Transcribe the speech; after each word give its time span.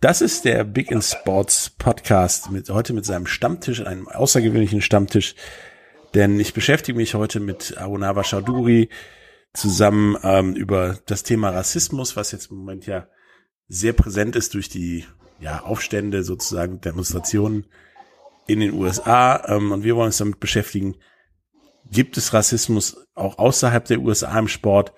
das 0.00 0.20
ist 0.20 0.44
der 0.44 0.62
Big 0.62 0.92
in 0.92 1.02
Sports 1.02 1.70
Podcast 1.70 2.50
mit 2.50 2.70
heute 2.70 2.92
mit 2.92 3.04
seinem 3.04 3.26
Stammtisch, 3.26 3.84
einem 3.84 4.06
außergewöhnlichen 4.06 4.80
Stammtisch, 4.80 5.34
denn 6.14 6.38
ich 6.38 6.54
beschäftige 6.54 6.96
mich 6.96 7.14
heute 7.14 7.40
mit 7.40 7.76
Arunava 7.78 8.22
Chaudhuri 8.22 8.90
zusammen 9.54 10.16
ähm, 10.22 10.54
über 10.54 10.98
das 11.06 11.24
Thema 11.24 11.50
Rassismus, 11.50 12.14
was 12.14 12.30
jetzt 12.30 12.50
im 12.50 12.58
Moment 12.58 12.86
ja 12.86 13.08
sehr 13.66 13.92
präsent 13.92 14.36
ist 14.36 14.54
durch 14.54 14.68
die 14.68 15.04
ja, 15.40 15.64
Aufstände, 15.64 16.22
sozusagen 16.22 16.80
Demonstrationen 16.80 17.66
in 18.46 18.60
den 18.60 18.74
USA. 18.74 19.42
Ähm, 19.48 19.72
und 19.72 19.82
wir 19.82 19.96
wollen 19.96 20.06
uns 20.06 20.18
damit 20.18 20.38
beschäftigen, 20.38 20.94
gibt 21.90 22.16
es 22.16 22.32
Rassismus 22.32 23.04
auch 23.14 23.38
außerhalb 23.38 23.84
der 23.84 24.00
USA 24.00 24.38
im 24.38 24.48
Sport? 24.48 24.92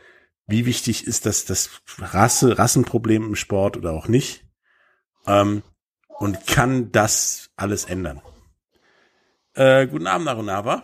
Wie 0.47 0.67
wichtig 0.67 1.07
ist 1.07 1.25
das, 1.25 1.47
das 1.47 1.71
Rasse, 1.99 2.59
Rassenproblem 2.59 3.29
im 3.29 3.37
Sport 3.37 3.79
oder 3.79 3.93
auch 3.93 4.07
nicht? 4.07 4.45
Ähm, 5.31 5.63
und 6.19 6.47
kann 6.47 6.91
das 6.93 7.51
alles 7.57 7.85
ändern. 7.85 8.21
Äh, 9.55 9.87
guten 9.87 10.07
Abend, 10.07 10.29
Arunava. 10.29 10.83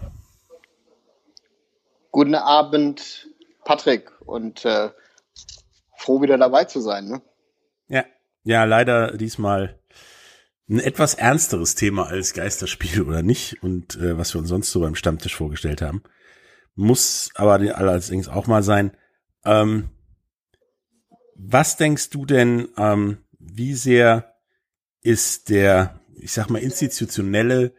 Guten 2.13 2.35
Abend, 2.35 3.29
Patrick. 3.65 4.11
Und 4.21 4.65
äh, 4.65 4.91
froh 5.97 6.23
wieder 6.23 6.39
dabei 6.39 6.65
zu 6.65 6.81
sein. 6.81 7.07
Ne? 7.07 7.23
Ja, 7.89 8.05
ja, 8.45 8.65
leider 8.65 9.17
diesmal 9.17 9.79
ein 10.69 10.81
etwas 10.81 11.15
ernsteres 11.15 11.75
Thema 11.75 12.07
als 12.07 12.33
Geisterspiel 12.33 13.03
oder 13.03 13.23
nicht 13.23 13.63
und 13.63 13.97
äh, 13.97 14.17
was 14.17 14.35
wir 14.35 14.41
uns 14.41 14.49
sonst 14.49 14.71
so 14.71 14.81
beim 14.81 14.95
Stammtisch 14.95 15.37
vorgestellt 15.37 15.83
haben. 15.83 16.03
Muss 16.75 17.31
aber 17.35 17.55
allerdings 17.55 18.29
auch 18.29 18.47
mal 18.47 18.63
sein. 18.63 18.97
Ähm, 19.45 19.91
was 21.35 21.77
denkst 21.77 22.11
du 22.11 22.27
denn, 22.27 22.69
ähm, 22.77 23.19
wie 23.39 23.75
sehr 23.75 24.36
ist 25.07 25.51
der, 25.51 26.01
ich 26.17 26.33
sag 26.33 26.51
mal, 26.51 26.59
institutionelle 26.59 27.73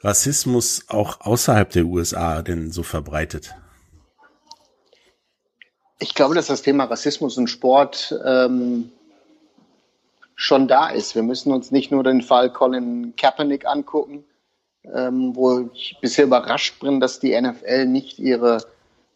Rassismus 0.00 0.84
auch 0.88 1.22
außerhalb 1.22 1.70
der 1.70 1.86
USA 1.86 2.42
denn 2.42 2.70
so 2.70 2.82
verbreitet? 2.82 3.54
Ich 5.98 6.14
glaube, 6.14 6.34
dass 6.34 6.46
das 6.46 6.62
Thema 6.62 6.84
Rassismus 6.84 7.38
und 7.38 7.48
Sport 7.48 8.14
ähm, 8.24 8.92
schon 10.34 10.68
da 10.68 10.90
ist. 10.90 11.14
Wir 11.14 11.22
müssen 11.22 11.52
uns 11.52 11.70
nicht 11.70 11.90
nur 11.90 12.04
den 12.04 12.20
Fall 12.20 12.52
Colin 12.52 13.14
Kaepernick 13.16 13.66
angucken, 13.66 14.24
ähm, 14.84 15.34
wo 15.34 15.70
ich 15.72 15.96
bisher 16.02 16.26
überrascht 16.26 16.78
bin, 16.80 17.00
dass 17.00 17.18
die 17.18 17.38
NFL 17.40 17.86
nicht 17.86 18.18
ihre 18.18 18.62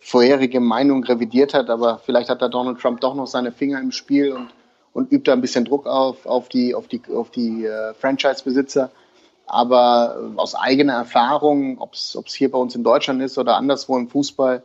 vorherige 0.00 0.58
Meinung 0.58 1.04
revidiert 1.04 1.52
hat, 1.52 1.68
aber 1.68 1.98
vielleicht 1.98 2.30
hat 2.30 2.40
da 2.40 2.48
Donald 2.48 2.80
Trump 2.80 3.00
doch 3.00 3.14
noch 3.14 3.26
seine 3.26 3.52
Finger 3.52 3.78
im 3.78 3.92
Spiel 3.92 4.32
und 4.32 4.48
und 4.92 5.10
übt 5.10 5.30
da 5.30 5.32
ein 5.32 5.40
bisschen 5.40 5.64
Druck 5.64 5.86
auf, 5.86 6.26
auf 6.26 6.48
die, 6.48 6.74
auf 6.74 6.88
die, 6.88 7.02
auf 7.12 7.30
die 7.30 7.64
äh, 7.64 7.94
Franchise-Besitzer. 7.94 8.90
Aber 9.46 10.16
äh, 10.18 10.38
aus 10.38 10.54
eigener 10.54 10.94
Erfahrung, 10.94 11.78
ob 11.78 11.94
es 11.94 12.34
hier 12.34 12.50
bei 12.50 12.58
uns 12.58 12.74
in 12.74 12.84
Deutschland 12.84 13.22
ist 13.22 13.38
oder 13.38 13.56
anderswo 13.56 13.96
im 13.96 14.08
Fußball, 14.08 14.62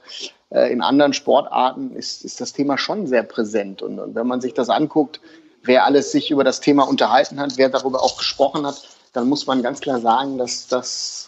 äh, 0.50 0.72
in 0.72 0.82
anderen 0.82 1.14
Sportarten, 1.14 1.96
ist, 1.96 2.24
ist 2.24 2.42
das 2.42 2.54
Thema 2.54 2.78
schon 2.78 3.08
sehr 3.08 3.24
präsent. 3.24 3.82
Und, 3.82 4.00
und 4.00 4.16
wenn 4.16 4.28
man 4.28 4.42
sich 4.42 4.54
das 4.54 4.70
anguckt, 4.70 5.20
wer 5.64 5.86
alles 5.86 6.12
sich 6.12 6.32
über 6.32 6.44
das 6.44 6.60
Thema 6.60 6.88
unterhalten 6.88 7.40
hat, 7.40 7.58
wer 7.58 7.70
darüber 7.70 8.04
auch 8.04 8.18
gesprochen 8.18 8.66
hat, 8.66 8.82
dann 9.14 9.28
muss 9.28 9.48
man 9.48 9.64
ganz 9.64 9.80
klar 9.80 10.00
sagen, 10.00 10.38
dass, 10.38 10.68
dass 10.68 11.28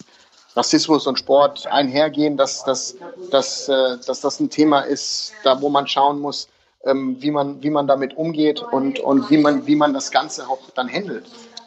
Rassismus 0.56 1.08
und 1.08 1.18
Sport 1.18 1.68
einhergehen, 1.68 2.38
dass, 2.38 2.64
dass, 2.64 2.98
dass, 3.32 3.70
äh, 3.70 3.98
dass 4.06 4.22
das 4.22 4.40
ein 4.40 4.50
Thema 4.50 4.82
ist, 4.82 5.34
da 5.44 5.62
wo 5.62 5.70
man 5.70 5.88
schauen 5.88 6.20
muss, 6.20 6.48
ähm, 6.86 7.18
wie, 7.20 7.32
man, 7.32 7.62
wie 7.64 7.70
man 7.70 7.88
damit 7.88 8.16
umgeht 8.16 8.62
und, 8.62 9.00
und 9.00 9.30
wie, 9.30 9.38
man, 9.38 9.66
wie 9.68 9.76
man 9.76 9.94
das 9.94 10.12
Ganze 10.12 10.48
auch 10.48 10.60
dann 10.76 10.90
handelt. 10.90 11.26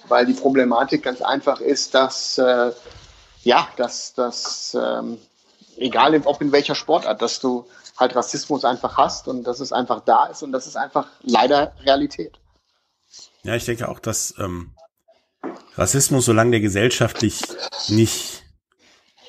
Weil 0.08 0.26
die 0.26 0.32
Problematik 0.32 1.02
ganz 1.02 1.22
einfach 1.22 1.60
ist, 1.60 1.94
dass, 1.94 2.38
äh, 2.38 2.72
ja, 3.44 3.68
dass, 3.76 4.14
dass 4.14 4.76
ähm, 4.80 5.18
egal 5.76 6.20
ob 6.24 6.40
in 6.40 6.52
welcher 6.52 6.74
Sportart, 6.74 7.22
dass 7.22 7.40
du 7.40 7.66
halt 7.96 8.16
Rassismus 8.16 8.64
einfach 8.64 8.96
hast 8.96 9.28
und 9.28 9.44
dass 9.44 9.60
es 9.60 9.72
einfach 9.72 10.00
da 10.04 10.26
ist 10.26 10.42
und 10.42 10.52
das 10.52 10.66
ist 10.66 10.76
einfach 10.76 11.06
leider 11.22 11.72
Realität. 11.84 12.38
Ja, 13.42 13.54
ich 13.54 13.64
denke 13.64 13.88
auch, 13.88 13.98
dass 13.98 14.34
ähm, 14.38 14.74
Rassismus, 15.74 16.24
solange 16.24 16.52
der 16.52 16.60
gesellschaftlich 16.60 17.42
nicht 17.88 18.31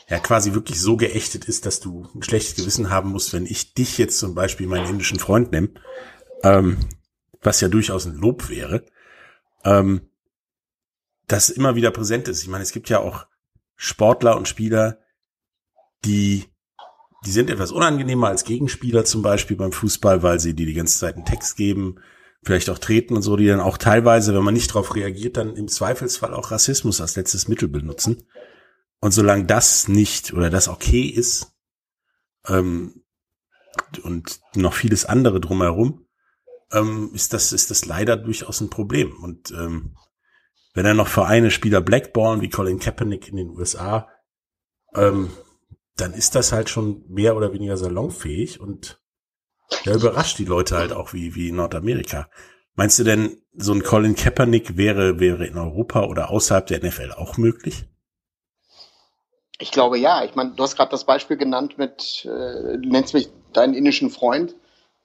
ja 0.10 0.20
quasi 0.20 0.54
wirklich 0.54 0.80
so 0.80 0.98
geächtet 0.98 1.46
ist, 1.46 1.66
dass 1.66 1.80
du 1.80 2.08
ein 2.14 2.24
schlechtes 2.24 2.56
Gewissen 2.56 2.90
haben 2.90 3.10
musst, 3.10 3.34
wenn 3.34 3.46
ich 3.46 3.74
dich 3.74 3.98
jetzt 3.98 4.20
zum 4.20 4.36
Beispiel 4.36 4.68
meinen 4.68 4.90
indischen 4.90 5.20
Freund 5.20 5.52
nehme, 5.52 5.70
ähm, 6.44 6.78
was 7.42 7.62
ja 7.62 7.68
durchaus 7.68 8.06
ein 8.06 8.16
Lob 8.16 8.50
wäre, 8.50 8.86
ähm, 9.64 10.10
das 11.28 11.50
immer 11.50 11.76
wieder 11.76 11.92
präsent 11.92 12.28
ist. 12.28 12.42
Ich 12.42 12.50
meine, 12.50 12.64
es 12.64 12.72
gibt 12.72 12.90
ja 12.90 13.00
auch 13.00 13.28
Sportler 13.76 14.38
und 14.38 14.48
Spieler, 14.48 15.00
die 16.06 16.46
die 17.26 17.32
sind 17.32 17.50
etwas 17.50 17.72
unangenehmer 17.72 18.28
als 18.28 18.44
Gegenspieler 18.44 19.06
zum 19.06 19.22
Beispiel 19.22 19.56
beim 19.56 19.72
Fußball, 19.72 20.24
weil 20.24 20.40
sie 20.40 20.54
dir 20.54 20.66
die 20.66 20.74
ganze 20.74 21.00
Zeit 21.00 21.16
einen 21.16 21.26
Text 21.26 21.56
geben, 21.56 21.96
vielleicht 22.44 22.70
auch 22.70 22.80
treten 22.80 23.16
und 23.16 23.22
so, 23.22 23.38
die 23.38 23.48
dann 23.48 23.62
auch 23.62 23.78
teilweise, 23.78 24.34
wenn 24.36 24.44
man 24.44 24.54
nicht 24.54 24.70
darauf 24.70 24.96
reagiert, 24.96 25.38
dann 25.38 25.56
im 25.56 25.68
Zweifelsfall 25.70 26.34
auch 26.34 26.52
Rassismus 26.52 27.00
als 27.00 27.16
letztes 27.16 27.48
Mittel 27.48 27.70
benutzen. 27.70 28.24
Und 29.04 29.12
solange 29.12 29.44
das 29.44 29.90
nicht 29.90 30.32
oder 30.32 30.50
das 30.50 30.70
okay 30.70 31.02
ist 31.02 31.52
ähm, 32.48 33.04
und 34.02 34.40
noch 34.56 34.74
vieles 34.74 35.04
andere 35.04 35.42
drumherum, 35.42 36.08
ähm, 36.72 37.12
ist 37.14 37.34
das 37.34 37.52
ist 37.52 37.70
das 37.70 37.84
leider 37.84 38.16
durchaus 38.16 38.62
ein 38.62 38.70
Problem. 38.70 39.22
Und 39.22 39.52
ähm, 39.52 39.98
wenn 40.74 40.86
er 40.86 40.94
noch 40.94 41.10
Vereine 41.10 41.52
Spieler 41.52 41.82
Blackborn 41.82 42.40
wie 42.40 42.50
Colin 42.50 42.80
Kaepernick 42.80 43.28
in 43.28 43.36
den 43.36 43.50
USA, 43.50 44.08
ähm, 44.96 45.32
dann 45.98 46.14
ist 46.14 46.36
das 46.36 46.54
halt 46.54 46.70
schon 46.70 47.04
mehr 47.10 47.36
oder 47.36 47.52
weniger 47.52 47.76
salonfähig 47.76 48.62
und 48.62 49.02
der 49.86 49.96
überrascht 49.96 50.40
die 50.40 50.46
Leute 50.46 50.78
halt 50.78 50.94
auch 50.94 51.12
wie 51.12 51.36
wie 51.36 51.50
in 51.50 51.58
Nordamerika. 51.58 52.30
Meinst 52.76 53.00
du 53.00 53.04
denn, 53.04 53.36
so 53.52 53.74
ein 53.74 53.84
Colin 53.84 54.16
Kaepernick 54.16 54.78
wäre 54.78 55.20
wäre 55.20 55.46
in 55.46 55.58
Europa 55.58 56.06
oder 56.06 56.30
außerhalb 56.30 56.68
der 56.68 56.82
NFL 56.82 57.12
auch 57.12 57.36
möglich? 57.36 57.90
Ich 59.64 59.72
glaube 59.72 59.98
ja. 59.98 60.26
Ich 60.26 60.36
meine, 60.36 60.52
du 60.52 60.62
hast 60.62 60.76
gerade 60.76 60.92
das 60.92 61.06
Beispiel 61.06 61.38
genannt 61.38 61.78
mit, 61.78 62.26
äh, 62.26 62.78
du 62.78 62.90
nennst 62.90 63.14
mich 63.14 63.30
deinen 63.54 63.74
indischen 63.74 64.10
Freund, 64.10 64.56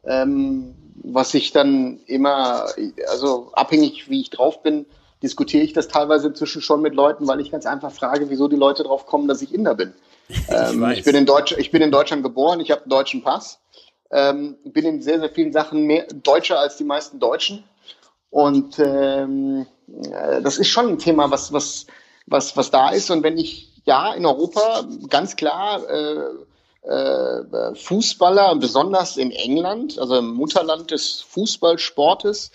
ähm, 0.02 0.74
was 0.96 1.32
ich 1.34 1.52
dann 1.52 2.00
immer, 2.06 2.66
also 3.08 3.52
abhängig 3.52 4.10
wie 4.10 4.20
ich 4.20 4.30
drauf 4.30 4.64
bin, 4.64 4.86
diskutiere 5.22 5.62
ich 5.62 5.74
das 5.74 5.86
teilweise 5.86 6.26
inzwischen 6.26 6.60
schon 6.60 6.82
mit 6.82 6.96
Leuten, 6.96 7.28
weil 7.28 7.40
ich 7.40 7.52
ganz 7.52 7.66
einfach 7.66 7.92
frage, 7.92 8.30
wieso 8.30 8.48
die 8.48 8.56
Leute 8.56 8.82
drauf 8.82 9.06
kommen, 9.06 9.28
dass 9.28 9.42
ich 9.42 9.54
Inder 9.54 9.76
bin. 9.76 9.94
Ich, 10.28 10.50
ähm, 10.50 10.84
ich 10.90 11.04
bin, 11.04 11.14
in 11.14 11.24
Deutsch, 11.24 11.54
ich 11.56 11.70
bin 11.70 11.80
in 11.80 11.90
Deutschland 11.90 12.22
geboren, 12.22 12.60
ich 12.60 12.70
habe 12.70 12.82
einen 12.82 12.90
deutschen 12.90 13.22
Pass, 13.22 13.60
ähm, 14.10 14.58
bin 14.62 14.84
in 14.84 15.00
sehr, 15.00 15.20
sehr 15.20 15.30
vielen 15.30 15.54
Sachen 15.54 15.84
mehr 15.84 16.06
Deutscher 16.22 16.58
als 16.58 16.76
die 16.76 16.84
meisten 16.84 17.18
Deutschen. 17.18 17.64
Und 18.28 18.78
ähm, 18.78 19.66
äh, 20.12 20.42
das 20.42 20.58
ist 20.58 20.68
schon 20.68 20.86
ein 20.88 20.98
Thema, 20.98 21.30
was, 21.30 21.50
was, 21.54 21.86
was, 22.26 22.58
was 22.58 22.70
da 22.70 22.90
ist. 22.90 23.10
Und 23.10 23.22
wenn 23.22 23.38
ich 23.38 23.77
ja, 23.88 24.12
in 24.12 24.26
Europa 24.26 24.86
ganz 25.08 25.34
klar 25.34 25.82
äh, 25.88 26.86
äh, 26.86 27.74
Fußballer, 27.74 28.54
besonders 28.56 29.16
in 29.16 29.30
England, 29.30 29.98
also 29.98 30.16
im 30.16 30.34
Mutterland 30.34 30.90
des 30.90 31.22
Fußballsportes, 31.22 32.50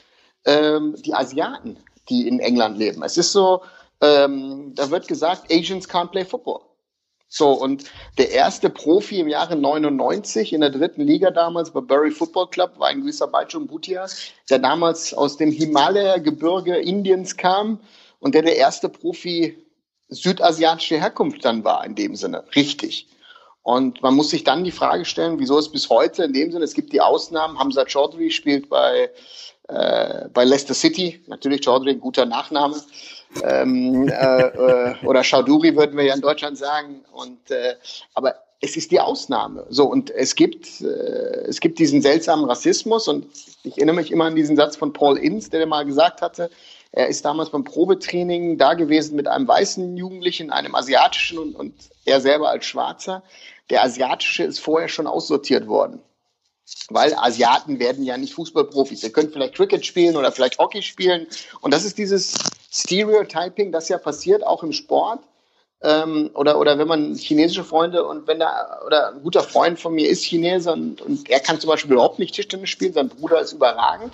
ähm, 0.46 0.96
die 1.04 1.16
Asiaten, 1.16 1.78
die 2.08 2.28
in 2.28 2.40
England 2.40 2.78
leben. 2.78 3.02
Es 3.02 3.18
ist 3.18 3.32
so, 3.32 3.64
ähm, 4.00 4.74
da 4.76 4.92
wird 4.92 5.08
gesagt, 5.08 5.52
Asians 5.52 5.90
can't 5.90 6.12
play 6.12 6.24
football. 6.24 6.62
So, 7.28 7.50
und 7.50 7.86
der 8.20 8.30
erste 8.30 8.70
Profi 8.70 9.20
im 9.20 9.28
Jahre 9.28 9.56
99 9.56 10.54
in 10.54 10.62
der 10.62 10.70
dritten 10.70 11.02
Liga 11.02 11.32
damals 11.32 11.72
bei 11.72 11.82
Bury 11.82 12.12
Football 12.12 12.50
Club 12.50 12.78
war 12.78 12.90
ein 12.90 13.02
gewisser 13.02 13.26
Baichun 13.26 13.66
Bhutia, 13.66 14.06
der 14.52 14.60
damals 14.60 15.16
aus 15.16 15.38
dem 15.38 15.52
Himalaya-Gebirge 15.52 16.76
Indiens 16.78 17.36
kam 17.38 17.80
und 18.20 18.36
der 18.36 18.44
der 18.44 18.58
erste 18.58 18.88
Profi 18.88 19.63
südasiatischer 20.14 20.98
Herkunft 20.98 21.44
dann 21.46 21.64
war 21.64 21.86
in 21.86 21.96
dem 21.96 22.16
Sinne. 22.16 22.44
Richtig. 22.56 23.08
Und 23.64 24.02
man 24.02 24.14
muss 24.14 24.30
sich 24.30 24.44
dann 24.44 24.64
die 24.64 24.72
Frage 24.72 25.06
stellen, 25.06 25.40
wieso 25.40 25.58
es 25.58 25.70
bis 25.70 25.90
heute 25.90 26.26
in 26.26 26.34
dem 26.34 26.52
Sinne, 26.52 26.66
es 26.66 26.74
gibt 26.74 26.92
die 26.92 27.00
Ausnahmen, 27.02 27.58
Hamza 27.58 27.86
Chaudhry 27.86 28.30
spielt 28.30 28.70
bei, 28.70 29.10
äh, 29.70 30.28
bei 30.34 30.44
Leicester 30.44 30.74
City, 30.74 31.24
natürlich 31.28 31.62
Chaudhry, 31.64 31.92
ein 31.92 32.02
guter 32.02 32.26
Nachname, 32.26 32.76
ähm, 33.42 34.08
äh, 34.10 34.42
äh, 34.42 34.96
oder 35.06 35.24
Chaudhuri 35.24 35.76
würden 35.76 35.98
wir 35.98 36.04
ja 36.04 36.14
in 36.14 36.22
Deutschland 36.22 36.58
sagen. 36.58 37.04
Und 37.12 37.52
äh, 37.52 37.76
aber 38.14 38.36
es 38.62 38.78
ist 38.78 38.92
die 38.92 39.00
Ausnahme. 39.00 39.66
So 39.70 39.86
und 39.86 40.10
es 40.12 40.36
gibt 40.36 40.82
äh, 40.82 41.46
es 41.48 41.60
gibt 41.60 41.80
diesen 41.80 42.02
seltsamen 42.02 42.46
Rassismus 42.46 43.08
und 43.08 43.26
ich 43.64 43.78
erinnere 43.78 43.96
mich 43.96 44.12
immer 44.12 44.26
an 44.26 44.36
diesen 44.36 44.56
Satz 44.56 44.76
von 44.76 44.94
Paul 44.94 45.18
Inns, 45.18 45.50
der 45.50 45.66
mal 45.66 45.86
gesagt 45.86 46.22
hatte. 46.22 46.50
Er 46.96 47.08
ist 47.08 47.26
damals 47.26 47.50
beim 47.50 47.64
Probetraining 47.64 48.60
da 48.60 48.76
gewesen 48.76 49.16
mit 49.16 49.28
einem 49.28 49.48
weißen 49.48 49.98
Jugendlichen, 49.98 50.52
einem 50.52 50.76
asiatischen 50.76 51.40
und, 51.40 51.56
und 51.56 51.74
er 52.06 52.22
selber 52.22 52.50
als 52.50 52.66
Schwarzer. 52.66 53.24
Der 53.72 53.84
asiatische 53.84 54.44
ist 54.44 54.60
vorher 54.60 54.88
schon 54.88 55.08
aussortiert 55.08 55.68
worden. 55.68 56.00
Weil 56.90 57.16
Asiaten 57.16 57.80
werden 57.80 58.04
ja 58.04 58.16
nicht 58.16 58.36
Fußballprofis. 58.36 59.04
Ihr 59.04 59.12
könnt 59.12 59.34
vielleicht 59.34 59.56
Cricket 59.56 59.84
spielen 59.84 60.16
oder 60.16 60.32
vielleicht 60.32 60.60
Hockey 60.60 60.84
spielen. 60.84 61.26
Und 61.62 61.74
das 61.74 61.84
ist 61.84 61.98
dieses 61.98 62.36
Stereotyping, 62.72 63.72
das 63.72 63.90
ja 63.90 63.98
passiert, 63.98 64.46
auch 64.46 64.62
im 64.62 64.72
Sport. 64.72 65.20
Ähm, 65.82 66.30
oder, 66.36 66.60
oder 66.60 66.78
wenn 66.78 66.88
man 66.88 67.16
chinesische 67.16 67.64
Freunde 67.64 68.06
und 68.06 68.28
wenn 68.28 68.40
da, 68.40 68.82
oder 68.86 69.14
ein 69.14 69.24
guter 69.24 69.42
Freund 69.42 69.80
von 69.80 69.96
mir 69.96 70.08
ist 70.08 70.24
Chinese 70.24 70.72
und, 70.72 71.02
und 71.02 71.28
er 71.28 71.40
kann 71.40 71.60
zum 71.60 71.72
Beispiel 71.72 71.92
überhaupt 71.92 72.20
nicht 72.20 72.36
Tischtennis 72.36 72.70
spielen, 72.70 72.94
sein 72.94 73.10
Bruder 73.10 73.42
ist 73.42 73.52
überragend. 73.52 74.14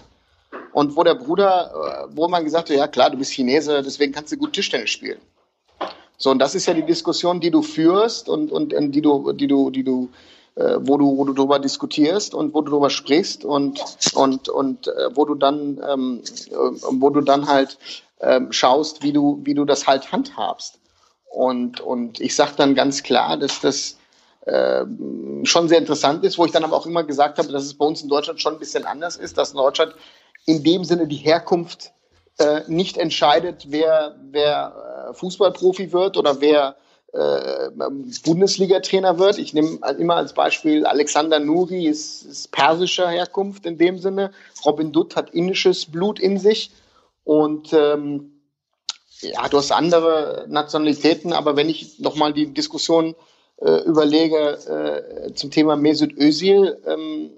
Und 0.74 0.96
wo 0.96 1.04
der 1.04 1.16
Bruder, 1.16 2.08
äh, 2.10 2.16
wo 2.16 2.28
man 2.28 2.44
gesagt 2.44 2.70
hat, 2.70 2.78
ja 2.78 2.88
klar, 2.88 3.10
du 3.10 3.18
bist 3.18 3.32
Chinese, 3.32 3.82
deswegen 3.82 4.14
kannst 4.14 4.32
du 4.32 4.38
gut 4.38 4.54
Tischtennis 4.54 4.90
spielen. 4.90 5.20
So, 6.18 6.32
und 6.32 6.40
das 6.40 6.54
ist 6.54 6.66
ja 6.66 6.74
die 6.74 6.86
Diskussion, 6.86 7.40
die 7.40 7.52
du 7.52 7.62
führst 7.62 8.28
und, 8.28 8.52
und, 8.52 8.74
und 8.74 8.92
die 8.92 9.02
du, 9.02 9.32
die 9.32 9.48
du, 9.48 9.70
die 9.70 9.84
du 9.84 10.10
äh, 10.56 10.78
wo 10.82 10.98
du, 10.98 11.18
wo 11.18 11.24
du 11.24 11.34
darüber 11.34 11.60
diskutierst 11.60 12.34
und 12.34 12.54
wo 12.54 12.62
du 12.62 12.72
darüber 12.72 12.90
sprichst 12.90 13.46
und, 13.46 13.82
und, 14.14 14.50
und 14.50 14.88
äh, 14.88 15.16
wo 15.16 15.24
du 15.24 15.36
dann, 15.36 15.82
ähm, 15.88 16.22
äh, 16.52 16.54
wo 16.92 17.10
du 17.10 17.22
dann 17.22 17.48
halt 17.48 17.78
ähm, 18.20 18.52
schaust, 18.52 19.02
wie 19.02 19.14
du, 19.14 19.40
wie 19.44 19.54
du 19.54 19.64
das 19.64 19.88
halt 19.88 20.12
handhabst. 20.12 20.80
Und, 21.30 21.80
und 21.80 22.20
ich 22.20 22.36
sage 22.36 22.54
dann 22.58 22.76
ganz 22.76 23.04
klar, 23.04 23.38
dass 23.38 23.62
das 23.62 23.98
äh, 24.46 24.84
schon 25.44 25.70
sehr 25.70 25.78
interessant 25.78 26.26
ist, 26.26 26.38
wo 26.38 26.46
ich 26.46 26.52
dann 26.52 26.64
aber 26.66 26.76
auch 26.76 26.86
immer 26.86 27.04
gesagt 27.04 27.38
habe, 27.38 27.52
dass 27.52 27.64
es 27.64 27.76
bei 27.76 27.86
uns 27.86 28.02
in 28.02 28.10
Deutschland 28.10 28.42
schon 28.42 28.54
ein 28.54 28.60
bisschen 28.60 28.86
anders 28.86 29.16
ist, 29.16 29.38
dass 29.38 29.52
in 29.52 29.58
Deutschland 29.58 29.94
in 30.46 30.64
dem 30.64 30.84
Sinne 30.84 31.08
die 31.08 31.18
Herkunft 31.18 31.92
äh, 32.40 32.62
nicht 32.68 32.98
entscheidet, 32.98 33.66
wer, 33.70 34.16
wer 34.32 35.10
äh, 35.10 35.14
Fußballprofi 35.14 35.92
wird 35.92 36.18
oder 36.18 36.42
wer 36.42 36.76
äh, 37.12 37.70
Bundesliga-Trainer 38.24 39.18
wird. 39.18 39.40
Ich 39.40 39.54
nehme 39.54 39.80
immer 39.98 40.16
als 40.16 40.34
Beispiel 40.34 40.86
Alexander 40.86 41.40
Nuri, 41.40 41.88
ist, 41.88 42.24
ist 42.24 42.52
persischer 42.52 43.10
Herkunft 43.10 43.66
in 43.66 43.78
dem 43.78 43.98
Sinne. 43.98 44.32
Robin 44.66 44.92
Dutt 44.92 45.16
hat 45.16 45.32
indisches 45.32 45.86
Blut 45.86 46.20
in 46.20 46.38
sich. 46.38 46.72
Und 47.24 47.74
ähm, 47.74 48.42
ja, 49.22 49.48
du 49.50 49.58
hast 49.58 49.72
andere 49.72 50.46
Nationalitäten, 50.50 51.34
aber 51.34 51.56
wenn 51.56 51.70
ich 51.70 52.00
nochmal 52.00 52.32
die 52.32 52.54
Diskussion 52.54 53.16
äh, 53.58 53.82
überlege 53.84 55.28
äh, 55.28 55.34
zum 55.34 55.52
Thema 55.52 55.76
Mesut 55.76 56.14
Özil, 56.18 56.78
ähm, 56.86 57.32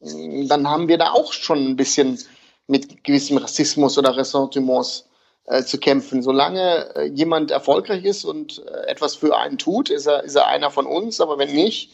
dann 0.00 0.68
haben 0.68 0.88
wir 0.88 0.98
da 0.98 1.10
auch 1.10 1.32
schon 1.32 1.58
ein 1.58 1.76
bisschen 1.76 2.18
mit 2.66 3.02
gewissem 3.04 3.38
Rassismus 3.38 3.98
oder 3.98 4.16
Ressentiments 4.16 5.08
äh, 5.46 5.64
zu 5.64 5.78
kämpfen. 5.78 6.22
Solange 6.22 6.94
äh, 6.94 7.04
jemand 7.06 7.50
erfolgreich 7.50 8.04
ist 8.04 8.24
und 8.24 8.62
äh, 8.66 8.86
etwas 8.86 9.14
für 9.14 9.36
einen 9.36 9.58
tut, 9.58 9.90
ist 9.90 10.06
er, 10.06 10.22
ist 10.24 10.36
er 10.36 10.46
einer 10.46 10.70
von 10.70 10.86
uns, 10.86 11.20
aber 11.20 11.38
wenn 11.38 11.52
nicht, 11.52 11.90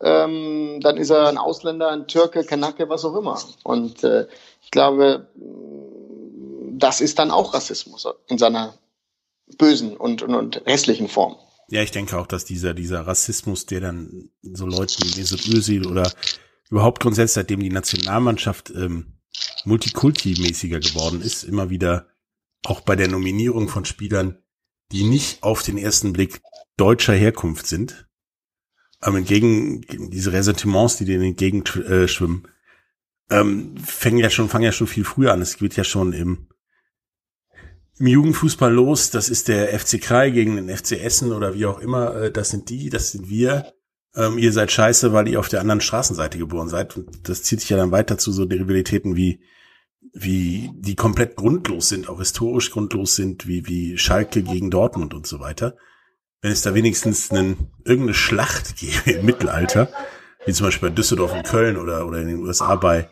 ähm, 0.00 0.80
dann 0.82 0.96
ist 0.96 1.10
er 1.10 1.28
ein 1.28 1.38
Ausländer, 1.38 1.90
ein 1.90 2.08
Türke, 2.08 2.44
Kanake, 2.44 2.88
was 2.88 3.04
auch 3.04 3.16
immer. 3.16 3.38
Und 3.62 4.02
äh, 4.02 4.26
ich 4.62 4.70
glaube, 4.70 5.28
das 6.72 7.00
ist 7.00 7.18
dann 7.18 7.30
auch 7.30 7.54
Rassismus 7.54 8.08
in 8.26 8.38
seiner 8.38 8.74
bösen 9.58 9.96
und, 9.96 10.22
und, 10.22 10.34
und 10.34 10.62
hässlichen 10.64 11.08
Form. 11.08 11.36
Ja, 11.68 11.82
ich 11.82 11.90
denke 11.90 12.18
auch, 12.18 12.26
dass 12.26 12.44
dieser, 12.44 12.74
dieser 12.74 13.06
Rassismus, 13.06 13.66
der 13.66 13.80
dann 13.80 14.30
so 14.42 14.66
Leuten 14.66 15.02
wie 15.04 15.20
Mesut 15.20 15.46
Özil 15.48 15.86
oder 15.86 16.10
überhaupt 16.70 17.00
grundsätzlich, 17.00 17.34
seitdem 17.34 17.60
die 17.60 17.70
Nationalmannschaft 17.70 18.70
ähm, 18.70 19.18
multikulti-mäßiger 19.64 20.80
geworden 20.80 21.20
ist, 21.20 21.44
immer 21.44 21.70
wieder 21.70 22.08
auch 22.64 22.80
bei 22.80 22.96
der 22.96 23.08
Nominierung 23.08 23.68
von 23.68 23.84
Spielern, 23.84 24.38
die 24.92 25.04
nicht 25.04 25.42
auf 25.42 25.62
den 25.62 25.78
ersten 25.78 26.12
Blick 26.12 26.40
deutscher 26.76 27.14
Herkunft 27.14 27.66
sind, 27.66 28.06
aber 29.00 29.18
entgegen 29.18 29.82
diese 30.10 30.32
Ressentiments, 30.32 30.96
die 30.96 31.04
denen 31.04 31.24
entgegenschwimmen, 31.24 32.48
äh, 33.28 33.40
ähm, 33.40 33.76
fangen 33.76 34.18
ja 34.18 34.30
schon, 34.30 34.48
fangen 34.48 34.64
ja 34.64 34.72
schon 34.72 34.86
viel 34.86 35.04
früher 35.04 35.32
an. 35.32 35.42
Es 35.42 35.58
geht 35.58 35.76
ja 35.76 35.84
schon 35.84 36.14
im, 36.14 36.48
im 37.98 38.06
Jugendfußball 38.06 38.72
los. 38.72 39.10
Das 39.10 39.28
ist 39.28 39.48
der 39.48 39.78
FC 39.78 40.00
Krei 40.00 40.30
gegen 40.30 40.56
den 40.56 40.74
FC 40.74 40.92
Essen 40.92 41.32
oder 41.32 41.54
wie 41.54 41.66
auch 41.66 41.80
immer. 41.80 42.14
Äh, 42.16 42.32
das 42.32 42.48
sind 42.48 42.70
die, 42.70 42.88
das 42.88 43.12
sind 43.12 43.28
wir. 43.28 43.73
Ähm, 44.16 44.38
ihr 44.38 44.52
seid 44.52 44.70
scheiße, 44.70 45.12
weil 45.12 45.28
ihr 45.28 45.40
auf 45.40 45.48
der 45.48 45.60
anderen 45.60 45.80
Straßenseite 45.80 46.38
geboren 46.38 46.68
seid. 46.68 46.96
Und 46.96 47.28
das 47.28 47.42
zieht 47.42 47.60
sich 47.60 47.70
ja 47.70 47.76
dann 47.76 47.90
weiter 47.90 48.18
zu 48.18 48.32
so 48.32 48.44
Rivalitäten 48.44 49.16
wie 49.16 49.40
wie 50.12 50.70
die 50.74 50.94
komplett 50.94 51.36
grundlos 51.36 51.88
sind, 51.88 52.08
auch 52.08 52.18
historisch 52.18 52.70
grundlos 52.70 53.16
sind, 53.16 53.46
wie, 53.46 53.66
wie 53.66 53.98
Schalke 53.98 54.42
gegen 54.42 54.70
Dortmund 54.70 55.12
und 55.12 55.26
so 55.26 55.40
weiter. 55.40 55.76
Wenn 56.40 56.52
es 56.52 56.62
da 56.62 56.74
wenigstens 56.74 57.30
einen, 57.30 57.72
irgendeine 57.84 58.14
Schlacht 58.14 58.76
gäbe 58.76 59.18
im 59.18 59.26
Mittelalter, 59.26 59.88
wie 60.46 60.52
zum 60.52 60.66
Beispiel 60.66 60.90
bei 60.90 60.94
Düsseldorf 60.94 61.32
und 61.32 61.44
Köln 61.44 61.76
oder, 61.76 62.06
oder 62.06 62.18
in 62.18 62.28
den 62.28 62.38
USA 62.38 62.76
bei 62.76 63.08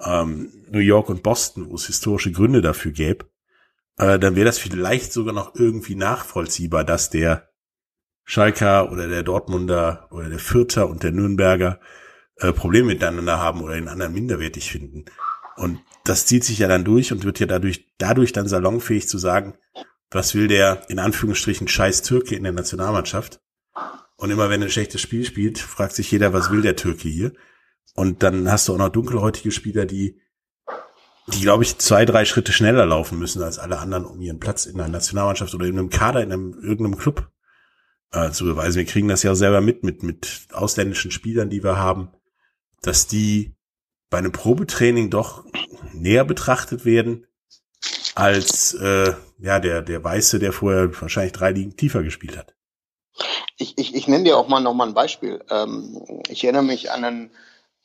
ähm, 0.00 0.50
New 0.70 0.78
York 0.78 1.10
und 1.10 1.22
Boston, 1.22 1.68
wo 1.68 1.74
es 1.74 1.86
historische 1.86 2.32
Gründe 2.32 2.62
dafür 2.62 2.92
gäbe, 2.92 3.26
äh, 3.98 4.18
dann 4.18 4.36
wäre 4.36 4.46
das 4.46 4.58
vielleicht 4.58 5.12
sogar 5.12 5.34
noch 5.34 5.54
irgendwie 5.56 5.96
nachvollziehbar, 5.96 6.84
dass 6.84 7.10
der 7.10 7.49
Schalker 8.30 8.92
oder 8.92 9.08
der 9.08 9.24
Dortmunder 9.24 10.06
oder 10.12 10.28
der 10.28 10.38
Fürther 10.38 10.88
und 10.88 11.02
der 11.02 11.10
Nürnberger 11.10 11.80
äh, 12.36 12.52
Probleme 12.52 12.86
miteinander 12.86 13.40
haben 13.40 13.60
oder 13.60 13.74
den 13.74 13.88
anderen 13.88 14.12
minderwertig 14.12 14.70
finden. 14.70 15.06
Und 15.56 15.80
das 16.04 16.26
zieht 16.26 16.44
sich 16.44 16.60
ja 16.60 16.68
dann 16.68 16.84
durch 16.84 17.10
und 17.10 17.24
wird 17.24 17.40
ja 17.40 17.46
dadurch, 17.46 17.88
dadurch 17.98 18.32
dann 18.32 18.46
salonfähig 18.46 19.08
zu 19.08 19.18
sagen, 19.18 19.54
was 20.12 20.36
will 20.36 20.46
der 20.46 20.88
in 20.88 21.00
Anführungsstrichen 21.00 21.66
scheiß 21.66 22.02
Türke 22.02 22.36
in 22.36 22.44
der 22.44 22.52
Nationalmannschaft? 22.52 23.40
Und 24.14 24.30
immer 24.30 24.48
wenn 24.48 24.62
ein 24.62 24.70
schlechtes 24.70 25.00
Spiel 25.00 25.24
spielt, 25.24 25.58
fragt 25.58 25.96
sich 25.96 26.08
jeder, 26.12 26.32
was 26.32 26.52
will 26.52 26.62
der 26.62 26.76
Türke 26.76 27.08
hier? 27.08 27.32
Und 27.96 28.22
dann 28.22 28.48
hast 28.48 28.68
du 28.68 28.74
auch 28.74 28.78
noch 28.78 28.90
dunkelhäutige 28.90 29.50
Spieler, 29.50 29.86
die, 29.86 30.20
die 31.26 31.40
glaube 31.40 31.64
ich 31.64 31.78
zwei, 31.78 32.04
drei 32.04 32.24
Schritte 32.24 32.52
schneller 32.52 32.86
laufen 32.86 33.18
müssen 33.18 33.42
als 33.42 33.58
alle 33.58 33.80
anderen, 33.80 34.04
um 34.04 34.20
ihren 34.20 34.38
Platz 34.38 34.66
in 34.66 34.76
der 34.76 34.86
Nationalmannschaft 34.86 35.52
oder 35.52 35.66
in 35.66 35.76
einem 35.76 35.90
Kader, 35.90 36.22
in 36.22 36.32
einem, 36.32 36.54
irgendeinem 36.62 36.96
Club 36.96 37.28
äh, 38.12 38.30
zu 38.30 38.44
beweisen. 38.44 38.78
Wir 38.78 38.86
kriegen 38.86 39.08
das 39.08 39.22
ja 39.22 39.34
selber 39.34 39.60
mit, 39.60 39.82
mit, 39.82 40.02
mit 40.02 40.48
ausländischen 40.52 41.10
Spielern, 41.10 41.50
die 41.50 41.62
wir 41.62 41.78
haben, 41.78 42.10
dass 42.82 43.06
die 43.06 43.54
bei 44.08 44.18
einem 44.18 44.32
Probetraining 44.32 45.10
doch 45.10 45.44
näher 45.92 46.24
betrachtet 46.24 46.84
werden 46.84 47.26
als 48.14 48.74
äh, 48.74 49.14
ja 49.38 49.60
der 49.60 49.82
der 49.82 50.02
Weiße, 50.02 50.38
der 50.38 50.52
vorher 50.52 51.00
wahrscheinlich 51.00 51.32
drei 51.32 51.52
Ligen 51.52 51.76
tiefer 51.76 52.02
gespielt 52.02 52.36
hat. 52.36 52.54
Ich, 53.56 53.78
ich, 53.78 53.94
ich 53.94 54.08
nenne 54.08 54.24
dir 54.24 54.36
auch 54.36 54.48
mal 54.48 54.60
noch 54.60 54.74
mal 54.74 54.88
ein 54.88 54.94
Beispiel. 54.94 55.44
Ähm, 55.50 56.22
ich 56.28 56.44
erinnere 56.44 56.64
mich 56.64 56.90
an 56.90 57.04
ein 57.04 57.30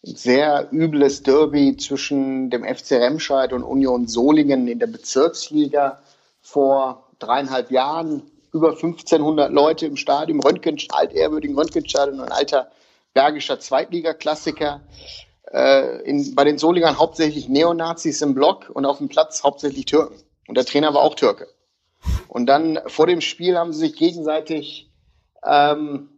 sehr 0.01 0.69
übles 0.71 1.23
Derby 1.23 1.77
zwischen 1.77 2.49
dem 2.49 2.63
FC 2.63 2.93
Remscheid 2.93 3.53
und 3.53 3.63
Union 3.63 4.07
Solingen 4.07 4.67
in 4.67 4.79
der 4.79 4.87
Bezirksliga 4.87 5.99
vor 6.41 7.09
dreieinhalb 7.19 7.71
Jahren. 7.71 8.23
Über 8.55 8.69
1500 8.69 9.51
Leute 9.51 9.85
im 9.85 9.97
Stadion, 9.97 10.39
Röntgen, 10.39 10.77
altehrwürdigen 10.87 11.57
Röntgenstadion, 11.57 12.21
ein 12.21 12.31
alter 12.31 12.71
bergischer 13.13 13.59
Zweitligaklassiker 13.59 14.79
äh, 15.51 16.01
in, 16.03 16.35
bei 16.35 16.45
den 16.45 16.57
Solingern 16.57 16.97
hauptsächlich 16.97 17.49
Neonazis 17.49 18.21
im 18.21 18.33
Block 18.33 18.69
und 18.69 18.85
auf 18.85 18.99
dem 18.99 19.09
Platz 19.09 19.43
hauptsächlich 19.43 19.83
Türken. 19.83 20.15
Und 20.47 20.55
der 20.55 20.63
Trainer 20.63 20.93
war 20.93 21.01
auch 21.01 21.15
Türke. 21.15 21.49
Und 22.29 22.45
dann 22.45 22.79
vor 22.87 23.07
dem 23.07 23.19
Spiel 23.19 23.57
haben 23.57 23.73
sie 23.73 23.79
sich 23.79 23.97
gegenseitig 23.97 24.89
ähm, 25.43 26.09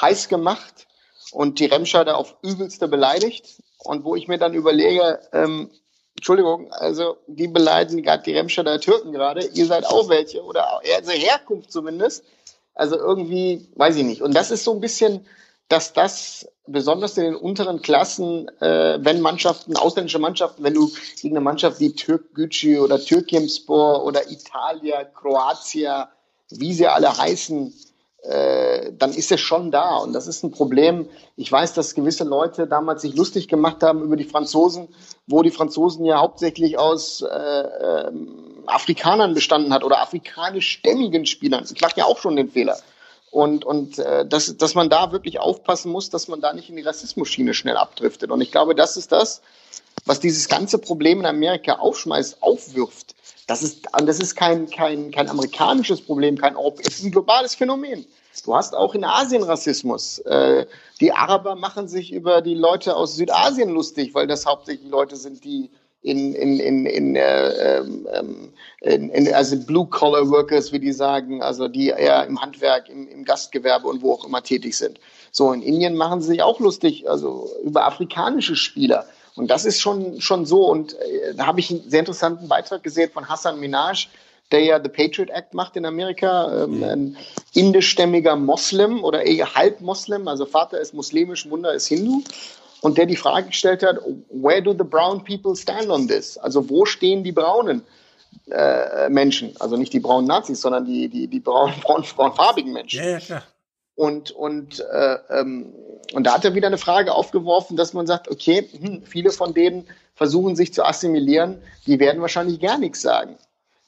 heiß 0.00 0.28
gemacht 0.28 0.86
und 1.32 1.58
die 1.58 1.66
Remscheider 1.66 2.16
auf 2.16 2.36
übelste 2.42 2.86
beleidigt. 2.86 3.60
Und 3.78 4.04
wo 4.04 4.14
ich 4.14 4.28
mir 4.28 4.38
dann 4.38 4.54
überlege, 4.54 5.18
ähm, 5.32 5.72
Entschuldigung, 6.16 6.72
also 6.72 7.18
die 7.26 7.48
beleidigen 7.48 8.02
gerade 8.02 8.22
die 8.22 8.32
Remscheider 8.32 8.80
Türken 8.80 9.12
gerade, 9.12 9.46
ihr 9.46 9.66
seid 9.66 9.86
auch 9.86 10.08
welche 10.08 10.42
oder 10.42 10.80
also 10.96 11.12
Herkunft 11.12 11.70
zumindest. 11.70 12.24
Also 12.74 12.96
irgendwie, 12.96 13.68
weiß 13.74 13.96
ich 13.96 14.04
nicht. 14.04 14.22
Und 14.22 14.34
das 14.34 14.50
ist 14.50 14.64
so 14.64 14.74
ein 14.74 14.80
bisschen, 14.80 15.26
dass 15.68 15.92
das 15.92 16.48
besonders 16.66 17.16
in 17.16 17.24
den 17.24 17.36
unteren 17.36 17.80
Klassen, 17.80 18.48
äh, 18.60 18.98
wenn 19.00 19.20
Mannschaften, 19.20 19.76
ausländische 19.76 20.18
Mannschaften, 20.18 20.62
wenn 20.62 20.74
du 20.74 20.90
gegen 21.20 21.36
eine 21.36 21.44
Mannschaft 21.44 21.80
wie 21.80 21.94
Türk 21.94 22.34
Gücü 22.34 22.78
oder 22.80 22.98
Türkimspor 22.98 24.04
oder 24.04 24.30
Italia, 24.30 25.04
Kroatia, 25.04 26.10
wie 26.50 26.72
sie 26.72 26.86
alle 26.86 27.16
heißen, 27.16 27.72
äh, 28.22 28.92
dann 28.92 29.12
ist 29.12 29.30
er 29.30 29.38
schon 29.38 29.70
da. 29.70 29.96
Und 29.98 30.12
das 30.12 30.26
ist 30.26 30.42
ein 30.42 30.50
Problem. 30.50 31.08
Ich 31.36 31.50
weiß, 31.50 31.74
dass 31.74 31.94
gewisse 31.94 32.24
Leute 32.24 32.66
damals 32.66 33.02
sich 33.02 33.14
lustig 33.14 33.48
gemacht 33.48 33.82
haben 33.82 34.02
über 34.02 34.16
die 34.16 34.24
Franzosen, 34.24 34.88
wo 35.26 35.42
die 35.42 35.50
Franzosen 35.50 36.04
ja 36.04 36.18
hauptsächlich 36.18 36.78
aus 36.78 37.22
äh, 37.22 37.26
äh, 37.26 38.10
Afrikanern 38.66 39.34
bestanden 39.34 39.72
hat 39.72 39.84
oder 39.84 40.00
afrikanischstämmigen 40.00 41.26
Spielern. 41.26 41.64
Ich 41.72 41.80
mache 41.80 41.96
ja 41.96 42.04
auch 42.04 42.18
schon 42.18 42.36
den 42.36 42.50
Fehler. 42.50 42.78
Und, 43.30 43.64
und 43.64 43.98
äh, 43.98 44.26
dass, 44.26 44.56
dass 44.56 44.74
man 44.74 44.88
da 44.88 45.12
wirklich 45.12 45.38
aufpassen 45.38 45.92
muss, 45.92 46.10
dass 46.10 46.26
man 46.26 46.40
da 46.40 46.52
nicht 46.52 46.70
in 46.70 46.76
die 46.76 46.82
Rassismusschiene 46.82 47.54
schnell 47.54 47.76
abdriftet. 47.76 48.30
Und 48.30 48.40
ich 48.40 48.50
glaube, 48.50 48.74
das 48.74 48.96
ist 48.96 49.12
das, 49.12 49.42
was 50.04 50.20
dieses 50.20 50.48
ganze 50.48 50.78
Problem 50.78 51.20
in 51.20 51.26
Amerika 51.26 51.74
aufschmeißt, 51.74 52.42
aufwirft. 52.42 53.15
Das 53.46 53.62
ist, 53.62 53.86
das 54.04 54.18
ist 54.18 54.34
kein, 54.34 54.68
kein, 54.68 55.12
kein 55.12 55.28
amerikanisches 55.28 56.00
Problem, 56.00 56.36
kein 56.36 56.56
es 56.80 56.98
ist 56.98 57.04
ein 57.04 57.12
globales 57.12 57.54
Phänomen. 57.54 58.04
Du 58.44 58.54
hast 58.54 58.74
auch 58.74 58.94
in 58.94 59.04
Asien 59.04 59.42
Rassismus. 59.42 60.18
Äh, 60.18 60.66
die 61.00 61.12
Araber 61.12 61.54
machen 61.54 61.88
sich 61.88 62.12
über 62.12 62.42
die 62.42 62.54
Leute 62.54 62.96
aus 62.96 63.16
Südasien 63.16 63.70
lustig, 63.70 64.14
weil 64.14 64.26
das 64.26 64.46
hauptsächlich 64.46 64.90
Leute 64.90 65.16
sind, 65.16 65.44
die 65.44 65.70
in, 66.02 66.34
in, 66.34 66.60
in, 66.60 66.86
in, 66.86 67.16
äh, 67.16 67.78
ähm, 67.78 68.52
in, 68.80 69.10
in 69.10 69.34
also 69.34 69.58
Blue-Collar-Workers, 69.58 70.72
wie 70.72 70.78
die 70.78 70.92
sagen, 70.92 71.42
also 71.42 71.66
die 71.66 71.88
eher 71.88 72.26
im 72.26 72.40
Handwerk, 72.40 72.88
im, 72.88 73.08
im 73.08 73.24
Gastgewerbe 73.24 73.88
und 73.88 74.02
wo 74.02 74.12
auch 74.12 74.24
immer 74.24 74.42
tätig 74.42 74.76
sind. 74.76 75.00
So, 75.32 75.52
in 75.52 75.62
Indien 75.62 75.96
machen 75.96 76.20
sie 76.20 76.28
sich 76.28 76.42
auch 76.42 76.60
lustig, 76.60 77.08
also 77.10 77.48
über 77.64 77.86
afrikanische 77.86 78.54
Spieler. 78.54 79.06
Und 79.36 79.50
das 79.50 79.64
ist 79.64 79.80
schon, 79.80 80.20
schon 80.20 80.46
so. 80.46 80.66
Und 80.66 80.94
äh, 80.94 81.34
da 81.34 81.46
habe 81.46 81.60
ich 81.60 81.70
einen 81.70 81.88
sehr 81.88 82.00
interessanten 82.00 82.48
Beitrag 82.48 82.82
gesehen 82.82 83.10
von 83.12 83.28
Hassan 83.28 83.60
Minaj, 83.60 84.08
der 84.50 84.60
ja 84.60 84.80
The 84.82 84.88
Patriot 84.88 85.30
Act 85.30 85.54
macht 85.54 85.76
in 85.76 85.84
Amerika, 85.84 86.64
ähm, 86.64 86.82
ein 86.82 87.16
indischstämmiger 87.52 88.36
Moslem 88.36 89.04
oder 89.04 89.24
eher 89.24 89.54
halb 89.54 89.80
Moslem, 89.80 90.28
also 90.28 90.46
Vater 90.46 90.80
ist 90.80 90.94
muslimisch, 90.94 91.46
Mutter 91.46 91.72
ist 91.74 91.88
Hindu. 91.88 92.22
Und 92.80 92.98
der 92.98 93.06
die 93.06 93.16
Frage 93.16 93.48
gestellt 93.48 93.82
hat, 93.82 93.98
where 94.30 94.62
do 94.62 94.72
the 94.72 94.84
brown 94.84 95.22
people 95.24 95.56
stand 95.56 95.88
on 95.88 96.06
this? 96.06 96.38
Also 96.38 96.68
wo 96.68 96.84
stehen 96.84 97.24
die 97.24 97.32
braunen 97.32 97.82
äh, 98.50 99.08
Menschen? 99.08 99.54
Also 99.58 99.76
nicht 99.76 99.92
die 99.92 100.00
braunen 100.00 100.28
Nazis, 100.28 100.60
sondern 100.60 100.84
die, 100.84 101.08
die, 101.08 101.26
die 101.26 101.40
braun, 101.40 101.72
braun, 101.82 102.04
braunfarbigen 102.16 102.72
Menschen. 102.72 103.02
Ja, 103.02 103.10
ja, 103.10 103.18
klar. 103.18 103.42
Und, 103.96 104.30
und, 104.30 104.80
äh, 104.80 105.18
ähm, 105.30 105.72
und 106.12 106.24
da 106.24 106.34
hat 106.34 106.44
er 106.44 106.54
wieder 106.54 106.66
eine 106.68 106.78
Frage 106.78 107.14
aufgeworfen, 107.14 107.76
dass 107.76 107.94
man 107.94 108.06
sagt, 108.06 108.30
okay, 108.30 108.68
hm, 108.78 109.02
viele 109.04 109.30
von 109.30 109.54
denen 109.54 109.88
versuchen 110.14 110.54
sich 110.54 110.72
zu 110.72 110.84
assimilieren, 110.84 111.62
die 111.86 111.98
werden 111.98 112.20
wahrscheinlich 112.20 112.60
gar 112.60 112.78
nichts 112.78 113.00
sagen. 113.00 113.36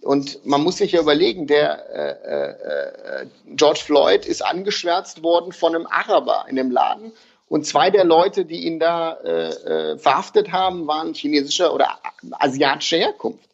Und 0.02 0.44
man 0.46 0.62
muss 0.62 0.78
sich 0.78 0.92
ja 0.92 1.00
überlegen, 1.00 1.46
der 1.46 1.90
äh, 2.24 3.22
äh, 3.22 3.26
George 3.56 3.80
Floyd 3.84 4.24
ist 4.24 4.44
angeschwärzt 4.44 5.22
worden 5.22 5.52
von 5.52 5.74
einem 5.74 5.86
Araber 5.86 6.46
in 6.48 6.56
dem 6.56 6.70
Laden. 6.70 7.12
Und 7.48 7.66
zwei 7.66 7.90
der 7.90 8.04
Leute, 8.04 8.44
die 8.44 8.66
ihn 8.66 8.78
da 8.78 9.14
äh, 9.24 9.48
äh, 9.48 9.98
verhaftet 9.98 10.52
haben, 10.52 10.86
waren 10.86 11.14
chinesischer 11.14 11.74
oder 11.74 11.98
asiatischer 12.32 12.98
Herkunft. 12.98 13.47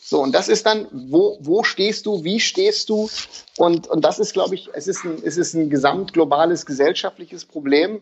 So, 0.00 0.22
und 0.22 0.32
das 0.32 0.48
ist 0.48 0.64
dann, 0.64 0.86
wo, 0.92 1.38
wo 1.40 1.64
stehst 1.64 2.06
du, 2.06 2.22
wie 2.22 2.38
stehst 2.38 2.88
du? 2.88 3.10
Und, 3.58 3.88
und 3.88 4.04
das 4.04 4.20
ist, 4.20 4.32
glaube 4.32 4.54
ich, 4.54 4.70
es 4.72 4.86
ist 4.86 5.04
ein, 5.04 5.20
es 5.24 5.36
ist 5.36 5.54
ein 5.54 5.70
gesamtglobales 5.70 6.64
gesellschaftliches 6.64 7.44
Problem. 7.44 8.00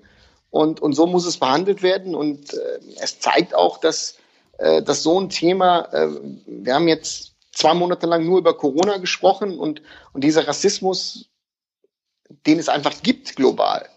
Und, 0.50 0.80
und 0.80 0.92
so 0.92 1.06
muss 1.06 1.26
es 1.26 1.38
behandelt 1.38 1.82
werden. 1.82 2.14
Und 2.14 2.52
äh, 2.52 2.78
es 3.00 3.18
zeigt 3.18 3.54
auch, 3.54 3.78
dass, 3.78 4.16
äh, 4.58 4.82
dass 4.82 5.02
so 5.02 5.18
ein 5.18 5.30
Thema, 5.30 5.88
äh, 5.92 6.08
wir 6.46 6.74
haben 6.74 6.86
jetzt 6.86 7.34
zwei 7.52 7.72
Monate 7.72 8.06
lang 8.06 8.24
nur 8.24 8.38
über 8.38 8.56
Corona 8.56 8.98
gesprochen 8.98 9.58
und, 9.58 9.80
und 10.12 10.22
dieser 10.22 10.46
Rassismus, 10.46 11.30
den 12.46 12.58
es 12.58 12.68
einfach 12.68 13.02
gibt 13.02 13.36
global, 13.36 13.88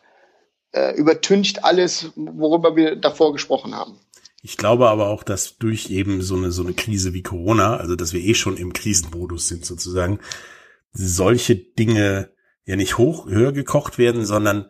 äh, 0.72 0.96
übertüncht 0.96 1.66
alles, 1.66 2.12
worüber 2.16 2.76
wir 2.76 2.96
davor 2.96 3.34
gesprochen 3.34 3.76
haben. 3.76 4.00
Ich 4.42 4.58
glaube 4.58 4.90
aber 4.90 5.08
auch, 5.08 5.24
dass 5.24 5.58
durch 5.58 5.90
eben 5.90 6.22
so 6.22 6.36
eine, 6.36 6.52
so 6.52 6.64
eine 6.64 6.74
Krise 6.74 7.14
wie 7.14 7.24
Corona, 7.24 7.78
also 7.78 7.96
dass 7.96 8.14
wir 8.14 8.22
eh 8.22 8.34
schon 8.34 8.58
im 8.58 8.74
Krisenmodus 8.74 9.48
sind 9.48 9.66
sozusagen, 9.66 10.20
solche 10.94 11.56
Dinge 11.56 12.32
ja 12.64 12.76
nicht 12.76 12.98
hoch, 12.98 13.28
höher 13.28 13.52
gekocht 13.52 13.98
werden, 13.98 14.26
sondern 14.26 14.70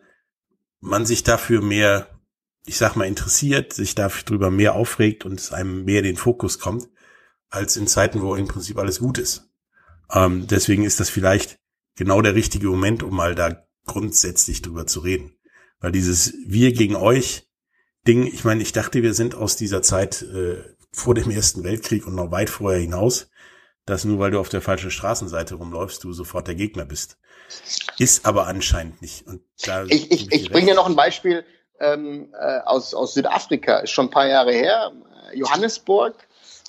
man 0.80 1.06
sich 1.06 1.22
dafür 1.22 1.62
mehr, 1.62 2.20
ich 2.66 2.78
sag 2.78 2.96
mal, 2.96 3.06
interessiert, 3.06 3.72
sich 3.72 3.94
darüber 3.94 4.50
mehr 4.50 4.74
aufregt 4.74 5.24
und 5.24 5.38
es 5.38 5.52
einem 5.52 5.84
mehr 5.84 6.02
den 6.02 6.16
Fokus 6.16 6.58
kommt, 6.58 6.88
als 7.48 7.76
in 7.76 7.86
Zeiten, 7.86 8.22
wo 8.22 8.34
im 8.34 8.48
Prinzip 8.48 8.78
alles 8.78 9.00
gut 9.00 9.18
ist. 9.18 9.50
Ähm, 10.10 10.46
deswegen 10.48 10.84
ist 10.84 10.98
das 10.98 11.10
vielleicht 11.10 11.58
genau 11.96 12.22
der 12.22 12.34
richtige 12.34 12.68
Moment, 12.68 13.02
um 13.02 13.14
mal 13.14 13.34
da 13.34 13.66
grundsätzlich 13.86 14.62
drüber 14.62 14.86
zu 14.86 15.00
reden. 15.00 15.34
Weil 15.80 15.92
dieses 15.92 16.34
Wir 16.46 16.72
gegen 16.72 16.96
euch, 16.96 17.49
Ding, 18.06 18.26
ich 18.26 18.44
meine, 18.44 18.62
ich 18.62 18.72
dachte, 18.72 19.02
wir 19.02 19.14
sind 19.14 19.34
aus 19.34 19.56
dieser 19.56 19.82
Zeit 19.82 20.22
äh, 20.22 20.62
vor 20.92 21.14
dem 21.14 21.30
Ersten 21.30 21.64
Weltkrieg 21.64 22.06
und 22.06 22.14
noch 22.14 22.30
weit 22.30 22.50
vorher 22.50 22.80
hinaus, 22.80 23.28
dass 23.86 24.04
nur 24.04 24.18
weil 24.18 24.30
du 24.30 24.40
auf 24.40 24.48
der 24.48 24.62
falschen 24.62 24.90
Straßenseite 24.90 25.54
rumläufst, 25.56 26.04
du 26.04 26.12
sofort 26.12 26.48
der 26.48 26.54
Gegner 26.54 26.84
bist. 26.84 27.18
Ist 27.98 28.26
aber 28.26 28.46
anscheinend 28.46 29.02
nicht. 29.02 29.26
Und 29.26 29.42
da 29.64 29.84
ich 29.84 30.10
ich, 30.10 30.32
ich 30.32 30.50
bringe 30.50 30.68
dir 30.68 30.74
noch 30.74 30.86
ein 30.86 30.96
Beispiel 30.96 31.44
ähm, 31.80 32.32
äh, 32.38 32.60
aus, 32.60 32.94
aus 32.94 33.14
Südafrika, 33.14 33.78
ist 33.78 33.90
schon 33.90 34.06
ein 34.06 34.10
paar 34.10 34.28
Jahre 34.28 34.52
her, 34.52 34.92
Johannesburg. 35.34 36.14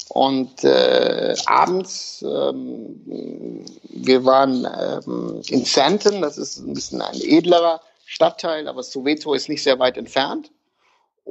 Und 0.09 0.65
äh, 0.65 1.35
abends, 1.45 2.21
ähm, 2.21 3.65
wir 3.83 4.25
waren 4.25 4.65
ähm, 4.65 5.41
in 5.47 5.63
Santon, 5.63 6.21
das 6.21 6.37
ist 6.37 6.57
ein 6.57 6.73
bisschen 6.73 7.01
ein 7.01 7.21
edlerer 7.21 7.81
Stadtteil, 8.05 8.67
aber 8.67 8.83
Soweto 8.83 9.33
ist 9.33 9.47
nicht 9.47 9.63
sehr 9.63 9.79
weit 9.79 9.97
entfernt. 9.97 10.51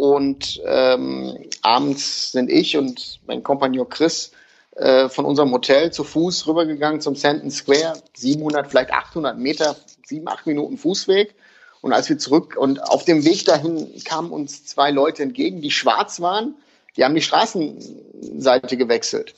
Und 0.01 0.63
ähm, 0.65 1.37
abends 1.61 2.33
sind 2.33 2.51
ich 2.51 2.79
und 2.79 3.21
mein 3.27 3.43
Kompagnon 3.43 3.87
Chris 3.91 4.33
äh, 4.77 5.11
von 5.11 5.27
unserem 5.27 5.53
Hotel 5.53 5.93
zu 5.93 6.05
Fuß 6.05 6.47
rübergegangen 6.47 7.03
zum 7.03 7.17
Sandton 7.17 7.51
Square, 7.51 8.03
700, 8.15 8.67
vielleicht 8.67 8.95
800 8.95 9.37
Meter, 9.37 9.77
sieben, 10.07 10.27
acht 10.27 10.47
Minuten 10.47 10.79
Fußweg. 10.79 11.35
Und 11.83 11.93
als 11.93 12.09
wir 12.09 12.17
zurück 12.17 12.57
und 12.59 12.83
auf 12.83 13.05
dem 13.05 13.27
Weg 13.27 13.45
dahin 13.45 13.93
kamen 14.03 14.31
uns 14.31 14.65
zwei 14.65 14.91
Leute 14.91 15.23
entgegen, 15.23 15.61
die 15.61 15.71
schwarz 15.71 16.23
waren. 16.23 16.55
Die 16.97 17.05
haben 17.05 17.15
die 17.15 17.21
Straßenseite 17.21 18.79
gewechselt. 18.79 19.35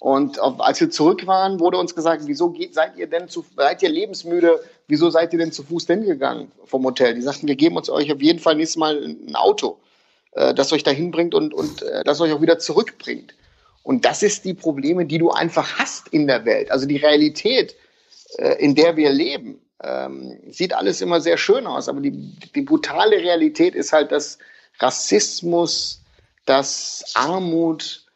Und 0.00 0.40
auf, 0.40 0.62
als 0.62 0.80
wir 0.80 0.88
zurück 0.88 1.26
waren, 1.26 1.60
wurde 1.60 1.76
uns 1.76 1.94
gesagt, 1.94 2.22
wieso 2.24 2.48
geht, 2.48 2.72
seid 2.72 2.96
ihr 2.96 3.06
denn 3.06 3.28
zu, 3.28 3.44
seid 3.54 3.82
ihr 3.82 3.90
lebensmüde? 3.90 4.64
Wieso 4.88 5.10
seid 5.10 5.34
ihr 5.34 5.38
denn 5.38 5.52
zu 5.52 5.62
Fuß 5.62 5.86
hingegangen 5.88 6.50
vom 6.64 6.86
Hotel? 6.86 7.12
Die 7.12 7.20
sagten, 7.20 7.48
wir 7.48 7.56
geben 7.56 7.76
uns 7.76 7.90
euch 7.90 8.10
auf 8.10 8.22
jeden 8.22 8.38
Fall 8.38 8.54
nächstes 8.54 8.78
Mal 8.78 8.96
ein 9.04 9.36
Auto, 9.36 9.76
äh, 10.32 10.54
das 10.54 10.72
euch 10.72 10.82
dahin 10.82 11.10
bringt 11.10 11.34
und, 11.34 11.54
und 11.54 11.82
äh, 11.82 12.04
das 12.04 12.20
euch 12.20 12.32
auch 12.32 12.40
wieder 12.40 12.58
zurückbringt. 12.58 13.34
Und 13.82 14.04
das 14.04 14.22
ist 14.22 14.44
die 14.44 14.54
Probleme, 14.54 15.06
die 15.06 15.18
du 15.18 15.30
einfach 15.30 15.78
hast 15.78 16.08
in 16.08 16.26
der 16.26 16.44
Welt. 16.44 16.70
Also 16.70 16.86
die 16.86 16.98
Realität, 16.98 17.74
äh, 18.38 18.62
in 18.62 18.74
der 18.74 18.96
wir 18.96 19.10
leben, 19.10 19.60
ähm, 19.82 20.38
sieht 20.50 20.74
alles 20.74 21.00
immer 21.00 21.20
sehr 21.20 21.38
schön 21.38 21.66
aus. 21.66 21.88
Aber 21.88 22.00
die, 22.00 22.12
die 22.54 22.62
brutale 22.62 23.16
Realität 23.16 23.74
ist 23.74 23.92
halt, 23.92 24.12
dass 24.12 24.38
Rassismus, 24.78 26.02
dass 26.46 27.04
Armut, 27.14 28.06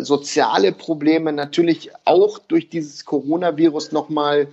soziale 0.00 0.70
Probleme 0.72 1.32
natürlich 1.32 1.90
auch 2.04 2.38
durch 2.38 2.68
dieses 2.68 3.06
Coronavirus 3.06 3.90
nochmal 3.90 4.48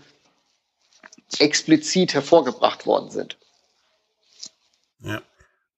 explizit 1.39 2.13
hervorgebracht 2.13 2.85
worden 2.85 3.09
sind. 3.09 3.37
Ja. 5.01 5.21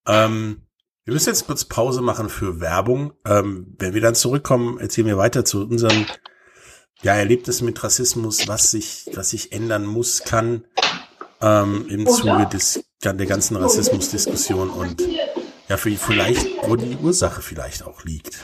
Ähm, 0.06 0.65
wir 1.06 1.14
müssen 1.14 1.30
jetzt 1.30 1.46
kurz 1.46 1.66
Pause 1.66 2.02
machen 2.02 2.30
für 2.30 2.60
Werbung. 2.60 3.14
Ähm, 3.26 3.76
wenn 3.78 3.94
wir 3.94 4.02
dann 4.02 4.16
zurückkommen, 4.16 4.80
erzählen 4.80 5.08
wir 5.08 5.18
weiter 5.18 5.46
zu 5.46 5.62
unserem 5.62 6.06
ja, 7.04 7.14
Erlebnis 7.14 7.62
mit 7.62 7.84
Rassismus, 7.84 8.48
was 8.48 8.72
sich, 8.72 9.06
was 9.14 9.30
sich 9.30 9.52
ändern 9.52 9.86
muss, 9.86 10.24
kann 10.24 10.66
ähm, 11.42 11.86
im 11.90 12.08
Zuge 12.08 12.48
des, 12.52 12.84
der 13.04 13.14
ganzen 13.14 13.56
Rassismusdiskussion 13.56 14.72
und 14.72 15.04
ja, 15.70 15.78
für, 15.78 15.92
vielleicht, 15.92 16.48
wo 16.68 16.76
die 16.76 16.98
Ursache 16.98 17.44
vielleicht 17.44 17.86
auch 17.86 18.04
liegt. 18.04 18.44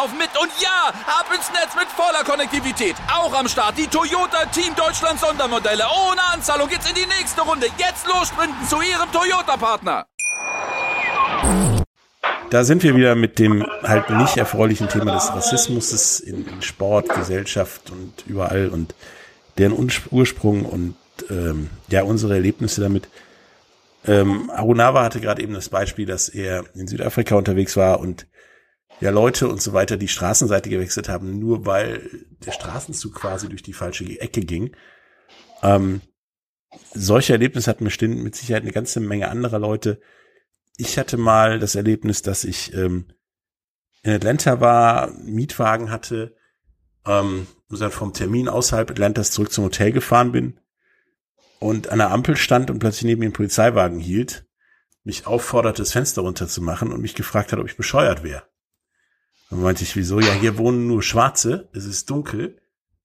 laufen 0.00 0.18
mit. 0.18 0.30
Und 0.40 0.50
ja, 0.60 0.88
ab 1.06 1.26
ins 1.34 1.50
Netz 1.52 1.74
mit 1.76 1.88
voller 1.88 2.24
Konnektivität. 2.24 2.96
Auch 3.12 3.32
am 3.34 3.48
Start 3.48 3.76
die 3.76 3.86
Toyota 3.86 4.46
Team 4.46 4.74
Deutschland 4.74 5.20
Sondermodelle. 5.20 5.84
Ohne 5.84 6.22
Anzahlung 6.32 6.68
geht's 6.68 6.88
in 6.88 6.94
die 6.94 7.06
nächste 7.06 7.42
Runde. 7.42 7.66
Jetzt 7.76 8.06
los 8.06 8.28
sprinten 8.28 8.66
zu 8.68 8.76
ihrem 8.76 9.10
Toyota-Partner. 9.12 10.06
Da 12.50 12.64
sind 12.64 12.82
wir 12.82 12.96
wieder 12.96 13.14
mit 13.14 13.38
dem 13.38 13.64
halt 13.82 14.10
nicht 14.10 14.36
erfreulichen 14.36 14.88
Thema 14.88 15.12
des 15.14 15.32
Rassismus 15.32 16.20
in, 16.20 16.46
Sport, 16.62 17.08
Gesellschaft 17.10 17.90
und 17.90 18.24
überall 18.26 18.68
und 18.68 18.94
deren 19.58 19.74
Ursprung 20.10 20.64
und 20.64 20.96
ähm, 21.28 21.70
ja 21.88 22.02
unsere 22.02 22.34
Erlebnisse 22.34 22.80
damit. 22.80 23.08
Ähm, 24.06 24.50
Arunawa 24.50 25.04
hatte 25.04 25.20
gerade 25.20 25.42
eben 25.42 25.54
das 25.54 25.68
Beispiel, 25.68 26.06
dass 26.06 26.28
er 26.28 26.64
in 26.74 26.88
Südafrika 26.88 27.36
unterwegs 27.36 27.76
war 27.76 28.00
und 28.00 28.26
ja 29.00 29.10
Leute 29.10 29.48
und 29.48 29.62
so 29.62 29.72
weiter 29.72 29.96
die 29.96 30.08
Straßenseite 30.08 30.68
gewechselt 30.68 31.08
haben, 31.08 31.38
nur 31.38 31.66
weil 31.66 32.26
der 32.44 32.52
Straßenzug 32.52 33.14
quasi 33.14 33.48
durch 33.48 33.62
die 33.62 33.72
falsche 33.72 34.04
Ecke 34.20 34.40
ging. 34.40 34.76
Ähm, 35.62 36.00
solche 36.92 37.32
Erlebnisse 37.32 37.70
hatten 37.70 37.84
bestimmt 37.84 38.22
mit 38.22 38.36
Sicherheit 38.36 38.62
eine 38.62 38.72
ganze 38.72 39.00
Menge 39.00 39.28
anderer 39.28 39.58
Leute. 39.58 40.00
Ich 40.76 40.98
hatte 40.98 41.16
mal 41.16 41.58
das 41.58 41.74
Erlebnis, 41.74 42.22
dass 42.22 42.44
ich 42.44 42.74
ähm, 42.74 43.06
in 44.02 44.12
Atlanta 44.12 44.60
war, 44.60 45.10
Mietwagen 45.24 45.90
hatte, 45.90 46.36
ähm, 47.06 47.46
und 47.68 47.80
dann 47.80 47.90
vom 47.90 48.12
Termin 48.12 48.48
außerhalb 48.48 48.90
Atlantas 48.90 49.30
zurück 49.30 49.52
zum 49.52 49.64
Hotel 49.64 49.92
gefahren 49.92 50.32
bin 50.32 50.60
und 51.58 51.88
an 51.90 51.98
der 51.98 52.10
Ampel 52.10 52.36
stand 52.36 52.70
und 52.70 52.78
plötzlich 52.80 53.04
neben 53.04 53.20
mir 53.20 53.26
ein 53.26 53.32
Polizeiwagen 53.32 54.00
hielt, 54.00 54.46
mich 55.04 55.26
aufforderte, 55.26 55.82
das 55.82 55.92
Fenster 55.92 56.22
runterzumachen 56.22 56.92
und 56.92 57.00
mich 57.00 57.14
gefragt 57.14 57.52
hat, 57.52 57.58
ob 57.58 57.66
ich 57.66 57.76
bescheuert 57.76 58.22
wäre. 58.22 58.49
Dann 59.50 59.62
meinte 59.62 59.82
ich, 59.82 59.96
wieso? 59.96 60.20
Ja, 60.20 60.32
hier 60.32 60.56
wohnen 60.58 60.86
nur 60.86 61.02
Schwarze, 61.02 61.68
es 61.72 61.84
ist 61.84 62.08
dunkel. 62.08 62.60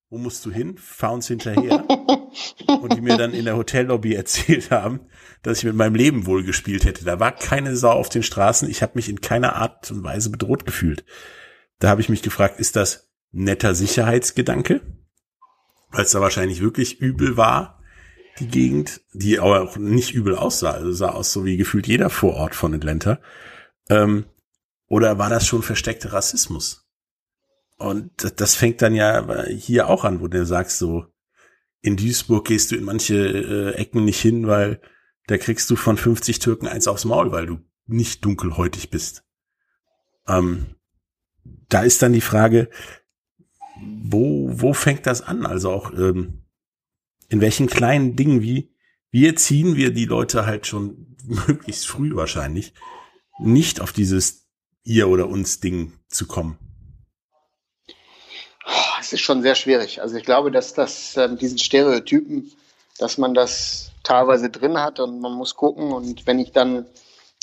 Wo 0.08 0.18
musst 0.18 0.46
du 0.46 0.52
hin? 0.52 0.78
Fahr 0.78 1.12
uns 1.12 1.26
hinterher. 1.26 1.84
und 2.68 2.94
die 2.94 3.00
mir 3.00 3.16
dann 3.16 3.34
in 3.34 3.44
der 3.44 3.56
Hotellobby 3.56 4.14
erzählt 4.14 4.70
haben, 4.70 5.00
dass 5.42 5.58
ich 5.58 5.64
mit 5.64 5.74
meinem 5.74 5.96
Leben 5.96 6.26
wohl 6.26 6.44
gespielt 6.44 6.84
hätte. 6.84 7.04
Da 7.04 7.18
war 7.18 7.32
keine 7.32 7.76
Sau 7.76 7.90
auf 7.90 8.08
den 8.08 8.22
Straßen. 8.22 8.70
Ich 8.70 8.82
habe 8.82 8.92
mich 8.94 9.08
in 9.08 9.20
keiner 9.20 9.56
Art 9.56 9.90
und 9.90 10.04
Weise 10.04 10.30
bedroht 10.30 10.64
gefühlt. 10.64 11.04
Da 11.80 11.88
habe 11.88 12.00
ich 12.00 12.08
mich 12.08 12.22
gefragt, 12.22 12.60
ist 12.60 12.76
das 12.76 13.10
netter 13.32 13.74
Sicherheitsgedanke? 13.74 14.80
Weil 15.90 16.04
es 16.04 16.12
da 16.12 16.20
wahrscheinlich 16.20 16.60
wirklich 16.60 17.00
übel 17.00 17.36
war, 17.36 17.82
die 18.38 18.46
Gegend, 18.46 19.00
die 19.12 19.40
aber 19.40 19.62
auch 19.62 19.76
nicht 19.76 20.14
übel 20.14 20.36
aussah. 20.36 20.70
Also 20.70 20.92
sah 20.92 21.08
aus 21.08 21.32
so 21.32 21.44
wie 21.44 21.56
gefühlt 21.56 21.88
jeder 21.88 22.10
Vorort 22.10 22.54
von 22.54 22.74
Atlanta. 22.74 23.18
Ähm, 23.88 24.26
oder 24.88 25.18
war 25.18 25.30
das 25.30 25.46
schon 25.46 25.62
versteckter 25.62 26.12
Rassismus? 26.12 26.86
Und 27.78 28.40
das 28.40 28.54
fängt 28.54 28.80
dann 28.82 28.94
ja 28.94 29.44
hier 29.46 29.88
auch 29.88 30.04
an, 30.04 30.20
wo 30.20 30.28
du 30.28 30.46
sagst 30.46 30.78
so, 30.78 31.06
in 31.82 31.96
Duisburg 31.96 32.46
gehst 32.46 32.70
du 32.70 32.76
in 32.76 32.84
manche 32.84 33.14
äh, 33.14 33.74
Ecken 33.74 34.04
nicht 34.04 34.20
hin, 34.20 34.46
weil 34.46 34.80
da 35.26 35.38
kriegst 35.38 35.68
du 35.70 35.76
von 35.76 35.96
50 35.96 36.38
Türken 36.38 36.68
eins 36.68 36.88
aufs 36.88 37.04
Maul, 37.04 37.32
weil 37.32 37.46
du 37.46 37.58
nicht 37.86 38.24
dunkelhäutig 38.24 38.90
bist. 38.90 39.24
Ähm, 40.26 40.76
da 41.68 41.82
ist 41.82 42.02
dann 42.02 42.12
die 42.12 42.20
Frage, 42.20 42.70
wo, 43.78 44.48
wo 44.50 44.72
fängt 44.72 45.06
das 45.06 45.20
an? 45.20 45.46
Also 45.46 45.70
auch 45.70 45.92
ähm, 45.92 46.44
in 47.28 47.40
welchen 47.40 47.66
kleinen 47.66 48.16
Dingen, 48.16 48.42
wie, 48.42 48.74
wie 49.10 49.26
erziehen 49.26 49.76
wir 49.76 49.92
die 49.92 50.06
Leute 50.06 50.46
halt 50.46 50.66
schon 50.66 51.16
möglichst 51.24 51.86
früh 51.86 52.14
wahrscheinlich, 52.14 52.72
nicht 53.38 53.80
auf 53.80 53.92
dieses 53.92 54.45
ihr 54.86 55.08
oder 55.08 55.28
uns 55.28 55.60
Ding 55.60 55.92
zu 56.08 56.26
kommen? 56.26 56.58
Es 59.00 59.12
ist 59.12 59.20
schon 59.20 59.42
sehr 59.42 59.54
schwierig. 59.54 60.00
Also 60.00 60.16
ich 60.16 60.24
glaube, 60.24 60.50
dass 60.50 60.74
das 60.74 61.16
ähm, 61.16 61.36
diesen 61.36 61.58
Stereotypen, 61.58 62.50
dass 62.98 63.18
man 63.18 63.34
das 63.34 63.92
teilweise 64.02 64.50
drin 64.50 64.78
hat 64.78 65.00
und 65.00 65.20
man 65.20 65.32
muss 65.32 65.54
gucken. 65.54 65.92
Und 65.92 66.26
wenn 66.26 66.38
ich 66.38 66.52
dann, 66.52 66.86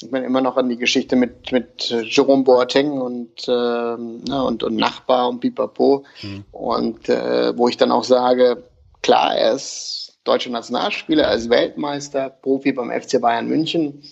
ich 0.01 0.09
meine 0.11 0.25
immer 0.25 0.41
noch 0.41 0.57
an 0.57 0.69
die 0.69 0.77
Geschichte 0.77 1.15
mit, 1.15 1.51
mit 1.51 1.89
Jerome 1.89 2.43
Boateng 2.43 2.91
und, 2.99 3.47
ähm, 3.47 4.23
ne, 4.23 4.43
und, 4.43 4.63
und 4.63 4.75
Nachbar 4.75 5.29
und 5.29 5.39
Pipapo. 5.39 6.05
Mhm. 6.21 6.45
Und 6.51 7.07
äh, 7.09 7.57
wo 7.57 7.67
ich 7.67 7.77
dann 7.77 7.91
auch 7.91 8.03
sage, 8.03 8.63
klar, 9.01 9.35
er 9.35 9.53
ist 9.53 10.17
deutscher 10.23 10.49
Nationalspieler, 10.49 11.23
er 11.23 11.35
ist 11.35 11.49
Weltmeister, 11.49 12.29
Profi 12.29 12.71
beim 12.71 12.89
FC 12.89 13.21
Bayern 13.21 13.47
München. 13.47 14.03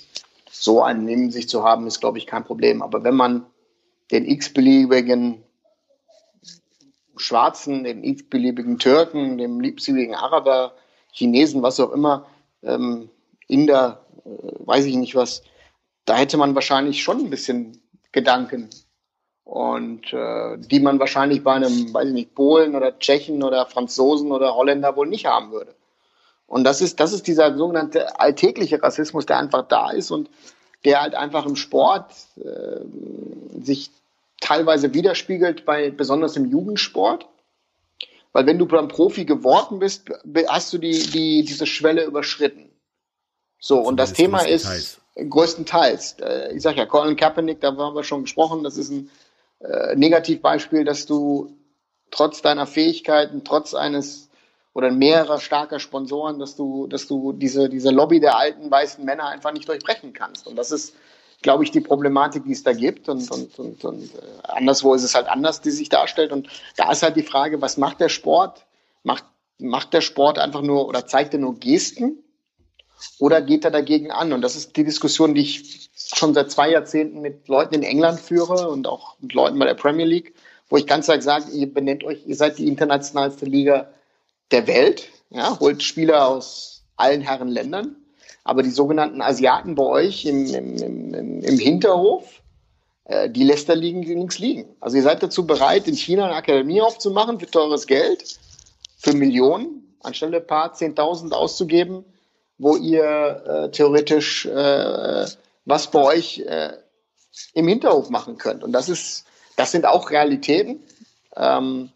So 0.52 0.82
einen 0.82 1.06
neben 1.06 1.32
sich 1.32 1.48
zu 1.48 1.64
haben, 1.64 1.88
ist, 1.88 2.02
glaube 2.02 2.18
ich, 2.18 2.28
kein 2.28 2.44
Problem. 2.44 2.82
Aber 2.82 3.04
wenn 3.04 3.16
man 3.16 3.46
den 4.12 4.26
x-beliebigen 4.26 5.44
Schwarzen, 7.16 7.84
den 7.84 8.04
x-beliebigen 8.04 8.78
Türken, 8.78 9.38
dem 9.38 9.64
x-beliebigen 9.64 10.16
Araber, 10.16 10.74
Chinesen, 11.12 11.62
was 11.62 11.80
auch 11.80 11.92
immer, 11.92 12.26
ähm, 12.64 13.10
Inder, 13.48 14.06
äh, 14.26 14.30
weiß 14.66 14.86
ich 14.86 14.96
nicht 14.96 15.16
was, 15.16 15.44
da 16.06 16.18
hätte 16.18 16.38
man 16.38 16.56
wahrscheinlich 16.56 17.04
schon 17.04 17.20
ein 17.20 17.30
bisschen 17.30 17.82
Gedanken. 18.12 18.70
Und 19.44 20.14
äh, 20.14 20.58
die 20.58 20.80
man 20.80 21.00
wahrscheinlich 21.00 21.44
bei 21.44 21.54
einem, 21.54 21.94
weiß 21.94 22.08
ich 22.08 22.14
nicht, 22.14 22.36
Polen 22.36 22.76
oder 22.76 22.98
Tschechen 23.00 23.44
oder 23.44 23.66
Franzosen 23.66 24.32
oder 24.32 24.56
Holländer 24.56 24.96
wohl 24.96 25.08
nicht 25.08 25.26
haben 25.26 25.52
würde. 25.52 25.76
Und 26.52 26.66
das 26.66 26.82
ist, 26.82 27.00
das 27.00 27.14
ist 27.14 27.28
dieser 27.28 27.56
sogenannte 27.56 28.20
alltägliche 28.20 28.84
Rassismus, 28.84 29.26
der 29.26 29.38
einfach 29.38 29.70
da 29.70 29.90
ist 29.90 30.12
und 30.12 30.30
der 30.84 31.02
halt 31.02 31.16
einfach 31.16 31.46
im 31.46 31.56
Sport 31.56 32.12
äh, 32.36 32.82
sich 33.64 33.90
teilweise 34.42 34.94
widerspiegelt, 34.94 35.64
bei, 35.64 35.92
besonders 35.92 36.36
im 36.36 36.46
Jugendsport. 36.52 37.26
Weil 38.34 38.48
wenn 38.48 38.60
du 38.60 38.66
beim 38.66 38.90
Profi 38.90 39.24
geworden 39.24 39.80
bist, 39.80 40.10
hast 40.50 40.74
du 40.74 40.78
die, 40.78 40.92
die, 40.92 41.46
diese 41.46 41.66
Schwelle 41.66 42.04
überschritten. 42.04 42.70
So, 43.58 43.80
und 43.80 43.96
das 43.96 44.12
Thema 44.12 44.42
ist 44.42 45.00
größtenteils, 45.16 46.18
äh, 46.20 46.54
ich 46.54 46.62
sag 46.62 46.76
ja, 46.76 46.86
Colin 46.86 47.16
Kaepernick, 47.16 47.62
da 47.62 47.74
haben 47.78 47.96
wir 47.96 48.04
schon 48.04 48.24
gesprochen, 48.24 48.66
das 48.66 48.76
ist 48.76 48.90
ein 48.90 49.10
äh, 49.62 49.96
Negativbeispiel, 49.96 50.84
dass 50.84 51.06
du 51.06 51.56
trotz 52.10 52.42
deiner 52.42 52.68
Fähigkeiten, 52.68 53.46
trotz 53.46 53.74
eines 53.74 54.31
oder 54.74 54.92
mehrerer 54.92 55.40
starker 55.40 55.80
Sponsoren, 55.80 56.40
dass 56.40 56.56
du, 56.56 56.88
dass 56.88 57.08
du 57.08 57.34
diese, 57.34 57.70
diese 57.70 57.92
Lobby 57.92 58.20
der 58.20 58.38
alten 58.38 58.72
weißen 58.72 59.04
Männer 59.04 59.28
einfach 59.28 59.52
nicht 59.52 59.68
durchbrechen 59.68 60.14
kannst. 60.14 60.48
Und 60.48 60.56
das 60.56 60.72
ist, 60.72 60.96
glaube 61.42 61.64
ich, 61.64 61.72
die 61.72 61.82
Problematik, 61.82 62.46
die 62.46 62.54
es 62.54 62.64
da 62.64 62.72
gibt. 62.72 63.10
Und, 63.10 63.30
und, 63.32 63.60
und, 63.60 63.84
und 63.84 64.16
äh, 64.16 64.20
anderswo 64.44 64.94
ist 64.94 65.04
es 65.04 65.14
halt 65.14 65.28
anders, 65.28 65.62
die 65.62 65.72
sich 65.72 65.90
darstellt. 65.90 66.32
Und 66.32 66.48
da 66.78 66.92
ist 66.92 67.04
halt 67.04 67.18
die 67.18 67.24
Frage, 67.24 67.62
was 67.62 67.78
macht 67.78 68.00
der 68.00 68.10
Sport? 68.10 68.66
Macht, 69.04 69.26
macht 69.58 69.94
der 69.94 70.02
Sport 70.02 70.40
einfach 70.40 70.62
nur 70.62 70.88
oder 70.88 71.06
zeigt 71.06 71.34
er 71.34 71.40
nur 71.40 71.56
Gesten? 71.56 72.24
Oder 73.20 73.42
geht 73.42 73.66
er 73.66 73.72
dagegen 73.72 74.12
an? 74.12 74.32
Und 74.32 74.42
das 74.42 74.56
ist 74.56 74.78
die 74.78 74.84
Diskussion, 74.84 75.34
die 75.34 75.42
ich 75.42 75.90
schon 75.96 76.34
seit 76.34 76.52
zwei 76.52 76.70
Jahrzehnten 76.70 77.20
mit 77.20 77.48
Leuten 77.48 77.76
in 77.76 77.84
England 77.84 78.20
führe 78.20 78.70
und 78.70 78.88
auch 78.88 79.16
mit 79.20 79.34
Leuten 79.34 79.58
bei 79.60 79.66
der 79.66 79.74
Premier 79.74 80.06
League, 80.06 80.36
wo 80.70 80.78
ich 80.78 80.86
ganz 80.88 81.06
klar 81.06 81.22
sage, 81.22 81.52
ihr 81.52 81.72
benennt 81.72 82.04
euch, 82.04 82.26
ihr 82.26 82.36
seid 82.36 82.58
die 82.58 82.68
internationalste 82.68 83.46
Liga 83.46 83.90
der 84.52 84.68
Welt, 84.68 85.10
ja, 85.30 85.60
holt 85.60 85.84
Spieler 85.84 86.28
aus 86.28 86.84
allen 86.96 87.22
Herren 87.22 87.48
Ländern. 87.48 87.96
Aber 88.44 88.64
die 88.64 88.72
sogenannten 88.72 89.22
Asiaten 89.22 89.76
bei 89.76 89.84
euch 89.84 90.26
im, 90.26 90.48
im, 90.48 90.78
im, 90.78 91.42
im 91.42 91.60
Hinterhof, 91.60 92.42
äh, 93.06 93.30
die 93.30 93.44
lässt 93.44 93.70
er 93.70 93.76
liegen, 93.76 94.02
links 94.04 94.40
liegen. 94.40 94.76
Also 94.80 94.98
ihr 94.98 95.04
seid 95.04 95.22
dazu 95.22 95.46
bereit, 95.46 95.88
in 95.88 95.96
China 95.96 96.26
eine 96.26 96.36
Akademie 96.36 96.82
aufzumachen 96.82 97.40
für 97.40 97.50
teures 97.50 97.86
Geld, 97.86 98.40
für 98.98 99.14
Millionen, 99.14 99.96
anstelle 100.02 100.38
ein 100.38 100.48
paar 100.48 100.74
Zehntausend 100.74 101.34
auszugeben, 101.34 102.04
wo 102.58 102.78
ihr 102.78 103.44
äh, 103.46 103.72
theoretisch 103.72 104.46
äh, 104.46 105.26
was 105.66 105.92
bei 105.92 106.04
euch 106.04 106.40
äh, 106.40 106.74
im 107.54 107.68
Hinterhof 107.68 108.10
machen 108.10 108.38
könnt. 108.38 108.64
Und 108.64 108.72
das 108.72 108.90
ist, 108.90 109.26
das 109.56 109.72
sind 109.72 109.86
auch 109.86 110.10
Realitäten, 110.10 110.82
ähm, 111.36 111.92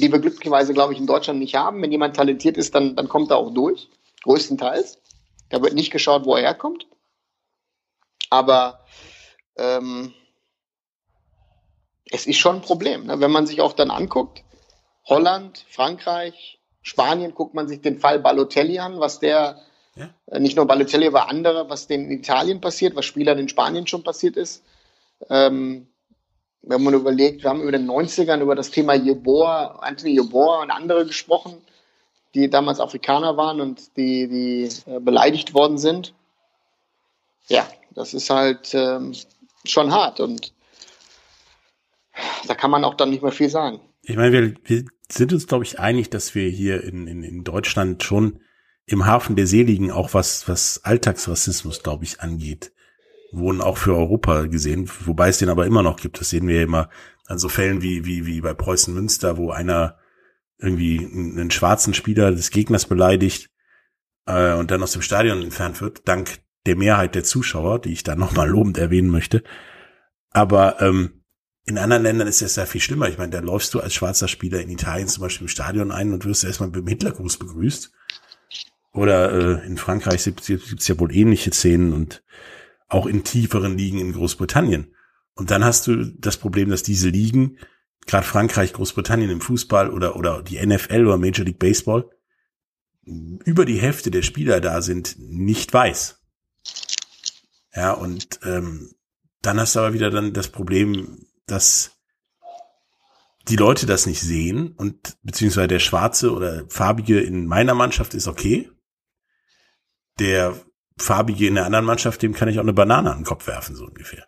die 0.00 0.12
wir 0.12 0.18
glücklicherweise, 0.18 0.74
glaube 0.74 0.92
ich, 0.92 0.98
in 0.98 1.06
Deutschland 1.06 1.38
nicht 1.38 1.54
haben. 1.54 1.82
Wenn 1.82 1.92
jemand 1.92 2.16
talentiert 2.16 2.56
ist, 2.56 2.74
dann, 2.74 2.96
dann 2.96 3.08
kommt 3.08 3.30
er 3.30 3.38
auch 3.38 3.52
durch, 3.52 3.88
größtenteils. 4.22 4.98
Da 5.48 5.62
wird 5.62 5.74
nicht 5.74 5.92
geschaut, 5.92 6.24
wo 6.24 6.34
er 6.34 6.42
herkommt. 6.42 6.86
Aber 8.30 8.80
ähm, 9.56 10.12
es 12.10 12.26
ist 12.26 12.38
schon 12.38 12.56
ein 12.56 12.62
Problem. 12.62 13.06
Ne? 13.06 13.20
Wenn 13.20 13.30
man 13.30 13.46
sich 13.46 13.60
auch 13.60 13.72
dann 13.72 13.90
anguckt, 13.90 14.42
Holland, 15.04 15.64
Frankreich, 15.68 16.60
Spanien, 16.82 17.34
guckt 17.34 17.54
man 17.54 17.68
sich 17.68 17.80
den 17.80 17.98
Fall 17.98 18.20
Balotelli 18.20 18.78
an, 18.78 19.00
was 19.00 19.18
der, 19.18 19.60
ja. 19.94 20.10
äh, 20.26 20.40
nicht 20.40 20.56
nur 20.56 20.66
Balotelli, 20.66 21.06
aber 21.06 21.28
andere, 21.28 21.68
was 21.68 21.86
den 21.86 22.04
in 22.04 22.18
Italien 22.18 22.60
passiert, 22.60 22.94
was 22.96 23.04
Spielern 23.04 23.38
in 23.38 23.48
Spanien 23.48 23.86
schon 23.86 24.02
passiert 24.02 24.36
ist. 24.36 24.64
Ähm, 25.28 25.88
wenn 26.66 26.82
man 26.82 26.94
überlegt, 26.94 27.44
wir 27.44 27.50
haben 27.50 27.62
über 27.62 27.72
den 27.72 27.88
90ern 27.88 28.40
über 28.40 28.54
das 28.54 28.70
Thema 28.70 28.94
Jeboa, 28.94 29.78
Anthony 29.80 30.14
Jeboa 30.14 30.62
und 30.62 30.70
andere 30.70 31.06
gesprochen, 31.06 31.62
die 32.34 32.50
damals 32.50 32.80
Afrikaner 32.80 33.36
waren 33.36 33.60
und 33.60 33.96
die, 33.96 34.28
die 34.28 34.90
äh, 34.90 35.00
beleidigt 35.00 35.54
worden 35.54 35.78
sind. 35.78 36.12
Ja, 37.48 37.66
das 37.94 38.14
ist 38.14 38.28
halt 38.30 38.74
ähm, 38.74 39.14
schon 39.64 39.92
hart 39.92 40.20
und 40.20 40.52
da 42.48 42.54
kann 42.54 42.70
man 42.70 42.84
auch 42.84 42.94
dann 42.94 43.10
nicht 43.10 43.22
mehr 43.22 43.32
viel 43.32 43.48
sagen. 43.48 43.80
Ich 44.02 44.16
meine, 44.16 44.32
wir, 44.32 44.54
wir 44.64 44.84
sind 45.08 45.32
uns, 45.32 45.46
glaube 45.46 45.64
ich, 45.64 45.78
einig, 45.78 46.10
dass 46.10 46.34
wir 46.34 46.48
hier 46.48 46.82
in, 46.82 47.06
in, 47.06 47.22
in 47.22 47.44
Deutschland 47.44 48.02
schon 48.02 48.40
im 48.86 49.06
Hafen 49.06 49.36
der 49.36 49.46
Seligen 49.46 49.90
auch 49.92 50.14
was, 50.14 50.48
was 50.48 50.80
Alltagsrassismus, 50.84 51.82
glaube 51.82 52.04
ich, 52.04 52.20
angeht, 52.20 52.72
wurden 53.32 53.60
auch 53.60 53.78
für 53.78 53.96
Europa 53.96 54.42
gesehen, 54.46 54.90
wobei 55.04 55.28
es 55.28 55.38
den 55.38 55.48
aber 55.48 55.66
immer 55.66 55.82
noch 55.82 55.96
gibt. 55.96 56.20
Das 56.20 56.30
sehen 56.30 56.48
wir 56.48 56.56
ja 56.56 56.62
immer 56.62 56.88
an 57.26 57.38
so 57.38 57.48
Fällen 57.48 57.82
wie, 57.82 58.04
wie, 58.04 58.26
wie 58.26 58.40
bei 58.40 58.54
Preußen 58.54 58.94
Münster, 58.94 59.36
wo 59.36 59.50
einer 59.50 59.98
irgendwie 60.58 60.98
einen 60.98 61.50
schwarzen 61.50 61.92
Spieler 61.92 62.32
des 62.32 62.50
Gegners 62.50 62.86
beleidigt 62.86 63.50
äh, 64.26 64.54
und 64.54 64.70
dann 64.70 64.82
aus 64.82 64.92
dem 64.92 65.02
Stadion 65.02 65.42
entfernt 65.42 65.80
wird, 65.80 66.08
dank 66.08 66.38
der 66.64 66.76
Mehrheit 66.76 67.14
der 67.14 67.24
Zuschauer, 67.24 67.80
die 67.80 67.92
ich 67.92 68.02
da 68.02 68.16
nochmal 68.16 68.48
lobend 68.48 68.78
erwähnen 68.78 69.10
möchte. 69.10 69.42
Aber 70.30 70.80
ähm, 70.80 71.22
in 71.64 71.78
anderen 71.78 72.02
Ländern 72.02 72.28
ist 72.28 72.42
das 72.42 72.56
ja 72.56 72.66
viel 72.66 72.80
schlimmer. 72.80 73.08
Ich 73.08 73.18
meine, 73.18 73.30
da 73.30 73.40
läufst 73.40 73.74
du 73.74 73.80
als 73.80 73.94
schwarzer 73.94 74.28
Spieler 74.28 74.60
in 74.60 74.70
Italien 74.70 75.08
zum 75.08 75.22
Beispiel 75.22 75.46
im 75.46 75.48
Stadion 75.48 75.90
ein 75.90 76.12
und 76.12 76.24
wirst 76.24 76.44
erstmal 76.44 76.68
mit 76.68 76.76
dem 76.76 76.86
Hitlergruß 76.86 77.38
begrüßt. 77.38 77.92
Oder 78.92 79.32
äh, 79.62 79.66
in 79.66 79.76
Frankreich 79.76 80.24
gibt 80.24 80.48
es 80.48 80.88
ja 80.88 80.98
wohl 80.98 81.14
ähnliche 81.14 81.52
Szenen 81.52 81.92
und 81.92 82.22
auch 82.88 83.06
in 83.06 83.24
tieferen 83.24 83.76
Ligen 83.76 83.98
in 83.98 84.12
Großbritannien. 84.12 84.94
Und 85.34 85.50
dann 85.50 85.64
hast 85.64 85.86
du 85.86 86.04
das 86.04 86.36
Problem, 86.36 86.70
dass 86.70 86.82
diese 86.82 87.08
Ligen, 87.08 87.58
gerade 88.06 88.26
Frankreich, 88.26 88.72
Großbritannien 88.72 89.30
im 89.30 89.40
Fußball 89.40 89.90
oder, 89.90 90.16
oder 90.16 90.42
die 90.42 90.64
NFL 90.64 91.06
oder 91.06 91.18
Major 91.18 91.44
League 91.44 91.58
Baseball, 91.58 92.08
über 93.04 93.64
die 93.64 93.80
Hälfte 93.80 94.10
der 94.10 94.22
Spieler 94.22 94.60
da 94.60 94.82
sind 94.82 95.16
nicht 95.18 95.72
weiß. 95.72 96.20
Ja, 97.74 97.92
und 97.92 98.40
ähm, 98.42 98.94
dann 99.42 99.60
hast 99.60 99.76
du 99.76 99.80
aber 99.80 99.92
wieder 99.92 100.10
dann 100.10 100.32
das 100.32 100.48
Problem, 100.48 101.26
dass 101.46 101.92
die 103.48 103.56
Leute 103.56 103.86
das 103.86 104.06
nicht 104.06 104.20
sehen 104.20 104.72
und 104.72 105.18
beziehungsweise 105.22 105.68
der 105.68 105.78
schwarze 105.78 106.32
oder 106.32 106.64
farbige 106.68 107.20
in 107.20 107.46
meiner 107.46 107.74
Mannschaft 107.74 108.14
ist 108.14 108.26
okay. 108.26 108.70
Der 110.18 110.56
farbige 110.98 111.46
in 111.46 111.54
der 111.54 111.66
anderen 111.66 111.84
Mannschaft, 111.84 112.22
dem 112.22 112.32
kann 112.32 112.48
ich 112.48 112.58
auch 112.58 112.62
eine 112.62 112.72
Banane 112.72 113.10
an 113.10 113.18
den 113.18 113.24
Kopf 113.24 113.46
werfen, 113.46 113.76
so 113.76 113.84
ungefähr. 113.84 114.26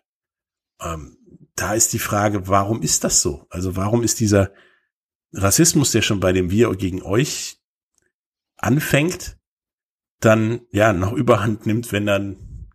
Ähm, 0.81 1.17
da 1.55 1.73
ist 1.73 1.93
die 1.93 1.99
Frage, 1.99 2.47
warum 2.47 2.81
ist 2.81 3.03
das 3.03 3.21
so? 3.21 3.45
Also 3.49 3.75
warum 3.75 4.03
ist 4.03 4.19
dieser 4.19 4.53
Rassismus, 5.33 5.91
der 5.91 6.01
schon 6.01 6.19
bei 6.19 6.31
dem 6.31 6.51
Wir 6.51 6.73
gegen 6.75 7.01
euch 7.01 7.59
anfängt, 8.57 9.37
dann 10.19 10.61
ja 10.71 10.93
noch 10.93 11.13
Überhand 11.13 11.65
nimmt, 11.65 11.91
wenn 11.91 12.05
dann 12.05 12.71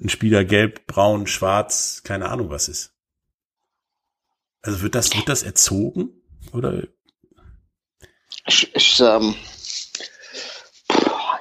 ein 0.00 0.08
Spieler 0.08 0.44
gelb, 0.44 0.86
braun, 0.86 1.26
schwarz, 1.26 2.02
keine 2.04 2.28
Ahnung 2.28 2.50
was 2.50 2.68
ist. 2.68 2.94
Also 4.62 4.82
wird 4.82 4.94
das, 4.94 5.14
wird 5.14 5.28
das 5.28 5.42
erzogen? 5.42 6.10
Oder? 6.52 6.84
Ich, 8.46 8.74
ich, 8.74 9.00
ähm, 9.00 9.34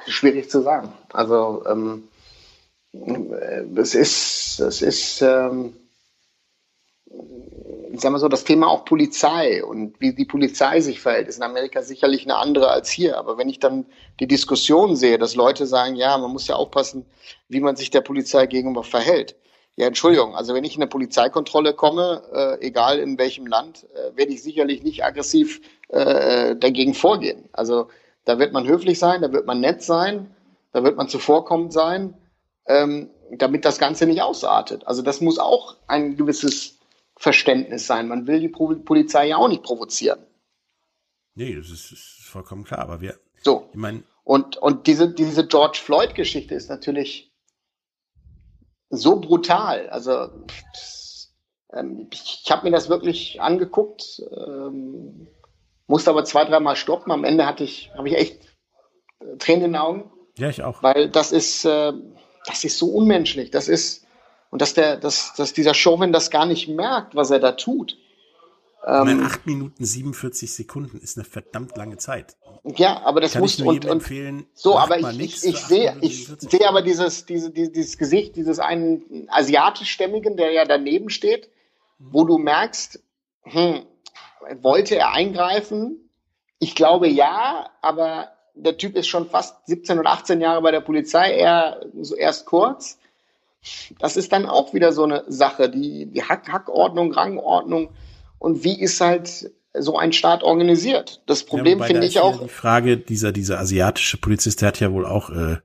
schwierig 0.08 0.50
zu 0.50 0.62
sagen. 0.62 0.92
Also 1.14 1.64
ähm, 1.68 2.08
es 3.76 3.96
ist, 3.96 4.60
es 4.60 4.82
ist, 4.82 5.22
ähm, 5.22 5.74
ich 7.92 8.02
sag 8.02 8.12
mal 8.12 8.20
so, 8.20 8.28
das 8.28 8.44
Thema 8.44 8.68
auch 8.68 8.86
Polizei 8.86 9.64
und 9.64 10.00
wie 10.00 10.14
die 10.14 10.26
Polizei 10.26 10.82
sich 10.82 11.00
verhält, 11.00 11.28
ist 11.28 11.38
in 11.38 11.44
Amerika 11.44 11.82
sicherlich 11.82 12.24
eine 12.24 12.38
andere 12.38 12.70
als 12.70 12.90
hier. 12.90 13.18
Aber 13.18 13.38
wenn 13.38 13.50
ich 13.50 13.60
dann 13.60 13.86
die 14.20 14.28
Diskussion 14.28 14.96
sehe, 14.96 15.18
dass 15.18 15.36
Leute 15.36 15.66
sagen, 15.66 15.96
ja, 15.96 16.18
man 16.18 16.32
muss 16.32 16.48
ja 16.48 16.56
aufpassen, 16.56 17.06
wie 17.48 17.60
man 17.60 17.76
sich 17.76 17.90
der 17.90 18.02
Polizei 18.02 18.46
gegenüber 18.46 18.84
verhält. 18.84 19.36
Ja, 19.76 19.86
Entschuldigung, 19.86 20.36
also 20.36 20.56
wenn 20.56 20.64
ich 20.64 20.76
in 20.76 20.82
eine 20.82 20.90
Polizeikontrolle 20.90 21.74
komme, 21.74 22.24
äh, 22.34 22.66
egal 22.66 22.98
in 22.98 23.20
welchem 23.20 23.46
Land, 23.46 23.86
äh, 23.94 24.18
werde 24.18 24.34
ich 24.34 24.42
sicherlich 24.42 24.82
nicht 24.82 25.04
aggressiv 25.06 25.62
äh, 25.90 26.56
dagegen 26.56 26.96
vorgehen. 26.96 27.48
Also 27.54 27.88
da 28.28 28.40
wird 28.40 28.52
man 28.52 28.68
höflich 28.68 29.00
sein, 29.00 29.22
da 29.22 29.32
wird 29.32 29.46
man 29.46 29.62
nett 29.62 29.82
sein, 29.82 30.36
da 30.74 30.84
wird 30.84 30.98
man 30.98 31.08
zuvorkommend 31.08 31.72
sein, 31.72 32.14
ähm, 32.66 33.10
damit 33.32 33.64
das 33.64 33.80
Ganze 33.80 34.06
nicht 34.06 34.22
ausartet. 34.22 34.86
Also 34.86 35.02
das 35.02 35.22
muss 35.22 35.40
auch 35.40 35.78
ein 35.88 36.18
gewisses 36.18 36.78
Verständnis 37.16 37.88
sein. 37.88 38.10
Man 38.10 38.28
will 38.28 38.42
die 38.42 38.50
Polizei 38.50 39.30
ja 39.30 39.38
auch 39.38 39.48
nicht 39.48 39.64
provozieren. 39.64 40.20
Nee, 41.36 41.56
das 41.56 41.70
ist, 41.70 41.94
ist 41.94 42.18
vollkommen 42.24 42.66
klar. 42.66 42.80
Aber 42.80 43.00
wir, 43.00 43.18
so. 43.42 43.70
Ich 43.72 43.78
mein, 43.78 44.04
und, 44.26 44.58
und 44.58 44.88
diese, 44.88 45.10
diese 45.10 45.48
George 45.48 45.80
Floyd-Geschichte 45.82 46.54
ist 46.54 46.70
natürlich 46.70 47.32
so 48.90 49.22
brutal. 49.22 49.90
Also 49.90 50.28
ähm, 51.72 52.10
ich, 52.12 52.42
ich 52.44 52.52
habe 52.52 52.66
mir 52.66 52.72
das 52.72 52.90
wirklich 52.90 53.40
angeguckt, 53.40 54.22
ähm, 54.36 55.30
musste 55.88 56.10
aber 56.10 56.26
zwei, 56.26 56.46
dreimal 56.46 56.76
stoppen. 56.76 57.12
Am 57.12 57.24
Ende 57.24 57.46
hatte 57.46 57.64
ich, 57.64 57.92
habe 57.98 58.08
ich 58.10 58.16
echt 58.16 58.42
äh, 59.20 59.38
Tränen 59.38 59.66
in 59.66 59.72
den 59.72 59.82
Augen. 59.82 60.12
Ja, 60.38 60.50
ich 60.50 60.62
auch. 60.64 60.84
Weil 60.84 61.10
das 61.10 61.32
ist, 61.32 61.66
äh, 61.66 61.94
das 62.46 62.64
ist 62.64 62.78
so 62.78 62.88
unmenschlich. 62.88 63.52
Das 63.52 63.68
ist, 63.68 64.06
und 64.50 64.62
dass 64.62 64.74
der, 64.74 64.98
dass, 64.98 65.34
dass 65.36 65.54
dieser 65.54 65.74
Showman 65.74 66.14
das 66.14 66.30
gar 66.30 66.46
nicht 66.46 66.68
merkt, 66.68 67.16
was 67.16 67.32
er 67.32 67.40
da 67.40 67.54
tut. 67.54 67.98
Ähm, 68.86 69.24
8 69.24 69.46
Minuten 69.46 69.84
47 69.84 70.54
Sekunden 70.54 71.00
ist 71.00 71.18
eine 71.18 71.26
verdammt 71.26 71.76
lange 71.76 71.98
Zeit. 71.98 72.38
Ja, 72.64 73.02
aber 73.04 73.22
das 73.22 73.34
Kann 73.34 73.42
muss 73.42 73.54
ich 73.54 73.60
nur 73.60 73.70
und, 73.70 73.86
und 73.86 73.92
empfehlen, 73.92 74.46
so, 74.54 74.78
aber 74.78 75.00
ich, 75.00 75.20
ich, 75.20 75.46
ich 75.46 75.58
sehe, 75.58 75.98
ich 76.02 76.28
sehe 76.28 76.68
aber 76.68 76.82
dieses, 76.82 77.26
diese, 77.26 77.52
dieses, 77.52 77.72
dieses 77.72 77.98
Gesicht, 77.98 78.36
dieses 78.36 78.60
einen 78.60 79.28
asiatischstämmigen, 79.30 80.38
der 80.38 80.52
ja 80.52 80.66
daneben 80.66 81.10
steht, 81.10 81.50
wo 82.00 82.24
du 82.24 82.38
merkst, 82.38 83.02
hm, 83.44 83.86
wollte 84.62 84.96
er 84.96 85.12
eingreifen? 85.12 86.10
Ich 86.60 86.76
glaube 86.76 87.08
ja, 87.08 87.70
aber 87.82 88.30
der 88.56 88.78
Typ 88.78 88.96
ist 88.96 89.08
schon 89.08 89.30
fast 89.30 89.56
17 89.68 90.00
oder 90.00 90.12
18 90.12 90.42
Jahre 90.42 90.62
bei 90.62 90.72
der 90.72 90.82
Polizei, 90.82 91.38
er 91.38 91.86
so 92.02 92.16
erst 92.16 92.46
kurz. 92.46 92.98
Das 94.00 94.18
ist 94.18 94.32
dann 94.32 94.46
auch 94.46 94.74
wieder 94.74 94.92
so 94.92 95.04
eine 95.04 95.24
Sache, 95.28 95.70
die, 95.70 96.08
die 96.08 96.24
Hack 96.24 96.52
Hackordnung, 96.52 97.12
Rangordnung 97.12 97.90
und 98.40 98.64
wie 98.64 98.80
ist 98.80 99.02
halt 99.02 99.52
so 99.74 99.98
ein 99.98 100.14
Staat 100.14 100.44
organisiert. 100.44 101.22
Das 101.26 101.44
Problem 101.44 101.80
ja, 101.80 101.86
finde 101.86 102.08
ich 102.08 102.20
auch. 102.20 102.42
Die 102.42 102.50
Frage, 102.50 102.98
dieser, 102.98 103.32
dieser 103.32 103.60
asiatische 103.60 104.18
Polizist, 104.18 104.62
der 104.62 104.70
hat 104.70 104.80
ja 104.80 104.92
wohl 104.92 105.06
auch 105.06 105.30
äh, 105.30 105.58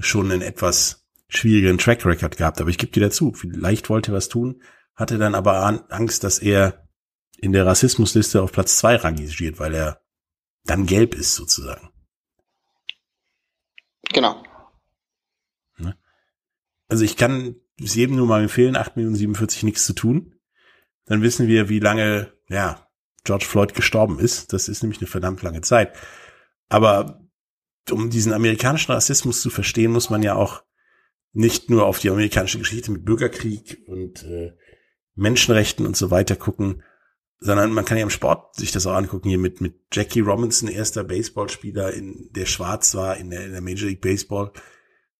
schon 0.00 0.30
einen 0.30 0.42
etwas 0.42 1.04
schwierigen 1.28 1.78
Track 1.78 2.04
Record 2.04 2.36
gehabt, 2.36 2.60
aber 2.60 2.70
ich 2.70 2.78
gebe 2.78 2.92
dir 2.92 3.00
dazu, 3.00 3.32
vielleicht 3.32 3.88
wollte 3.88 4.12
er 4.12 4.16
was 4.16 4.28
tun, 4.28 4.62
hatte 4.94 5.18
dann 5.18 5.34
aber 5.34 5.82
Angst, 5.88 6.24
dass 6.24 6.38
er 6.38 6.81
in 7.38 7.52
der 7.52 7.66
Rassismusliste 7.66 8.42
auf 8.42 8.52
Platz 8.52 8.78
zwei 8.78 8.96
rangiert, 8.96 9.58
weil 9.58 9.74
er 9.74 10.02
dann 10.64 10.86
gelb 10.86 11.14
ist 11.14 11.34
sozusagen. 11.34 11.90
Genau. 14.12 14.42
Ne? 15.78 15.96
Also 16.88 17.04
ich 17.04 17.16
kann 17.16 17.56
es 17.80 17.94
jedem 17.94 18.16
nur 18.16 18.26
mal 18.26 18.42
empfehlen, 18.42 18.76
8 18.76 18.96
Minuten 18.96 19.16
47 19.16 19.62
nichts 19.64 19.86
zu 19.86 19.94
tun. 19.94 20.34
Dann 21.06 21.22
wissen 21.22 21.48
wir, 21.48 21.68
wie 21.68 21.80
lange, 21.80 22.32
ja, 22.48 22.86
George 23.24 23.44
Floyd 23.44 23.74
gestorben 23.74 24.18
ist. 24.18 24.52
Das 24.52 24.68
ist 24.68 24.82
nämlich 24.82 25.00
eine 25.00 25.08
verdammt 25.08 25.42
lange 25.42 25.62
Zeit. 25.62 25.96
Aber 26.68 27.20
um 27.90 28.10
diesen 28.10 28.32
amerikanischen 28.32 28.92
Rassismus 28.92 29.40
zu 29.40 29.50
verstehen, 29.50 29.92
muss 29.92 30.10
man 30.10 30.22
ja 30.22 30.34
auch 30.34 30.62
nicht 31.32 31.70
nur 31.70 31.86
auf 31.86 31.98
die 31.98 32.10
amerikanische 32.10 32.58
Geschichte 32.58 32.90
mit 32.90 33.04
Bürgerkrieg 33.04 33.82
und 33.86 34.22
äh, 34.24 34.52
Menschenrechten 35.14 35.86
und 35.86 35.96
so 35.96 36.10
weiter 36.10 36.36
gucken, 36.36 36.82
sondern 37.42 37.72
man 37.72 37.84
kann 37.84 37.98
ja 37.98 38.04
im 38.04 38.10
Sport 38.10 38.54
sich 38.54 38.70
das 38.70 38.86
auch 38.86 38.94
angucken, 38.94 39.28
hier 39.28 39.38
mit, 39.38 39.60
mit 39.60 39.74
Jackie 39.92 40.20
Robinson, 40.20 40.68
erster 40.68 41.02
Baseballspieler, 41.02 41.92
in, 41.92 42.30
der 42.32 42.46
schwarz 42.46 42.94
war 42.94 43.16
in 43.16 43.30
der, 43.30 43.46
in 43.46 43.52
der 43.52 43.60
Major 43.60 43.88
League 43.88 44.00
Baseball, 44.00 44.52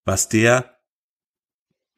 was 0.05 0.29
der 0.29 0.77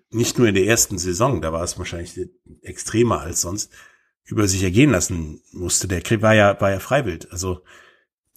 nicht 0.09 0.37
nur 0.37 0.47
in 0.47 0.55
der 0.55 0.65
ersten 0.65 0.97
Saison, 0.97 1.41
da 1.41 1.53
war 1.53 1.63
es 1.63 1.77
wahrscheinlich 1.77 2.29
extremer 2.61 3.21
als 3.21 3.41
sonst, 3.41 3.71
über 4.23 4.47
sich 4.47 4.63
ergehen 4.63 4.91
lassen 4.91 5.41
musste. 5.51 5.87
Der 5.87 6.01
war 6.21 6.33
ja, 6.33 6.59
war 6.59 6.71
ja 6.71 6.79
freiwillig. 6.79 7.31
Also, 7.31 7.63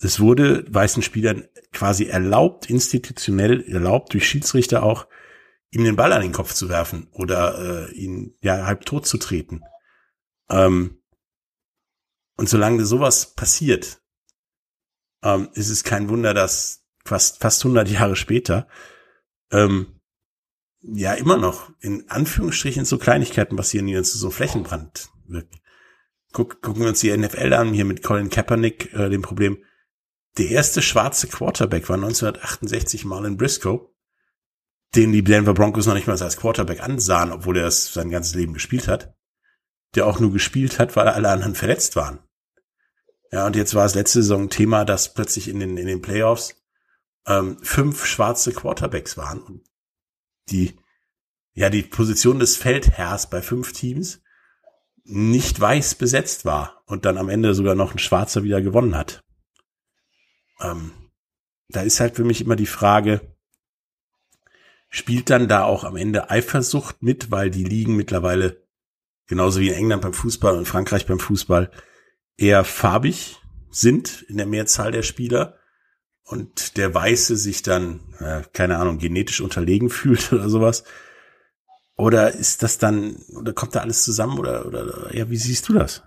es 0.00 0.20
wurde 0.20 0.64
weißen 0.68 1.02
Spielern 1.02 1.48
quasi 1.72 2.04
erlaubt, 2.04 2.68
institutionell 2.68 3.62
erlaubt, 3.62 4.12
durch 4.12 4.28
Schiedsrichter 4.28 4.82
auch, 4.82 5.06
ihm 5.70 5.84
den 5.84 5.96
Ball 5.96 6.12
an 6.12 6.22
den 6.22 6.32
Kopf 6.32 6.52
zu 6.54 6.68
werfen 6.68 7.08
oder 7.12 7.88
äh, 7.88 7.94
ihn 7.94 8.34
ja 8.40 8.66
halb 8.66 8.84
tot 8.84 9.06
zu 9.06 9.18
treten. 9.18 9.62
Ähm, 10.50 10.98
Und 12.38 12.48
solange 12.48 12.86
sowas 12.86 13.34
passiert, 13.34 14.00
ähm, 15.24 15.48
ist 15.54 15.70
es 15.70 15.82
kein 15.82 16.08
Wunder, 16.08 16.34
dass 16.34 16.84
fast, 17.04 17.40
fast 17.40 17.64
100 17.64 17.88
Jahre 17.88 18.14
später, 18.14 18.68
ähm, 19.50 20.00
ja, 20.80 21.14
immer 21.14 21.36
noch 21.36 21.72
in 21.80 22.08
Anführungsstrichen 22.08 22.84
so 22.84 22.96
Kleinigkeiten 22.96 23.56
passieren, 23.56 23.88
die 23.88 23.94
dann 23.94 24.04
zu 24.04 24.16
so 24.16 24.30
Flächenbrand 24.30 25.10
wirken. 25.26 25.58
Guck, 26.32 26.62
gucken 26.62 26.82
wir 26.82 26.90
uns 26.90 27.00
die 27.00 27.14
NFL 27.16 27.52
an, 27.52 27.72
hier 27.72 27.84
mit 27.84 28.04
Colin 28.04 28.30
Kaepernick, 28.30 28.94
äh, 28.94 29.10
dem 29.10 29.22
Problem. 29.22 29.58
Der 30.36 30.50
erste 30.50 30.80
schwarze 30.80 31.26
Quarterback 31.26 31.88
war 31.88 31.96
1968 31.96 33.04
Marlon 33.04 33.36
Briscoe, 33.36 33.92
den 34.94 35.10
die 35.10 35.24
Denver 35.24 35.54
Broncos 35.54 35.86
noch 35.86 35.94
nicht 35.94 36.06
mal 36.06 36.22
als 36.22 36.36
Quarterback 36.36 36.84
ansahen, 36.84 37.32
obwohl 37.32 37.56
er 37.56 37.66
es 37.66 37.92
sein 37.92 38.10
ganzes 38.10 38.36
Leben 38.36 38.52
gespielt 38.52 38.86
hat. 38.86 39.12
Der 39.96 40.06
auch 40.06 40.20
nur 40.20 40.32
gespielt 40.32 40.78
hat, 40.78 40.94
weil 40.94 41.08
alle 41.08 41.30
anderen 41.30 41.56
verletzt 41.56 41.96
waren. 41.96 42.20
Ja, 43.30 43.46
und 43.46 43.56
jetzt 43.56 43.74
war 43.74 43.84
es 43.84 43.94
letzte 43.94 44.22
Saison 44.22 44.48
Thema, 44.48 44.84
dass 44.84 45.12
plötzlich 45.12 45.48
in 45.48 45.60
den, 45.60 45.76
in 45.76 45.86
den 45.86 46.00
Playoffs 46.00 46.56
ähm, 47.26 47.58
fünf 47.62 48.06
schwarze 48.06 48.52
Quarterbacks 48.52 49.16
waren 49.16 49.42
und 49.42 49.64
die, 50.50 50.78
ja, 51.52 51.68
die 51.68 51.82
Position 51.82 52.38
des 52.38 52.56
Feldherrs 52.56 53.28
bei 53.28 53.42
fünf 53.42 53.72
Teams 53.72 54.22
nicht 55.04 55.58
weiß 55.60 55.96
besetzt 55.96 56.44
war 56.44 56.82
und 56.86 57.04
dann 57.04 57.18
am 57.18 57.28
Ende 57.28 57.54
sogar 57.54 57.74
noch 57.74 57.92
ein 57.92 57.98
Schwarzer 57.98 58.42
wieder 58.42 58.62
gewonnen 58.62 58.96
hat. 58.96 59.24
Ähm, 60.60 60.92
da 61.68 61.82
ist 61.82 62.00
halt 62.00 62.16
für 62.16 62.24
mich 62.24 62.40
immer 62.40 62.56
die 62.56 62.66
Frage, 62.66 63.36
spielt 64.88 65.28
dann 65.28 65.48
da 65.48 65.64
auch 65.64 65.84
am 65.84 65.96
Ende 65.96 66.30
Eifersucht 66.30 67.02
mit, 67.02 67.30
weil 67.30 67.50
die 67.50 67.64
Ligen 67.64 67.94
mittlerweile 67.94 68.66
genauso 69.26 69.60
wie 69.60 69.68
in 69.68 69.74
England 69.74 70.02
beim 70.02 70.14
Fußball 70.14 70.56
und 70.56 70.66
Frankreich 70.66 71.06
beim 71.06 71.20
Fußball 71.20 71.70
eher 72.38 72.64
farbig 72.64 73.36
sind 73.70 74.22
in 74.22 74.38
der 74.38 74.46
Mehrzahl 74.46 74.92
der 74.92 75.02
Spieler 75.02 75.58
und 76.24 76.76
der 76.76 76.94
Weiße 76.94 77.36
sich 77.36 77.62
dann, 77.62 78.00
äh, 78.20 78.42
keine 78.52 78.78
Ahnung, 78.78 78.98
genetisch 78.98 79.40
unterlegen 79.40 79.90
fühlt 79.90 80.32
oder 80.32 80.48
sowas. 80.48 80.84
Oder 81.96 82.32
ist 82.32 82.62
das 82.62 82.78
dann, 82.78 83.16
oder 83.36 83.52
kommt 83.52 83.74
da 83.74 83.80
alles 83.80 84.04
zusammen 84.04 84.38
oder, 84.38 84.66
oder, 84.66 85.14
ja, 85.14 85.28
wie 85.28 85.36
siehst 85.36 85.68
du 85.68 85.72
das? 85.72 86.04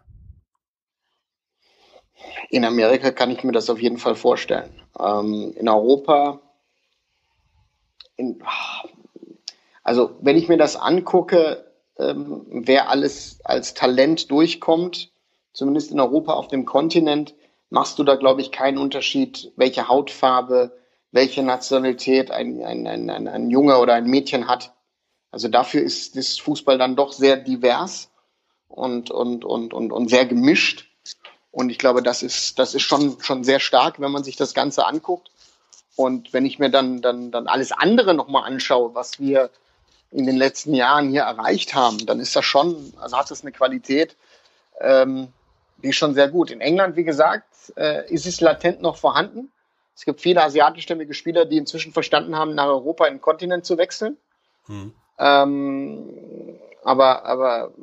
In 2.49 2.63
Amerika 2.63 3.11
kann 3.11 3.29
ich 3.31 3.43
mir 3.43 3.51
das 3.51 3.69
auf 3.69 3.81
jeden 3.81 3.97
Fall 3.97 4.15
vorstellen. 4.15 4.71
Ähm, 4.97 5.53
in 5.57 5.67
Europa, 5.67 6.39
in, 8.15 8.41
also 9.83 10.17
wenn 10.21 10.37
ich 10.37 10.47
mir 10.47 10.57
das 10.57 10.77
angucke, 10.77 11.65
ähm, 11.97 12.45
wer 12.49 12.89
alles 12.89 13.41
als 13.43 13.73
Talent 13.73 14.31
durchkommt, 14.31 15.10
zumindest 15.53 15.91
in 15.91 15.99
Europa 15.99 16.33
auf 16.33 16.47
dem 16.47 16.65
Kontinent, 16.65 17.35
machst 17.69 17.99
du 17.99 18.03
da, 18.03 18.15
glaube 18.15 18.41
ich, 18.41 18.51
keinen 18.51 18.77
Unterschied, 18.77 19.51
welche 19.55 19.87
Hautfarbe, 19.87 20.77
welche 21.11 21.43
Nationalität 21.43 22.31
ein, 22.31 22.63
ein, 22.63 22.87
ein, 22.87 23.09
ein, 23.09 23.27
ein 23.27 23.49
Junge 23.49 23.79
oder 23.79 23.93
ein 23.93 24.05
Mädchen 24.05 24.47
hat. 24.47 24.73
Also 25.31 25.47
dafür 25.47 25.81
ist 25.81 26.17
das 26.17 26.37
Fußball 26.39 26.77
dann 26.77 26.95
doch 26.95 27.13
sehr 27.13 27.37
divers 27.37 28.11
und, 28.67 29.11
und, 29.11 29.45
und, 29.45 29.73
und, 29.73 29.91
und 29.91 30.09
sehr 30.09 30.25
gemischt. 30.25 30.87
Und 31.51 31.69
ich 31.69 31.77
glaube, 31.77 32.01
das 32.01 32.23
ist, 32.23 32.59
das 32.59 32.75
ist 32.75 32.83
schon, 32.83 33.17
schon 33.21 33.43
sehr 33.43 33.59
stark, 33.59 33.99
wenn 33.99 34.11
man 34.11 34.23
sich 34.23 34.37
das 34.37 34.53
Ganze 34.53 34.85
anguckt. 34.85 35.31
Und 35.95 36.31
wenn 36.33 36.45
ich 36.45 36.59
mir 36.59 36.69
dann, 36.69 37.01
dann, 37.01 37.31
dann 37.31 37.47
alles 37.47 37.71
andere 37.71 38.13
nochmal 38.13 38.43
anschaue, 38.43 38.95
was 38.95 39.19
wir 39.19 39.49
in 40.11 40.25
den 40.25 40.37
letzten 40.37 40.73
Jahren 40.73 41.09
hier 41.09 41.21
erreicht 41.21 41.73
haben, 41.73 42.05
dann 42.05 42.19
ist 42.19 42.35
das 42.35 42.45
schon, 42.45 42.93
also 42.99 43.17
hat 43.17 43.31
es 43.31 43.41
eine 43.41 43.51
Qualität, 43.51 44.15
ähm, 44.79 45.29
die 45.83 45.89
ist 45.89 45.97
schon 45.97 46.13
sehr 46.13 46.27
gut. 46.27 46.51
In 46.51 46.61
England, 46.61 46.95
wie 46.95 47.03
gesagt, 47.03 47.73
äh, 47.75 48.11
ist 48.11 48.25
es 48.25 48.41
latent 48.41 48.81
noch 48.81 48.97
vorhanden. 48.97 49.51
Es 49.95 50.05
gibt 50.05 50.21
viele 50.21 50.43
asiatischstämmige 50.43 51.13
Spieler, 51.13 51.45
die 51.45 51.57
inzwischen 51.57 51.91
verstanden 51.91 52.35
haben, 52.35 52.55
nach 52.55 52.67
Europa 52.67 53.05
in 53.05 53.15
den 53.15 53.21
Kontinent 53.21 53.65
zu 53.65 53.77
wechseln. 53.77 54.17
Hm. 54.67 54.93
Ähm, 55.19 56.57
aber 56.83 57.25
aber 57.25 57.73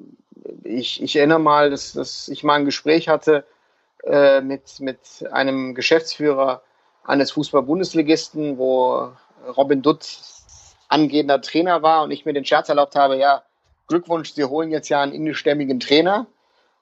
ich, 0.64 1.02
ich 1.02 1.16
erinnere 1.16 1.40
mal, 1.40 1.70
dass, 1.70 1.92
dass 1.92 2.28
ich 2.28 2.44
mal 2.44 2.54
ein 2.54 2.64
Gespräch 2.64 3.08
hatte 3.08 3.44
äh, 4.04 4.40
mit, 4.40 4.80
mit 4.80 4.98
einem 5.30 5.74
Geschäftsführer 5.74 6.62
eines 7.04 7.30
Fußball-Bundesligisten, 7.32 8.58
wo 8.58 9.12
Robin 9.56 9.82
Dutt 9.82 10.06
angehender 10.88 11.40
Trainer 11.40 11.82
war 11.82 12.02
und 12.02 12.10
ich 12.10 12.24
mir 12.24 12.32
den 12.32 12.44
Scherz 12.44 12.68
erlaubt 12.68 12.96
habe, 12.96 13.16
ja, 13.16 13.42
Glückwunsch, 13.86 14.32
Sie 14.32 14.44
holen 14.44 14.70
jetzt 14.70 14.88
ja 14.88 15.00
einen 15.00 15.12
indischstämmigen 15.12 15.80
Trainer. 15.80 16.26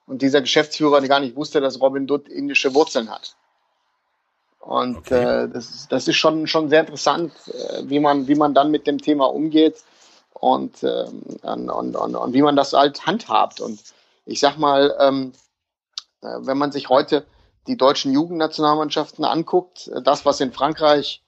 Und 0.07 0.21
dieser 0.21 0.41
Geschäftsführer 0.41 1.01
der 1.01 1.09
gar 1.09 1.19
nicht 1.19 1.35
wusste, 1.35 1.61
dass 1.61 1.81
Robin 1.81 2.07
Dutt 2.07 2.27
indische 2.27 2.73
Wurzeln 2.73 3.11
hat. 3.11 3.35
Und 4.59 4.97
okay. 4.97 5.43
äh, 5.43 5.49
das, 5.49 5.87
das 5.89 6.07
ist 6.07 6.15
schon, 6.15 6.47
schon 6.47 6.69
sehr 6.69 6.81
interessant, 6.81 7.33
äh, 7.47 7.83
wie, 7.83 7.99
man, 7.99 8.27
wie 8.27 8.35
man 8.35 8.53
dann 8.53 8.71
mit 8.71 8.87
dem 8.87 8.97
Thema 8.97 9.25
umgeht 9.25 9.83
und, 10.33 10.83
ähm, 10.83 11.69
und, 11.69 11.95
und, 11.95 12.15
und, 12.15 12.33
wie 12.33 12.41
man 12.41 12.55
das 12.55 12.73
halt 12.73 13.05
handhabt. 13.05 13.61
Und 13.61 13.81
ich 14.25 14.39
sag 14.39 14.57
mal, 14.57 14.95
ähm, 14.99 15.33
äh, 16.21 16.27
wenn 16.39 16.57
man 16.57 16.71
sich 16.71 16.89
heute 16.89 17.25
die 17.67 17.77
deutschen 17.77 18.13
Jugendnationalmannschaften 18.13 19.25
anguckt, 19.25 19.87
äh, 19.87 20.01
das, 20.01 20.25
was 20.25 20.39
in 20.41 20.51
Frankreich 20.51 21.21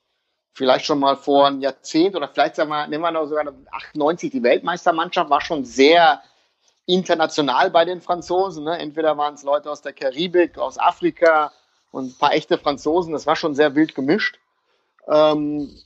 vielleicht 0.54 0.86
schon 0.86 1.00
mal 1.00 1.16
vor 1.16 1.48
einem 1.48 1.62
Jahrzehnt 1.62 2.16
oder 2.16 2.28
vielleicht 2.28 2.56
sagen 2.56 2.70
wir, 2.70 2.88
nehmen 2.88 3.04
wir 3.04 3.12
noch 3.12 3.28
sogar 3.28 3.46
98 3.72 4.32
die 4.32 4.44
Weltmeistermannschaft 4.44 5.30
war 5.30 5.42
schon 5.42 5.64
sehr 5.64 6.22
international 6.90 7.70
bei 7.70 7.86
den 7.86 8.02
Franzosen. 8.02 8.64
Ne? 8.64 8.78
Entweder 8.80 9.18
waren 9.18 9.36
es 9.36 9.44
Leute 9.44 9.70
aus 9.70 9.82
der 9.82 9.94
Karibik, 9.94 10.58
aus 10.58 10.78
Afrika 10.78 11.52
und 11.92 12.08
ein 12.08 12.18
paar 12.18 12.34
echte 12.34 12.58
Franzosen. 12.58 13.14
Das 13.14 13.28
war 13.28 13.36
schon 13.36 13.56
sehr 13.56 13.76
wild 13.76 13.96
gemischt. 13.96 14.40
Ähm, 15.08 15.80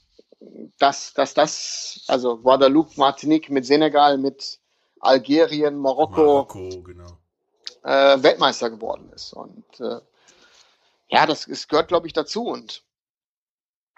dass, 0.78 1.14
dass 1.14 1.34
das, 1.34 2.04
also 2.08 2.38
Guadeloupe, 2.38 2.94
Martinique 2.98 3.50
mit 3.50 3.66
Senegal, 3.66 4.18
mit 4.18 4.60
Algerien, 5.00 5.78
Marokko, 5.78 6.22
Marokko 6.22 6.82
genau. 6.84 7.18
äh, 7.84 8.22
Weltmeister 8.22 8.70
geworden 8.70 9.10
ist. 9.14 9.34
Und 9.34 9.80
äh, 9.80 10.00
ja, 11.10 11.26
das, 11.26 11.46
das 11.46 11.68
gehört, 11.68 11.90
glaube 11.90 12.08
ich, 12.08 12.14
dazu. 12.14 12.46
Und 12.46 12.84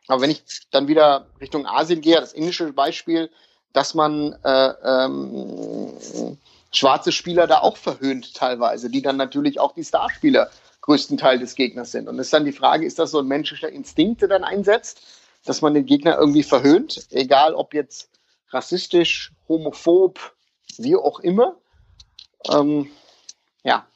aber 0.07 0.21
wenn 0.21 0.31
ich 0.31 0.43
dann 0.71 0.87
wieder 0.87 1.27
Richtung 1.41 1.65
Asien 1.65 2.01
gehe, 2.01 2.19
das 2.19 2.33
indische 2.33 2.71
Beispiel, 2.73 3.31
dass 3.73 3.93
man 3.93 4.33
äh, 4.43 4.73
ähm, 4.83 6.37
schwarze 6.71 7.11
Spieler 7.11 7.47
da 7.47 7.59
auch 7.59 7.77
verhöhnt 7.77 8.33
teilweise, 8.35 8.89
die 8.89 9.01
dann 9.01 9.17
natürlich 9.17 9.59
auch 9.59 9.73
die 9.73 9.83
Starspieler 9.83 10.49
größten 10.81 11.17
Teil 11.17 11.39
des 11.39 11.55
Gegners 11.55 11.91
sind. 11.91 12.07
Und 12.07 12.19
es 12.19 12.27
ist 12.27 12.33
dann 12.33 12.45
die 12.45 12.51
Frage, 12.51 12.85
ist 12.85 12.99
das 12.99 13.11
so 13.11 13.19
ein 13.19 13.27
menschlicher 13.27 13.69
Instinkt, 13.69 14.21
der 14.21 14.29
dann 14.29 14.43
einsetzt, 14.43 15.01
dass 15.43 15.61
man 15.61 15.73
den 15.73 15.85
Gegner 15.85 16.17
irgendwie 16.17 16.43
verhöhnt, 16.43 17.07
egal 17.11 17.55
ob 17.55 17.73
jetzt 17.73 18.09
rassistisch, 18.49 19.33
homophob, 19.47 20.35
wie 20.77 20.95
auch 20.95 21.19
immer. 21.19 21.57
Ähm, 22.51 22.89
ja. 23.63 23.87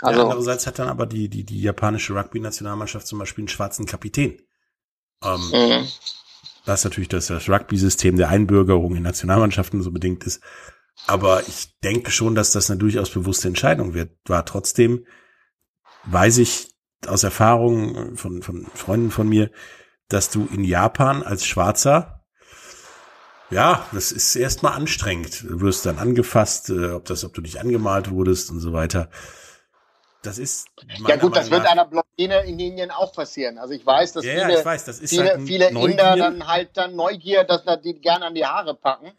Also, 0.00 0.20
ja, 0.20 0.26
andererseits 0.26 0.66
hat 0.66 0.78
dann 0.78 0.88
aber 0.88 1.06
die, 1.06 1.28
die, 1.28 1.44
die 1.44 1.60
japanische 1.60 2.14
Rugby-Nationalmannschaft 2.14 3.06
zum 3.06 3.18
Beispiel 3.18 3.42
einen 3.42 3.48
schwarzen 3.48 3.86
Kapitän. 3.86 4.40
Ähm, 5.22 5.40
mhm. 5.52 5.88
Was 6.64 6.84
natürlich 6.84 7.08
das, 7.08 7.26
das 7.26 7.48
Rugby-System 7.48 8.16
der 8.16 8.28
Einbürgerung 8.28 8.96
in 8.96 9.02
Nationalmannschaften 9.02 9.82
so 9.82 9.90
bedingt 9.90 10.24
ist. 10.24 10.40
Aber 11.06 11.46
ich 11.46 11.78
denke 11.80 12.10
schon, 12.10 12.34
dass 12.34 12.52
das 12.52 12.70
eine 12.70 12.78
durchaus 12.78 13.10
bewusste 13.10 13.48
Entscheidung 13.48 13.94
wird. 13.94 14.12
War 14.26 14.44
trotzdem, 14.44 15.06
weiß 16.04 16.38
ich 16.38 16.74
aus 17.06 17.24
Erfahrung 17.24 18.16
von, 18.16 18.42
von 18.42 18.66
Freunden 18.74 19.10
von 19.10 19.28
mir, 19.28 19.50
dass 20.08 20.30
du 20.30 20.48
in 20.52 20.64
Japan 20.64 21.22
als 21.22 21.44
Schwarzer, 21.44 22.24
ja, 23.50 23.86
das 23.92 24.10
ist 24.10 24.34
erstmal 24.36 24.72
anstrengend. 24.72 25.42
Du 25.42 25.60
wirst 25.60 25.86
dann 25.86 25.98
angefasst, 25.98 26.70
äh, 26.70 26.92
ob 26.92 27.04
das, 27.04 27.24
ob 27.24 27.34
du 27.34 27.42
nicht 27.42 27.60
angemalt 27.60 28.10
wurdest 28.10 28.50
und 28.50 28.60
so 28.60 28.72
weiter. 28.72 29.10
Das 30.22 30.38
ist. 30.38 30.68
Ja 31.06 31.16
gut, 31.16 31.36
das 31.36 31.50
wird 31.50 31.66
einer 31.66 31.84
Blondine 31.84 32.44
in 32.46 32.58
Indien 32.58 32.90
auch 32.90 33.12
passieren. 33.12 33.58
Also 33.58 33.74
ich 33.74 33.84
weiß, 33.84 34.14
dass 34.14 34.24
ja, 34.24 34.32
viele, 34.32 34.54
ja, 34.54 34.64
weiß, 34.64 35.00
viele, 35.04 35.30
halt 35.30 35.42
viele 35.46 35.68
Inder 35.68 36.16
dann 36.16 36.46
halt 36.46 36.70
dann 36.74 36.96
Neugier, 36.96 37.44
dass 37.44 37.62
die 37.82 38.00
gerne 38.00 38.26
an 38.26 38.34
die 38.34 38.46
Haare 38.46 38.74
packen. 38.74 39.12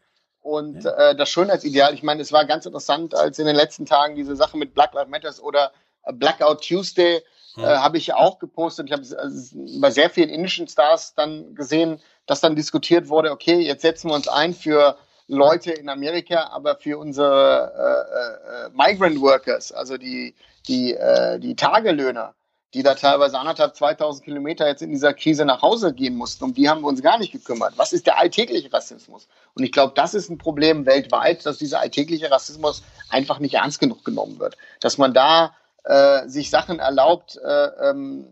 Und 0.46 0.84
ja. 0.84 1.10
äh, 1.10 1.16
das 1.16 1.30
Schönheitsideal, 1.30 1.96
ich 1.96 2.04
meine, 2.04 2.22
es 2.22 2.32
war 2.32 2.46
ganz 2.46 2.68
interessant, 2.68 3.16
als 3.16 3.40
in 3.40 3.48
den 3.48 3.56
letzten 3.56 3.88
Tagen 3.88 4.16
diese 4.16 4.36
Sache 4.36 4.58
mit 4.58 4.76
Black 4.76 4.94
Lives 4.94 5.10
Matters 5.10 5.42
oder 5.42 5.72
Blackout 6.14 6.62
Tuesday 6.62 7.24
äh, 7.58 7.62
habe 7.62 7.98
ich 7.98 8.14
auch 8.14 8.38
gepostet. 8.38 8.86
Ich 8.86 8.94
habe 8.94 9.02
also, 9.18 9.58
bei 9.82 9.90
sehr 9.90 10.12
vielen 10.12 10.30
indischen 10.30 10.68
Stars 10.68 11.16
dann 11.16 11.56
gesehen, 11.56 12.00
dass 12.28 12.42
dann 12.42 12.56
diskutiert 12.56 13.10
wurde, 13.10 13.32
okay, 13.32 13.60
jetzt 13.60 13.82
setzen 13.82 14.12
wir 14.12 14.14
uns 14.14 14.28
ein 14.28 14.54
für 14.54 15.00
Leute 15.28 15.72
in 15.72 15.90
Amerika, 15.90 16.52
aber 16.52 16.76
für 16.76 17.00
unsere 17.00 17.74
äh, 17.76 18.68
äh, 18.68 18.70
Migrant 18.72 19.20
Workers, 19.20 19.72
also 19.72 19.98
die, 19.98 20.36
die, 20.68 20.94
äh, 20.94 21.40
die 21.40 21.56
Tagelöhner, 21.56 22.36
die 22.76 22.84
da 22.84 22.94
teilweise 22.94 23.40
anderthalb, 23.40 23.74
2000 23.74 24.26
Kilometer 24.26 24.68
jetzt 24.68 24.82
in 24.82 24.92
dieser 24.92 25.14
Krise 25.14 25.46
nach 25.46 25.62
Hause 25.62 25.94
gehen 25.94 26.16
mussten. 26.16 26.44
Um 26.44 26.54
die 26.54 26.70
haben 26.70 26.82
wir 26.82 26.88
uns 26.88 27.02
gar 27.02 27.18
nicht 27.18 27.32
gekümmert. 27.32 27.78
Was 27.78 27.94
ist 27.94 28.06
der 28.06 28.20
alltägliche 28.20 28.72
Rassismus? 28.72 29.30
Und 29.54 29.64
ich 29.64 29.72
glaube, 29.72 29.94
das 29.96 30.14
ist 30.14 30.30
ein 30.30 30.38
Problem 30.38 30.86
weltweit, 30.86 31.46
dass 31.46 31.58
dieser 31.58 31.80
alltägliche 31.80 32.30
Rassismus 32.30 32.84
einfach 33.10 33.40
nicht 33.40 33.54
ernst 33.54 33.80
genug 33.80 34.04
genommen 34.04 34.40
wird. 34.40 34.58
Dass 34.82 34.98
man 34.98 35.14
da 35.14 35.56
äh, 35.86 36.28
sich 36.28 36.50
Sachen 36.50 36.80
erlaubt. 36.80 37.38
Äh, 37.38 37.90
ähm, 37.90 38.28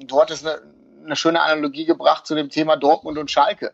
du 0.00 0.20
hattest 0.20 0.44
eine, 0.44 0.60
eine 1.04 1.14
schöne 1.14 1.40
Analogie 1.40 1.84
gebracht 1.84 2.26
zu 2.26 2.34
dem 2.34 2.50
Thema 2.50 2.76
Dortmund 2.76 3.18
und 3.18 3.30
Schalke. 3.30 3.72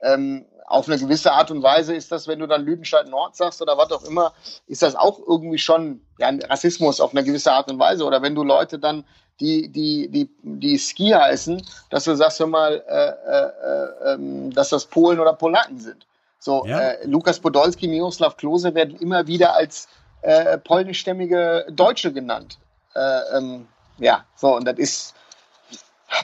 Ähm, 0.00 0.46
auf 0.68 0.86
eine 0.86 0.98
gewisse 0.98 1.32
Art 1.32 1.50
und 1.50 1.62
Weise 1.62 1.96
ist 1.96 2.12
das, 2.12 2.28
wenn 2.28 2.38
du 2.38 2.46
dann 2.46 2.64
Lüdenscheid 2.64 3.08
Nord 3.08 3.34
sagst 3.34 3.60
oder 3.62 3.78
was 3.78 3.90
auch 3.90 4.04
immer, 4.04 4.34
ist 4.66 4.82
das 4.82 4.94
auch 4.94 5.18
irgendwie 5.18 5.58
schon 5.58 6.02
ja, 6.18 6.30
Rassismus 6.48 7.00
auf 7.00 7.10
eine 7.10 7.24
gewisse 7.24 7.50
Art 7.50 7.70
und 7.72 7.78
Weise. 7.78 8.04
Oder 8.04 8.22
wenn 8.22 8.34
du 8.34 8.44
Leute 8.44 8.78
dann, 8.78 9.04
die, 9.40 9.68
die, 9.68 10.08
die, 10.08 10.28
die 10.42 10.78
Ski 10.78 11.10
heißen, 11.10 11.62
dass 11.90 12.04
du 12.04 12.14
sagst, 12.14 12.40
hör 12.40 12.46
mal, 12.46 12.82
äh, 12.88 14.12
äh, 14.12 14.14
äh, 14.14 14.50
dass 14.52 14.70
das 14.70 14.84
Polen 14.86 15.20
oder 15.20 15.32
Polacken 15.32 15.78
sind. 15.78 16.06
So, 16.38 16.64
ja. 16.66 16.78
äh, 16.78 17.06
Lukas 17.06 17.38
Podolski, 17.38 17.88
Miroslav 17.88 18.36
Klose 18.36 18.74
werden 18.74 18.96
immer 18.98 19.26
wieder 19.26 19.54
als 19.54 19.88
äh, 20.22 20.58
polnischstämmige 20.58 21.66
Deutsche 21.70 22.12
genannt. 22.12 22.58
Äh, 22.94 23.36
ähm, 23.36 23.68
ja, 23.98 24.24
so, 24.36 24.56
und 24.56 24.64
das 24.64 24.78
ist, 24.78 25.14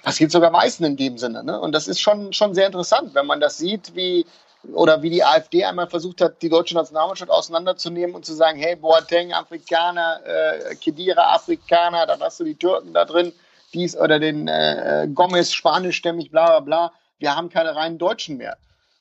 passiert 0.02 0.30
sogar 0.30 0.50
meistens 0.50 0.86
in 0.86 0.96
dem 0.96 1.18
Sinne. 1.18 1.44
Ne? 1.44 1.60
Und 1.60 1.72
das 1.72 1.88
ist 1.88 2.00
schon, 2.00 2.32
schon 2.32 2.54
sehr 2.54 2.66
interessant, 2.66 3.14
wenn 3.14 3.26
man 3.26 3.40
das 3.40 3.58
sieht, 3.58 3.94
wie 3.94 4.24
oder 4.72 5.02
wie 5.02 5.10
die 5.10 5.24
AfD 5.24 5.64
einmal 5.64 5.88
versucht 5.88 6.20
hat, 6.20 6.40
die 6.42 6.48
deutsche 6.48 6.74
Nationalmannschaft 6.74 7.30
auseinanderzunehmen 7.30 8.14
und 8.14 8.24
zu 8.24 8.34
sagen, 8.34 8.58
hey, 8.58 8.76
Boateng, 8.76 9.32
Afrikaner, 9.32 10.20
äh, 10.24 10.74
Kedira, 10.76 11.34
Afrikaner, 11.34 12.06
dann 12.06 12.20
hast 12.20 12.40
du 12.40 12.44
die 12.44 12.54
Türken 12.54 12.94
da 12.94 13.04
drin, 13.04 13.32
dies 13.72 13.96
oder 13.96 14.18
den 14.18 14.48
äh, 14.48 15.08
Gomez, 15.12 15.52
spanischstämmig, 15.52 16.30
bla 16.30 16.46
bla 16.46 16.60
bla. 16.60 16.92
Wir 17.18 17.36
haben 17.36 17.48
keine 17.48 17.74
reinen 17.74 17.98
Deutschen 17.98 18.36
mehr. 18.36 18.56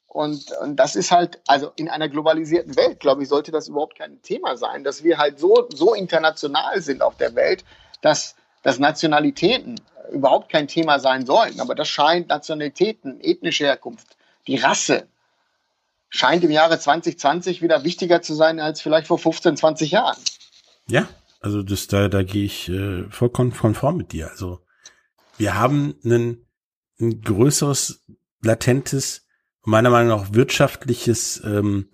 Und, 0.08 0.52
und 0.62 0.76
das 0.76 0.95
ist 0.95 1.12
halt, 1.12 1.39
also 1.47 1.71
in 1.76 1.89
einer 1.89 2.08
globalisierten 2.08 2.76
Welt, 2.76 2.99
glaube 2.99 3.23
ich, 3.23 3.30
sollte 3.30 3.52
das 3.52 3.67
überhaupt 3.67 3.97
kein 3.97 4.21
Thema 4.21 4.58
sein, 4.58 4.84
dass 4.84 5.04
wir 5.04 5.17
halt 5.17 5.39
so, 5.39 5.67
so 5.73 5.95
international 5.95 6.82
sind 6.82 7.02
auf 7.02 7.17
der 7.17 7.34
Welt, 7.34 7.65
dass, 8.02 8.36
dass 8.62 8.78
Nationalitäten 8.78 9.82
überhaupt 10.12 10.52
kein 10.52 10.67
Thema 10.67 10.99
sein 10.99 11.26
sollten. 11.26 11.60
Aber 11.60 11.73
das 11.73 11.88
scheint 11.88 12.28
Nationalitäten, 12.28 13.19
ethnische 13.21 13.65
Herkunft, 13.65 14.15
die 14.45 14.58
Rasse, 14.58 15.08
scheint 16.13 16.43
im 16.43 16.52
Jahre 16.52 16.80
2020 16.80 17.63
wieder 17.63 17.84
wichtiger 17.84 18.21
zu 18.21 18.36
sein 18.36 18.60
als 18.60 18.82
vielleicht 18.82 19.08
vor 19.08 19.17
15, 19.17 19.58
20 19.58 19.91
Jahren. 19.91 20.17
Ja, 20.88 21.10
also 21.39 21.63
das, 21.63 21.88
da, 21.88 22.08
da 22.08 22.21
gehe 22.21 22.45
ich 22.45 22.69
äh, 22.69 23.10
vollkommen 23.10 23.52
konform 23.52 23.97
mit 23.97 24.12
dir. 24.12 24.30
Also 24.30 24.60
wir 25.38 25.56
haben 25.56 25.95
einen, 26.06 26.45
ein 27.02 27.21
größeres 27.21 28.06
latentes 28.43 29.26
meiner 29.63 29.89
Meinung 29.89 30.10
nach 30.10 30.34
wirtschaftliches 30.34 31.41
ähm, 31.43 31.89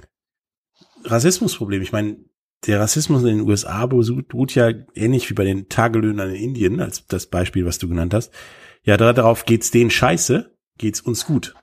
Rassismusproblem. 1.05 1.81
Ich 1.81 1.93
meine, 1.93 2.17
der 2.67 2.81
Rassismus 2.81 3.21
in 3.21 3.37
den 3.37 3.47
USA 3.47 3.85
beruht 3.85 4.53
ja 4.53 4.69
ähnlich 4.95 5.29
wie 5.29 5.33
bei 5.33 5.45
den 5.45 5.69
Tagelöhnern 5.69 6.31
in 6.31 6.43
Indien, 6.43 6.81
als 6.81 7.07
das 7.07 7.27
Beispiel, 7.27 7.65
was 7.65 7.77
du 7.77 7.87
genannt 7.87 8.13
hast. 8.13 8.33
Ja, 8.83 8.97
darauf 8.97 9.45
geht's 9.45 9.71
denen 9.71 9.91
scheiße, 9.91 10.53
geht's 10.77 10.99
uns 10.99 11.25
gut. 11.25 11.55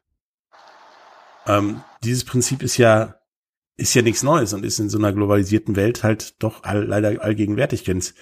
Ähm, 1.46 1.82
dieses 2.02 2.24
Prinzip 2.24 2.62
ist 2.62 2.76
ja 2.76 3.16
ist 3.78 3.94
ja 3.94 4.02
nichts 4.02 4.22
Neues 4.22 4.54
und 4.54 4.64
ist 4.64 4.78
in 4.78 4.88
so 4.88 4.96
einer 4.96 5.12
globalisierten 5.12 5.76
Welt 5.76 6.02
halt 6.02 6.42
doch 6.42 6.64
all, 6.64 6.84
leider 6.84 7.22
allgegenwärtig. 7.22 7.86
Wenn 7.86 7.98
es 7.98 8.14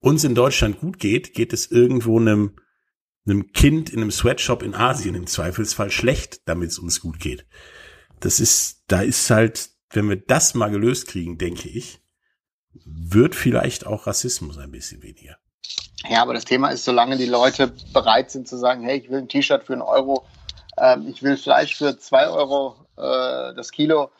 uns 0.00 0.24
in 0.24 0.34
Deutschland 0.34 0.80
gut 0.80 0.98
geht, 0.98 1.32
geht 1.32 1.52
es 1.52 1.70
irgendwo 1.70 2.18
einem 2.18 2.56
einem 3.26 3.52
Kind 3.52 3.90
in 3.90 4.00
einem 4.00 4.10
Sweatshop 4.10 4.62
in 4.62 4.74
Asien 4.74 5.14
im 5.14 5.26
Zweifelsfall 5.26 5.90
schlecht, 5.90 6.40
damit 6.46 6.70
es 6.70 6.78
uns 6.78 7.00
gut 7.00 7.20
geht. 7.20 7.46
Das 8.20 8.40
ist, 8.40 8.84
da 8.88 9.02
ist 9.02 9.30
halt, 9.30 9.70
wenn 9.90 10.08
wir 10.08 10.16
das 10.16 10.54
mal 10.54 10.70
gelöst 10.70 11.08
kriegen, 11.08 11.38
denke 11.38 11.68
ich, 11.68 12.00
wird 12.84 13.34
vielleicht 13.34 13.86
auch 13.86 14.06
Rassismus 14.06 14.58
ein 14.58 14.70
bisschen 14.70 15.02
weniger. 15.02 15.36
Ja, 16.08 16.22
aber 16.22 16.34
das 16.34 16.44
Thema 16.44 16.70
ist, 16.70 16.84
solange 16.84 17.18
die 17.18 17.26
Leute 17.26 17.72
bereit 17.92 18.30
sind 18.30 18.48
zu 18.48 18.56
sagen, 18.56 18.84
hey, 18.84 18.98
ich 18.98 19.10
will 19.10 19.18
ein 19.18 19.28
T-Shirt 19.28 19.64
für 19.64 19.74
einen 19.74 19.82
Euro, 19.82 20.24
ähm, 20.80 21.08
ich 21.08 21.22
will 21.22 21.36
Fleisch 21.36 21.76
für 21.76 21.98
zwei 21.98 22.28
Euro 22.28 22.76
äh, 22.96 23.54
das 23.54 23.70
Kilo, 23.70 24.10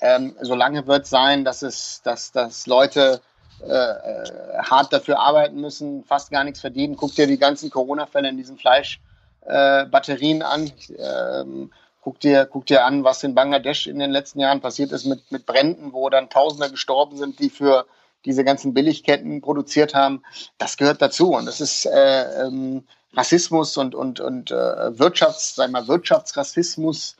ähm, 0.00 0.36
solange 0.40 0.86
wird 0.86 1.06
sein, 1.06 1.44
dass 1.44 1.62
es, 1.62 2.02
dass, 2.02 2.32
dass 2.32 2.66
Leute 2.66 3.20
äh, 3.62 3.72
äh, 3.72 4.24
hart 4.62 4.92
dafür 4.92 5.18
arbeiten 5.18 5.60
müssen, 5.60 6.04
fast 6.04 6.30
gar 6.30 6.44
nichts 6.44 6.60
verdienen. 6.60 6.96
Guck 6.96 7.14
dir 7.14 7.26
die 7.26 7.38
ganzen 7.38 7.70
Corona-Fälle 7.70 8.28
in 8.28 8.38
diesen 8.38 8.56
Fleischbatterien 8.56 10.40
äh, 10.40 10.44
an. 10.44 10.72
Ähm, 10.96 11.70
guck, 12.00 12.20
dir, 12.20 12.46
guck 12.46 12.64
dir 12.66 12.84
an, 12.84 13.04
was 13.04 13.22
in 13.22 13.34
Bangladesch 13.34 13.86
in 13.86 13.98
den 13.98 14.10
letzten 14.10 14.40
Jahren 14.40 14.62
passiert 14.62 14.92
ist 14.92 15.04
mit, 15.04 15.30
mit 15.30 15.44
Bränden, 15.44 15.92
wo 15.92 16.08
dann 16.08 16.30
Tausende 16.30 16.70
gestorben 16.70 17.18
sind, 17.18 17.38
die 17.38 17.50
für 17.50 17.84
diese 18.24 18.44
ganzen 18.44 18.72
Billigketten 18.72 19.42
produziert 19.42 19.94
haben. 19.94 20.22
Das 20.56 20.78
gehört 20.78 21.02
dazu. 21.02 21.34
Und 21.34 21.44
das 21.44 21.60
ist 21.60 21.84
äh, 21.84 22.46
ähm, 22.46 22.86
Rassismus 23.14 23.76
und, 23.76 23.94
und, 23.94 24.20
und 24.20 24.50
äh, 24.50 24.98
Wirtschafts, 24.98 25.56
sagen 25.56 25.72
wir 25.72 25.88
Wirtschaftsrassismus, 25.88 27.16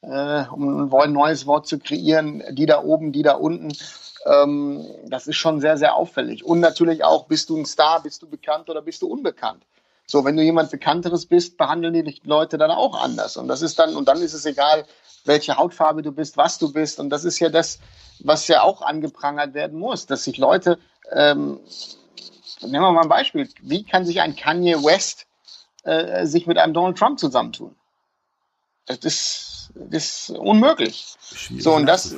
äh, 0.00 0.44
um 0.50 0.92
ein 0.94 1.12
neues 1.12 1.46
Wort 1.46 1.66
zu 1.66 1.78
kreieren, 1.78 2.42
die 2.52 2.66
da 2.66 2.82
oben, 2.82 3.12
die 3.12 3.22
da 3.22 3.34
unten. 3.34 3.72
Ähm, 4.26 4.86
das 5.06 5.26
ist 5.26 5.36
schon 5.36 5.60
sehr, 5.60 5.76
sehr 5.76 5.94
auffällig. 5.94 6.44
Und 6.44 6.60
natürlich 6.60 7.04
auch, 7.04 7.26
bist 7.26 7.50
du 7.50 7.58
ein 7.58 7.66
Star, 7.66 8.02
bist 8.02 8.22
du 8.22 8.28
bekannt 8.28 8.70
oder 8.70 8.80
bist 8.80 9.02
du 9.02 9.06
unbekannt? 9.06 9.62
So, 10.06 10.24
wenn 10.24 10.36
du 10.36 10.42
jemand 10.42 10.70
Bekannteres 10.70 11.26
bist, 11.26 11.56
behandeln 11.56 11.94
die 11.94 12.20
Leute 12.24 12.58
dann 12.58 12.70
auch 12.70 13.02
anders. 13.02 13.36
Und 13.36 13.48
das 13.48 13.62
ist 13.62 13.78
dann, 13.78 13.96
und 13.96 14.08
dann 14.08 14.20
ist 14.20 14.34
es 14.34 14.44
egal, 14.44 14.84
welche 15.24 15.56
Hautfarbe 15.56 16.02
du 16.02 16.12
bist, 16.12 16.36
was 16.36 16.58
du 16.58 16.72
bist. 16.72 17.00
Und 17.00 17.10
das 17.10 17.24
ist 17.24 17.38
ja 17.38 17.48
das, 17.48 17.78
was 18.20 18.46
ja 18.48 18.62
auch 18.62 18.82
angeprangert 18.82 19.54
werden 19.54 19.78
muss, 19.78 20.06
dass 20.06 20.24
sich 20.24 20.36
Leute, 20.36 20.78
ähm, 21.10 21.60
nehmen 22.60 22.82
wir 22.82 22.92
mal 22.92 23.02
ein 23.02 23.08
Beispiel, 23.08 23.48
wie 23.62 23.84
kann 23.84 24.04
sich 24.04 24.20
ein 24.20 24.36
Kanye 24.36 24.82
West 24.84 25.26
äh, 25.84 26.26
sich 26.26 26.46
mit 26.46 26.58
einem 26.58 26.74
Donald 26.74 26.98
Trump 26.98 27.18
zusammentun? 27.18 27.74
Das 28.86 28.98
ist, 28.98 29.70
das 29.74 30.28
ist 30.28 30.30
unmöglich. 30.30 31.14
so, 31.58 31.74
und 31.74 31.86
das, 31.86 32.14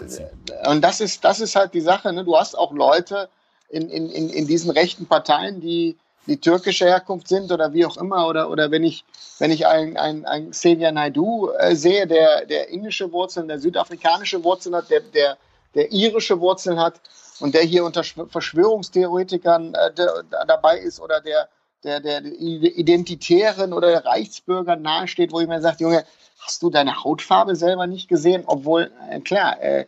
und 0.66 0.82
das 0.82 1.00
ist, 1.00 1.24
das 1.24 1.40
ist 1.40 1.54
halt 1.54 1.74
die 1.74 1.80
Sache, 1.80 2.12
ne? 2.12 2.24
Du 2.24 2.36
hast 2.36 2.56
auch 2.56 2.72
Leute 2.72 3.28
in, 3.68 3.88
in, 3.88 4.10
in, 4.10 4.30
in 4.30 4.46
diesen 4.46 4.70
rechten 4.70 5.06
Parteien, 5.06 5.60
die, 5.60 5.96
die 6.26 6.40
türkische 6.40 6.86
Herkunft 6.86 7.28
sind 7.28 7.52
oder 7.52 7.72
wie 7.72 7.86
auch 7.86 7.96
immer, 7.96 8.26
oder, 8.26 8.50
oder 8.50 8.70
wenn 8.70 8.84
ich, 8.84 9.04
wenn 9.38 9.50
ich 9.50 9.66
einen, 9.66 9.96
einen, 9.96 10.24
einen 10.24 10.50
Xavier 10.50 10.90
Naidu 10.90 11.50
äh, 11.50 11.76
sehe, 11.76 12.06
der, 12.06 12.46
der 12.46 12.68
indische 12.68 13.12
Wurzeln, 13.12 13.48
der 13.48 13.60
südafrikanische 13.60 14.42
Wurzeln 14.42 14.74
hat, 14.74 14.90
der, 14.90 15.00
der, 15.00 15.38
der 15.74 15.92
irische 15.92 16.40
Wurzeln 16.40 16.80
hat 16.80 17.00
und 17.38 17.54
der 17.54 17.62
hier 17.62 17.84
unter 17.84 18.02
Verschwörungstheoretikern 18.02 19.74
äh, 19.74 19.92
der, 19.92 20.24
dabei 20.46 20.78
ist 20.78 21.00
oder 21.00 21.20
der, 21.20 21.48
der, 21.84 22.00
der 22.00 22.24
Identitären 22.24 23.72
oder 23.72 23.88
der 23.88 24.04
Reichsbürger 24.04 24.76
nahesteht, 24.76 25.32
wo 25.32 25.40
ich 25.40 25.48
mir 25.48 25.60
sage, 25.60 25.78
Junge, 25.80 26.04
hast 26.40 26.62
du 26.62 26.70
deine 26.70 27.04
Hautfarbe 27.04 27.56
selber 27.56 27.86
nicht 27.86 28.08
gesehen? 28.08 28.44
Obwohl, 28.46 28.90
äh, 29.10 29.20
klar, 29.20 29.60
äh, 29.60 29.86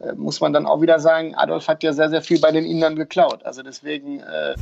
äh, 0.00 0.12
muss 0.14 0.40
man 0.40 0.52
dann 0.52 0.66
auch 0.66 0.80
wieder 0.80 0.98
sagen, 0.98 1.34
Adolf 1.34 1.68
hat 1.68 1.82
ja 1.82 1.92
sehr, 1.92 2.08
sehr 2.10 2.22
viel 2.22 2.40
bei 2.40 2.52
den 2.52 2.64
Indern 2.64 2.96
geklaut. 2.96 3.44
Also 3.44 3.62
deswegen, 3.62 4.20
äh, 4.20 4.54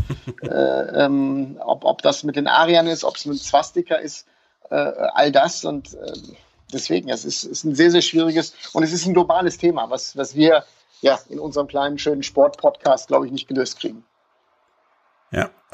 äh, 0.43 1.05
ähm, 1.05 1.61
ob, 1.65 1.85
ob 1.85 2.03
das 2.03 2.25
mit 2.25 2.37
den 2.37 2.49
Ariern 2.49 2.87
ist, 2.87 3.05
ob 3.05 3.17
es 3.17 3.27
mit 3.27 3.39
Swastika 3.39 3.97
ist, 3.97 4.27
äh, 4.71 4.75
all 4.75 5.33
das 5.33 5.65
und 5.65 5.95
äh, 5.95 6.13
deswegen, 6.73 7.09
es 7.09 7.25
ist, 7.25 7.45
ist 7.45 7.65
ein 7.65 7.75
sehr, 7.75 7.91
sehr 7.91 8.03
schwieriges 8.03 8.53
und 8.73 8.83
es 8.83 8.93
ist 8.93 9.07
ein 9.07 9.15
globales 9.15 9.59
Thema, 9.59 9.89
was, 9.91 10.17
was 10.17 10.35
wir 10.35 10.65
ja 11.01 11.19
in 11.29 11.39
unserem 11.39 11.69
kleinen, 11.69 11.99
schönen 11.99 12.23
Sport-Podcast, 12.23 13.09
glaube 13.09 13.27
ich, 13.27 13.33
nicht 13.33 13.49
gelöst 13.49 13.79
kriegen. 13.79 14.05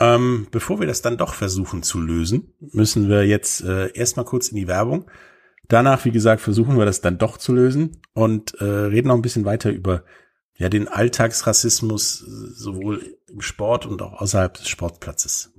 Ähm, 0.04 0.48
bevor 0.50 0.80
wir 0.80 0.86
das 0.86 1.02
dann 1.02 1.16
doch 1.16 1.34
versuchen 1.34 1.82
zu 1.82 2.00
lösen, 2.00 2.52
müssen 2.60 3.08
wir 3.08 3.26
jetzt 3.26 3.62
äh, 3.64 3.90
erstmal 3.92 4.26
kurz 4.26 4.48
in 4.48 4.56
die 4.56 4.68
Werbung. 4.68 5.10
Danach, 5.68 6.04
wie 6.04 6.10
gesagt, 6.10 6.42
versuchen 6.42 6.76
wir 6.76 6.84
das 6.84 7.00
dann 7.00 7.16
doch 7.16 7.38
zu 7.38 7.54
lösen 7.54 8.02
und 8.12 8.54
äh, 8.60 8.64
reden 8.64 9.08
noch 9.08 9.14
ein 9.14 9.22
bisschen 9.22 9.46
weiter 9.46 9.70
über 9.70 10.04
ja 10.56 10.68
den 10.68 10.88
Alltagsrassismus 10.88 12.18
sowohl 12.18 13.16
im 13.28 13.40
Sport 13.40 13.86
und 13.86 14.02
auch 14.02 14.20
außerhalb 14.20 14.52
des 14.54 14.68
Sportplatzes. 14.68 15.53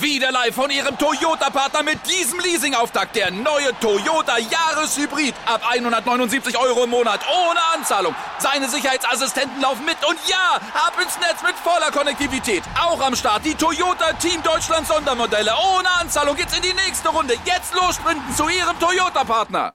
Wieder 0.00 0.30
live 0.32 0.54
von 0.54 0.70
Ihrem 0.70 0.98
Toyota-Partner 0.98 1.82
mit 1.82 1.98
diesem 2.08 2.38
Leasing-Auftakt. 2.40 3.16
Der 3.16 3.30
neue 3.30 3.72
Toyota 3.80 4.36
Jahreshybrid. 4.38 5.34
Ab 5.46 5.62
179 5.70 6.58
Euro 6.58 6.84
im 6.84 6.90
Monat. 6.90 7.20
Ohne 7.28 7.60
Anzahlung. 7.74 8.14
Seine 8.38 8.68
Sicherheitsassistenten 8.68 9.60
laufen 9.60 9.84
mit. 9.84 9.96
Und 10.08 10.18
ja, 10.28 10.60
ab 10.74 10.94
ins 11.02 11.18
Netz 11.18 11.42
mit 11.42 11.54
voller 11.56 11.90
Konnektivität. 11.90 12.62
Auch 12.80 13.00
am 13.00 13.16
Start 13.16 13.44
die 13.44 13.54
Toyota 13.54 14.12
Team 14.14 14.42
Deutschland 14.42 14.86
Sondermodelle. 14.86 15.52
Ohne 15.76 15.90
Anzahlung 16.00 16.36
geht's 16.36 16.56
in 16.56 16.62
die 16.62 16.74
nächste 16.74 17.08
Runde. 17.08 17.34
Jetzt 17.44 17.74
los 17.74 17.96
sprinten 17.96 18.34
zu 18.34 18.48
Ihrem 18.48 18.78
Toyota-Partner. 18.78 19.72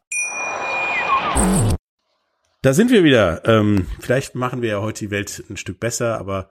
Da 2.62 2.74
sind 2.74 2.92
wir 2.92 3.04
wieder. 3.04 3.44
Ähm, 3.46 3.88
vielleicht 4.00 4.36
machen 4.36 4.62
wir 4.62 4.70
ja 4.70 4.82
heute 4.82 5.06
die 5.06 5.12
Welt 5.12 5.44
ein 5.50 5.58
Stück 5.58 5.80
besser, 5.80 6.20
aber 6.20 6.50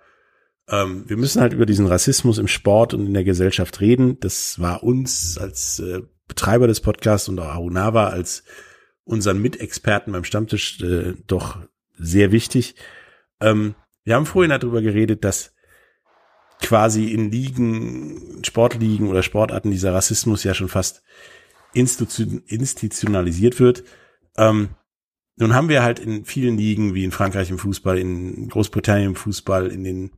ähm, 0.68 1.04
wir 1.08 1.16
müssen 1.16 1.40
halt 1.40 1.52
über 1.52 1.66
diesen 1.66 1.86
Rassismus 1.86 2.38
im 2.38 2.48
Sport 2.48 2.94
und 2.94 3.06
in 3.06 3.14
der 3.14 3.24
Gesellschaft 3.24 3.80
reden. 3.80 4.18
Das 4.20 4.61
war 4.61 4.82
uns 4.82 5.38
als 5.38 5.78
äh, 5.80 6.02
Betreiber 6.28 6.66
des 6.66 6.80
Podcasts 6.80 7.28
und 7.28 7.38
auch 7.38 7.48
Arunava 7.48 8.08
als 8.08 8.44
unseren 9.04 9.40
Mitexperten 9.42 10.12
beim 10.12 10.24
Stammtisch 10.24 10.80
äh, 10.80 11.14
doch 11.26 11.58
sehr 11.98 12.32
wichtig. 12.32 12.74
ähm, 13.40 13.74
wir 14.04 14.14
haben 14.14 14.26
vorhin 14.26 14.50
darüber 14.50 14.80
geredet, 14.80 15.24
dass 15.24 15.54
quasi 16.61 17.12
in 17.12 17.30
Ligen, 17.30 18.42
Sportligen 18.44 19.08
oder 19.08 19.22
Sportarten 19.22 19.70
dieser 19.70 19.94
Rassismus 19.94 20.44
ja 20.44 20.54
schon 20.54 20.68
fast 20.68 21.02
institutionalisiert 21.72 23.61
wird. 23.61 23.84
Ähm, 24.36 24.70
nun 25.36 25.54
haben 25.54 25.68
wir 25.68 25.82
halt 25.82 25.98
in 26.00 26.24
vielen 26.24 26.58
Ligen, 26.58 26.94
wie 26.94 27.04
in 27.04 27.12
Frankreich 27.12 27.50
im 27.50 27.58
Fußball, 27.58 27.98
in 27.98 28.48
Großbritannien 28.48 29.11
im 29.11 29.16
Fußball, 29.16 29.68
in 29.68 29.84
den 29.84 30.11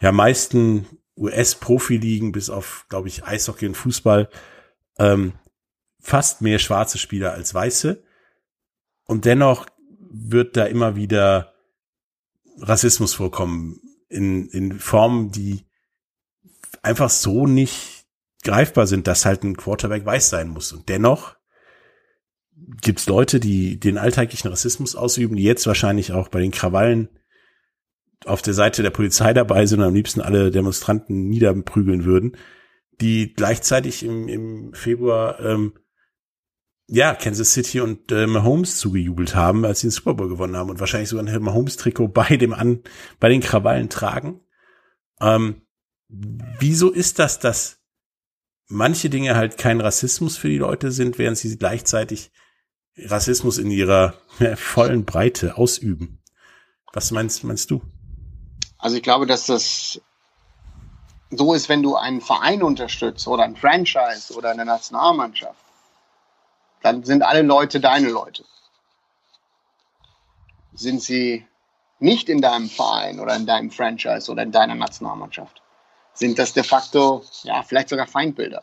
ja 0.00 0.12
meisten 0.12 0.86
US-Profiligen, 1.16 2.32
bis 2.32 2.50
auf, 2.50 2.86
glaube 2.88 3.08
ich, 3.08 3.24
Eishockey 3.24 3.66
und 3.66 3.76
Fußball, 3.76 4.28
ähm, 4.98 5.32
fast 6.00 6.42
mehr 6.42 6.58
schwarze 6.58 6.98
Spieler 6.98 7.32
als 7.32 7.54
weiße. 7.54 8.02
Und 9.06 9.24
dennoch 9.24 9.66
wird 9.98 10.56
da 10.56 10.64
immer 10.64 10.96
wieder 10.96 11.54
Rassismus 12.58 13.14
vorkommen 13.14 13.80
in, 14.08 14.48
in 14.48 14.78
Formen, 14.78 15.30
die 15.30 15.66
einfach 16.82 17.10
so 17.10 17.46
nicht 17.46 18.06
greifbar 18.42 18.86
sind, 18.86 19.06
dass 19.06 19.24
halt 19.24 19.42
ein 19.42 19.56
Quarterback 19.56 20.04
weiß 20.04 20.30
sein 20.30 20.48
muss. 20.48 20.72
Und 20.72 20.88
dennoch 20.88 21.36
gibt's 22.80 23.06
Leute, 23.06 23.40
die 23.40 23.78
den 23.78 23.98
alltäglichen 23.98 24.48
Rassismus 24.48 24.96
ausüben, 24.96 25.36
die 25.36 25.42
jetzt 25.42 25.66
wahrscheinlich 25.66 26.12
auch 26.12 26.28
bei 26.28 26.40
den 26.40 26.52
Krawallen 26.52 27.08
auf 28.24 28.42
der 28.42 28.54
Seite 28.54 28.82
der 28.82 28.90
Polizei 28.90 29.32
dabei 29.34 29.66
sind 29.66 29.80
und 29.80 29.86
am 29.86 29.94
liebsten 29.94 30.20
alle 30.20 30.50
Demonstranten 30.50 31.28
niederprügeln 31.28 32.04
würden, 32.04 32.36
die 33.00 33.34
gleichzeitig 33.34 34.02
im, 34.02 34.28
im 34.28 34.72
Februar 34.72 35.38
ähm, 35.40 35.74
ja, 36.88 37.14
Kansas 37.14 37.52
City 37.52 37.80
und 37.80 38.12
äh, 38.12 38.26
Mahomes 38.26 38.78
zugejubelt 38.78 39.34
haben, 39.34 39.64
als 39.64 39.80
sie 39.80 39.88
den 39.88 39.92
Super 39.92 40.14
Bowl 40.14 40.28
gewonnen 40.28 40.56
haben 40.56 40.70
und 40.70 40.78
wahrscheinlich 40.78 41.08
sogar 41.08 41.26
ein 41.26 41.42
Mahomes-Trikot 41.42 42.08
bei 42.08 42.36
dem 42.36 42.52
an, 42.52 42.82
bei 43.18 43.28
den 43.28 43.40
Krawallen 43.40 43.88
tragen. 43.88 44.40
Ähm, 45.20 45.62
wieso 46.08 46.90
ist 46.90 47.18
das, 47.18 47.40
dass 47.40 47.80
manche 48.68 49.10
Dinge 49.10 49.34
halt 49.34 49.58
kein 49.58 49.80
Rassismus 49.80 50.36
für 50.36 50.48
die 50.48 50.58
Leute 50.58 50.92
sind, 50.92 51.18
während 51.18 51.38
sie 51.38 51.56
gleichzeitig 51.58 52.30
Rassismus 52.96 53.58
in 53.58 53.70
ihrer 53.70 54.14
ja, 54.38 54.54
vollen 54.56 55.04
Breite 55.04 55.56
ausüben? 55.56 56.22
Was 56.92 57.10
meinst, 57.10 57.42
meinst 57.42 57.70
du? 57.70 57.82
Also 58.78 58.96
ich 58.96 59.02
glaube, 59.02 59.26
dass 59.26 59.46
das 59.46 60.00
so 61.30 61.54
ist, 61.54 61.68
wenn 61.68 61.82
du 61.82 61.96
einen 61.96 62.20
Verein 62.20 62.62
unterstützt 62.62 63.26
oder 63.26 63.44
ein 63.44 63.56
Franchise 63.56 64.34
oder 64.34 64.50
eine 64.50 64.64
Nationalmannschaft 64.64 65.56
dann 66.86 67.02
sind 67.02 67.22
alle 67.22 67.42
Leute 67.42 67.80
deine 67.80 68.08
Leute. 68.08 68.44
Sind 70.72 71.02
sie 71.02 71.44
nicht 71.98 72.28
in 72.28 72.40
deinem 72.40 72.68
Verein 72.70 73.18
oder 73.18 73.34
in 73.34 73.44
deinem 73.44 73.72
Franchise 73.72 74.30
oder 74.30 74.44
in 74.44 74.52
deiner 74.52 74.76
Nationalmannschaft, 74.76 75.62
sind 76.14 76.38
das 76.38 76.52
de 76.52 76.62
facto, 76.62 77.24
ja, 77.42 77.62
vielleicht 77.64 77.88
sogar 77.88 78.06
Feindbilder. 78.06 78.62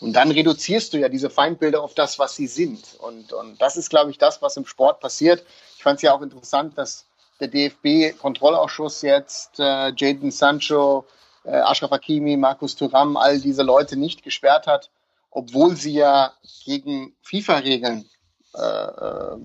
Und 0.00 0.14
dann 0.14 0.30
reduzierst 0.30 0.94
du 0.94 0.98
ja 0.98 1.10
diese 1.10 1.28
Feindbilder 1.28 1.82
auf 1.82 1.92
das, 1.92 2.18
was 2.18 2.34
sie 2.34 2.46
sind. 2.46 2.94
Und, 3.00 3.32
und 3.34 3.60
das 3.60 3.76
ist, 3.76 3.90
glaube 3.90 4.10
ich, 4.10 4.16
das, 4.16 4.40
was 4.40 4.56
im 4.56 4.64
Sport 4.64 5.00
passiert. 5.00 5.44
Ich 5.76 5.82
fand 5.82 5.96
es 5.96 6.02
ja 6.02 6.14
auch 6.14 6.22
interessant, 6.22 6.78
dass 6.78 7.04
der 7.40 7.48
DFB-Kontrollausschuss 7.48 9.02
jetzt 9.02 9.60
äh, 9.60 9.92
Jaden 9.96 10.30
Sancho, 10.30 11.04
äh, 11.44 11.56
Ashraf 11.56 11.90
Hakimi, 11.90 12.36
Markus 12.36 12.76
Thuram, 12.76 13.16
all 13.16 13.40
diese 13.40 13.62
Leute 13.62 13.96
nicht 13.96 14.22
gesperrt 14.22 14.66
hat, 14.66 14.90
obwohl 15.30 15.76
sie 15.76 15.94
ja 15.94 16.32
gegen 16.64 17.14
FIFA-Regeln 17.22 18.08
äh, 18.54 18.60
äh, 18.60 19.36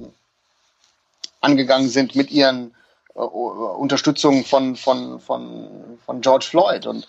angegangen 1.41 1.89
sind 1.89 2.15
mit 2.15 2.31
ihren 2.31 2.73
äh, 3.15 3.19
Unterstützungen 3.19 4.43
von, 4.43 4.75
von, 4.75 5.19
von, 5.19 5.99
von 6.05 6.21
George 6.21 6.45
Floyd. 6.49 6.87
Und 6.87 7.07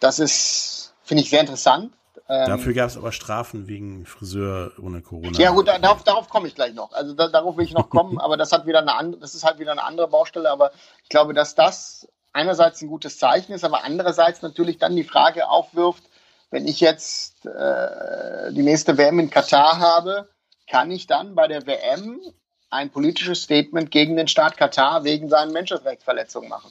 das 0.00 0.18
ist, 0.18 0.94
finde 1.02 1.22
ich, 1.22 1.30
sehr 1.30 1.40
interessant. 1.40 1.92
Ähm, 2.30 2.46
Dafür 2.46 2.74
gab 2.74 2.88
es 2.88 2.96
aber 2.96 3.10
Strafen 3.12 3.68
wegen 3.68 4.04
Friseur 4.04 4.72
ohne 4.82 5.00
Corona. 5.00 5.38
Ja 5.38 5.50
gut, 5.50 5.68
darauf, 5.68 6.04
darauf 6.04 6.28
komme 6.28 6.46
ich 6.46 6.54
gleich 6.54 6.74
noch. 6.74 6.92
Also 6.92 7.14
da, 7.14 7.28
darauf 7.28 7.56
will 7.56 7.64
ich 7.64 7.72
noch 7.72 7.88
kommen, 7.88 8.18
aber 8.20 8.36
das 8.36 8.52
hat 8.52 8.66
wieder 8.66 8.80
eine 8.80 8.94
andere, 8.94 9.20
das 9.20 9.34
ist 9.34 9.44
halt 9.44 9.58
wieder 9.58 9.72
eine 9.72 9.84
andere 9.84 10.08
Baustelle. 10.08 10.50
Aber 10.50 10.72
ich 11.02 11.08
glaube, 11.08 11.32
dass 11.32 11.54
das 11.54 12.06
einerseits 12.32 12.82
ein 12.82 12.88
gutes 12.88 13.18
Zeichen 13.18 13.52
ist, 13.52 13.64
aber 13.64 13.82
andererseits 13.84 14.42
natürlich 14.42 14.78
dann 14.78 14.94
die 14.94 15.04
Frage 15.04 15.48
aufwirft, 15.48 16.04
wenn 16.50 16.66
ich 16.66 16.80
jetzt 16.80 17.46
äh, 17.46 18.52
die 18.52 18.62
nächste 18.62 18.98
WM 18.98 19.18
in 19.18 19.30
Katar 19.30 19.78
habe, 19.78 20.28
kann 20.68 20.90
ich 20.90 21.06
dann 21.06 21.34
bei 21.34 21.48
der 21.48 21.66
WM 21.66 22.20
ein 22.70 22.90
politisches 22.90 23.42
Statement 23.42 23.90
gegen 23.90 24.16
den 24.16 24.28
Staat 24.28 24.58
Katar 24.58 25.04
wegen 25.04 25.30
seinen 25.30 25.52
Menschenrechtsverletzungen 25.52 26.50
machen? 26.50 26.70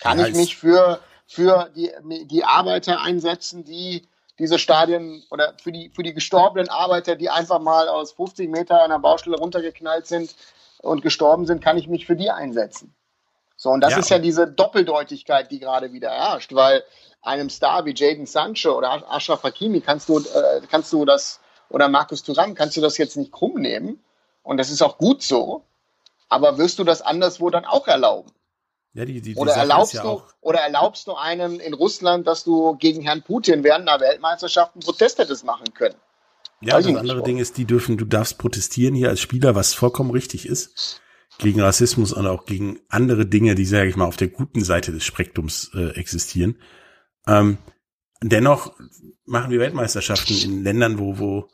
Kann 0.00 0.20
ja, 0.20 0.28
ich 0.28 0.34
mich 0.34 0.56
für, 0.56 1.00
für 1.26 1.70
die, 1.74 1.90
die 2.26 2.44
Arbeiter 2.44 3.00
einsetzen, 3.00 3.64
die 3.64 4.06
diese 4.38 4.58
Stadien 4.58 5.24
oder 5.30 5.54
für 5.62 5.72
die, 5.72 5.90
für 5.90 6.02
die 6.02 6.14
gestorbenen 6.14 6.68
Arbeiter, 6.68 7.16
die 7.16 7.30
einfach 7.30 7.58
mal 7.58 7.88
aus 7.88 8.12
50 8.12 8.48
Meter 8.48 8.82
einer 8.82 8.98
Baustelle 8.98 9.36
runtergeknallt 9.36 10.06
sind 10.06 10.34
und 10.80 11.02
gestorben 11.02 11.46
sind, 11.46 11.62
kann 11.62 11.78
ich 11.78 11.88
mich 11.88 12.06
für 12.06 12.16
die 12.16 12.30
einsetzen. 12.30 12.94
So, 13.56 13.70
und 13.70 13.80
das 13.80 13.94
ja. 13.94 13.98
ist 13.98 14.10
ja 14.10 14.18
diese 14.20 14.46
Doppeldeutigkeit, 14.46 15.50
die 15.50 15.58
gerade 15.58 15.92
wieder 15.92 16.10
herrscht, 16.10 16.54
weil 16.54 16.84
einem 17.22 17.50
Star 17.50 17.84
wie 17.84 17.94
Jaden 17.94 18.26
Sancho 18.26 18.78
oder 18.78 19.10
Ashraf 19.10 19.42
Hakimi 19.42 19.80
kannst 19.80 20.08
du, 20.08 20.20
äh, 20.20 20.60
kannst 20.70 20.92
du 20.92 21.04
das, 21.04 21.40
oder 21.68 21.88
Markus 21.88 22.22
Thuram, 22.22 22.54
kannst 22.54 22.76
du 22.76 22.80
das 22.80 22.98
jetzt 22.98 23.16
nicht 23.16 23.32
krumm 23.32 23.60
nehmen. 23.60 24.02
Und 24.44 24.58
das 24.58 24.70
ist 24.70 24.80
auch 24.80 24.96
gut 24.98 25.22
so. 25.22 25.64
Aber 26.28 26.58
wirst 26.58 26.78
du 26.78 26.84
das 26.84 27.02
anderswo 27.02 27.50
dann 27.50 27.64
auch 27.64 27.88
erlauben? 27.88 28.30
Ja, 28.94 29.04
die, 29.04 29.20
die, 29.20 29.34
die 29.34 29.36
oder, 29.36 29.52
erlaubst 29.52 29.94
ja 29.94 30.02
du, 30.02 30.22
oder 30.40 30.60
erlaubst 30.60 31.06
du 31.06 31.14
einem 31.14 31.60
in 31.60 31.74
Russland, 31.74 32.26
dass 32.26 32.44
du 32.44 32.76
gegen 32.76 33.02
Herrn 33.02 33.22
Putin 33.22 33.62
während 33.62 33.88
einer 33.88 34.00
Weltmeisterschaft 34.00 34.74
einen 34.74 34.82
Protest 34.82 35.18
hättest 35.18 35.44
machen 35.44 35.72
können? 35.74 35.94
Ja, 36.60 36.74
Weiß 36.74 36.86
das 36.86 36.96
andere 36.96 37.22
Ding 37.22 37.38
ist, 37.38 37.56
die 37.56 37.66
dürfen, 37.66 37.96
du 37.96 38.04
darfst 38.04 38.38
protestieren 38.38 38.94
hier 38.94 39.10
als 39.10 39.20
Spieler, 39.20 39.54
was 39.54 39.74
vollkommen 39.74 40.10
richtig 40.10 40.46
ist, 40.46 41.00
gegen 41.38 41.60
Rassismus 41.60 42.12
und 42.12 42.26
auch 42.26 42.46
gegen 42.46 42.80
andere 42.88 43.26
Dinge, 43.26 43.54
die, 43.54 43.66
sage 43.66 43.88
ich 43.88 43.96
mal, 43.96 44.06
auf 44.06 44.16
der 44.16 44.28
guten 44.28 44.64
Seite 44.64 44.90
des 44.90 45.04
Spektrums 45.04 45.70
äh, 45.74 45.90
existieren. 45.90 46.56
Ähm, 47.26 47.58
dennoch 48.22 48.74
machen 49.24 49.50
wir 49.50 49.60
Weltmeisterschaften 49.60 50.36
in 50.42 50.64
Ländern, 50.64 50.98
wo, 50.98 51.18
wo 51.18 51.48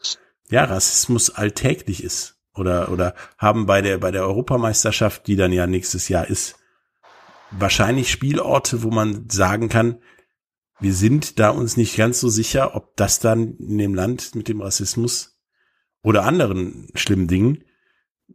ja, 0.48 0.64
Rassismus 0.64 1.30
alltäglich 1.30 2.02
ist. 2.02 2.36
Oder, 2.54 2.90
oder 2.90 3.14
haben 3.36 3.66
bei 3.66 3.82
der, 3.82 3.98
bei 3.98 4.12
der 4.12 4.22
Europameisterschaft, 4.22 5.26
die 5.26 5.36
dann 5.36 5.52
ja 5.52 5.66
nächstes 5.66 6.08
Jahr 6.08 6.28
ist, 6.28 6.56
wahrscheinlich 7.58 8.10
Spielorte, 8.10 8.82
wo 8.82 8.90
man 8.90 9.28
sagen 9.30 9.68
kann, 9.68 10.00
wir 10.80 10.94
sind 10.94 11.38
da 11.38 11.50
uns 11.50 11.76
nicht 11.76 11.96
ganz 11.96 12.20
so 12.20 12.28
sicher, 12.28 12.74
ob 12.74 12.96
das 12.96 13.20
dann 13.20 13.56
in 13.58 13.78
dem 13.78 13.94
Land 13.94 14.34
mit 14.34 14.48
dem 14.48 14.60
Rassismus 14.60 15.38
oder 16.02 16.24
anderen 16.24 16.88
schlimmen 16.94 17.28
Dingen 17.28 17.64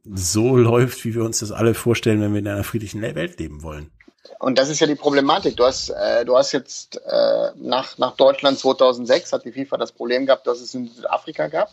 so 0.04 0.56
läuft, 0.56 1.04
wie 1.06 1.14
wir 1.14 1.24
uns 1.24 1.40
das 1.40 1.52
alle 1.52 1.74
vorstellen, 1.74 2.22
wenn 2.22 2.34
wir 2.34 2.40
in 2.40 2.48
einer 2.48 2.64
friedlichen 2.64 3.02
Welt 3.02 3.40
leben 3.40 3.64
wollen. 3.64 3.92
Und 4.40 4.58
das 4.58 4.70
ist 4.70 4.80
ja 4.80 4.88
die 4.88 4.96
Problematik. 4.96 5.58
Du 5.58 5.66
hast, 5.66 5.90
äh, 5.90 6.24
du 6.26 6.38
hast 6.38 6.52
jetzt 6.52 6.98
äh, 7.06 7.52
nach, 7.56 7.98
nach 7.98 8.16
Deutschland 8.16 8.60
2006 8.60 9.34
hat 9.34 9.46
die 9.46 9.52
FIFA 9.52 9.78
das 9.78 9.92
Problem 9.92 10.26
gehabt, 10.26 10.48
dass 10.48 10.62
es 10.62 10.74
in 10.74 10.88
Südafrika 10.88 11.48
gab, 11.48 11.72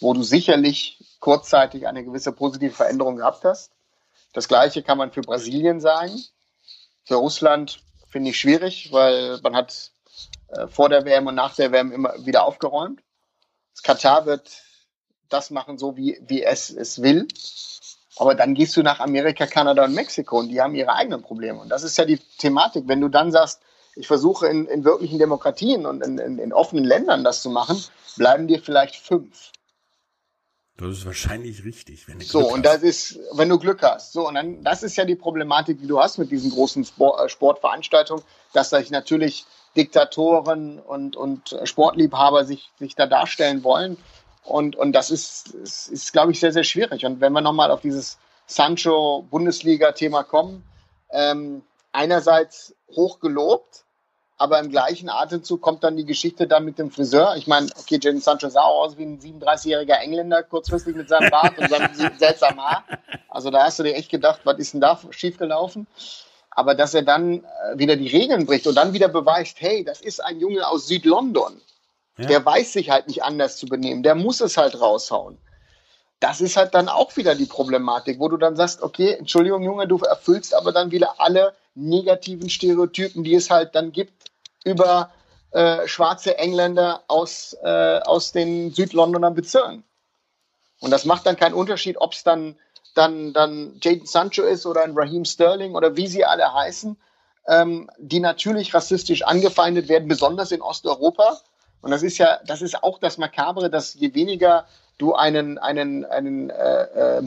wo 0.00 0.14
du 0.14 0.22
sicherlich 0.22 0.98
kurzzeitig 1.20 1.86
eine 1.86 2.04
gewisse 2.04 2.32
positive 2.32 2.72
Veränderung 2.72 3.16
gehabt 3.16 3.44
hast. 3.44 3.72
Das 4.32 4.48
Gleiche 4.48 4.82
kann 4.82 4.98
man 4.98 5.12
für 5.12 5.22
Brasilien 5.22 5.80
sagen. 5.80 6.12
Für 7.04 7.16
Russland 7.16 7.80
finde 8.08 8.30
ich 8.30 8.38
schwierig, 8.38 8.92
weil 8.92 9.40
man 9.42 9.56
hat 9.56 9.90
äh, 10.48 10.66
vor 10.68 10.88
der 10.88 11.04
WM 11.04 11.26
und 11.26 11.34
nach 11.34 11.54
der 11.54 11.72
WM 11.72 11.92
immer 11.92 12.14
wieder 12.24 12.44
aufgeräumt. 12.44 13.02
Katar 13.82 14.26
wird 14.26 14.62
das 15.28 15.50
machen, 15.50 15.78
so 15.78 15.96
wie, 15.96 16.20
wie 16.26 16.42
es 16.42 16.70
es 16.70 17.02
will. 17.02 17.26
Aber 18.16 18.34
dann 18.34 18.54
gehst 18.54 18.76
du 18.76 18.82
nach 18.82 19.00
Amerika, 19.00 19.46
Kanada 19.46 19.84
und 19.84 19.94
Mexiko 19.94 20.38
und 20.38 20.48
die 20.48 20.60
haben 20.60 20.74
ihre 20.74 20.92
eigenen 20.92 21.22
Probleme. 21.22 21.60
Und 21.60 21.70
das 21.70 21.82
ist 21.82 21.96
ja 21.96 22.04
die 22.04 22.18
Thematik. 22.38 22.84
Wenn 22.86 23.00
du 23.00 23.08
dann 23.08 23.32
sagst, 23.32 23.62
ich 23.96 24.06
versuche 24.06 24.46
in, 24.46 24.66
in 24.66 24.84
wirklichen 24.84 25.18
Demokratien 25.18 25.86
und 25.86 26.02
in, 26.02 26.18
in, 26.18 26.38
in 26.38 26.52
offenen 26.52 26.84
Ländern 26.84 27.24
das 27.24 27.42
zu 27.42 27.50
machen, 27.50 27.82
bleiben 28.16 28.46
dir 28.46 28.60
vielleicht 28.62 28.96
fünf. 28.96 29.52
Das 30.78 30.88
ist 30.88 31.06
wahrscheinlich 31.06 31.64
richtig, 31.64 32.08
wenn 32.08 32.18
du 32.18 32.26
Glück 32.26 32.30
So, 32.30 32.52
und 32.52 32.64
das 32.64 32.82
ist, 32.82 33.18
wenn 33.34 33.48
du 33.48 33.58
Glück 33.58 33.82
hast. 33.82 34.12
So, 34.12 34.26
und 34.26 34.34
dann, 34.34 34.64
das 34.64 34.82
ist 34.82 34.96
ja 34.96 35.04
die 35.04 35.14
Problematik, 35.14 35.80
die 35.80 35.86
du 35.86 36.00
hast 36.00 36.18
mit 36.18 36.30
diesen 36.30 36.50
großen 36.50 36.84
Sport, 36.84 37.20
äh, 37.20 37.28
Sportveranstaltungen, 37.28 38.24
dass 38.52 38.70
sich 38.70 38.90
natürlich 38.90 39.44
Diktatoren 39.76 40.78
und, 40.78 41.16
und 41.16 41.58
Sportliebhaber 41.64 42.44
sich, 42.44 42.70
sich 42.78 42.94
da 42.94 43.06
darstellen 43.06 43.64
wollen 43.64 43.96
und, 44.44 44.76
und 44.76 44.92
das 44.92 45.10
ist, 45.10 45.54
ist, 45.54 45.88
ist 45.88 46.12
glaube 46.12 46.32
ich, 46.32 46.40
sehr, 46.40 46.52
sehr 46.52 46.64
schwierig. 46.64 47.04
Und 47.04 47.20
wenn 47.20 47.32
wir 47.32 47.40
nochmal 47.40 47.70
auf 47.70 47.80
dieses 47.80 48.18
Sancho-Bundesliga-Thema 48.46 50.24
kommen, 50.24 50.64
ähm, 51.10 51.62
einerseits 51.92 52.74
hoch 52.90 53.20
gelobt, 53.20 53.84
aber 54.38 54.58
im 54.58 54.70
gleichen 54.70 55.08
Atemzug 55.08 55.60
kommt 55.60 55.84
dann 55.84 55.96
die 55.96 56.04
Geschichte 56.04 56.46
dann 56.46 56.64
mit 56.64 56.78
dem 56.78 56.90
Friseur. 56.90 57.36
Ich 57.36 57.46
meine, 57.46 57.68
okay, 57.78 57.98
Jadon 58.02 58.20
Sancho 58.20 58.48
sah 58.48 58.62
auch 58.62 58.84
aus 58.84 58.98
wie 58.98 59.04
ein 59.04 59.20
37-jähriger 59.20 59.98
Engländer, 60.00 60.42
kurzfristig 60.42 60.96
mit 60.96 61.08
seinem 61.08 61.30
Bart 61.30 61.56
und 61.58 61.70
seinem 61.70 61.94
seltsamen 62.18 62.60
Haar. 62.60 62.84
Also 63.28 63.50
da 63.50 63.64
hast 63.64 63.78
du 63.78 63.84
dir 63.84 63.94
echt 63.94 64.10
gedacht, 64.10 64.40
was 64.44 64.58
ist 64.58 64.72
denn 64.72 64.80
da 64.80 64.98
schiefgelaufen? 65.10 65.86
Aber 66.50 66.74
dass 66.74 66.92
er 66.92 67.02
dann 67.02 67.44
äh, 67.44 67.78
wieder 67.78 67.96
die 67.96 68.08
Regeln 68.08 68.46
bricht 68.46 68.66
und 68.66 68.74
dann 68.74 68.92
wieder 68.92 69.08
beweist, 69.08 69.60
hey, 69.60 69.84
das 69.84 70.00
ist 70.00 70.22
ein 70.22 70.38
Junge 70.38 70.66
aus 70.66 70.86
Südlondon. 70.88 71.60
Ja. 72.18 72.26
Der 72.26 72.44
weiß 72.44 72.74
sich 72.74 72.90
halt 72.90 73.08
nicht 73.08 73.22
anders 73.22 73.56
zu 73.56 73.66
benehmen. 73.66 74.02
Der 74.02 74.14
muss 74.14 74.40
es 74.40 74.56
halt 74.56 74.80
raushauen. 74.80 75.38
Das 76.20 76.40
ist 76.40 76.56
halt 76.56 76.74
dann 76.74 76.88
auch 76.88 77.16
wieder 77.16 77.34
die 77.34 77.46
Problematik, 77.46 78.20
wo 78.20 78.28
du 78.28 78.36
dann 78.36 78.54
sagst, 78.54 78.82
okay, 78.82 79.14
Entschuldigung, 79.14 79.62
Junge, 79.62 79.88
du 79.88 79.98
erfüllst 79.98 80.54
aber 80.54 80.72
dann 80.72 80.90
wieder 80.90 81.14
alle 81.18 81.54
negativen 81.74 82.50
Stereotypen, 82.50 83.24
die 83.24 83.34
es 83.34 83.50
halt 83.50 83.74
dann 83.74 83.92
gibt 83.92 84.30
über 84.64 85.10
äh, 85.52 85.86
schwarze 85.86 86.38
Engländer 86.38 87.02
aus, 87.08 87.56
äh, 87.62 88.00
aus 88.00 88.32
den 88.32 88.72
Südlondoner 88.72 89.30
Bezirken. 89.30 89.84
Und 90.80 90.90
das 90.90 91.04
macht 91.04 91.26
dann 91.26 91.36
keinen 91.36 91.54
Unterschied, 91.54 91.96
ob 91.98 92.12
es 92.12 92.24
dann, 92.24 92.56
dann, 92.94 93.32
dann 93.32 93.78
Jaden 93.80 94.06
Sancho 94.06 94.42
ist 94.42 94.66
oder 94.66 94.82
ein 94.82 94.96
Raheem 94.96 95.24
Sterling 95.24 95.74
oder 95.74 95.96
wie 95.96 96.06
sie 96.06 96.24
alle 96.24 96.52
heißen, 96.52 96.96
ähm, 97.46 97.90
die 97.98 98.20
natürlich 98.20 98.74
rassistisch 98.74 99.22
angefeindet 99.22 99.88
werden, 99.88 100.08
besonders 100.08 100.52
in 100.52 100.62
Osteuropa. 100.62 101.40
Und 101.82 101.90
das 101.90 102.02
ist 102.02 102.18
ja, 102.18 102.40
das 102.46 102.62
ist 102.62 102.82
auch 102.82 102.98
das 102.98 103.18
Makabre, 103.18 103.70
dass 103.70 103.94
je 103.94 104.14
weniger 104.14 104.66
du 104.98 105.14
einen, 105.14 105.58
einen, 105.58 106.04
einen 106.04 106.50
äh, 106.50 107.18
äh, 107.18 107.20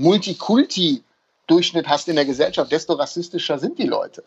Multikulti-Durchschnitt 1.47 1.87
hast 1.87 2.07
in 2.07 2.15
der 2.15 2.25
Gesellschaft, 2.25 2.71
desto 2.71 2.93
rassistischer 2.93 3.59
sind 3.59 3.77
die 3.79 3.87
Leute. 3.87 4.23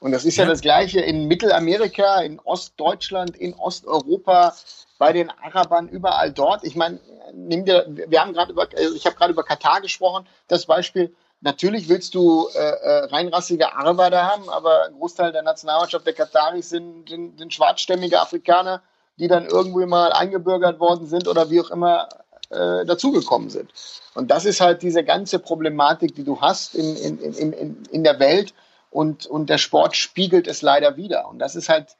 Und 0.00 0.12
das 0.12 0.24
ist 0.24 0.36
ja, 0.36 0.44
ja 0.44 0.50
das 0.50 0.60
Gleiche 0.60 1.00
in 1.00 1.28
Mittelamerika, 1.28 2.20
in 2.20 2.40
Ostdeutschland, 2.40 3.36
in 3.36 3.54
Osteuropa, 3.54 4.54
bei 4.98 5.12
den 5.12 5.30
Arabern, 5.30 5.88
überall 5.88 6.32
dort. 6.32 6.64
Ich 6.64 6.76
meine, 6.76 7.00
nimm 7.32 7.64
dir, 7.64 7.86
wir 7.88 8.20
haben 8.20 8.32
gerade 8.32 8.52
über, 8.52 8.68
also 8.76 8.94
ich 8.94 9.06
habe 9.06 9.16
gerade 9.16 9.32
über 9.32 9.44
Katar 9.44 9.80
gesprochen, 9.80 10.26
das 10.48 10.66
Beispiel. 10.66 11.14
Natürlich 11.40 11.88
willst 11.88 12.14
du 12.14 12.48
äh, 12.54 12.58
äh, 12.58 13.04
reinrassige 13.06 13.74
Araber 13.74 14.10
da 14.10 14.28
haben, 14.28 14.48
aber 14.48 14.86
ein 14.86 14.94
Großteil 14.94 15.32
der 15.32 15.42
Nationalmannschaft 15.42 16.06
der 16.06 16.14
Kataris 16.14 16.68
sind, 16.68 17.08
sind, 17.08 17.38
sind 17.38 17.52
schwarzstämmige 17.52 18.20
Afrikaner, 18.20 18.80
die 19.16 19.26
dann 19.26 19.46
irgendwo 19.46 19.84
mal 19.86 20.12
eingebürgert 20.12 20.78
worden 20.78 21.06
sind 21.06 21.26
oder 21.26 21.50
wie 21.50 21.60
auch 21.60 21.70
immer 21.70 22.08
äh, 22.52 22.84
dazugekommen 22.84 23.50
sind. 23.50 23.70
Und 24.14 24.30
das 24.30 24.44
ist 24.44 24.60
halt 24.60 24.82
diese 24.82 25.04
ganze 25.04 25.38
Problematik, 25.38 26.14
die 26.14 26.24
du 26.24 26.40
hast 26.40 26.74
in, 26.74 26.96
in, 26.96 27.18
in, 27.18 27.52
in, 27.52 27.84
in 27.90 28.04
der 28.04 28.18
Welt 28.18 28.54
und, 28.90 29.26
und 29.26 29.48
der 29.48 29.58
Sport 29.58 29.96
spiegelt 29.96 30.46
es 30.46 30.62
leider 30.62 30.96
wieder. 30.96 31.28
Und 31.28 31.38
das 31.38 31.56
ist 31.56 31.68
halt 31.68 31.96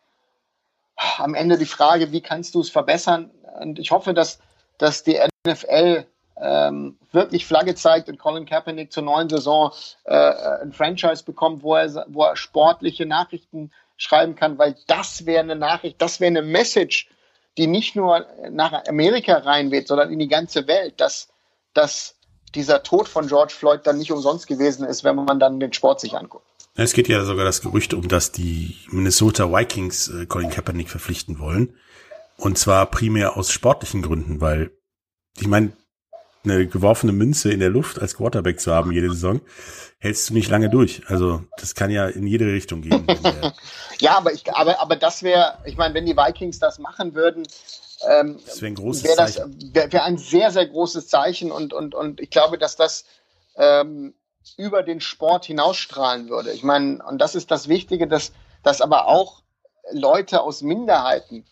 am 1.19 1.35
Ende 1.35 1.59
die 1.59 1.67
Frage, 1.67 2.13
wie 2.13 2.21
kannst 2.21 2.55
du 2.55 2.61
es 2.61 2.71
verbessern? 2.71 3.31
Und 3.61 3.79
ich 3.79 3.91
hoffe, 3.91 4.15
dass, 4.15 4.39
dass 4.79 5.03
die 5.03 5.19
NFL 5.47 6.07
ähm, 6.41 6.99
wirklich 7.13 7.47
Flagge 7.47 7.75
zeigt 7.75 8.09
und 8.09 8.19
Colin 8.19 8.47
Kaepernick 8.47 8.93
zur 8.93 9.03
neuen 9.03 9.29
Saison 9.29 9.73
äh, 10.05 10.15
ein 10.63 10.73
Franchise 10.73 11.25
bekommt, 11.25 11.63
wo 11.63 11.75
er, 11.75 12.07
wo 12.09 12.25
er 12.25 12.37
sportliche 12.37 13.07
Nachrichten 13.07 13.71
schreiben 13.97 14.35
kann, 14.35 14.59
weil 14.59 14.77
das 14.87 15.27
wäre 15.27 15.41
eine 15.41 15.57
Nachricht, 15.57 16.01
das 16.03 16.21
wäre 16.21 16.29
eine 16.29 16.43
Message, 16.43 17.09
die 17.59 17.67
nicht 17.67 17.97
nur 17.97 18.27
nach 18.51 18.87
Amerika 18.87 19.39
reinweht, 19.39 19.89
sondern 19.89 20.11
in 20.11 20.19
die 20.19 20.29
ganze 20.29 20.67
Welt, 20.67 21.01
dass, 21.01 21.29
dass 21.75 22.17
dieser 22.55 22.83
Tod 22.83 23.09
von 23.09 23.27
George 23.27 23.53
Floyd 23.57 23.81
dann 23.85 23.99
nicht 23.99 24.13
umsonst 24.13 24.47
gewesen 24.47 24.87
ist, 24.87 25.05
wenn 25.05 25.17
man 25.17 25.39
dann 25.39 25.61
den 25.61 25.73
Sport 25.73 26.01
sich 26.01 26.15
anguckt. 26.15 26.47
Es 26.75 26.95
geht 26.95 27.09
ja 27.09 27.25
sogar 27.25 27.45
das 27.45 27.61
Gerücht 27.61 27.93
um, 27.93 28.09
dass 28.09 28.33
die 28.33 28.77
Minnesota 28.91 29.53
Vikings 29.53 30.09
äh, 30.09 30.27
Colin 30.27 30.51
Kaepernick 30.51 30.89
verpflichten 30.89 31.39
wollen. 31.39 31.77
Und 32.39 32.59
zwar 32.59 32.87
primär 32.87 33.37
aus 33.37 33.51
sportlichen 33.51 34.01
Gründen, 34.01 34.41
weil 34.41 34.71
ich 35.39 35.47
meine, 35.47 35.73
eine 36.45 36.67
geworfene 36.67 37.13
Münze 37.13 37.53
in 37.53 37.61
der 37.61 37.71
Luft 37.71 38.01
als 38.01 38.17
Quarterback 38.17 38.61
zu 38.61 38.73
haben 38.73 38.93
jede 38.93 39.11
Saison, 39.11 39.41
hältst 39.99 40.31
du 40.31 40.35
nicht 40.35 40.51
lange 40.51 40.69
durch. 40.69 41.03
Also 41.07 41.45
das 41.59 41.75
kann 41.75 41.91
ja 41.91 42.09
in 42.09 42.27
jede 42.27 42.47
Richtung 42.47 42.83
gehen. 42.83 43.07
ja, 44.01 44.17
aber 44.17 44.33
ich, 44.33 44.53
aber, 44.53 44.81
aber 44.81 44.97
das 44.97 45.23
wäre, 45.23 45.59
ich 45.65 45.77
meine, 45.77 45.95
wenn 45.95 46.07
die 46.07 46.17
Vikings 46.17 46.59
das 46.59 46.79
machen 46.79 47.15
würden, 47.15 47.47
ähm, 48.09 48.41
wäre 48.45 48.67
ein 48.67 48.75
großes 48.75 49.05
wär 49.05 49.17
das. 49.17 49.37
Wäre 49.37 49.93
wär 49.93 50.05
ein 50.05 50.19
sehr, 50.19 50.51
sehr 50.51 50.67
großes 50.67 51.09
Zeichen 51.09 51.53
und, 51.53 51.73
und, 51.73 51.95
und 51.95 52.21
ich 52.21 52.31
glaube, 52.31 52.59
dass 52.59 52.75
das 52.75 53.05
ähm, 53.57 54.15
über 54.57 54.83
den 54.83 55.01
Sport 55.01 55.45
hinausstrahlen 55.45 56.29
würde. 56.29 56.53
Ich 56.53 56.65
meine, 56.65 57.03
und 57.05 57.19
das 57.19 57.37
ist 57.37 57.51
das 57.51 57.69
Wichtige, 57.69 58.09
dass, 58.09 58.33
dass 58.65 58.81
aber 58.81 59.07
auch 59.07 59.43
Leute 59.93 60.43
aus 60.43 60.63
Minderheiten 60.63 61.45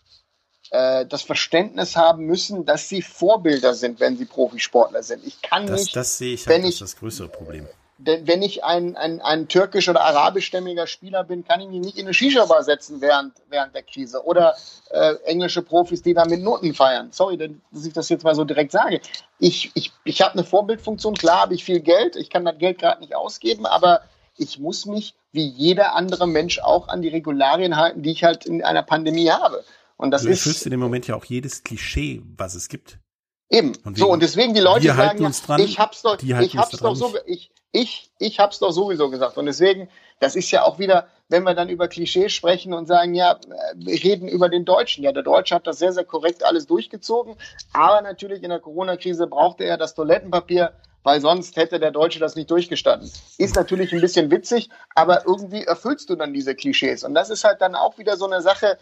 äh, 0.71 1.05
das 1.05 1.21
Verständnis 1.21 1.95
haben 1.95 2.25
müssen, 2.25 2.65
dass 2.65 2.89
sie 2.89 3.01
Vorbilder 3.01 3.73
sind, 3.73 3.99
wenn 3.99 4.17
sie 4.17 4.25
Profisportler 4.25 5.03
sind. 5.03 5.25
Ich 5.25 5.41
kann 5.41 5.67
das, 5.67 5.81
nicht, 5.81 5.95
das 5.95 6.17
sehe 6.17 6.33
ich, 6.33 6.47
halt, 6.47 6.57
wenn 6.57 6.65
ich, 6.65 6.79
das 6.79 6.95
größere 6.95 7.27
Problem 7.27 7.67
denn 8.05 8.27
wenn 8.27 8.41
ich 8.41 8.63
ein, 8.63 8.97
ein, 8.97 9.21
ein 9.21 9.47
türkisch 9.47 9.87
oder 9.87 10.01
arabischstämmiger 10.01 10.87
Spieler 10.87 11.23
bin, 11.23 11.45
kann 11.45 11.61
ich 11.61 11.67
mich 11.67 11.81
nicht 11.81 11.97
in 11.97 12.05
eine 12.05 12.13
Shisha-Bar 12.13 12.63
setzen 12.63 12.99
während, 12.99 13.33
während 13.49 13.75
der 13.75 13.83
Krise. 13.83 14.25
Oder 14.25 14.55
äh, 14.89 15.15
englische 15.25 15.61
Profis, 15.61 16.01
die 16.01 16.13
da 16.13 16.25
mit 16.25 16.41
Noten 16.41 16.73
feiern. 16.73 17.09
Sorry, 17.11 17.37
dass 17.37 17.85
ich 17.85 17.93
das 17.93 18.09
jetzt 18.09 18.23
mal 18.23 18.35
so 18.35 18.43
direkt 18.43 18.71
sage. 18.71 19.01
Ich, 19.39 19.71
ich, 19.75 19.91
ich 20.03 20.21
habe 20.21 20.33
eine 20.33 20.43
Vorbildfunktion, 20.43 21.15
klar 21.15 21.41
habe 21.41 21.53
ich 21.53 21.63
viel 21.63 21.79
Geld, 21.79 22.15
ich 22.15 22.29
kann 22.29 22.45
das 22.45 22.57
Geld 22.57 22.79
gerade 22.79 23.01
nicht 23.01 23.15
ausgeben, 23.15 23.65
aber 23.65 24.01
ich 24.37 24.59
muss 24.59 24.85
mich 24.85 25.13
wie 25.31 25.45
jeder 25.45 25.95
andere 25.95 26.27
Mensch 26.27 26.59
auch 26.59 26.87
an 26.87 27.01
die 27.01 27.09
Regularien 27.09 27.77
halten, 27.77 28.01
die 28.01 28.11
ich 28.11 28.23
halt 28.23 28.45
in 28.45 28.63
einer 28.63 28.83
Pandemie 28.83 29.29
habe. 29.29 29.63
Und 30.01 30.09
das 30.09 30.23
du 30.23 30.29
ist. 30.29 30.65
in 30.65 30.71
dem 30.71 30.79
Moment 30.79 31.05
ja 31.05 31.15
auch 31.15 31.25
jedes 31.25 31.63
Klischee, 31.63 32.23
was 32.35 32.55
es 32.55 32.69
gibt. 32.69 32.97
Eben. 33.51 33.73
so, 33.93 34.09
und 34.09 34.23
deswegen 34.23 34.55
die 34.55 34.59
Leute 34.59 34.87
sagen, 34.87 35.21
ja, 35.21 35.29
dran, 35.45 35.61
ich 35.61 35.77
hab's 35.77 36.01
doch, 36.01 36.17
ich 36.19 36.57
hab's 36.57 36.77
doch 36.79 36.95
so, 36.95 37.13
ich, 37.27 37.51
ich, 37.71 38.09
ich 38.17 38.39
hab's 38.39 38.57
doch 38.57 38.71
sowieso 38.71 39.11
gesagt. 39.11 39.37
Und 39.37 39.45
deswegen, 39.45 39.89
das 40.19 40.35
ist 40.35 40.49
ja 40.49 40.63
auch 40.63 40.79
wieder, 40.79 41.07
wenn 41.29 41.43
wir 41.43 41.53
dann 41.53 41.69
über 41.69 41.87
Klischees 41.87 42.33
sprechen 42.33 42.73
und 42.73 42.87
sagen, 42.87 43.13
ja, 43.13 43.37
wir 43.75 44.03
reden 44.03 44.27
über 44.27 44.49
den 44.49 44.65
Deutschen. 44.65 45.03
Ja, 45.03 45.11
der 45.11 45.21
Deutsche 45.21 45.53
hat 45.53 45.67
das 45.67 45.77
sehr, 45.77 45.93
sehr 45.93 46.05
korrekt 46.05 46.43
alles 46.43 46.65
durchgezogen. 46.65 47.35
Aber 47.71 48.01
natürlich 48.01 48.41
in 48.41 48.49
der 48.49 48.59
Corona-Krise 48.59 49.27
brauchte 49.27 49.65
er 49.65 49.77
das 49.77 49.93
Toilettenpapier, 49.93 50.73
weil 51.03 51.21
sonst 51.21 51.57
hätte 51.57 51.79
der 51.79 51.91
Deutsche 51.91 52.17
das 52.17 52.35
nicht 52.35 52.49
durchgestanden. 52.49 53.11
Ist 53.37 53.55
natürlich 53.55 53.93
ein 53.93 54.01
bisschen 54.01 54.31
witzig, 54.31 54.69
aber 54.95 55.27
irgendwie 55.27 55.63
erfüllst 55.63 56.09
du 56.09 56.15
dann 56.15 56.33
diese 56.33 56.55
Klischees. 56.55 57.03
Und 57.03 57.13
das 57.13 57.29
ist 57.29 57.43
halt 57.43 57.61
dann 57.61 57.75
auch 57.75 57.99
wieder 57.99 58.17
so 58.17 58.25
eine 58.25 58.41
Sache, 58.41 58.79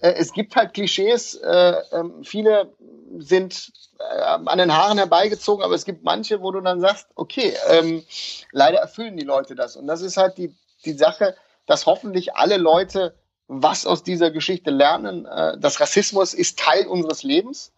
äh, 0.00 0.12
es 0.12 0.32
gibt 0.32 0.56
halt 0.56 0.74
Klischees. 0.74 1.34
Äh, 1.36 1.74
ähm, 1.92 2.24
viele 2.24 2.72
sind 3.18 3.72
äh, 3.98 4.20
an 4.20 4.58
den 4.58 4.74
Haaren 4.74 4.98
herbeigezogen, 4.98 5.64
aber 5.64 5.74
es 5.74 5.84
gibt 5.84 6.04
manche, 6.04 6.42
wo 6.42 6.50
du 6.50 6.60
dann 6.60 6.80
sagst, 6.80 7.08
okay, 7.14 7.54
ähm, 7.68 8.04
leider 8.52 8.78
erfüllen 8.78 9.16
die 9.16 9.24
Leute 9.24 9.54
das. 9.54 9.76
Und 9.76 9.86
das 9.86 10.02
ist 10.02 10.16
halt 10.16 10.38
die, 10.38 10.54
die 10.84 10.92
Sache, 10.92 11.36
dass 11.66 11.86
hoffentlich 11.86 12.34
alle 12.34 12.56
Leute 12.56 13.14
was 13.52 13.84
aus 13.84 14.04
dieser 14.04 14.30
Geschichte 14.30 14.70
lernen. 14.70 15.26
Äh, 15.26 15.58
das 15.58 15.80
Rassismus 15.80 16.34
ist 16.34 16.58
Teil 16.58 16.86
unseres 16.86 17.22
Lebens. 17.22 17.72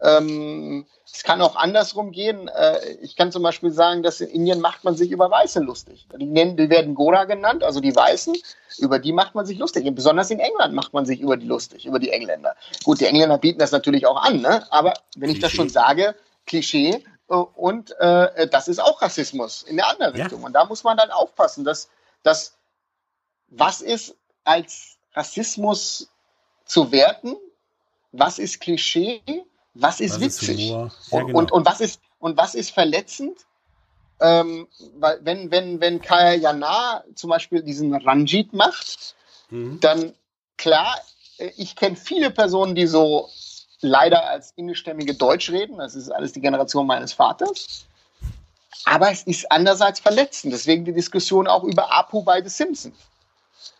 Ähm, 0.00 0.86
es 1.06 1.22
kann 1.22 1.40
auch 1.40 1.56
andersrum 1.56 2.10
gehen. 2.10 2.48
Äh, 2.48 2.94
ich 3.02 3.16
kann 3.16 3.30
zum 3.30 3.42
Beispiel 3.42 3.70
sagen, 3.70 4.02
dass 4.02 4.20
in 4.20 4.28
Indien 4.28 4.60
macht 4.60 4.84
man 4.84 4.96
sich 4.96 5.10
über 5.10 5.30
Weiße 5.30 5.60
lustig. 5.60 6.06
Die, 6.18 6.26
nennen, 6.26 6.56
die 6.56 6.68
werden 6.68 6.94
Gora 6.94 7.24
genannt, 7.24 7.62
also 7.62 7.80
die 7.80 7.94
Weißen. 7.94 8.36
Über 8.78 8.98
die 8.98 9.12
macht 9.12 9.34
man 9.34 9.46
sich 9.46 9.58
lustig. 9.58 9.88
Besonders 9.94 10.30
in 10.30 10.40
England 10.40 10.74
macht 10.74 10.92
man 10.92 11.06
sich 11.06 11.20
über 11.20 11.36
die 11.36 11.46
lustig, 11.46 11.86
über 11.86 11.98
die 11.98 12.10
Engländer. 12.10 12.56
Gut, 12.82 13.00
die 13.00 13.06
Engländer 13.06 13.38
bieten 13.38 13.60
das 13.60 13.70
natürlich 13.70 14.06
auch 14.06 14.20
an, 14.20 14.40
ne? 14.40 14.66
aber 14.70 14.94
wenn 15.16 15.30
ich 15.30 15.38
das 15.38 15.52
schon 15.52 15.68
sage, 15.68 16.14
Klischee, 16.46 17.04
äh, 17.28 17.34
und 17.34 17.98
äh, 17.98 18.48
das 18.48 18.68
ist 18.68 18.80
auch 18.80 19.00
Rassismus 19.00 19.62
in 19.62 19.76
der 19.76 19.88
anderen 19.88 20.16
ja. 20.16 20.24
Richtung. 20.24 20.42
Und 20.42 20.52
da 20.52 20.64
muss 20.64 20.84
man 20.84 20.96
dann 20.96 21.10
aufpassen, 21.10 21.64
dass, 21.64 21.88
dass 22.22 22.56
was 23.48 23.80
ist 23.80 24.16
als 24.44 24.98
Rassismus 25.14 26.08
zu 26.64 26.92
werten, 26.92 27.36
was 28.12 28.38
ist 28.38 28.60
Klischee 28.60 29.22
was 29.74 30.00
ist 30.00 30.14
was 30.14 30.20
witzig 30.20 30.70
ist 30.70 30.70
ja, 30.70 30.90
genau. 31.10 31.38
und, 31.38 31.52
und, 31.52 31.66
was 31.66 31.80
ist, 31.80 32.00
und 32.18 32.36
was 32.36 32.54
ist 32.54 32.70
verletzend. 32.70 33.38
Ähm, 34.20 34.68
weil 34.96 35.18
wenn, 35.22 35.50
wenn, 35.50 35.80
wenn 35.80 36.00
Kaya 36.00 36.34
Jana 36.34 37.02
zum 37.14 37.30
Beispiel 37.30 37.62
diesen 37.62 37.94
Ranjit 37.94 38.52
macht, 38.52 39.16
mhm. 39.50 39.80
dann 39.80 40.14
klar, 40.56 40.96
äh, 41.38 41.50
ich 41.56 41.74
kenne 41.74 41.96
viele 41.96 42.30
Personen, 42.30 42.74
die 42.74 42.86
so 42.86 43.28
leider 43.80 44.24
als 44.28 44.52
indischstämmige 44.56 45.14
Deutsch 45.14 45.50
reden. 45.50 45.78
Das 45.78 45.94
ist 45.94 46.10
alles 46.10 46.32
die 46.32 46.40
Generation 46.40 46.86
meines 46.86 47.12
Vaters. 47.12 47.86
Aber 48.84 49.10
es 49.10 49.22
ist 49.24 49.50
andererseits 49.50 50.00
verletzend. 50.00 50.52
Deswegen 50.52 50.84
die 50.84 50.92
Diskussion 50.92 51.48
auch 51.48 51.64
über 51.64 51.92
Apu 51.92 52.22
bei 52.22 52.42
The 52.42 52.48
Simpsons. 52.48 52.96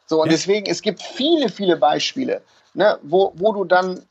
So, 0.06 0.20
und 0.20 0.26
ja. 0.26 0.32
deswegen, 0.32 0.66
es 0.66 0.82
gibt 0.82 1.02
viele, 1.02 1.48
viele 1.48 1.76
Beispiele, 1.76 2.42
ne, 2.74 2.98
wo, 3.02 3.32
wo 3.36 3.52
du 3.52 3.64
dann 3.64 4.06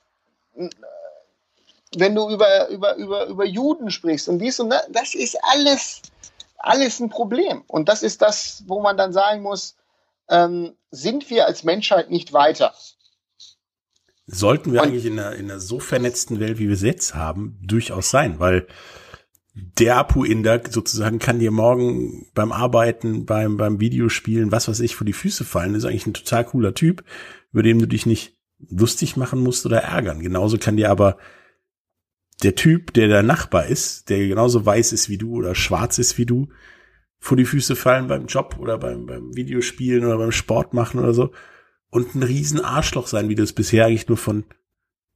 wenn 1.97 2.15
du 2.15 2.29
über, 2.29 2.69
über, 2.69 2.95
über, 2.95 3.27
über 3.27 3.45
Juden 3.45 3.91
sprichst 3.91 4.29
und 4.29 4.39
dies 4.39 4.59
und 4.59 4.69
das, 4.69 4.87
das 4.89 5.15
ist 5.15 5.37
alles, 5.43 6.01
alles 6.57 6.99
ein 6.99 7.09
Problem. 7.09 7.63
Und 7.67 7.89
das 7.89 8.03
ist 8.03 8.21
das, 8.21 8.63
wo 8.67 8.81
man 8.81 8.97
dann 8.97 9.13
sagen 9.13 9.41
muss, 9.41 9.75
ähm, 10.29 10.75
sind 10.91 11.29
wir 11.29 11.45
als 11.45 11.63
Menschheit 11.63 12.09
nicht 12.09 12.33
weiter? 12.33 12.73
sollten 14.25 14.71
wir 14.71 14.81
und 14.81 14.87
eigentlich 14.87 15.05
in 15.05 15.19
einer, 15.19 15.35
in 15.35 15.51
einer 15.51 15.59
so 15.59 15.79
vernetzten 15.79 16.39
Welt, 16.39 16.59
wie 16.59 16.67
wir 16.67 16.75
es 16.75 16.81
jetzt 16.81 17.15
haben, 17.15 17.57
durchaus 17.61 18.09
sein, 18.09 18.39
weil 18.39 18.67
der 19.53 19.97
Apu-Inder 19.97 20.61
sozusagen 20.69 21.19
kann 21.19 21.39
dir 21.39 21.51
morgen 21.51 22.27
beim 22.33 22.51
Arbeiten, 22.51 23.25
beim, 23.25 23.57
beim 23.57 23.79
Videospielen, 23.79 24.51
was 24.51 24.67
weiß 24.67 24.79
ich, 24.79 24.95
vor 24.95 25.05
die 25.05 25.13
Füße 25.13 25.45
fallen. 25.45 25.73
Das 25.73 25.83
ist 25.83 25.89
eigentlich 25.89 26.07
ein 26.07 26.13
total 26.15 26.45
cooler 26.45 26.73
Typ, 26.73 27.03
über 27.51 27.61
den 27.61 27.77
du 27.77 27.85
dich 27.85 28.05
nicht 28.05 28.35
lustig 28.69 29.15
machen 29.15 29.41
musst 29.41 29.65
oder 29.65 29.81
ärgern. 29.81 30.21
Genauso 30.21 30.57
kann 30.57 30.77
dir 30.77 30.89
aber 30.89 31.17
der 32.43 32.55
Typ, 32.55 32.93
der 32.93 33.07
der 33.07 33.23
Nachbar 33.23 33.65
ist, 33.65 34.09
der 34.09 34.27
genauso 34.27 34.65
weiß 34.65 34.91
ist 34.93 35.09
wie 35.09 35.17
du 35.17 35.35
oder 35.35 35.55
schwarz 35.55 35.97
ist 35.97 36.17
wie 36.17 36.25
du, 36.25 36.49
vor 37.19 37.37
die 37.37 37.45
Füße 37.45 37.75
fallen 37.75 38.07
beim 38.07 38.25
Job 38.25 38.57
oder 38.59 38.77
beim, 38.77 39.05
beim 39.05 39.35
Videospielen 39.35 40.05
oder 40.05 40.17
beim 40.17 40.31
Sport 40.31 40.73
machen 40.73 40.99
oder 40.99 41.13
so 41.13 41.31
und 41.89 42.15
ein 42.15 42.23
riesen 42.23 42.59
Arschloch 42.59 43.07
sein, 43.07 43.29
wie 43.29 43.35
du 43.35 43.43
es 43.43 43.53
bisher 43.53 43.85
eigentlich 43.85 44.07
nur 44.07 44.17
von 44.17 44.45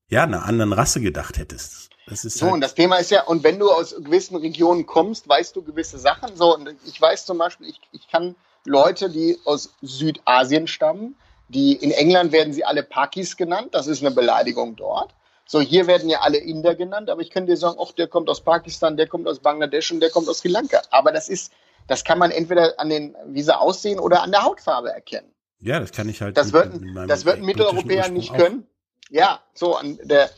ja, 0.09 0.23
einer 0.23 0.45
anderen 0.45 0.73
Rasse 0.73 1.01
gedacht 1.01 1.37
hättest. 1.37 1.89
Das 2.07 2.23
ist 2.23 2.37
so, 2.37 2.45
halt 2.45 2.53
und 2.53 2.61
das 2.61 2.75
Thema 2.75 2.97
ist 2.97 3.11
ja, 3.11 3.23
und 3.23 3.43
wenn 3.43 3.59
du 3.59 3.69
aus 3.69 3.95
gewissen 3.95 4.37
Regionen 4.37 4.85
kommst, 4.85 5.27
weißt 5.27 5.55
du 5.55 5.63
gewisse 5.63 5.97
Sachen. 5.97 6.35
So, 6.35 6.55
und 6.55 6.73
ich 6.85 7.01
weiß 7.01 7.25
zum 7.25 7.39
Beispiel, 7.39 7.67
ich, 7.67 7.81
ich 7.91 8.07
kann 8.07 8.35
Leute, 8.63 9.09
die 9.09 9.37
aus 9.43 9.73
Südasien 9.81 10.67
stammen, 10.67 11.15
die 11.49 11.73
in 11.73 11.91
England 11.91 12.31
werden 12.31 12.53
sie 12.53 12.63
alle 12.63 12.83
Pakis 12.83 13.35
genannt, 13.35 13.69
das 13.71 13.87
ist 13.87 14.01
eine 14.01 14.15
Beleidigung 14.15 14.75
dort. 14.75 15.13
So, 15.47 15.61
hier 15.61 15.87
werden 15.87 16.09
ja 16.09 16.19
alle 16.19 16.37
Inder 16.37 16.75
genannt, 16.75 17.09
aber 17.09 17.21
ich 17.21 17.31
könnte 17.31 17.53
dir 17.53 17.57
sagen, 17.57 17.79
ach, 17.81 17.93
der 17.93 18.07
kommt 18.07 18.29
aus 18.29 18.41
Pakistan, 18.41 18.97
der 18.97 19.07
kommt 19.07 19.27
aus 19.27 19.39
Bangladesch 19.39 19.91
und 19.91 20.01
der 20.01 20.09
kommt 20.09 20.27
aus 20.27 20.39
Sri 20.39 20.49
Lanka. 20.49 20.81
Aber 20.91 21.13
das 21.13 21.29
ist, 21.29 21.53
das 21.87 22.03
kann 22.03 22.19
man 22.19 22.31
entweder 22.31 22.79
an 22.79 22.89
den, 22.89 23.15
wie 23.27 23.41
sie 23.41 23.57
aussehen 23.57 23.99
oder 23.99 24.21
an 24.21 24.31
der 24.31 24.43
Hautfarbe 24.43 24.91
erkennen. 24.91 25.31
Ja, 25.59 25.79
das 25.79 25.91
kann 25.91 26.09
ich 26.09 26.21
halt. 26.21 26.37
Das 26.37 26.53
wird, 26.53 26.73
das 27.07 27.25
wird 27.25 27.37
ein 27.37 27.45
Mitteleuropäer 27.45 28.09
nicht 28.09 28.33
können. 28.33 28.67
Ja, 29.09 29.41
so, 29.53 29.79
der, 30.03 30.29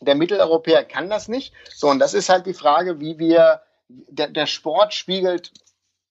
der 0.00 0.14
Mitteleuropäer 0.16 0.84
kann 0.84 1.08
das 1.08 1.28
nicht. 1.28 1.54
So, 1.74 1.88
und 1.88 2.00
das 2.00 2.12
ist 2.12 2.28
halt 2.28 2.46
die 2.46 2.54
Frage, 2.54 3.00
wie 3.00 3.18
wir, 3.18 3.62
der, 3.88 4.28
der 4.28 4.46
Sport 4.46 4.94
spiegelt 4.94 5.52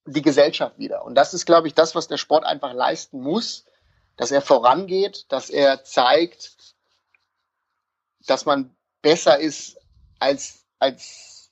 die 0.06 0.22
Gesellschaft 0.22 0.78
wieder. 0.78 1.04
Und 1.04 1.14
das 1.14 1.34
ist, 1.34 1.44
glaube 1.44 1.68
ich, 1.68 1.74
das, 1.74 1.94
was 1.94 2.08
der 2.08 2.16
Sport 2.16 2.44
einfach 2.44 2.72
leisten 2.72 3.20
muss, 3.20 3.66
dass 4.16 4.30
er 4.30 4.40
vorangeht, 4.40 5.26
dass 5.28 5.50
er 5.50 5.84
zeigt, 5.84 6.56
dass 8.26 8.44
man 8.44 8.74
besser 9.02 9.38
ist 9.38 9.78
als, 10.18 10.64
als, 10.78 11.50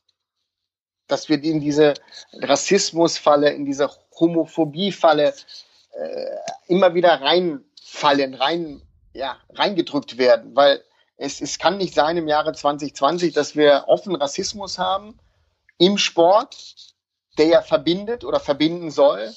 dass 1.06 1.28
wir 1.28 1.42
in 1.42 1.60
diese 1.60 1.94
Rassismusfalle, 2.32 3.50
in 3.50 3.64
diese 3.64 3.90
Homophobiefalle 4.18 5.34
äh, 5.92 6.36
immer 6.66 6.94
wieder 6.94 7.20
reinfallen, 7.20 8.34
rein, 8.34 8.82
ja, 9.12 9.38
reingedrückt 9.50 10.18
werden, 10.18 10.54
weil 10.56 10.82
es, 11.16 11.40
es 11.40 11.58
kann 11.58 11.78
nicht 11.78 11.94
sein 11.94 12.16
im 12.16 12.28
Jahre 12.28 12.52
2020, 12.52 13.32
dass 13.32 13.56
wir 13.56 13.84
offen 13.86 14.14
Rassismus 14.14 14.78
haben 14.78 15.18
im 15.78 15.98
Sport, 15.98 16.94
der 17.38 17.46
ja 17.46 17.62
verbindet 17.62 18.24
oder 18.24 18.40
verbinden 18.40 18.90
soll, 18.90 19.32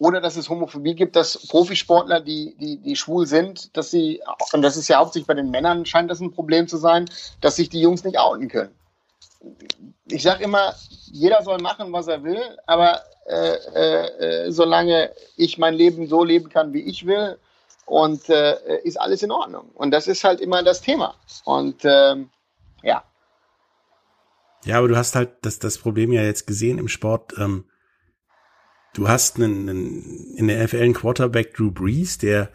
oder 0.00 0.22
dass 0.22 0.36
es 0.36 0.48
Homophobie 0.48 0.94
gibt, 0.94 1.14
dass 1.14 1.46
Profisportler, 1.46 2.20
die, 2.20 2.56
die, 2.58 2.78
die 2.78 2.96
schwul 2.96 3.26
sind, 3.26 3.76
dass 3.76 3.90
sie, 3.90 4.22
und 4.52 4.62
das 4.62 4.78
ist 4.78 4.88
ja 4.88 4.98
hauptsächlich 4.98 5.26
bei 5.26 5.34
den 5.34 5.50
Männern, 5.50 5.84
scheint 5.84 6.10
das 6.10 6.20
ein 6.20 6.32
Problem 6.32 6.66
zu 6.66 6.78
sein, 6.78 7.04
dass 7.42 7.56
sich 7.56 7.68
die 7.68 7.82
Jungs 7.82 8.02
nicht 8.02 8.18
outen 8.18 8.48
können. 8.48 8.74
Ich 10.06 10.22
sage 10.22 10.42
immer, 10.42 10.74
jeder 11.12 11.42
soll 11.42 11.58
machen, 11.58 11.92
was 11.92 12.08
er 12.08 12.24
will, 12.24 12.40
aber 12.66 13.02
äh, 13.26 13.56
äh, 13.74 14.46
äh, 14.46 14.50
solange 14.50 15.10
ich 15.36 15.58
mein 15.58 15.74
Leben 15.74 16.06
so 16.06 16.24
leben 16.24 16.48
kann, 16.48 16.72
wie 16.72 16.80
ich 16.80 17.04
will, 17.04 17.38
und 17.84 18.26
äh, 18.30 18.80
ist 18.82 18.98
alles 18.98 19.22
in 19.22 19.30
Ordnung. 19.30 19.68
Und 19.74 19.90
das 19.90 20.08
ist 20.08 20.24
halt 20.24 20.40
immer 20.40 20.62
das 20.62 20.80
Thema. 20.80 21.14
Und 21.44 21.82
ähm, 21.84 22.30
ja. 22.82 23.04
Ja, 24.64 24.78
aber 24.78 24.88
du 24.88 24.96
hast 24.96 25.14
halt 25.14 25.32
das, 25.42 25.58
das 25.58 25.76
Problem 25.76 26.10
ja 26.10 26.22
jetzt 26.22 26.46
gesehen 26.46 26.78
im 26.78 26.88
Sport, 26.88 27.34
ähm, 27.36 27.64
du 28.94 29.08
hast 29.08 29.36
einen, 29.36 29.68
einen, 29.68 30.34
in 30.36 30.48
der 30.48 30.64
NFL 30.64 30.82
einen 30.82 30.94
Quarterback 30.94 31.54
Drew 31.54 31.70
Brees, 31.70 32.18
der 32.18 32.50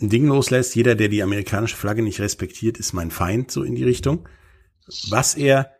ein 0.00 0.10
Ding 0.10 0.26
loslässt, 0.26 0.74
jeder, 0.74 0.94
der 0.94 1.08
die 1.08 1.22
amerikanische 1.22 1.76
Flagge 1.76 2.02
nicht 2.02 2.20
respektiert, 2.20 2.78
ist 2.78 2.92
mein 2.92 3.10
Feind, 3.10 3.50
so 3.50 3.62
in 3.62 3.74
die 3.74 3.84
Richtung. 3.84 4.28
Was 5.08 5.34
er, 5.34 5.74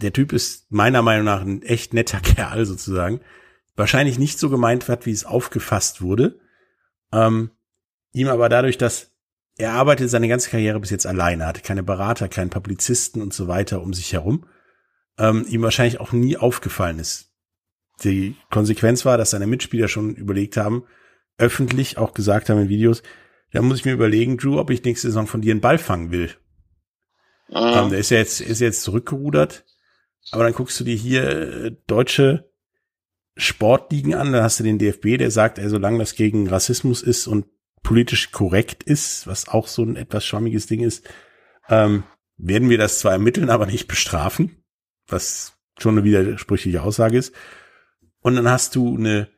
der 0.00 0.12
Typ 0.12 0.32
ist 0.32 0.70
meiner 0.70 1.02
Meinung 1.02 1.24
nach 1.24 1.40
ein 1.40 1.62
echt 1.62 1.94
netter 1.94 2.20
Kerl 2.22 2.66
sozusagen, 2.66 3.20
wahrscheinlich 3.74 4.18
nicht 4.18 4.38
so 4.38 4.50
gemeint 4.50 4.88
hat, 4.88 5.06
wie 5.06 5.12
es 5.12 5.24
aufgefasst 5.24 6.02
wurde. 6.02 6.38
Ähm, 7.12 7.50
ihm 8.12 8.28
aber 8.28 8.48
dadurch, 8.48 8.78
dass 8.78 9.12
er 9.58 9.72
arbeitet 9.72 10.10
seine 10.10 10.28
ganze 10.28 10.50
Karriere 10.50 10.80
bis 10.80 10.90
jetzt 10.90 11.06
alleine, 11.06 11.46
hatte 11.46 11.62
keine 11.62 11.82
Berater, 11.82 12.28
keinen 12.28 12.50
Publizisten 12.50 13.22
und 13.22 13.32
so 13.32 13.48
weiter 13.48 13.80
um 13.80 13.94
sich 13.94 14.12
herum, 14.12 14.46
ähm, 15.18 15.46
ihm 15.48 15.62
wahrscheinlich 15.62 16.00
auch 16.00 16.12
nie 16.12 16.36
aufgefallen 16.36 16.98
ist, 16.98 17.25
die 18.04 18.36
Konsequenz 18.50 19.04
war, 19.04 19.18
dass 19.18 19.30
seine 19.30 19.46
Mitspieler 19.46 19.88
schon 19.88 20.14
überlegt 20.14 20.56
haben, 20.56 20.84
öffentlich 21.38 21.98
auch 21.98 22.14
gesagt 22.14 22.48
haben 22.48 22.62
in 22.62 22.68
Videos, 22.68 23.02
da 23.52 23.62
muss 23.62 23.78
ich 23.78 23.84
mir 23.84 23.92
überlegen, 23.92 24.36
Drew, 24.36 24.58
ob 24.58 24.70
ich 24.70 24.84
nächste 24.84 25.08
Saison 25.08 25.26
von 25.26 25.40
dir 25.40 25.52
einen 25.52 25.60
Ball 25.60 25.78
fangen 25.78 26.10
will. 26.10 26.30
Mhm. 27.48 27.56
Ähm, 27.56 27.90
der 27.90 27.98
ist 27.98 28.10
ja 28.10 28.18
jetzt, 28.18 28.40
ist 28.40 28.60
jetzt 28.60 28.82
zurückgerudert. 28.82 29.64
Aber 30.32 30.44
dann 30.44 30.52
guckst 30.52 30.78
du 30.80 30.84
dir 30.84 30.96
hier 30.96 31.24
äh, 31.30 31.76
deutsche 31.86 32.50
Sportligen 33.36 34.14
an, 34.14 34.32
dann 34.32 34.42
hast 34.42 34.58
du 34.58 34.64
den 34.64 34.78
DFB, 34.78 35.18
der 35.18 35.30
sagt, 35.30 35.58
ey, 35.58 35.68
solange 35.68 35.98
das 35.98 36.14
gegen 36.14 36.48
Rassismus 36.48 37.02
ist 37.02 37.26
und 37.26 37.46
politisch 37.82 38.32
korrekt 38.32 38.82
ist, 38.82 39.26
was 39.26 39.48
auch 39.48 39.68
so 39.68 39.84
ein 39.84 39.96
etwas 39.96 40.24
schwammiges 40.24 40.66
Ding 40.66 40.82
ist, 40.82 41.08
ähm, 41.68 42.04
werden 42.36 42.70
wir 42.70 42.78
das 42.78 42.98
zwar 42.98 43.12
ermitteln, 43.12 43.50
aber 43.50 43.66
nicht 43.66 43.86
bestrafen, 43.88 44.64
was 45.06 45.56
schon 45.78 45.96
eine 45.96 46.04
widersprüchliche 46.04 46.82
Aussage 46.82 47.18
ist. 47.18 47.34
Und 48.26 48.34
dann 48.34 48.50
hast 48.50 48.74
du 48.74 48.96
eine, 48.96 49.28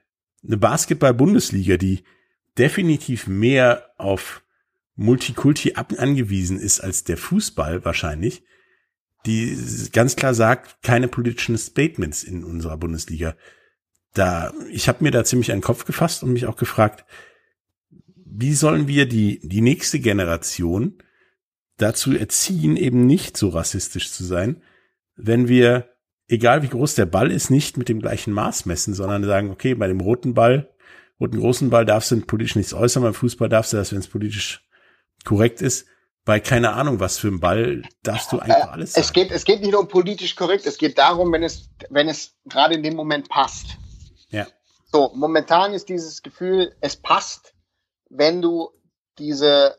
eine 0.43 0.57
Basketball-Bundesliga, 0.57 1.77
die 1.77 2.05
definitiv 2.57 3.27
mehr 3.27 3.91
auf 3.99 4.43
Multikulti 4.97 5.75
angewiesen 5.75 6.59
ist 6.59 6.81
als 6.81 7.05
der 7.05 7.19
Fußball 7.19 7.85
wahrscheinlich, 7.85 8.45
die 9.27 9.59
ganz 9.93 10.17
klar 10.17 10.33
sagt, 10.33 10.83
keine 10.83 11.07
politischen 11.07 11.59
Statements 11.59 12.25
in 12.25 12.43
unserer 12.45 12.79
Bundesliga. 12.79 13.37
Da, 14.15 14.55
ich 14.71 14.89
habe 14.89 15.05
mir 15.05 15.11
da 15.11 15.23
ziemlich 15.23 15.53
einen 15.53 15.61
Kopf 15.61 15.85
gefasst 15.85 16.23
und 16.23 16.33
mich 16.33 16.47
auch 16.47 16.57
gefragt, 16.57 17.05
wie 18.25 18.55
sollen 18.55 18.89
wir 18.89 19.05
die, 19.05 19.47
die 19.47 19.61
nächste 19.61 20.01
Generation 20.01 21.03
dazu 21.77 22.17
erziehen, 22.17 22.79
eben 22.79 23.05
nicht 23.05 23.37
so 23.37 23.51
rassistisch 23.51 24.11
zu 24.13 24.25
sein, 24.25 24.63
wenn 25.15 25.47
wir 25.47 25.91
egal 26.29 26.63
wie 26.63 26.69
groß 26.69 26.95
der 26.95 27.07
Ball 27.07 27.31
ist, 27.31 27.51
nicht 27.51 27.77
mit 27.77 27.89
dem 27.89 28.01
gleichen 28.01 28.33
Maß 28.33 28.67
messen, 28.67 28.95
sondern 28.95 29.25
sagen, 29.25 29.51
okay, 29.51 29.75
bei 29.75 29.89
dem 29.89 30.01
roten 30.01 30.35
Ball, 30.35 30.71
roten 31.21 31.41
großen 31.41 31.71
Ball 31.71 31.85
darfst 31.85 32.11
du 32.11 32.21
politisch 32.21 32.57
nichts 32.57 32.75
äußern, 32.75 33.03
beim 33.03 33.15
Fußball 33.15 33.49
darfst 33.49 33.73
du 33.73 33.77
das, 33.77 33.93
wenn 33.93 33.99
es 33.99 34.09
politisch 34.09 34.65
korrekt 35.25 35.63
ist. 35.63 35.87
Bei 36.25 36.41
keine 36.41 36.75
Ahnung, 36.75 37.01
was 37.01 37.17
für 37.17 37.29
ein 37.29 37.41
Ball 37.41 37.83
darfst 38.03 38.33
du 38.33 38.39
einfach 38.39 38.73
alles 38.73 38.93
sagen. 38.93 39.05
Es 39.05 39.13
geht, 39.15 39.31
es 39.31 39.45
geht 39.45 39.61
nicht 39.61 39.73
nur 39.73 39.81
um 39.81 39.89
politisch 39.89 40.37
korrekt, 40.37 40.67
es 40.67 40.77
geht 40.77 40.99
darum, 40.99 41.33
wenn 41.33 41.43
es, 41.43 41.71
wenn 41.89 42.09
es 42.09 42.35
gerade 42.45 42.75
in 42.75 42.83
dem 42.83 42.95
Moment 42.95 43.31
passt. 43.31 43.79
Ja. 44.31 44.47
So, 44.93 45.13
momentan 45.15 45.73
ist 45.73 45.89
dieses 45.89 46.23
Gefühl, 46.23 46.75
es 46.83 46.97
passt, 46.97 47.55
wenn 48.11 48.43
du 48.43 48.71
diese 49.19 49.77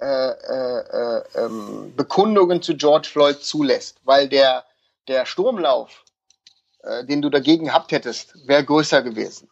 äh, 0.00 0.06
äh, 0.06 0.78
äh, 0.78 1.22
ähm, 1.34 1.92
Bekundungen 1.96 2.62
zu 2.62 2.76
George 2.76 3.08
Floyd 3.10 3.42
zulässt, 3.42 4.00
weil 4.04 4.28
der 4.28 4.64
der 5.08 5.26
Sturmlauf, 5.26 6.04
äh, 6.82 7.04
den 7.04 7.22
du 7.22 7.30
dagegen 7.30 7.66
gehabt 7.66 7.92
hättest, 7.92 8.34
wäre 8.46 8.64
größer 8.64 9.02
gewesen. 9.02 9.48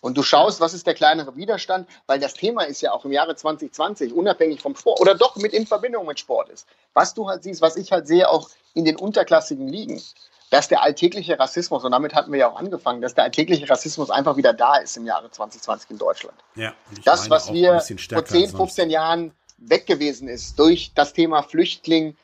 Und 0.00 0.18
du 0.18 0.22
schaust, 0.22 0.60
was 0.60 0.74
ist 0.74 0.86
der 0.86 0.92
kleinere 0.92 1.34
Widerstand, 1.34 1.88
weil 2.06 2.20
das 2.20 2.34
Thema 2.34 2.64
ist 2.64 2.82
ja 2.82 2.92
auch 2.92 3.06
im 3.06 3.12
Jahre 3.12 3.36
2020 3.36 4.12
unabhängig 4.12 4.60
vom 4.60 4.76
Sport 4.76 5.00
oder 5.00 5.14
doch 5.14 5.36
mit 5.36 5.54
in 5.54 5.66
Verbindung 5.66 6.06
mit 6.06 6.20
Sport 6.20 6.50
ist. 6.50 6.66
Was 6.92 7.14
du 7.14 7.26
halt 7.26 7.42
siehst, 7.42 7.62
was 7.62 7.76
ich 7.76 7.90
halt 7.90 8.06
sehe, 8.06 8.28
auch 8.28 8.50
in 8.74 8.84
den 8.84 8.96
unterklassigen 8.96 9.66
Ligen, 9.66 10.02
dass 10.50 10.68
der 10.68 10.82
alltägliche 10.82 11.38
Rassismus, 11.38 11.84
und 11.84 11.92
damit 11.92 12.14
hatten 12.14 12.30
wir 12.32 12.40
ja 12.40 12.50
auch 12.50 12.56
angefangen, 12.56 13.00
dass 13.00 13.14
der 13.14 13.24
alltägliche 13.24 13.68
Rassismus 13.68 14.10
einfach 14.10 14.36
wieder 14.36 14.52
da 14.52 14.76
ist 14.76 14.94
im 14.98 15.06
Jahre 15.06 15.30
2020 15.30 15.92
in 15.92 15.96
Deutschland. 15.98 16.36
Ja, 16.54 16.74
das, 17.06 17.30
was 17.30 17.50
wir 17.50 17.80
vor 18.12 18.24
10, 18.26 18.50
15 18.50 18.90
Jahren 18.90 19.32
weg 19.56 19.86
gewesen 19.86 20.28
ist 20.28 20.58
durch 20.58 20.92
das 20.94 21.14
Thema 21.14 21.42
Flüchtling, 21.42 22.14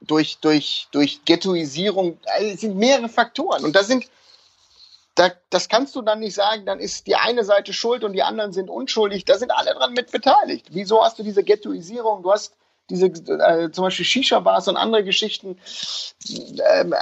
durch, 0.00 0.38
durch, 0.38 0.88
durch 0.92 1.24
Ghettoisierung, 1.24 2.18
also 2.26 2.46
es 2.46 2.60
sind 2.60 2.76
mehrere 2.76 3.08
Faktoren. 3.08 3.64
Und 3.64 3.74
da 3.74 3.82
sind, 3.82 4.06
da, 5.14 5.30
das 5.50 5.68
kannst 5.68 5.96
du 5.96 6.02
dann 6.02 6.20
nicht 6.20 6.34
sagen, 6.34 6.66
dann 6.66 6.78
ist 6.78 7.06
die 7.06 7.16
eine 7.16 7.44
Seite 7.44 7.72
schuld 7.72 8.04
und 8.04 8.12
die 8.12 8.22
anderen 8.22 8.52
sind 8.52 8.70
unschuldig. 8.70 9.24
Da 9.24 9.38
sind 9.38 9.50
alle 9.50 9.74
dran 9.74 9.92
mit 9.92 10.10
beteiligt. 10.10 10.66
Wieso 10.70 11.02
hast 11.02 11.18
du 11.18 11.22
diese 11.22 11.42
Ghettoisierung? 11.42 12.22
Du 12.22 12.32
hast 12.32 12.54
diese 12.90 13.06
äh, 13.06 13.70
zum 13.70 13.84
Beispiel 13.84 14.06
Shisha-Bars 14.06 14.68
und 14.68 14.76
andere 14.76 15.04
Geschichten. 15.04 15.58
Ähm, 16.28 16.94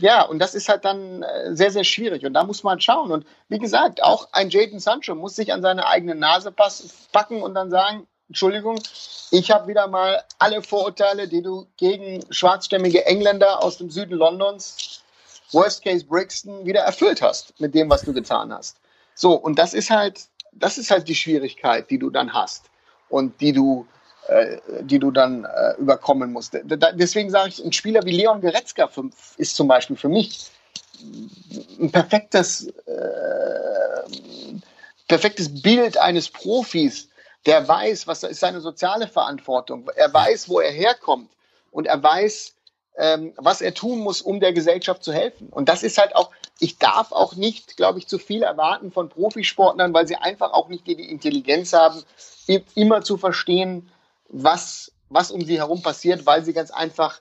ja, 0.00 0.22
und 0.22 0.38
das 0.38 0.54
ist 0.54 0.68
halt 0.68 0.84
dann 0.84 1.22
äh, 1.22 1.54
sehr, 1.54 1.70
sehr 1.70 1.84
schwierig. 1.84 2.24
Und 2.24 2.32
da 2.32 2.44
muss 2.44 2.62
man 2.62 2.80
schauen. 2.80 3.10
Und 3.10 3.26
wie 3.48 3.58
gesagt, 3.58 4.02
auch 4.02 4.28
ein 4.32 4.48
Jaden 4.48 4.80
Sancho 4.80 5.14
muss 5.14 5.36
sich 5.36 5.52
an 5.52 5.60
seine 5.60 5.86
eigene 5.86 6.14
Nase 6.14 6.50
packen 6.50 7.42
und 7.42 7.54
dann 7.54 7.70
sagen, 7.70 8.06
Entschuldigung, 8.28 8.80
ich 9.30 9.50
habe 9.50 9.68
wieder 9.68 9.86
mal 9.86 10.22
alle 10.38 10.62
Vorurteile, 10.62 11.28
die 11.28 11.42
du 11.42 11.66
gegen 11.76 12.24
schwarzstämmige 12.30 13.04
Engländer 13.04 13.62
aus 13.62 13.78
dem 13.78 13.90
Süden 13.90 14.14
Londons, 14.14 15.02
Worst 15.52 15.84
Case 15.84 16.04
Brixton, 16.04 16.64
wieder 16.64 16.80
erfüllt 16.80 17.20
hast 17.20 17.58
mit 17.60 17.74
dem, 17.74 17.90
was 17.90 18.02
du 18.02 18.12
getan 18.12 18.52
hast. 18.52 18.78
So, 19.14 19.34
und 19.34 19.58
das 19.58 19.74
ist 19.74 19.90
halt, 19.90 20.22
das 20.52 20.78
ist 20.78 20.90
halt 20.90 21.06
die 21.08 21.14
Schwierigkeit, 21.14 21.90
die 21.90 21.98
du 21.98 22.10
dann 22.10 22.32
hast 22.32 22.70
und 23.10 23.40
die 23.40 23.52
du, 23.52 23.86
äh, 24.28 24.58
die 24.80 24.98
du 24.98 25.10
dann 25.10 25.44
äh, 25.44 25.74
überkommen 25.78 26.32
musst. 26.32 26.58
Da, 26.64 26.92
deswegen 26.92 27.30
sage 27.30 27.50
ich, 27.50 27.64
ein 27.64 27.72
Spieler 27.72 28.04
wie 28.04 28.12
Leon 28.16 28.40
Goretzka 28.40 28.88
ist 29.36 29.54
zum 29.54 29.68
Beispiel 29.68 29.96
für 29.96 30.08
mich 30.08 30.50
ein 31.78 31.90
perfektes, 31.92 32.68
äh, 32.86 34.02
perfektes 35.08 35.62
Bild 35.62 35.98
eines 35.98 36.30
Profis, 36.30 37.08
der 37.46 37.66
weiß, 37.66 38.06
was 38.06 38.22
ist 38.22 38.40
seine 38.40 38.60
soziale 38.60 39.08
Verantwortung. 39.08 39.90
Er 39.94 40.12
weiß, 40.12 40.48
wo 40.48 40.60
er 40.60 40.72
herkommt 40.72 41.30
und 41.70 41.86
er 41.86 42.02
weiß, 42.02 42.54
ähm, 42.96 43.32
was 43.36 43.60
er 43.60 43.74
tun 43.74 43.98
muss, 43.98 44.22
um 44.22 44.40
der 44.40 44.52
Gesellschaft 44.52 45.02
zu 45.02 45.12
helfen. 45.12 45.48
Und 45.50 45.68
das 45.68 45.82
ist 45.82 45.98
halt 45.98 46.14
auch, 46.14 46.30
ich 46.60 46.78
darf 46.78 47.12
auch 47.12 47.34
nicht, 47.34 47.76
glaube 47.76 47.98
ich, 47.98 48.06
zu 48.06 48.18
viel 48.18 48.42
erwarten 48.42 48.92
von 48.92 49.08
Profisportlern, 49.08 49.92
weil 49.92 50.06
sie 50.06 50.16
einfach 50.16 50.52
auch 50.52 50.68
nicht 50.68 50.86
die 50.86 50.92
Intelligenz 50.92 51.72
haben, 51.72 52.02
immer 52.74 53.02
zu 53.02 53.16
verstehen, 53.16 53.90
was, 54.28 54.92
was 55.08 55.30
um 55.30 55.44
sie 55.44 55.58
herum 55.58 55.82
passiert, 55.82 56.26
weil 56.26 56.44
sie 56.44 56.52
ganz 56.52 56.70
einfach, 56.70 57.20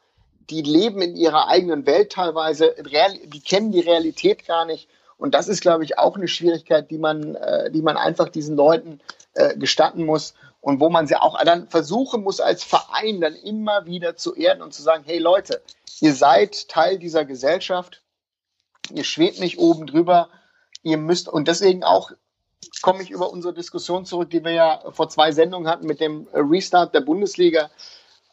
die 0.50 0.62
leben 0.62 1.02
in 1.02 1.16
ihrer 1.16 1.48
eigenen 1.48 1.86
Welt 1.86 2.12
teilweise, 2.12 2.76
die 2.78 3.42
kennen 3.42 3.72
die 3.72 3.80
Realität 3.80 4.46
gar 4.46 4.66
nicht. 4.66 4.88
Und 5.24 5.34
das 5.36 5.48
ist, 5.48 5.62
glaube 5.62 5.86
ich, 5.86 5.98
auch 5.98 6.18
eine 6.18 6.28
Schwierigkeit, 6.28 6.92
die 6.92 6.98
man, 6.98 7.36
äh, 7.36 7.72
die 7.72 7.82
man 7.82 7.96
einfach 7.96 8.28
diesen 8.28 8.58
Leuten 8.58 9.00
äh, 9.36 9.56
gestatten 9.56 10.06
muss 10.06 10.34
und 10.60 10.82
wo 10.82 10.90
man 10.90 11.08
sie 11.08 11.16
auch 11.16 11.42
dann 11.46 11.70
versuchen 11.70 12.24
muss, 12.24 12.42
als 12.42 12.66
Verein 12.66 13.22
dann 13.22 13.34
immer 13.34 13.86
wieder 13.86 14.18
zu 14.18 14.36
erden 14.36 14.62
und 14.62 14.74
zu 14.74 14.82
sagen, 14.82 15.06
hey 15.06 15.20
Leute, 15.20 15.62
ihr 16.02 16.14
seid 16.14 16.68
Teil 16.68 17.00
dieser 17.00 17.24
Gesellschaft, 17.24 18.02
ihr 18.94 19.06
schwebt 19.06 19.40
nicht 19.40 19.60
oben 19.60 19.88
drüber, 19.88 20.28
ihr 20.82 20.98
müsst, 20.98 21.30
und 21.30 21.48
deswegen 21.48 21.86
auch 21.86 22.12
komme 22.82 23.02
ich 23.02 23.10
über 23.10 23.32
unsere 23.32 23.54
Diskussion 23.54 24.04
zurück, 24.04 24.30
die 24.30 24.44
wir 24.44 24.52
ja 24.52 24.84
vor 24.92 25.08
zwei 25.08 25.32
Sendungen 25.32 25.70
hatten 25.70 25.88
mit 25.88 26.02
dem 26.02 26.28
Restart 26.34 26.94
der 26.94 27.00
Bundesliga. 27.00 27.72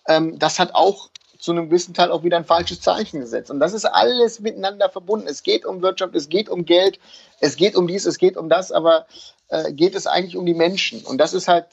Ähm, 0.09 0.41
das 0.41 0.59
hat 0.59 0.75
auch 0.75 1.11
zu 1.41 1.53
einem 1.53 1.71
gewissen 1.71 1.95
Teil 1.95 2.11
auch 2.11 2.23
wieder 2.23 2.37
ein 2.37 2.45
falsches 2.45 2.81
Zeichen 2.81 3.21
gesetzt. 3.21 3.51
Und 3.51 3.61
das 3.61 3.73
ist 3.73 3.85
alles 3.85 4.41
miteinander 4.41 4.91
verbunden. 4.91 5.27
Es 5.27 5.43
geht 5.43 5.65
um 5.65 5.83
Wirtschaft, 5.83 6.15
es 6.15 6.29
geht 6.29 6.49
um 6.49 6.65
Geld, 6.65 6.99
es 7.41 7.57
geht 7.57 7.75
um 7.77 7.87
dies, 7.87 8.07
es 8.07 8.19
geht 8.19 8.37
um 8.37 8.49
das, 8.49 8.73
aber 8.73 9.07
äh, 9.49 9.73
geht 9.73 9.95
es 9.95 10.07
eigentlich 10.07 10.37
um 10.37 10.47
die 10.47 10.55
Menschen. 10.55 11.03
Und 11.05 11.19
das 11.19 11.33
ist 11.33 11.49
halt, 11.49 11.67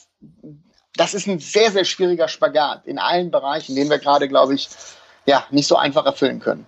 das 0.95 1.13
ist 1.13 1.27
ein 1.27 1.39
sehr, 1.39 1.71
sehr 1.71 1.85
schwieriger 1.85 2.27
Spagat 2.27 2.85
in 2.85 2.97
allen 2.97 3.29
Bereichen, 3.29 3.75
den 3.75 3.89
wir 3.89 3.99
gerade, 3.99 4.27
glaube 4.27 4.55
ich, 4.55 4.69
ja, 5.25 5.45
nicht 5.51 5.67
so 5.67 5.75
einfach 5.75 6.05
erfüllen 6.05 6.39
können. 6.39 6.65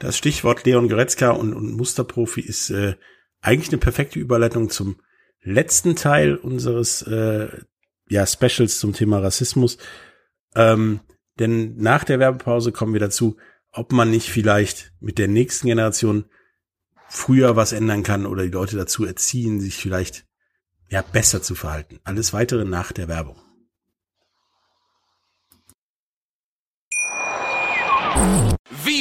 Das 0.00 0.16
Stichwort 0.16 0.64
Leon 0.64 0.88
Goretzka 0.88 1.30
und, 1.30 1.54
und 1.54 1.76
Musterprofi 1.76 2.40
ist 2.40 2.70
äh, 2.70 2.96
eigentlich 3.40 3.68
eine 3.68 3.78
perfekte 3.78 4.18
Überleitung 4.18 4.68
zum 4.68 5.00
letzten 5.40 5.94
Teil 5.94 6.36
unseres 6.36 7.02
äh, 7.02 7.48
ja, 8.08 8.26
Specials 8.26 8.80
zum 8.80 8.92
Thema 8.92 9.20
Rassismus. 9.20 9.78
Ähm, 10.54 11.00
denn 11.38 11.76
nach 11.76 12.04
der 12.04 12.18
Werbepause 12.18 12.72
kommen 12.72 12.92
wir 12.92 13.00
dazu, 13.00 13.36
ob 13.72 13.92
man 13.92 14.10
nicht 14.10 14.28
vielleicht 14.28 14.92
mit 15.00 15.18
der 15.18 15.28
nächsten 15.28 15.66
Generation 15.66 16.26
früher 17.08 17.56
was 17.56 17.72
ändern 17.72 18.02
kann 18.02 18.26
oder 18.26 18.44
die 18.44 18.50
Leute 18.50 18.76
dazu 18.76 19.04
erziehen, 19.04 19.60
sich 19.60 19.76
vielleicht 19.76 20.26
ja 20.88 21.02
besser 21.02 21.42
zu 21.42 21.54
verhalten. 21.54 22.00
Alles 22.04 22.32
weitere 22.32 22.64
nach 22.64 22.92
der 22.92 23.08
Werbung. 23.08 23.41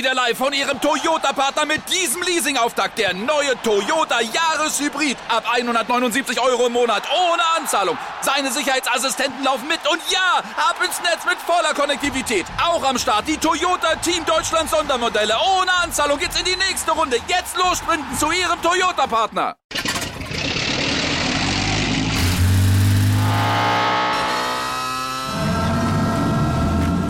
Wieder 0.02 0.16
live 0.16 0.36
von 0.36 0.52
Ihrem 0.52 0.82
Toyota-Partner 0.82 1.68
mit 1.68 1.82
diesem 1.93 2.24
Leasing-Auftakt. 2.24 2.97
Der 2.97 3.14
neue 3.14 3.54
Toyota 3.62 4.20
Jahreshybrid. 4.20 5.16
Ab 5.28 5.43
179 5.54 6.41
Euro 6.41 6.66
im 6.66 6.74
Monat. 6.74 7.04
Ohne 7.14 7.43
Anzahlung. 7.56 7.95
Seine 8.22 8.52
Sicherheitsassistenten 8.52 9.43
laufen 9.43 9.68
mit. 9.68 9.80
Und 9.88 10.02
ja, 10.10 10.39
ab 10.58 10.78
ins 10.84 10.99
Netz 11.04 11.24
mit 11.24 11.38
voller 11.38 11.76
Konnektivität. 11.76 12.47
Auch 12.66 12.84
am 12.84 12.97
Start 12.97 13.28
die 13.28 13.38
Toyota 13.38 13.95
Team 13.97 14.26
Deutschland 14.26 14.72
Sondermodelle. 14.72 15.36
Ohne 15.60 15.72
Anzahlung 15.84 16.18
geht's 16.18 16.39
in 16.39 16.45
die 16.45 16.56
nächste 16.56 16.93
Runde. 16.93 17.18
Jetzt 17.28 17.56
los 17.58 17.78
sprinten 17.78 18.18
zu 18.18 18.32
Ihrem 18.32 18.60
Toyota-Partner. 18.60 19.56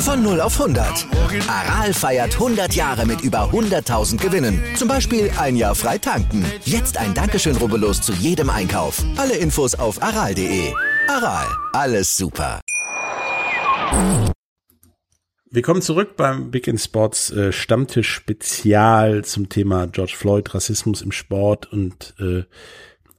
Von 0.02 0.24
0 0.24 0.42
auf 0.42 0.60
100. 0.60 1.06
Aral 1.48 1.94
feiert 1.94 2.34
100 2.34 2.74
Jahre 2.74 3.06
mit 3.06 3.22
über 3.22 3.52
100.000 3.52 4.18
Gewinnen. 4.18 4.60
Zum 4.76 4.88
Beispiel 4.88 5.30
ein 5.38 5.56
Jahr 5.56 5.76
frei 5.76 6.00
tanken. 6.00 6.44
Jetzt 6.66 6.98
ein 6.98 7.14
Dankeschön, 7.14 7.56
rubbellos 7.56 8.02
zu 8.02 8.12
jedem 8.14 8.50
Einkauf. 8.50 9.04
Alle 9.18 9.38
Infos 9.38 9.76
auf 9.76 10.02
aral.de. 10.02 10.74
Aral, 11.08 11.46
alles 11.74 12.18
super. 12.18 12.62
Willkommen 15.52 15.84
zurück 15.84 16.16
beim 16.16 16.50
Big 16.50 16.66
in 16.66 16.80
Sports 16.80 17.30
äh, 17.30 17.52
Stammtisch 17.52 18.10
Spezial 18.10 19.24
zum 19.24 19.50
Thema 19.50 19.86
George 19.86 20.16
Floyd, 20.18 20.52
Rassismus 20.56 21.04
im 21.04 21.12
Sport 21.12 21.72
und 21.72 22.16
äh, 22.20 22.46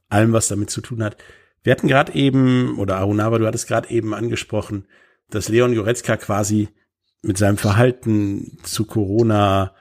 allem, 0.09 0.33
was 0.33 0.49
damit 0.49 0.69
zu 0.69 0.81
tun 0.81 1.01
hat. 1.01 1.15
Wir 1.63 1.71
hatten 1.71 1.87
gerade 1.87 2.13
eben, 2.13 2.77
oder 2.77 2.97
Arunava, 2.97 3.37
du 3.37 3.47
hattest 3.47 3.69
gerade 3.69 3.89
eben 3.89 4.13
angesprochen, 4.13 4.85
dass 5.33 5.49
Leon 5.49 5.75
Goretzka 5.75 6.17
quasi 6.17 6.69
mit 7.21 7.37
seinem 7.37 7.57
Verhalten 7.57 8.57
zu 8.63 8.85
Corona, 8.85 9.73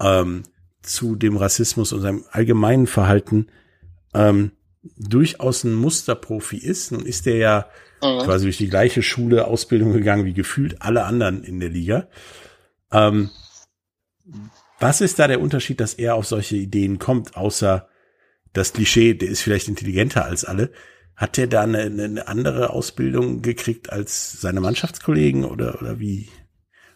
ähm, 0.00 0.42
zu 0.82 1.14
dem 1.14 1.36
Rassismus 1.36 1.92
und 1.92 2.00
seinem 2.00 2.24
allgemeinen 2.30 2.86
Verhalten 2.86 3.46
ähm, 4.14 4.52
durchaus 4.96 5.64
ein 5.64 5.74
Musterprofi 5.74 6.56
ist. 6.56 6.92
Nun 6.92 7.06
ist 7.06 7.26
er 7.26 7.36
ja 7.36 7.66
mhm. 8.02 8.24
quasi 8.24 8.44
durch 8.46 8.58
die 8.58 8.68
gleiche 8.68 9.02
Schule, 9.02 9.46
Ausbildung 9.46 9.92
gegangen 9.92 10.24
wie 10.24 10.32
gefühlt 10.32 10.82
alle 10.82 11.04
anderen 11.04 11.44
in 11.44 11.60
der 11.60 11.68
Liga. 11.68 12.08
Ähm, 12.92 13.30
was 14.78 15.00
ist 15.00 15.18
da 15.18 15.28
der 15.28 15.40
Unterschied, 15.40 15.80
dass 15.80 15.94
er 15.94 16.14
auf 16.14 16.26
solche 16.26 16.56
Ideen 16.56 16.98
kommt, 16.98 17.36
außer 17.36 17.88
das 18.52 18.72
Klischee, 18.72 19.14
der 19.14 19.28
ist 19.28 19.42
vielleicht 19.42 19.68
intelligenter 19.68 20.24
als 20.24 20.44
alle? 20.44 20.72
Hat 21.20 21.36
der 21.36 21.48
da 21.48 21.60
eine, 21.60 21.80
eine 21.82 22.28
andere 22.28 22.70
Ausbildung 22.70 23.42
gekriegt 23.42 23.92
als 23.92 24.40
seine 24.40 24.62
Mannschaftskollegen 24.62 25.44
oder, 25.44 25.78
oder 25.78 26.00
wie 26.00 26.30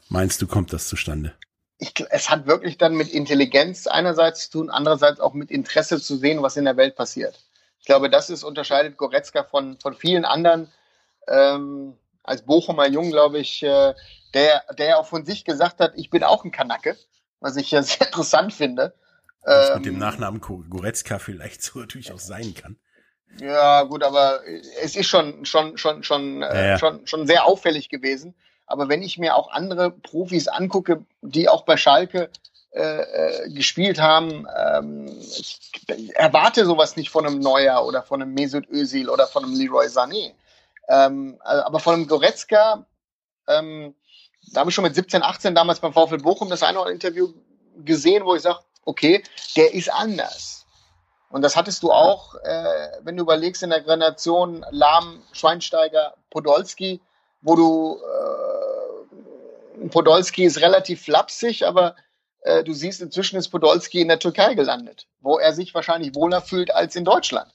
meinst 0.09 0.41
du, 0.41 0.47
kommt 0.47 0.73
das 0.73 0.89
zustande? 0.89 1.35
Ich, 1.77 1.93
es 2.09 2.31
hat 2.31 2.47
wirklich 2.47 2.79
dann 2.79 2.95
mit 2.95 3.11
Intelligenz 3.11 3.87
einerseits 3.87 4.49
zu 4.49 4.53
tun, 4.53 4.71
andererseits 4.71 5.21
auch 5.21 5.35
mit 5.35 5.51
Interesse 5.51 6.01
zu 6.01 6.17
sehen, 6.17 6.41
was 6.41 6.57
in 6.57 6.65
der 6.65 6.79
Welt 6.79 6.97
passiert. 6.97 7.45
Ich 7.81 7.85
glaube, 7.85 8.09
das 8.09 8.31
ist 8.31 8.45
unterscheidet 8.45 8.97
Goretzka 8.97 9.45
von, 9.45 9.79
von 9.79 9.93
vielen 9.93 10.25
anderen. 10.25 10.73
Ähm, 11.29 11.99
als 12.23 12.47
Bochumer 12.47 12.89
Jung, 12.89 13.11
glaube 13.11 13.41
ich, 13.41 13.63
äh, 13.63 13.93
der, 14.33 14.65
der 14.79 15.01
auch 15.01 15.07
von 15.07 15.27
sich 15.27 15.45
gesagt 15.45 15.81
hat, 15.81 15.93
ich 15.97 16.09
bin 16.09 16.25
auch 16.25 16.47
ein 16.47 16.51
Kanacke, 16.51 16.97
was 17.41 17.57
ich 17.57 17.71
ja 17.71 17.83
sehr 17.83 18.07
interessant 18.07 18.55
finde. 18.55 18.95
Was 19.43 19.69
ähm, 19.69 19.77
mit 19.77 19.85
dem 19.85 19.99
Nachnamen 19.99 20.41
Goretzka 20.41 21.19
vielleicht 21.19 21.61
so 21.63 21.79
natürlich 21.81 22.11
auch 22.11 22.21
sein 22.21 22.55
kann. 22.55 22.79
Ja, 23.41 23.83
gut, 23.83 24.03
aber 24.03 24.41
es 24.81 24.97
ist 24.97 25.09
schon, 25.09 25.45
schon, 25.45 25.77
schon, 25.77 26.03
schon, 26.03 26.43
äh, 26.43 26.55
ja, 26.55 26.67
ja. 26.71 26.79
schon, 26.79 27.07
schon 27.07 27.27
sehr 27.27 27.45
auffällig 27.45 27.89
gewesen. 27.89 28.35
Aber 28.67 28.89
wenn 28.89 29.03
ich 29.03 29.19
mir 29.19 29.37
auch 29.37 29.51
andere 29.51 29.91
Profis 29.91 30.49
angucke, 30.49 31.05
die 31.21 31.49
auch 31.49 31.63
bei 31.63 31.77
Schalke 31.77 32.31
äh, 32.73 32.81
äh, 32.81 33.51
gespielt 33.51 34.01
haben, 34.01 34.47
ähm, 34.57 35.07
ich 35.21 35.61
erwarte 36.15 36.65
sowas 36.65 36.97
nicht 36.97 37.11
von 37.11 37.27
einem 37.27 37.41
Neuer 37.41 37.85
oder 37.87 38.03
von 38.03 38.23
einem 38.23 38.35
Mesut 38.35 38.69
Özil 38.69 39.09
oder 39.09 39.27
von 39.27 39.45
einem 39.45 39.55
Leroy 39.55 39.87
Sané. 39.87 40.33
Ähm, 40.89 41.39
äh, 41.45 41.49
aber 41.49 41.79
von 41.79 41.95
einem 41.95 42.09
Goretzka, 42.09 42.87
ähm, 43.49 43.95
da 44.53 44.61
habe 44.61 44.71
ich 44.71 44.75
schon 44.75 44.85
mit 44.85 44.95
17, 44.95 45.23
18 45.23 45.55
damals 45.55 45.81
beim 45.81 45.93
VfL 45.93 46.19
Bochum 46.19 46.51
das 46.51 46.63
eine 46.63 46.79
oder 46.79 46.89
andere 46.91 46.95
Interview 46.95 47.33
gesehen, 47.85 48.25
wo 48.25 48.35
ich 48.35 48.43
sage, 48.43 48.59
okay, 48.85 49.23
der 49.57 49.73
ist 49.75 49.93
anders. 49.93 50.64
Und 51.35 51.43
das 51.43 51.57
hattest 51.57 51.83
du 51.83 51.91
auch, 51.91 52.37
äh, 52.45 52.93
wenn 53.03 53.17
du 53.17 53.25
überlegst, 53.25 53.65
in 53.65 53.71
der 53.71 53.81
Grenation 53.81 54.65
Lahm, 54.71 55.21
Schweinsteiger, 55.33 56.15
Podolski, 56.31 57.01
wo 57.43 57.57
du, 57.57 57.99
äh, 59.83 59.89
Podolski 59.89 60.45
ist 60.45 60.61
relativ 60.61 61.03
flapsig, 61.03 61.67
aber 61.67 61.97
äh, 62.43 62.63
du 62.63 62.73
siehst, 62.73 63.03
inzwischen 63.03 63.37
ist 63.37 63.49
Podolski 63.49 64.01
in 64.01 64.07
der 64.07 64.21
Türkei 64.21 64.55
gelandet, 64.55 65.09
wo 65.19 65.37
er 65.37 65.53
sich 65.53 65.75
wahrscheinlich 65.75 66.15
wohler 66.15 66.41
fühlt 66.41 66.73
als 66.73 66.95
in 66.95 67.05
Deutschland. 67.05 67.53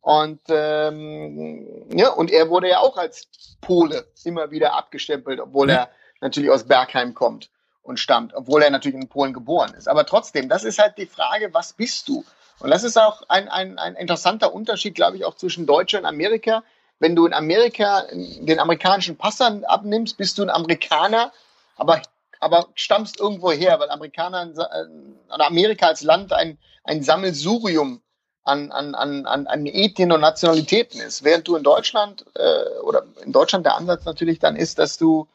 Und, 0.00 0.40
ähm, 0.48 1.90
ja, 1.94 2.08
und 2.12 2.30
er 2.30 2.48
wurde 2.48 2.70
ja 2.70 2.78
auch 2.78 2.96
als 2.96 3.28
Pole 3.60 4.06
immer 4.24 4.50
wieder 4.50 4.72
abgestempelt, 4.72 5.40
obwohl 5.40 5.66
mhm. 5.66 5.72
er 5.72 5.90
natürlich 6.22 6.48
aus 6.48 6.64
Bergheim 6.64 7.12
kommt 7.12 7.50
und 7.82 8.00
stammt, 8.00 8.32
obwohl 8.32 8.62
er 8.62 8.70
natürlich 8.70 8.98
in 8.98 9.10
Polen 9.10 9.34
geboren 9.34 9.74
ist. 9.74 9.88
Aber 9.88 10.06
trotzdem, 10.06 10.48
das 10.48 10.64
ist 10.64 10.78
halt 10.78 10.96
die 10.96 11.04
Frage, 11.04 11.52
was 11.52 11.74
bist 11.74 12.08
du? 12.08 12.24
Und 12.60 12.70
das 12.70 12.84
ist 12.84 12.98
auch 12.98 13.22
ein, 13.28 13.48
ein, 13.48 13.78
ein 13.78 13.94
interessanter 13.96 14.52
Unterschied, 14.52 14.94
glaube 14.94 15.16
ich, 15.16 15.24
auch 15.24 15.34
zwischen 15.34 15.66
Deutschland 15.66 16.04
und 16.04 16.08
Amerika. 16.08 16.62
wenn 16.98 17.16
du 17.16 17.26
in 17.26 17.32
Amerika 17.32 18.04
den 18.12 18.60
amerikanischen 18.60 19.16
Pass 19.16 19.40
abnimmst, 19.40 20.18
bist 20.18 20.36
du 20.36 20.42
ein 20.42 20.50
Amerikaner, 20.50 21.32
aber, 21.76 22.02
aber 22.38 22.68
stammst 22.74 23.18
irgendwo 23.18 23.50
her, 23.50 23.80
weil 23.80 23.90
Amerikaner 23.90 24.42
äh, 24.42 25.34
oder 25.34 25.46
Amerika 25.46 25.86
als 25.86 26.02
Land 26.02 26.32
ein, 26.34 26.58
ein 26.84 27.02
Sammelsurium 27.02 28.02
an, 28.44 28.70
an, 28.70 28.94
an, 28.94 29.26
an, 29.26 29.66
Ethnien 29.66 30.12
und 30.12 30.20
Nationalitäten 30.20 31.00
ist. 31.00 31.24
Während 31.24 31.48
du 31.48 31.56
in 31.56 31.62
Deutschland 31.62 32.26
äh, 32.34 32.80
oder 32.82 33.04
in 33.24 33.32
Deutschland 33.32 33.64
der 33.64 33.76
Ansatz 33.76 34.04
natürlich 34.04 34.38
dann 34.38 34.56
ist, 34.56 34.78
dass 34.78 34.98
du 34.98 35.26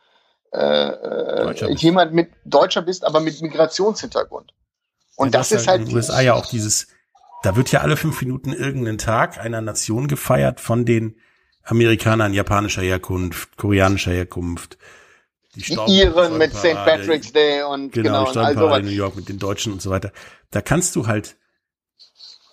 äh, 0.52 0.60
äh 0.60 1.74
jemand 1.74 2.14
mit 2.14 2.32
Deutscher 2.46 2.82
bist, 2.84 3.04
aber 3.04 3.20
mit 3.20 3.42
Migrationshintergrund. 3.42 4.54
Und 5.16 5.34
ja, 5.34 5.40
das, 5.40 5.50
das 5.50 5.62
ist 5.62 5.68
halt. 5.68 5.82
In 5.82 5.88
den 5.88 5.96
USA 5.96 6.22
ja 6.22 6.34
auch 6.34 6.46
dieses, 6.46 6.88
da 7.46 7.56
wird 7.56 7.72
ja 7.72 7.82
alle 7.82 7.96
fünf 7.96 8.20
Minuten 8.22 8.54
irgendeinen 8.54 8.98
Tag 8.98 9.38
einer 9.38 9.62
Nation 9.62 10.08
gefeiert 10.08 10.60
von 10.60 10.84
den 10.84 11.16
Amerikanern 11.64 12.34
japanischer 12.34 12.82
Herkunft, 12.82 13.56
koreanischer 13.56 14.12
Herkunft. 14.12 14.80
Die, 15.54 15.62
die 15.62 16.00
Iren 16.00 16.38
mit 16.38 16.54
St. 16.54 16.74
Patrick's 16.74 17.32
Day 17.32 17.64
und 17.64 17.94
genau, 17.94 18.26
genau 18.26 18.30
und 18.30 18.38
also 18.38 18.76
in 18.76 18.86
New 18.86 18.92
York 18.92 19.16
mit 19.16 19.30
den 19.30 19.38
Deutschen 19.38 19.72
und 19.72 19.82
so 19.82 19.92
weiter. 19.92 20.12
Da 20.50 20.62
kannst 20.62 20.96
du 20.96 21.06
halt, 21.06 21.38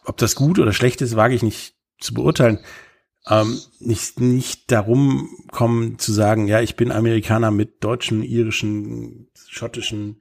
ob 0.05 0.19
das 0.19 0.35
gut 0.35 0.59
oder 0.59 0.73
schlecht 0.75 1.01
ist, 1.01 1.17
wage 1.17 1.35
ich 1.35 1.43
nicht 1.43 1.75
zu 1.99 2.13
beurteilen. 2.13 2.61
Ähm, 3.27 3.61
nicht, 3.79 4.21
nicht 4.21 4.71
darum 4.71 5.31
kommen 5.51 5.99
zu 5.99 6.13
sagen, 6.13 6.49
ja, 6.49 6.61
ich 6.61 6.77
bin 6.77 6.93
Amerikaner 6.93 7.51
mit 7.51 7.83
deutschen, 7.83 8.23
irischen, 8.23 9.31
schottischen, 9.49 10.21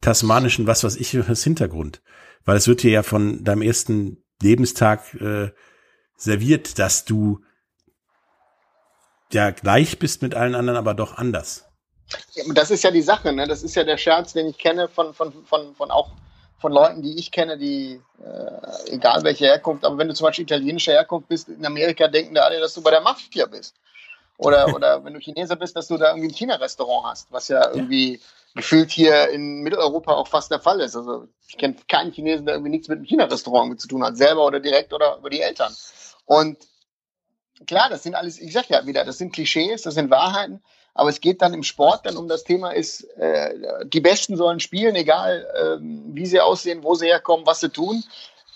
tasmanischen, 0.00 0.66
was 0.66 0.82
weiß 0.82 0.96
ich, 0.96 1.16
was 1.28 1.44
Hintergrund. 1.44 2.02
Weil 2.48 2.56
es 2.56 2.66
wird 2.66 2.82
dir 2.82 2.90
ja 2.90 3.02
von 3.02 3.44
deinem 3.44 3.60
ersten 3.60 4.24
Lebenstag 4.40 5.12
äh, 5.20 5.50
serviert, 6.16 6.78
dass 6.78 7.04
du 7.04 7.42
ja 9.30 9.50
gleich 9.50 9.98
bist 9.98 10.22
mit 10.22 10.34
allen 10.34 10.54
anderen, 10.54 10.78
aber 10.78 10.94
doch 10.94 11.18
anders. 11.18 11.66
Das 12.54 12.70
ist 12.70 12.82
ja 12.84 12.90
die 12.90 13.02
Sache, 13.02 13.34
ne? 13.34 13.46
Das 13.46 13.62
ist 13.62 13.74
ja 13.74 13.84
der 13.84 13.98
Scherz, 13.98 14.32
den 14.32 14.46
ich 14.46 14.56
kenne 14.56 14.88
von, 14.88 15.12
von, 15.12 15.44
von, 15.44 15.74
von 15.74 15.90
auch 15.90 16.12
von 16.58 16.72
Leuten, 16.72 17.02
die 17.02 17.18
ich 17.18 17.32
kenne, 17.32 17.58
die, 17.58 18.00
äh, 18.24 18.92
egal 18.94 19.24
welche 19.24 19.44
Herkunft, 19.44 19.84
aber 19.84 19.98
wenn 19.98 20.08
du 20.08 20.14
zum 20.14 20.24
Beispiel 20.24 20.44
italienischer 20.44 20.92
Herkunft 20.92 21.28
bist, 21.28 21.50
in 21.50 21.66
Amerika 21.66 22.08
denken 22.08 22.34
da 22.34 22.44
alle, 22.44 22.60
dass 22.60 22.72
du 22.72 22.80
bei 22.80 22.92
der 22.92 23.02
Mafia 23.02 23.44
bist. 23.44 23.74
Oder, 24.38 24.68
oder 24.74 25.04
wenn 25.04 25.12
du 25.12 25.20
Chineser 25.20 25.56
bist, 25.56 25.76
dass 25.76 25.88
du 25.88 25.98
da 25.98 26.12
irgendwie 26.12 26.28
ein 26.28 26.34
China-Restaurant 26.34 27.08
hast, 27.08 27.30
was 27.30 27.48
ja 27.48 27.68
irgendwie 27.74 28.14
ja. 28.14 28.20
Gefühlt 28.54 28.90
hier 28.90 29.28
in 29.28 29.60
Mitteleuropa 29.60 30.14
auch 30.14 30.28
fast 30.28 30.50
der 30.50 30.60
Fall 30.60 30.80
ist. 30.80 30.96
Also 30.96 31.28
ich 31.48 31.56
kenne 31.56 31.76
keinen 31.88 32.12
Chinesen, 32.12 32.46
der 32.46 32.54
irgendwie 32.56 32.70
nichts 32.70 32.88
mit 32.88 32.96
einem 32.98 33.06
China-Restaurant 33.06 33.80
zu 33.80 33.88
tun 33.88 34.04
hat, 34.04 34.16
selber 34.16 34.46
oder 34.46 34.60
direkt 34.60 34.92
oder 34.92 35.18
über 35.18 35.30
die 35.30 35.40
Eltern. 35.40 35.74
Und 36.24 36.58
klar, 37.66 37.88
das 37.88 38.02
sind 38.02 38.14
alles, 38.14 38.38
ich 38.38 38.52
sag 38.52 38.68
ja 38.68 38.86
wieder, 38.86 39.04
das 39.04 39.18
sind 39.18 39.32
Klischees, 39.32 39.82
das 39.82 39.94
sind 39.94 40.10
Wahrheiten, 40.10 40.62
aber 40.94 41.10
es 41.10 41.20
geht 41.20 41.42
dann 41.42 41.54
im 41.54 41.62
Sport 41.62 42.06
dann 42.06 42.16
um 42.16 42.28
das 42.28 42.44
Thema 42.44 42.70
ist, 42.70 43.04
äh, 43.18 43.54
die 43.86 44.00
Besten 44.00 44.36
sollen 44.36 44.60
spielen, 44.60 44.96
egal 44.96 45.46
äh, 45.54 45.78
wie 45.80 46.26
sie 46.26 46.40
aussehen, 46.40 46.82
wo 46.82 46.94
sie 46.94 47.06
herkommen, 47.06 47.46
was 47.46 47.60
sie 47.60 47.70
tun. 47.70 48.02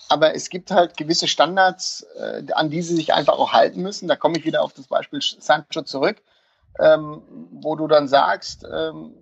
Aber 0.09 0.35
es 0.35 0.49
gibt 0.49 0.69
halt 0.69 0.97
gewisse 0.97 1.27
Standards, 1.27 2.05
äh, 2.17 2.43
an 2.51 2.69
die 2.69 2.81
sie 2.81 2.95
sich 2.95 3.13
einfach 3.13 3.39
auch 3.39 3.53
halten 3.53 3.81
müssen. 3.81 4.07
Da 4.09 4.17
komme 4.17 4.37
ich 4.37 4.45
wieder 4.45 4.61
auf 4.61 4.73
das 4.73 4.87
Beispiel 4.87 5.21
Sancho 5.21 5.83
zurück, 5.83 6.17
ähm, 6.79 7.21
wo 7.51 7.75
du 7.75 7.87
dann 7.87 8.09
sagst, 8.09 8.65
ähm, 8.69 9.15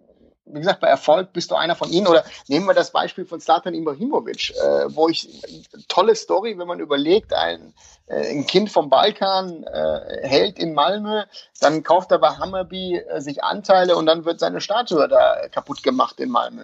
wie 0.46 0.60
gesagt, 0.60 0.82
bei 0.82 0.88
Erfolg 0.88 1.34
bist 1.34 1.52
du 1.52 1.56
einer 1.56 1.76
von 1.76 1.90
ihnen. 1.90 2.08
Oder 2.08 2.24
nehmen 2.48 2.66
wir 2.66 2.74
das 2.74 2.92
Beispiel 2.92 3.26
von 3.26 3.40
Slatan 3.40 3.74
Ibrahimovic, 3.74 4.52
äh, 4.52 4.96
wo 4.96 5.08
ich, 5.08 5.30
tolle 5.88 6.16
Story, 6.16 6.58
wenn 6.58 6.68
man 6.68 6.80
überlegt, 6.80 7.34
ein, 7.34 7.74
äh, 8.08 8.32
ein 8.32 8.48
Kind 8.48 8.72
vom 8.72 8.90
Balkan 8.90 9.64
äh, 9.64 10.28
hält 10.28 10.60
in 10.60 10.74
Malmö, 10.74 11.24
dann 11.60 11.84
kauft 11.84 12.12
er 12.12 12.20
bei 12.20 12.30
Hammerby 12.30 12.98
äh, 12.98 13.22
sich 13.22 13.44
Anteile 13.44 13.96
und 13.96 14.06
dann 14.06 14.26
wird 14.26 14.40
seine 14.40 14.62
Statue 14.62 15.08
da 15.08 15.48
kaputt 15.50 15.84
gemacht 15.84 16.20
in 16.20 16.30
Malmö. 16.30 16.64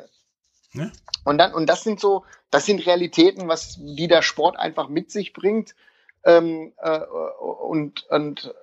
Ja. 0.73 0.91
Und 1.23 1.37
dann, 1.37 1.53
und 1.53 1.67
das 1.67 1.83
sind 1.83 1.99
so, 1.99 2.23
das 2.51 2.65
sind 2.65 2.85
Realitäten, 2.85 3.47
was, 3.47 3.77
die 3.79 4.07
der 4.07 4.21
Sport 4.21 4.57
einfach 4.57 4.89
mit 4.89 5.11
sich 5.11 5.33
bringt. 5.33 5.75
Ähm, 6.23 6.73
äh, 6.77 6.99
und, 6.99 8.05
und 8.09 8.53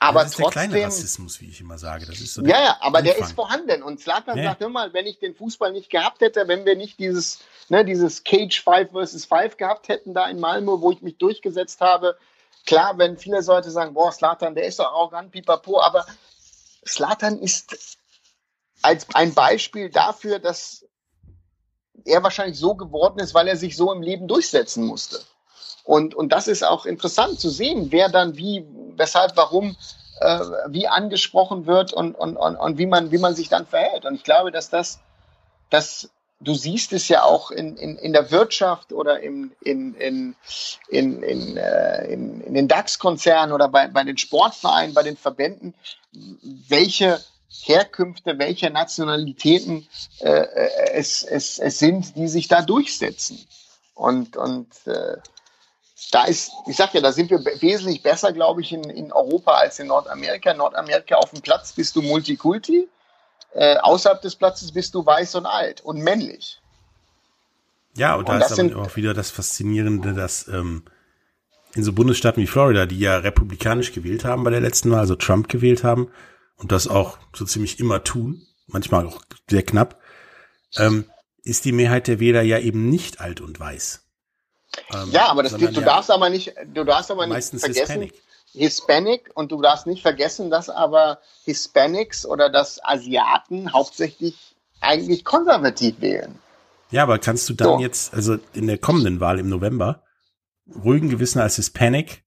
aber 0.00 0.22
das 0.22 0.32
ist 0.32 0.38
trotzdem, 0.38 0.62
der 0.62 0.68
kleine 0.68 0.86
Rassismus, 0.86 1.40
wie 1.40 1.48
ich 1.48 1.60
immer 1.60 1.78
sage. 1.78 2.06
Das 2.06 2.20
ist 2.20 2.34
so 2.34 2.42
ja, 2.42 2.62
ja, 2.62 2.76
aber 2.80 3.00
Umfang. 3.00 3.04
der 3.04 3.18
ist 3.18 3.32
vorhanden. 3.32 3.82
Und 3.82 4.00
Zlatan 4.00 4.38
ja. 4.38 4.44
sagt 4.44 4.62
immer, 4.62 4.92
wenn 4.92 5.06
ich 5.06 5.18
den 5.18 5.34
Fußball 5.34 5.72
nicht 5.72 5.90
gehabt 5.90 6.20
hätte, 6.20 6.46
wenn 6.46 6.64
wir 6.64 6.76
nicht 6.76 7.00
dieses, 7.00 7.40
ne, 7.68 7.84
dieses 7.84 8.22
Cage 8.22 8.62
5 8.62 8.92
versus 8.92 9.24
5 9.24 9.56
gehabt 9.56 9.88
hätten 9.88 10.14
da 10.14 10.28
in 10.28 10.38
Malmö, 10.38 10.80
wo 10.80 10.92
ich 10.92 11.02
mich 11.02 11.18
durchgesetzt 11.18 11.80
habe. 11.80 12.16
Klar, 12.64 12.98
wenn 12.98 13.18
viele 13.18 13.40
Leute 13.40 13.70
sagen, 13.70 13.94
boah, 13.94 14.12
Slatan, 14.12 14.54
der 14.54 14.66
ist 14.66 14.78
doch 14.78 14.86
arrogant, 14.86 15.32
pipapo, 15.32 15.80
aber 15.80 16.06
Slatan 16.86 17.40
ist 17.40 17.98
als 18.82 19.06
ein 19.14 19.34
Beispiel 19.34 19.90
dafür, 19.90 20.38
dass 20.38 20.86
er 22.04 22.22
wahrscheinlich 22.22 22.58
so 22.58 22.74
geworden 22.76 23.18
ist, 23.18 23.34
weil 23.34 23.48
er 23.48 23.56
sich 23.56 23.76
so 23.76 23.92
im 23.92 24.02
Leben 24.02 24.28
durchsetzen 24.28 24.86
musste. 24.86 25.20
Und, 25.88 26.14
und 26.14 26.34
das 26.34 26.48
ist 26.48 26.66
auch 26.66 26.84
interessant 26.84 27.40
zu 27.40 27.48
sehen, 27.48 27.86
wer 27.90 28.10
dann 28.10 28.36
wie, 28.36 28.62
weshalb, 28.96 29.38
warum, 29.38 29.74
äh, 30.20 30.40
wie 30.68 30.86
angesprochen 30.86 31.64
wird 31.64 31.94
und, 31.94 32.14
und, 32.14 32.36
und, 32.36 32.56
und 32.56 32.76
wie, 32.76 32.84
man, 32.84 33.10
wie 33.10 33.16
man 33.16 33.34
sich 33.34 33.48
dann 33.48 33.64
verhält. 33.64 34.04
Und 34.04 34.14
ich 34.14 34.22
glaube, 34.22 34.52
dass 34.52 34.68
das, 34.68 35.00
dass 35.70 36.10
du 36.40 36.52
siehst 36.52 36.92
es 36.92 37.08
ja 37.08 37.22
auch 37.22 37.50
in, 37.50 37.78
in, 37.78 37.96
in 37.96 38.12
der 38.12 38.30
Wirtschaft 38.30 38.92
oder 38.92 39.20
im, 39.20 39.52
in, 39.62 39.94
in, 39.94 40.36
in, 40.88 41.22
in, 41.22 41.56
äh, 41.56 42.04
in, 42.12 42.42
in 42.42 42.52
den 42.52 42.68
DAX-Konzernen 42.68 43.54
oder 43.54 43.68
bei, 43.68 43.88
bei 43.88 44.04
den 44.04 44.18
Sportvereinen, 44.18 44.92
bei 44.92 45.02
den 45.02 45.16
Verbänden, 45.16 45.72
welche 46.12 47.18
Herkünfte, 47.62 48.38
welche 48.38 48.68
Nationalitäten 48.68 49.88
äh, 50.20 50.28
äh 50.28 50.90
es, 50.92 51.22
es, 51.22 51.58
es 51.58 51.78
sind, 51.78 52.14
die 52.14 52.28
sich 52.28 52.46
da 52.46 52.60
durchsetzen. 52.60 53.46
Und, 53.94 54.36
und 54.36 54.68
äh, 54.86 55.16
da 56.10 56.24
ist, 56.24 56.52
ich 56.66 56.76
sag 56.76 56.94
ja, 56.94 57.00
da 57.00 57.12
sind 57.12 57.30
wir 57.30 57.44
wesentlich 57.60 58.02
besser, 58.02 58.32
glaube 58.32 58.60
ich, 58.60 58.72
in, 58.72 58.84
in 58.84 59.12
Europa 59.12 59.52
als 59.52 59.78
in 59.78 59.88
Nordamerika. 59.88 60.52
In 60.52 60.58
Nordamerika 60.58 61.16
auf 61.16 61.30
dem 61.30 61.42
Platz 61.42 61.72
bist 61.72 61.96
du 61.96 62.02
Multikulti, 62.02 62.88
äh, 63.54 63.76
außerhalb 63.78 64.22
des 64.22 64.36
Platzes 64.36 64.72
bist 64.72 64.94
du 64.94 65.04
weiß 65.04 65.34
und 65.34 65.46
alt 65.46 65.80
und 65.80 65.98
männlich. 66.00 66.60
Ja, 67.96 68.14
und 68.14 68.28
da 68.28 68.34
und 68.34 68.42
ist 68.42 68.58
aber 68.58 68.82
auch 68.82 68.96
wieder 68.96 69.12
das 69.12 69.30
Faszinierende, 69.30 70.14
dass 70.14 70.46
ähm, 70.48 70.84
in 71.74 71.82
so 71.82 71.92
Bundesstaaten 71.92 72.42
wie 72.42 72.46
Florida, 72.46 72.86
die 72.86 72.98
ja 72.98 73.18
republikanisch 73.18 73.92
gewählt 73.92 74.24
haben 74.24 74.44
bei 74.44 74.50
der 74.50 74.60
letzten 74.60 74.90
Wahl, 74.90 75.00
also 75.00 75.16
Trump 75.16 75.48
gewählt 75.48 75.82
haben 75.84 76.10
und 76.56 76.70
das 76.70 76.86
auch 76.86 77.18
so 77.34 77.44
ziemlich 77.44 77.80
immer 77.80 78.04
tun, 78.04 78.46
manchmal 78.66 79.06
auch 79.06 79.22
sehr 79.50 79.64
knapp, 79.64 80.00
ähm, 80.76 81.06
ist 81.42 81.64
die 81.64 81.72
Mehrheit 81.72 82.06
der 82.06 82.20
Wähler 82.20 82.42
ja 82.42 82.58
eben 82.58 82.88
nicht 82.88 83.20
alt 83.20 83.40
und 83.40 83.58
weiß. 83.58 84.07
Ähm, 84.92 85.10
ja, 85.10 85.28
aber 85.28 85.42
das, 85.42 85.52
du 85.52 85.64
ja 85.64 85.70
darfst 85.80 86.10
aber 86.10 86.30
nicht, 86.30 86.54
du 86.72 86.84
darfst 86.84 87.10
aber 87.10 87.26
nicht 87.26 87.48
vergessen, 87.48 88.02
Hispanic. 88.02 88.14
Hispanic 88.52 89.30
und 89.34 89.52
du 89.52 89.60
darfst 89.60 89.86
nicht 89.86 90.02
vergessen, 90.02 90.50
dass 90.50 90.70
aber 90.70 91.18
Hispanics 91.44 92.26
oder 92.26 92.50
dass 92.50 92.82
Asiaten 92.84 93.72
hauptsächlich 93.72 94.56
eigentlich 94.80 95.24
konservativ 95.24 96.00
wählen. 96.00 96.38
Ja, 96.90 97.02
aber 97.02 97.18
kannst 97.18 97.48
du 97.48 97.54
dann 97.54 97.78
so. 97.78 97.78
jetzt, 97.80 98.14
also 98.14 98.38
in 98.54 98.66
der 98.66 98.78
kommenden 98.78 99.20
Wahl 99.20 99.38
im 99.38 99.48
November, 99.48 100.02
ruhigen 100.84 101.10
Gewissen 101.10 101.40
als 101.40 101.56
Hispanic 101.56 102.24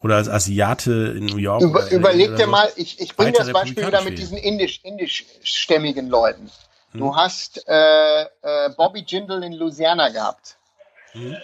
oder 0.00 0.16
als 0.16 0.28
Asiate 0.28 1.14
in 1.16 1.26
New 1.26 1.36
York? 1.36 1.62
Über, 1.62 1.90
überleg 1.90 2.36
dir 2.36 2.44
so 2.44 2.50
mal, 2.50 2.70
ich, 2.76 3.00
ich 3.00 3.16
bringe 3.16 3.32
das 3.32 3.52
Beispiel 3.52 3.86
wieder 3.86 4.02
mit 4.02 4.18
diesen 4.18 4.38
indisch, 4.38 4.80
indischstämmigen 4.82 6.08
Leuten. 6.08 6.50
Hm. 6.92 7.00
Du 7.00 7.16
hast 7.16 7.62
äh, 7.68 8.22
äh, 8.22 8.70
Bobby 8.76 9.04
Jindal 9.06 9.42
in 9.42 9.52
Louisiana 9.52 10.08
gehabt. 10.08 10.57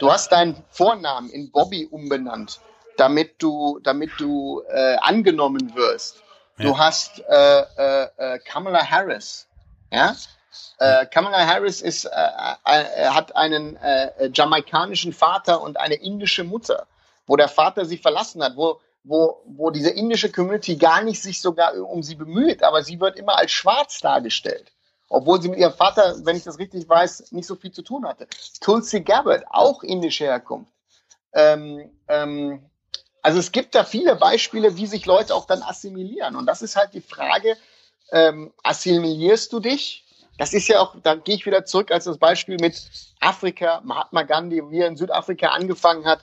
Du 0.00 0.10
hast 0.10 0.32
deinen 0.32 0.62
Vornamen 0.70 1.30
in 1.30 1.50
Bobby 1.50 1.86
umbenannt, 1.86 2.60
damit 2.96 3.42
du, 3.42 3.80
damit 3.82 4.10
du 4.18 4.62
äh, 4.68 4.96
angenommen 4.96 5.74
wirst. 5.74 6.22
Ja. 6.58 6.64
Du 6.64 6.78
hast 6.78 7.20
äh, 7.28 7.60
äh, 7.60 8.08
äh 8.16 8.38
Kamala 8.40 8.88
Harris. 8.88 9.48
Ja? 9.90 10.14
Äh, 10.78 11.06
Kamala 11.06 11.46
Harris 11.46 11.80
ist, 11.80 12.04
äh, 12.04 12.10
hat 12.10 13.34
einen 13.36 13.76
äh, 13.76 14.30
jamaikanischen 14.32 15.12
Vater 15.12 15.60
und 15.60 15.78
eine 15.78 15.94
indische 15.94 16.44
Mutter, 16.44 16.86
wo 17.26 17.36
der 17.36 17.48
Vater 17.48 17.84
sie 17.84 17.98
verlassen 17.98 18.42
hat, 18.42 18.56
wo, 18.56 18.80
wo, 19.02 19.42
wo 19.46 19.70
diese 19.70 19.90
indische 19.90 20.30
Community 20.30 20.76
gar 20.76 21.02
nicht 21.02 21.22
sich 21.22 21.40
sogar 21.40 21.74
um 21.76 22.02
sie 22.02 22.14
bemüht, 22.14 22.62
aber 22.62 22.82
sie 22.82 23.00
wird 23.00 23.16
immer 23.16 23.36
als 23.36 23.50
schwarz 23.50 24.00
dargestellt 24.00 24.73
obwohl 25.14 25.40
sie 25.40 25.48
mit 25.48 25.58
ihrem 25.58 25.72
Vater, 25.72 26.16
wenn 26.24 26.36
ich 26.36 26.44
das 26.44 26.58
richtig 26.58 26.88
weiß, 26.88 27.32
nicht 27.32 27.46
so 27.46 27.54
viel 27.54 27.72
zu 27.72 27.82
tun 27.82 28.06
hatte. 28.06 28.26
Tulsi 28.60 29.00
Gabbard, 29.00 29.44
auch 29.50 29.82
indische 29.82 30.24
Herkunft. 30.24 30.72
Ähm, 31.32 31.90
ähm, 32.08 32.64
also 33.22 33.38
es 33.38 33.52
gibt 33.52 33.74
da 33.74 33.84
viele 33.84 34.16
Beispiele, 34.16 34.76
wie 34.76 34.86
sich 34.86 35.06
Leute 35.06 35.34
auch 35.34 35.46
dann 35.46 35.62
assimilieren. 35.62 36.36
Und 36.36 36.46
das 36.46 36.62
ist 36.62 36.76
halt 36.76 36.92
die 36.94 37.00
Frage, 37.00 37.56
ähm, 38.12 38.52
assimilierst 38.62 39.52
du 39.52 39.60
dich? 39.60 40.04
Das 40.36 40.52
ist 40.52 40.68
ja 40.68 40.80
auch, 40.80 40.96
da 41.02 41.14
gehe 41.14 41.36
ich 41.36 41.46
wieder 41.46 41.64
zurück 41.64 41.90
als 41.90 42.04
das 42.04 42.18
Beispiel 42.18 42.56
mit 42.60 42.82
Afrika, 43.20 43.80
Mahatma 43.84 44.24
Gandhi, 44.24 44.62
wie 44.70 44.80
er 44.80 44.88
in 44.88 44.96
Südafrika 44.96 45.48
angefangen 45.48 46.04
hat. 46.06 46.20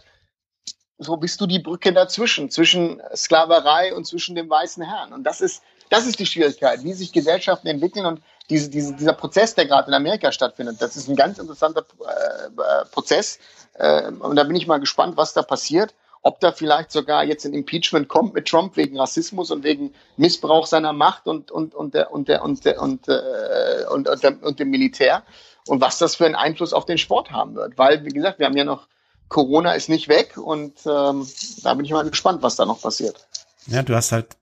so 0.98 1.18
bist 1.18 1.42
du 1.42 1.48
die 1.48 1.60
Brücke 1.60 1.94
dazwischen, 1.94 2.52
zwischen 2.52 3.02
Sklaverei 3.16 3.96
und 3.96 4.06
zwischen 4.06 4.36
dem 4.36 4.50
weißen 4.50 4.84
Herrn. 4.84 5.14
Und 5.14 5.24
das 5.24 5.42
ist, 5.42 5.64
das 5.90 6.06
ist 6.06 6.20
die 6.20 6.28
Schwierigkeit, 6.28 6.84
wie 6.84 6.94
sich 6.94 7.12
Gesellschaften 7.12 7.68
entwickeln 7.68 8.06
und 8.06 8.22
diese, 8.52 8.70
diese, 8.70 8.94
dieser 8.94 9.14
Prozess, 9.14 9.56
der 9.56 9.66
gerade 9.66 9.88
in 9.88 9.94
Amerika 9.94 10.32
stattfindet, 10.32 10.82
das 10.82 10.98
ist 10.98 11.08
ein 11.08 11.16
ganz 11.16 11.40
interessanter 11.40 11.86
äh, 12.02 12.48
äh, 12.48 12.86
Prozess. 12.92 13.40
Äh, 13.76 14.12
und 14.12 14.36
da 14.36 14.44
bin 14.44 14.58
ich 14.58 14.68
mal 14.68 14.80
gespannt, 14.80 15.16
was 15.16 15.34
da 15.34 15.42
passiert. 15.42 15.96
Ob 16.22 16.40
da 16.40 16.52
vielleicht 16.52 16.92
sogar 16.92 17.24
jetzt 17.24 17.46
ein 17.46 17.54
Impeachment 17.54 18.08
kommt 18.08 18.36
mit 18.36 18.48
Trump 18.48 18.78
wegen 18.78 19.00
Rassismus 19.00 19.50
und 19.50 19.64
wegen 19.64 19.94
Missbrauch 20.18 20.68
seiner 20.68 20.94
Macht 20.94 21.28
und, 21.28 21.50
und, 21.50 21.74
und, 21.74 21.96
der, 21.96 22.12
und, 22.12 22.28
der, 22.28 22.44
und, 22.44 22.64
der, 22.66 22.80
und, 22.80 23.08
äh, 23.08 23.86
und, 23.90 24.08
und, 24.08 24.44
und 24.44 24.60
dem 24.60 24.70
Militär 24.70 25.24
und 25.68 25.82
was 25.82 25.98
das 25.98 26.16
für 26.16 26.26
einen 26.26 26.36
Einfluss 26.36 26.74
auf 26.74 26.86
den 26.86 27.00
Sport 27.00 27.32
haben 27.32 27.56
wird. 27.56 27.78
Weil, 27.78 28.06
wie 28.06 28.10
gesagt, 28.10 28.38
wir 28.38 28.46
haben 28.46 28.58
ja 28.58 28.66
noch 28.66 28.88
Corona 29.30 29.72
ist 29.72 29.88
nicht 29.88 30.10
weg 30.10 30.38
und 30.38 30.74
ähm, 30.86 31.26
da 31.64 31.74
bin 31.74 31.86
ich 31.86 31.92
mal 31.92 32.08
gespannt, 32.08 32.44
was 32.44 32.58
da 32.58 32.66
noch 32.66 32.82
passiert. 32.82 33.26
Ja, 33.68 33.82
du 33.82 33.96
hast 33.96 34.12
halt, 34.12 34.36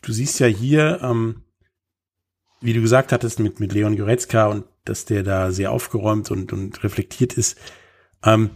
du 0.00 0.12
siehst 0.12 0.40
ja 0.40 0.46
hier, 0.46 1.00
ähm, 1.02 1.44
wie 2.64 2.72
du 2.72 2.80
gesagt 2.80 3.12
hattest, 3.12 3.40
mit, 3.40 3.60
mit 3.60 3.72
Leon 3.72 3.96
Goretzka 3.96 4.46
und 4.46 4.64
dass 4.84 5.04
der 5.04 5.22
da 5.22 5.52
sehr 5.52 5.70
aufgeräumt 5.70 6.30
und, 6.30 6.52
und 6.52 6.82
reflektiert 6.82 7.34
ist. 7.34 7.58
Ähm, 8.24 8.50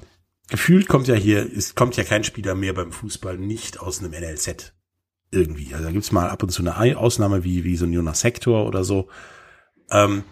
gefühlt 0.49 0.89
kommt 0.89 1.09
ja 1.09 1.15
hier, 1.15 1.47
es 1.55 1.75
kommt 1.75 1.97
ja 1.97 2.05
kein 2.05 2.25
Spieler 2.25 2.55
mehr 2.55 2.73
beim 2.73 2.91
Fußball 2.91 3.37
nicht 3.37 3.81
aus 3.81 4.01
einem 4.01 4.13
NLZ. 4.13 4.73
Irgendwie. 5.31 5.75
Also 5.75 5.85
da 5.85 5.91
gibt's 5.93 6.11
mal 6.11 6.31
ab 6.31 6.43
und 6.43 6.49
zu 6.49 6.63
eine 6.67 6.97
Ausnahme 6.97 7.45
wie, 7.45 7.65
wie 7.65 7.77
so 7.77 7.85
ein 7.85 7.93
Jonas 7.93 8.21
Sektor 8.21 8.67
oder 8.67 8.83
so. 8.83 9.09
Ähm, 9.91 10.25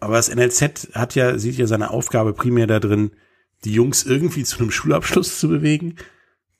aber 0.00 0.16
das 0.16 0.34
NLZ 0.34 0.90
hat 0.94 1.14
ja, 1.14 1.38
sieht 1.38 1.56
ja 1.56 1.68
seine 1.68 1.90
Aufgabe 1.90 2.32
primär 2.32 2.66
da 2.66 2.80
drin, 2.80 3.12
die 3.64 3.72
Jungs 3.72 4.04
irgendwie 4.04 4.42
zu 4.42 4.58
einem 4.58 4.72
Schulabschluss 4.72 5.38
zu 5.38 5.48
bewegen 5.48 5.96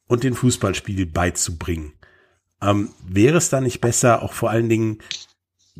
und 0.06 0.22
den 0.22 0.34
Fußballspiel 0.34 1.06
beizubringen. 1.06 1.94
Ähm, 2.62 2.90
wäre 3.04 3.38
es 3.38 3.50
da 3.50 3.60
nicht 3.60 3.80
besser, 3.80 4.22
auch 4.22 4.32
vor 4.32 4.50
allen 4.50 4.68
Dingen 4.68 4.98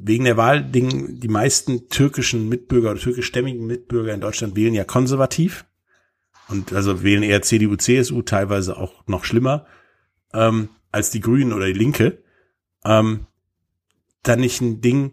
wegen 0.00 0.24
der 0.24 0.36
Wahl, 0.36 0.62
die 0.62 1.28
meisten 1.28 1.88
türkischen 1.88 2.48
Mitbürger 2.48 2.92
oder 2.92 3.00
türkischstämmigen 3.00 3.66
Mitbürger 3.66 4.14
in 4.14 4.20
Deutschland 4.20 4.56
wählen 4.56 4.74
ja 4.74 4.84
konservativ. 4.84 5.64
Und 6.48 6.72
also 6.72 7.02
wählen 7.02 7.22
eher 7.22 7.42
CDU, 7.42 7.76
CSU, 7.76 8.22
teilweise 8.22 8.78
auch 8.78 9.06
noch 9.06 9.24
schlimmer 9.24 9.66
ähm, 10.32 10.70
als 10.90 11.10
die 11.10 11.20
Grünen 11.20 11.52
oder 11.52 11.66
die 11.66 11.74
Linke. 11.74 12.22
Ähm, 12.84 13.26
dann 14.22 14.40
nicht 14.40 14.60
ein 14.60 14.80
Ding, 14.80 15.12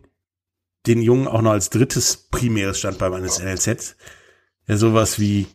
den 0.87 1.01
Jungen 1.01 1.27
auch 1.27 1.41
noch 1.41 1.51
als 1.51 1.69
drittes 1.69 2.15
primäres 2.31 2.79
Standbein 2.79 3.13
eines 3.13 3.39
NLZ, 3.39 3.97
ja 4.67 4.77
sowas 4.77 5.19
wie 5.19 5.47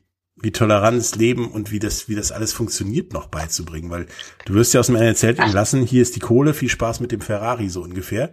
wie 0.43 0.53
Toleranz, 0.53 1.17
Leben 1.17 1.51
und 1.51 1.71
wie 1.71 1.79
das, 1.79 2.09
wie 2.09 2.15
das 2.15 2.33
alles 2.33 2.53
funktioniert 2.53 3.13
noch 3.13 3.27
beizubringen, 3.27 3.91
weil 3.91 4.07
du 4.47 4.55
wirst 4.55 4.73
ja 4.73 4.81
aus 4.81 4.87
dem 4.87 4.97
NLZ 4.97 5.23
entlassen, 5.23 5.85
hier 5.85 6.03
ist 6.03 6.17
die 6.17 6.21
Kohle, 6.21 6.55
viel 6.55 6.71
Spaß 6.71 7.01
mit 7.01 7.13
dem 7.13 7.21
Ferrari, 7.21 7.69
so 7.69 7.83
ungefähr. 7.83 8.33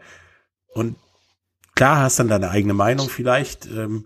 Und 0.73 0.95
klar 1.75 2.01
hast 2.01 2.19
dann 2.19 2.27
deine 2.27 2.49
eigene 2.49 2.73
Meinung 2.73 3.09
vielleicht 3.09 3.65
ähm, 3.67 4.05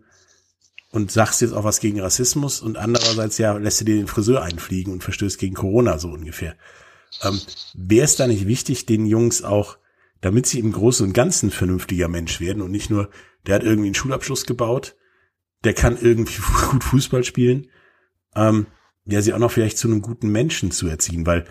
und 0.91 1.11
sagst 1.11 1.41
jetzt 1.41 1.53
auch 1.53 1.63
was 1.63 1.79
gegen 1.79 2.01
Rassismus 2.01 2.61
und 2.61 2.77
andererseits 2.77 3.37
ja 3.37 3.53
lässt 3.53 3.81
du 3.81 3.85
dir 3.85 3.95
den 3.95 4.07
Friseur 4.07 4.41
einfliegen 4.41 4.91
und 4.91 5.03
verstößt 5.03 5.39
gegen 5.39 5.55
Corona, 5.55 5.97
so 5.97 6.09
ungefähr. 6.09 6.55
Ähm, 7.23 7.39
Wäre 7.73 8.05
es 8.05 8.15
da 8.15 8.27
nicht 8.27 8.47
wichtig, 8.47 8.85
den 8.85 9.05
Jungs 9.05 9.43
auch, 9.43 9.77
damit 10.21 10.45
sie 10.45 10.59
im 10.59 10.71
Großen 10.71 11.05
und 11.05 11.13
Ganzen 11.13 11.51
vernünftiger 11.51 12.07
Mensch 12.07 12.39
werden 12.39 12.61
und 12.61 12.71
nicht 12.71 12.89
nur, 12.89 13.09
der 13.45 13.55
hat 13.55 13.63
irgendwie 13.63 13.87
einen 13.87 13.95
Schulabschluss 13.95 14.45
gebaut, 14.45 14.95
der 15.63 15.73
kann 15.73 15.97
irgendwie 15.99 16.41
gut 16.71 16.83
Fußball 16.83 17.23
spielen, 17.23 17.67
ähm, 18.35 18.67
ja, 19.05 19.21
sie 19.21 19.33
auch 19.33 19.39
noch 19.39 19.51
vielleicht 19.51 19.77
zu 19.77 19.87
einem 19.87 20.01
guten 20.01 20.29
Menschen 20.29 20.71
zu 20.71 20.87
erziehen, 20.87 21.25
weil 21.25 21.45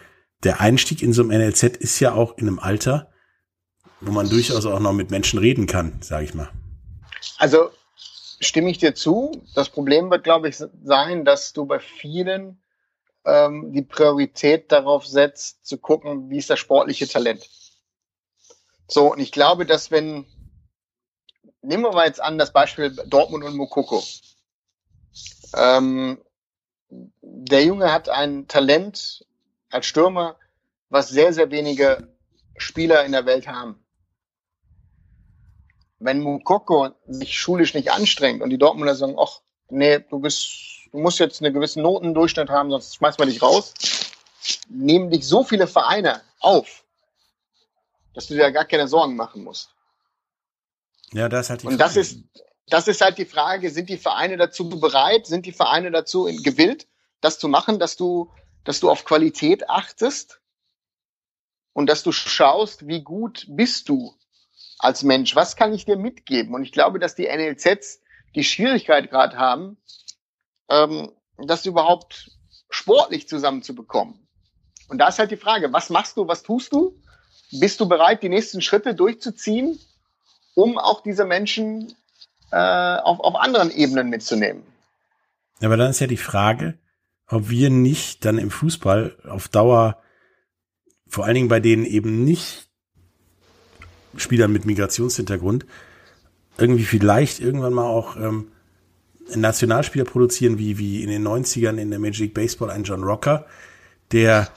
der 0.45 0.61
Einstieg 0.61 1.03
in 1.03 1.13
so 1.13 1.23
einem 1.23 1.31
NLZ 1.31 1.77
ist 1.77 2.01
ja 2.01 2.13
auch 2.13 2.39
in 2.39 2.47
einem 2.47 2.59
Alter, 2.59 3.10
wo 4.01 4.13
man 4.13 4.29
durchaus 4.29 4.67
auch 4.67 4.81
noch 4.81 4.93
mit 4.93 5.11
Menschen 5.11 5.39
reden 5.39 5.67
kann, 5.67 6.01
sage 6.01 6.25
ich 6.25 6.35
mal. 6.35 6.51
Also 7.39 7.71
stimme 8.41 8.71
ich 8.71 8.79
dir 8.79 8.95
zu. 8.95 9.43
Das 9.55 9.69
Problem 9.69 10.11
wird, 10.11 10.25
glaube 10.25 10.49
ich, 10.49 10.57
sein, 10.57 11.25
dass 11.25 11.53
du 11.53 11.67
bei 11.67 11.79
vielen 11.79 12.61
ähm, 13.25 13.73
die 13.73 13.83
Priorität 13.83 14.73
darauf 14.73 15.07
setzt, 15.07 15.67
zu 15.67 15.79
gucken, 15.79 16.31
wie 16.31 16.39
ist 16.39 16.51
das 16.51 16.59
sportliche 16.59 17.07
Talent. 17.07 17.49
So, 18.89 19.13
und 19.13 19.21
ich 19.21 19.33
glaube, 19.33 19.67
dass 19.67 19.91
wenn, 19.91 20.27
nehmen 21.63 21.85
wir 21.85 21.93
mal 21.93 22.07
jetzt 22.07 22.23
an, 22.23 22.39
das 22.39 22.53
Beispiel 22.53 22.91
Dortmund 23.07 23.45
und 23.45 23.57
Mokoko. 23.57 24.03
Ähm, 25.55 26.19
der 26.91 27.65
Junge 27.65 27.93
hat 27.93 28.09
ein 28.09 28.49
Talent 28.49 29.27
als 29.71 29.87
Stürmer, 29.87 30.37
was 30.89 31.09
sehr, 31.09 31.33
sehr 31.33 31.51
wenige 31.51 32.09
Spieler 32.57 33.05
in 33.05 33.13
der 33.13 33.27
Welt 33.27 33.47
haben. 33.47 33.79
Wenn 36.01 36.21
Mukoko 36.21 36.91
sich 37.07 37.39
schulisch 37.39 37.75
nicht 37.75 37.93
anstrengt 37.93 38.43
und 38.43 38.51
die 38.51 38.59
Dortmunder 38.59 38.95
sagen, 38.95 39.17
ach, 39.19 39.41
nee, 39.69 39.99
du 39.99 40.19
bist, 40.19 40.89
du 40.93 40.99
musst 40.99 41.19
jetzt 41.19 41.43
einen 41.43 41.53
gewissen 41.53 41.83
Notendurchschnitt 41.83 42.49
haben, 42.49 42.71
sonst 42.71 42.97
schmeißen 42.97 43.19
wir 43.19 43.27
dich 43.27 43.43
raus, 43.43 43.75
nehmen 44.69 45.11
dich 45.11 45.27
so 45.27 45.45
viele 45.45 45.67
Vereine 45.67 46.23
auf, 46.41 46.85
dass 48.15 48.27
du 48.27 48.35
dir 48.35 48.51
gar 48.51 48.65
keine 48.65 48.89
Sorgen 48.89 49.15
machen 49.15 49.45
musst. 49.45 49.75
Ja, 51.13 51.29
das 51.29 51.47
ist 51.47 51.51
halt 51.51 51.63
die 51.63 51.67
Und 51.67 51.79
das 51.79 51.97
ist, 51.97 52.21
das 52.69 52.89
ist 52.89 53.03
halt 53.03 53.19
die 53.19 53.27
Frage, 53.27 53.71
sind 53.71 53.89
die 53.91 53.99
Vereine 53.99 54.37
dazu 54.37 54.69
bereit, 54.69 55.27
sind 55.27 55.45
die 55.45 55.53
Vereine 55.53 55.91
dazu 55.91 56.25
gewillt, 56.25 56.87
das 57.21 57.39
zu 57.39 57.49
machen, 57.49 57.79
dass 57.79 57.97
du, 57.97 58.33
dass 58.65 58.81
du 58.81 58.91
auf 58.91 59.05
Qualität 59.05 59.69
achtest 59.69 60.41
und 61.75 61.89
dass 61.89 62.03
du 62.03 62.13
schaust, 62.13 62.87
wie 62.87 63.03
gut 63.03 63.45
bist 63.49 63.89
du 63.89 64.15
als 64.81 65.03
Mensch, 65.03 65.37
was 65.37 65.57
kann 65.57 65.73
ich 65.73 65.85
dir 65.85 65.97
mitgeben? 65.97 66.55
Und 66.55 66.63
ich 66.63 66.73
glaube, 66.73 66.99
dass 66.99 67.15
die 67.15 67.27
NLZs 67.27 68.01
die 68.35 68.45
Schwierigkeit 68.45 69.11
gerade 69.11 69.37
haben, 69.37 69.77
ähm, 70.69 71.11
das 71.37 71.67
überhaupt 71.67 72.31
sportlich 72.71 73.29
zusammenzubekommen. 73.29 74.27
Und 74.89 74.99
da 74.99 75.09
ist 75.09 75.19
halt 75.19 75.31
die 75.31 75.37
Frage, 75.37 75.73
was 75.73 75.91
machst 75.91 76.17
du, 76.17 76.27
was 76.27 76.43
tust 76.43 76.73
du? 76.73 76.97
Bist 77.53 77.81
du 77.81 77.89
bereit, 77.89 78.23
die 78.23 78.29
nächsten 78.29 78.63
Schritte 78.63 78.95
durchzuziehen, 78.95 79.79
um 80.55 80.79
auch 80.79 81.03
diese 81.03 81.25
Menschen 81.25 81.95
äh, 82.51 82.57
auf, 82.57 83.21
auf 83.21 83.35
anderen 83.37 83.71
Ebenen 83.71 84.09
mitzunehmen. 84.09 84.63
Aber 85.61 85.77
dann 85.77 85.91
ist 85.91 86.01
ja 86.01 86.07
die 86.07 86.17
Frage, 86.17 86.79
ob 87.27 87.51
wir 87.51 87.71
nicht 87.71 88.25
dann 88.25 88.39
im 88.39 88.51
Fußball 88.51 89.17
auf 89.29 89.49
Dauer, 89.49 90.01
vor 91.07 91.25
allen 91.25 91.35
Dingen 91.35 91.49
bei 91.49 91.61
denen 91.61 91.85
eben 91.85 92.25
nicht 92.25 92.70
Spielern 94.17 94.53
mit 94.53 94.67
Migrationshintergrund, 94.67 95.67
irgendwie 96.59 96.85
vielleicht 96.85 97.41
irgendwann 97.41 97.73
mal 97.73 97.87
auch 97.87 98.17
ähm, 98.17 98.49
Nationalspieler 99.35 100.05
produzieren, 100.05 100.59
wie, 100.59 100.79
wie 100.79 101.03
in 101.03 101.11
den 101.11 101.27
90ern 101.27 101.79
in 101.79 101.91
der 101.91 101.99
Major 101.99 102.25
League 102.25 102.35
Baseball 102.35 102.71
ein 102.71 102.85
John 102.85 103.05
Rocker, 103.05 103.47
der, 104.13 104.51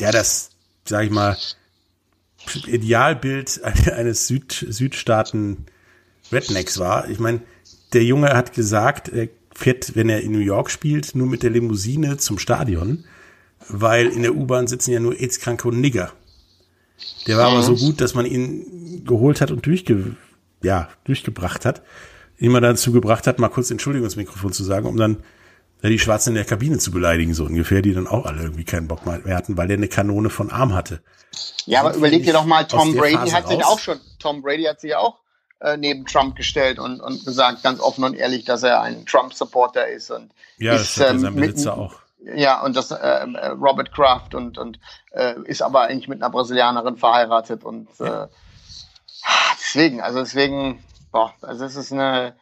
der 0.00 0.12
das, 0.12 0.50
sag 0.84 1.04
ich 1.04 1.10
mal, 1.10 1.36
Idealbild 2.66 3.62
eines 3.92 4.26
Süd, 4.26 4.66
Südstaaten 4.68 5.66
Rednecks 6.32 6.78
war. 6.78 7.08
Ich 7.08 7.18
meine, 7.18 7.40
der 7.92 8.04
Junge 8.04 8.28
hat 8.30 8.52
gesagt, 8.52 9.08
er 9.08 9.28
fährt, 9.54 9.94
wenn 9.94 10.08
er 10.08 10.20
in 10.20 10.32
New 10.32 10.38
York 10.38 10.70
spielt, 10.70 11.14
nur 11.14 11.28
mit 11.28 11.42
der 11.42 11.50
Limousine 11.50 12.16
zum 12.16 12.38
Stadion, 12.38 13.04
weil 13.68 14.08
in 14.08 14.22
der 14.22 14.34
U-Bahn 14.34 14.66
sitzen 14.66 14.90
ja 14.90 15.00
nur 15.00 15.14
AIDS-kranke 15.14 15.68
und 15.68 15.80
Nigger. 15.80 16.12
Der 17.26 17.36
war 17.36 17.50
mhm. 17.50 17.56
aber 17.56 17.62
so 17.62 17.76
gut, 17.76 18.00
dass 18.00 18.14
man 18.14 18.26
ihn 18.26 19.02
geholt 19.04 19.40
hat 19.40 19.50
und 19.50 19.66
durchge 19.66 20.16
ja, 20.62 20.88
durchgebracht 21.04 21.64
hat, 21.64 21.82
ihn 22.38 22.52
dazu 22.54 22.90
gebracht 22.90 23.26
hat, 23.26 23.38
mal 23.38 23.48
kurz 23.48 23.70
Entschuldigungsmikrofon 23.70 24.52
zu 24.52 24.64
sagen, 24.64 24.86
um 24.86 24.96
dann 24.96 25.22
ja, 25.82 25.90
die 25.90 25.98
Schwarzen 25.98 26.30
in 26.30 26.36
der 26.36 26.44
Kabine 26.44 26.78
zu 26.78 26.90
beleidigen, 26.90 27.34
so 27.34 27.44
ungefähr, 27.44 27.82
die 27.82 27.92
dann 27.92 28.06
auch 28.06 28.24
alle 28.24 28.42
irgendwie 28.42 28.64
keinen 28.64 28.88
Bock 28.88 29.04
mehr 29.04 29.36
hatten, 29.36 29.56
weil 29.56 29.68
der 29.68 29.76
eine 29.76 29.88
Kanone 29.88 30.30
von 30.30 30.50
Arm 30.50 30.74
hatte. 30.74 31.02
Ja, 31.66 31.80
aber 31.80 31.94
überleg 31.94 32.24
dir 32.24 32.32
doch 32.32 32.46
mal, 32.46 32.64
Tom 32.64 32.94
Brady 32.96 33.14
Phase 33.14 33.34
hat 33.34 33.48
sich 33.48 33.58
raus? 33.58 33.66
auch 33.66 33.78
schon, 33.78 34.00
Tom 34.18 34.40
Brady 34.40 34.64
hat 34.64 34.80
sich 34.80 34.94
auch 34.94 35.20
äh, 35.60 35.76
neben 35.76 36.06
Trump 36.06 36.36
gestellt 36.36 36.78
und, 36.78 37.00
und 37.00 37.24
gesagt, 37.24 37.62
ganz 37.62 37.80
offen 37.80 38.04
und 38.04 38.14
ehrlich, 38.14 38.44
dass 38.44 38.62
er 38.62 38.80
ein 38.80 39.04
Trump-Supporter 39.06 39.86
ist. 39.88 40.10
Und 40.10 40.32
ja, 40.58 40.74
ist, 40.74 40.96
das 40.98 41.10
hat 41.10 41.22
ähm, 41.22 41.36
Besitzer 41.36 41.76
auch. 41.76 41.96
Ja, 42.34 42.62
und 42.62 42.74
das 42.74 42.90
äh, 42.90 43.26
Robert 43.50 43.92
Kraft 43.92 44.34
und, 44.34 44.56
und 44.56 44.80
äh, 45.12 45.34
ist 45.44 45.62
aber 45.62 45.82
eigentlich 45.82 46.08
mit 46.08 46.22
einer 46.22 46.30
Brasilianerin 46.30 46.96
verheiratet 46.96 47.64
und 47.64 47.88
äh, 48.00 48.28
deswegen, 49.58 50.00
also 50.00 50.20
deswegen, 50.20 50.82
boah, 51.12 51.34
also 51.42 51.64
es 51.64 51.76
ist 51.76 51.92
eine 51.92 52.34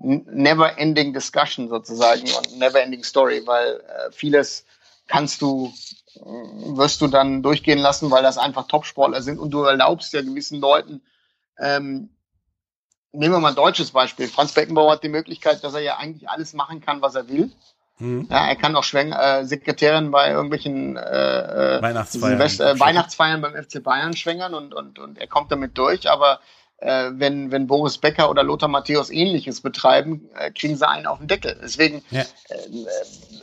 never 0.00 0.78
ending 0.78 1.12
discussion 1.12 1.68
sozusagen 1.68 2.22
und 2.22 2.58
never 2.58 2.82
ending 2.82 3.04
story, 3.04 3.42
weil 3.44 3.80
äh, 3.80 4.12
vieles 4.12 4.64
kannst 5.06 5.42
du 5.42 5.72
wirst 6.14 7.00
du 7.00 7.06
dann 7.06 7.42
durchgehen 7.42 7.78
lassen, 7.78 8.10
weil 8.10 8.24
das 8.24 8.36
einfach 8.36 8.66
Topsportler 8.66 9.22
sind 9.22 9.38
und 9.38 9.52
du 9.52 9.62
erlaubst 9.62 10.12
ja 10.12 10.22
gewissen 10.22 10.60
Leuten 10.60 11.02
ähm, 11.58 12.10
Nehmen 13.12 13.34
wir 13.34 13.40
mal 13.40 13.48
ein 13.48 13.54
deutsches 13.56 13.90
Beispiel. 13.90 14.28
Franz 14.28 14.52
Beckenbauer 14.52 14.92
hat 14.92 15.02
die 15.02 15.08
Möglichkeit, 15.08 15.64
dass 15.64 15.74
er 15.74 15.80
ja 15.80 15.96
eigentlich 15.96 16.28
alles 16.28 16.52
machen 16.52 16.80
kann, 16.80 17.02
was 17.02 17.16
er 17.16 17.28
will. 17.28 17.50
Mhm. 18.00 18.26
Ja, 18.30 18.48
er 18.48 18.56
kann 18.56 18.74
auch 18.74 18.84
Schweng 18.84 19.12
äh, 19.12 19.44
Sekretärin 19.44 20.10
bei 20.10 20.30
irgendwelchen 20.30 20.96
äh, 20.96 21.00
äh 21.00 21.82
Weihnachtsfeiern, 21.82 22.40
äh, 22.40 22.80
Weihnachtsfeiern 22.80 23.40
beim 23.40 23.54
FC 23.54 23.82
Bayern 23.82 24.16
schwängern 24.16 24.54
und, 24.54 24.74
und, 24.74 24.98
und 24.98 25.18
er 25.18 25.26
kommt 25.26 25.52
damit 25.52 25.76
durch, 25.78 26.10
aber 26.10 26.40
äh, 26.78 27.10
wenn, 27.12 27.52
wenn 27.52 27.66
Boris 27.66 27.98
Becker 27.98 28.30
oder 28.30 28.42
Lothar 28.42 28.68
Matthäus 28.68 29.10
ähnliches 29.10 29.60
betreiben, 29.60 30.30
äh, 30.38 30.50
kriegen 30.50 30.76
sie 30.76 30.88
einen 30.88 31.06
auf 31.06 31.18
den 31.18 31.28
Deckel. 31.28 31.58
Deswegen, 31.62 32.02
ja. 32.10 32.22
äh, 32.22 32.24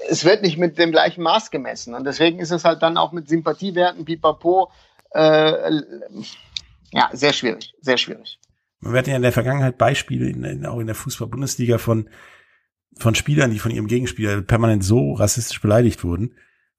es 0.10 0.26
wird 0.26 0.41
nicht 0.41 0.58
mit 0.58 0.78
dem 0.80 0.91
gleichen 0.91 1.22
Maß 1.22 1.51
gemessen. 1.51 1.93
Und 1.93 2.05
deswegen 2.05 2.39
ist 2.39 2.51
es 2.51 2.66
halt 2.66 2.82
dann 2.82 2.97
auch 2.97 3.12
mit 3.12 3.30
Sympathiewerten, 3.30 4.05
pipapo, 4.05 4.72
äh, 5.12 5.72
ja, 6.91 7.10
sehr 7.14 7.34
schwierig, 7.34 7.74
sehr 7.80 7.97
schwierig. 7.97 8.39
Wir 8.82 8.97
hatten 8.97 9.10
ja 9.10 9.16
in 9.16 9.22
der 9.22 9.32
Vergangenheit 9.32 9.78
Beispiele, 9.78 10.30
in, 10.30 10.43
in, 10.43 10.66
auch 10.66 10.80
in 10.80 10.88
der 10.88 10.95
Fußball-Bundesliga 10.95 11.78
von 11.78 12.10
von 13.02 13.16
Spielern, 13.16 13.52
die 13.52 13.60
von 13.60 13.72
ihrem 13.72 13.88
Gegenspieler 13.88 14.41
permanent 14.41 14.84
so 14.84 15.14
rassistisch 15.14 15.62
beleidigt 15.62 16.04
wurden, 16.04 16.36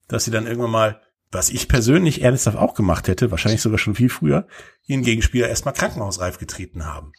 dass 0.07 0.25
sie 0.25 0.31
dann 0.31 0.47
irgendwann 0.47 0.71
mal, 0.71 1.01
was 1.31 1.49
ich 1.49 1.67
persönlich 1.67 2.21
ernsthaft 2.21 2.57
auch 2.57 2.73
gemacht 2.73 3.07
hätte, 3.07 3.31
wahrscheinlich 3.31 3.61
sogar 3.61 3.77
schon 3.77 3.95
viel 3.95 4.09
früher, 4.09 4.47
ihren 4.87 5.03
Gegenspieler 5.03 5.47
erstmal 5.47 5.73
krankenhausreif 5.73 6.39
getreten 6.39 6.85
haben. 6.85 7.13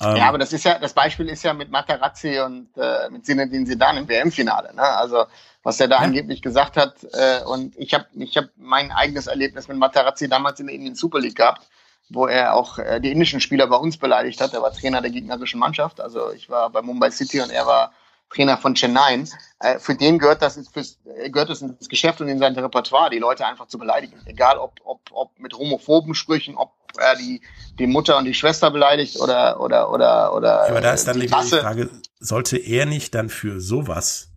Ähm, 0.00 0.16
ja, 0.16 0.28
aber 0.28 0.38
das 0.38 0.52
ist 0.52 0.64
ja, 0.64 0.78
das 0.78 0.92
Beispiel 0.92 1.28
ist 1.28 1.42
ja 1.42 1.54
mit 1.54 1.70
Materazzi 1.70 2.38
und 2.40 2.68
äh, 2.76 3.10
mit 3.10 3.24
Zinedine 3.24 3.64
Zidane 3.64 4.00
im 4.00 4.08
WM-Finale. 4.08 4.74
Ne? 4.74 4.82
Also 4.82 5.24
was 5.62 5.80
er 5.80 5.88
da 5.88 5.96
ja. 5.96 6.02
angeblich 6.02 6.42
gesagt 6.42 6.76
hat. 6.76 6.94
Äh, 7.12 7.42
und 7.44 7.76
ich 7.76 7.94
habe 7.94 8.06
ich 8.14 8.36
hab 8.36 8.46
mein 8.56 8.92
eigenes 8.92 9.26
Erlebnis 9.26 9.68
mit 9.68 9.76
Materazzi 9.76 10.28
damals 10.28 10.60
in 10.60 10.66
der 10.66 10.74
Indien 10.74 10.94
Super 10.94 11.20
League 11.20 11.36
gehabt, 11.36 11.66
wo 12.08 12.26
er 12.26 12.54
auch 12.54 12.78
äh, 12.78 13.00
die 13.00 13.10
indischen 13.10 13.40
Spieler 13.40 13.66
bei 13.66 13.76
uns 13.76 13.96
beleidigt 13.96 14.40
hat. 14.40 14.54
Er 14.54 14.62
war 14.62 14.72
Trainer 14.72 15.00
der 15.00 15.10
gegnerischen 15.10 15.60
Mannschaft. 15.60 16.00
Also 16.00 16.32
ich 16.32 16.48
war 16.48 16.70
bei 16.70 16.82
Mumbai 16.82 17.10
City 17.10 17.40
und 17.40 17.50
er 17.50 17.66
war 17.66 17.92
Trainer 18.30 18.58
von 18.58 18.74
Chennai, 18.74 19.24
äh, 19.60 19.78
für 19.78 19.94
den 19.94 20.18
gehört 20.18 20.42
das, 20.42 20.60
fürs, 20.72 20.98
äh, 21.16 21.30
gehört 21.30 21.50
das 21.50 21.62
ins 21.62 21.88
Geschäft 21.88 22.20
und 22.20 22.28
in 22.28 22.38
sein 22.38 22.54
Repertoire, 22.54 23.10
die 23.10 23.18
Leute 23.18 23.46
einfach 23.46 23.66
zu 23.68 23.78
beleidigen. 23.78 24.20
Egal 24.26 24.58
ob, 24.58 24.74
ob, 24.84 25.00
ob 25.10 25.38
mit 25.38 25.54
homophoben 25.54 26.14
Sprüchen, 26.14 26.56
ob 26.56 26.72
er 26.98 27.16
die, 27.16 27.40
die 27.78 27.86
Mutter 27.86 28.18
und 28.18 28.24
die 28.24 28.34
Schwester 28.34 28.70
beleidigt 28.70 29.18
oder, 29.18 29.60
oder, 29.60 29.90
oder, 29.90 30.34
oder. 30.34 30.64
Ja, 30.64 30.70
aber 30.70 30.80
da 30.80 30.92
ist 30.92 31.06
dann 31.06 31.20
die, 31.20 31.26
die 31.26 31.32
Frage, 31.32 31.90
sollte 32.18 32.56
er 32.58 32.86
nicht 32.86 33.14
dann 33.14 33.28
für 33.28 33.60
sowas 33.60 34.30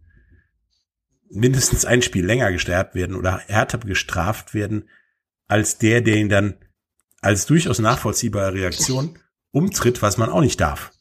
mindestens 1.29 1.85
ein 1.85 2.01
Spiel 2.01 2.25
länger 2.25 2.51
gestärkt 2.51 2.95
werden 2.95 3.15
oder 3.15 3.39
härter 3.47 3.77
gestraft 3.79 4.53
werden, 4.53 4.89
als 5.47 5.77
der, 5.77 6.01
der 6.01 6.15
ihn 6.15 6.29
dann 6.29 6.57
als 7.21 7.45
durchaus 7.45 7.79
nachvollziehbare 7.79 8.53
Reaktion 8.53 9.19
umtritt, 9.51 10.01
was 10.01 10.17
man 10.17 10.29
auch 10.29 10.41
nicht 10.41 10.59
darf. 10.59 10.91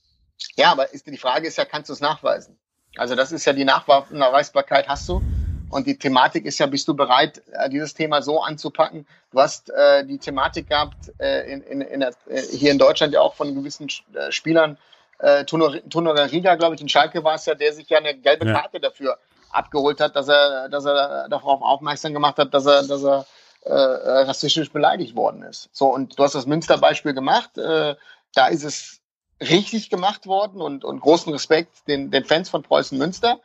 Ja, 0.57 0.73
aber 0.73 0.93
ist, 0.93 1.07
die 1.07 1.17
Frage 1.17 1.49
ist 1.49 1.59
ja, 1.59 1.65
kannst 1.65 1.89
du 1.89 1.93
es 1.93 2.01
nachweisen? 2.01 2.59
Also 2.97 3.15
das 3.15 3.33
ist 3.33 3.45
ja 3.45 3.53
die 3.53 3.65
Nachweisbarkeit 3.65 4.89
hast 4.89 5.09
du. 5.09 5.23
Und 5.71 5.87
die 5.87 5.97
Thematik 5.97 6.47
ist 6.47 6.59
ja, 6.59 6.67
bist 6.67 6.89
du 6.89 6.95
bereit, 6.95 7.43
äh, 7.53 7.71
dieses 7.71 7.95
Thema 7.95 8.23
so 8.23 8.43
anzupacken? 8.43 9.07
Du 9.31 9.41
hast 9.41 9.71
äh, 9.71 10.05
die 10.05 10.19
Thematik 10.19 10.69
gehabt 10.69 11.13
äh, 11.19 11.53
in, 11.53 11.63
in, 11.63 11.81
in 11.81 12.01
der, 12.01 12.11
äh, 12.29 12.43
hier 12.43 12.73
in 12.73 12.79
Deutschland 12.79 13.15
ja 13.15 13.21
auch 13.21 13.35
von 13.35 13.55
gewissen 13.55 13.89
äh, 14.15 14.33
Spielern. 14.33 14.77
Äh, 15.21 15.45
Tunora 15.45 16.25
Riga, 16.25 16.57
glaube 16.57 16.75
ich, 16.75 16.81
in 16.81 16.89
Schalke 16.89 17.23
war 17.23 17.37
es 17.37 17.47
ja, 17.47 17.55
der 17.55 17.73
sich 17.73 17.89
ja 17.89 17.99
eine 17.99 18.17
gelbe 18.17 18.47
ja. 18.47 18.53
Karte 18.55 18.81
dafür 18.81 19.19
abgeholt 19.51 20.01
hat, 20.01 20.17
dass 20.17 20.29
er, 20.29 20.69
dass 20.69 20.85
er 20.87 21.29
darauf 21.29 21.63
aufmerksam 21.63 22.15
gemacht 22.15 22.39
hat, 22.39 22.53
dass 22.53 22.67
er, 22.67 22.83
dass 22.83 23.05
er 23.05 23.27
äh, 23.63 23.73
rassistisch 23.73 24.73
beleidigt 24.73 25.15
worden 25.15 25.43
ist. 25.43 25.69
So, 25.73 25.87
und 25.87 26.19
du 26.19 26.23
hast 26.25 26.35
das 26.35 26.47
Münster-Beispiel 26.47 27.15
gemacht. 27.15 27.57
Äh, 27.59 27.95
da 28.35 28.47
ist 28.49 28.65
es 28.65 29.00
richtig 29.41 29.91
gemacht 29.91 30.27
worden 30.27 30.61
und, 30.61 30.85
und 30.85 31.01
großen 31.01 31.33
Respekt 31.33 31.89
den, 31.89 32.11
den 32.11 32.25
Fans 32.25 32.49
von 32.49 32.63
Preußen 32.63 32.97
Münster. 32.99 33.41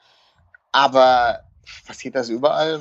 Aber 0.72 1.42
passiert 1.88 2.16
das 2.16 2.30
überall? 2.30 2.80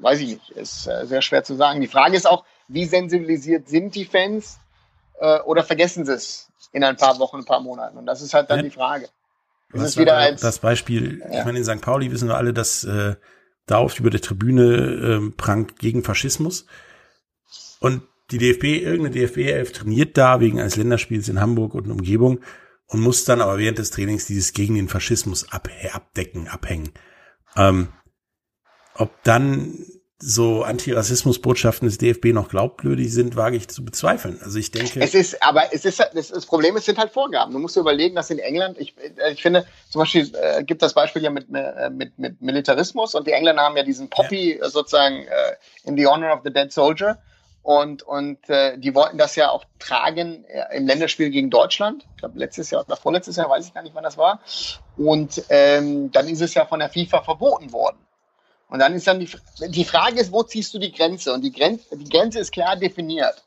Weiß 0.00 0.20
ich 0.20 0.28
nicht. 0.34 0.50
Ist 0.50 0.86
äh, 0.86 1.06
sehr 1.06 1.22
schwer 1.22 1.44
zu 1.44 1.54
sagen. 1.54 1.80
Die 1.80 1.86
Frage 1.86 2.16
ist 2.16 2.26
auch, 2.26 2.44
wie 2.68 2.84
sensibilisiert 2.84 3.68
sind 3.68 3.94
die 3.94 4.04
Fans 4.04 4.58
äh, 5.20 5.40
oder 5.40 5.62
vergessen 5.62 6.04
sie 6.04 6.14
es 6.14 6.50
in 6.72 6.82
ein 6.82 6.96
paar 6.96 7.18
Wochen, 7.18 7.38
ein 7.38 7.44
paar 7.44 7.60
Monaten? 7.60 7.96
Und 7.96 8.06
das 8.06 8.20
ist 8.20 8.34
halt 8.34 8.50
dann 8.50 8.58
ja. 8.58 8.62
die 8.64 8.70
Frage. 8.70 9.08
Das 9.72 9.82
ist 9.82 9.98
wieder 9.98 10.16
als, 10.16 10.40
das 10.40 10.58
Beispiel, 10.58 11.20
ja. 11.20 11.40
ich 11.40 11.44
meine, 11.44 11.58
in 11.58 11.64
St. 11.64 11.80
Pauli 11.80 12.10
wissen 12.12 12.28
wir 12.28 12.36
alle, 12.36 12.52
dass 12.52 12.84
äh, 12.84 13.16
da 13.66 13.80
oft 13.80 13.98
über 13.98 14.10
der 14.10 14.20
Tribüne 14.20 14.62
äh, 14.62 15.30
prangt 15.36 15.78
gegen 15.78 16.04
Faschismus. 16.04 16.66
Und 17.80 18.02
die 18.30 18.38
DFB, 18.38 18.64
irgendeine 18.82 19.10
DFB-Elf 19.10 19.72
trainiert 19.72 20.16
da 20.16 20.40
wegen 20.40 20.58
eines 20.58 20.76
Länderspiels 20.76 21.28
in 21.28 21.40
Hamburg 21.40 21.74
und 21.74 21.90
Umgebung 21.90 22.40
und 22.88 23.00
muss 23.00 23.24
dann 23.24 23.40
aber 23.40 23.58
während 23.58 23.78
des 23.78 23.90
Trainings 23.90 24.26
dieses 24.26 24.52
gegen 24.52 24.74
den 24.74 24.88
Faschismus 24.88 25.52
ab, 25.52 25.68
abdecken, 25.92 26.48
abhängen. 26.48 26.90
Ähm, 27.56 27.88
ob 28.94 29.22
dann 29.22 29.86
so 30.18 30.62
Antirassismusbotschaften 30.62 31.86
des 31.86 31.98
DFB 31.98 32.26
noch 32.32 32.48
glaubwürdig 32.48 33.12
sind, 33.12 33.36
wage 33.36 33.56
ich 33.56 33.68
zu 33.68 33.84
bezweifeln. 33.84 34.40
Also 34.42 34.58
ich 34.58 34.70
denke. 34.70 35.00
Es 35.00 35.14
ist, 35.14 35.42
aber 35.42 35.74
es 35.74 35.84
ist, 35.84 36.00
das, 36.00 36.28
das 36.28 36.46
Problem 36.46 36.74
ist, 36.76 36.86
sind 36.86 36.96
halt 36.96 37.12
Vorgaben. 37.12 37.52
Du 37.52 37.58
musst 37.58 37.76
dir 37.76 37.80
überlegen, 37.80 38.14
dass 38.14 38.30
in 38.30 38.38
England, 38.38 38.78
ich, 38.78 38.94
ich 39.30 39.42
finde, 39.42 39.66
zum 39.90 40.00
Beispiel 40.00 40.32
äh, 40.34 40.64
gibt 40.64 40.80
das 40.80 40.94
Beispiel 40.94 41.22
ja 41.22 41.28
mit, 41.28 41.48
äh, 41.52 41.90
mit, 41.90 42.18
mit 42.18 42.40
Militarismus 42.40 43.14
und 43.14 43.26
die 43.26 43.32
Engländer 43.32 43.62
haben 43.62 43.76
ja 43.76 43.82
diesen 43.82 44.08
Poppy 44.08 44.56
ja. 44.58 44.70
sozusagen 44.70 45.26
äh, 45.26 45.56
in 45.84 45.98
the 45.98 46.06
honor 46.06 46.32
of 46.32 46.40
the 46.44 46.52
dead 46.52 46.72
soldier. 46.72 47.18
Und, 47.66 48.04
und 48.04 48.48
äh, 48.48 48.78
die 48.78 48.94
wollten 48.94 49.18
das 49.18 49.34
ja 49.34 49.50
auch 49.50 49.64
tragen 49.80 50.44
äh, 50.44 50.76
im 50.76 50.86
Länderspiel 50.86 51.30
gegen 51.30 51.50
Deutschland. 51.50 52.06
Ich 52.12 52.18
glaube, 52.18 52.38
letztes 52.38 52.70
Jahr 52.70 52.84
oder 52.84 52.96
vorletztes 52.96 53.34
Jahr, 53.34 53.50
weiß 53.50 53.66
ich 53.66 53.74
gar 53.74 53.82
nicht, 53.82 53.92
wann 53.92 54.04
das 54.04 54.16
war. 54.16 54.38
Und 54.96 55.42
ähm, 55.48 56.12
dann 56.12 56.28
ist 56.28 56.40
es 56.40 56.54
ja 56.54 56.64
von 56.64 56.78
der 56.78 56.90
FIFA 56.90 57.22
verboten 57.22 57.72
worden. 57.72 57.98
Und 58.68 58.78
dann 58.78 58.94
ist 58.94 59.08
dann 59.08 59.18
die, 59.18 59.28
die 59.66 59.84
Frage 59.84 60.20
ist, 60.20 60.30
wo 60.30 60.44
ziehst 60.44 60.74
du 60.74 60.78
die 60.78 60.92
Grenze? 60.92 61.32
Und 61.32 61.42
die 61.42 61.50
Grenze, 61.50 61.96
die 61.96 62.08
Grenze 62.08 62.38
ist 62.38 62.52
klar 62.52 62.76
definiert. 62.76 63.42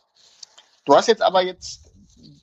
Du 0.83 0.97
hast 0.97 1.07
jetzt 1.07 1.21
aber 1.21 1.41
jetzt 1.41 1.89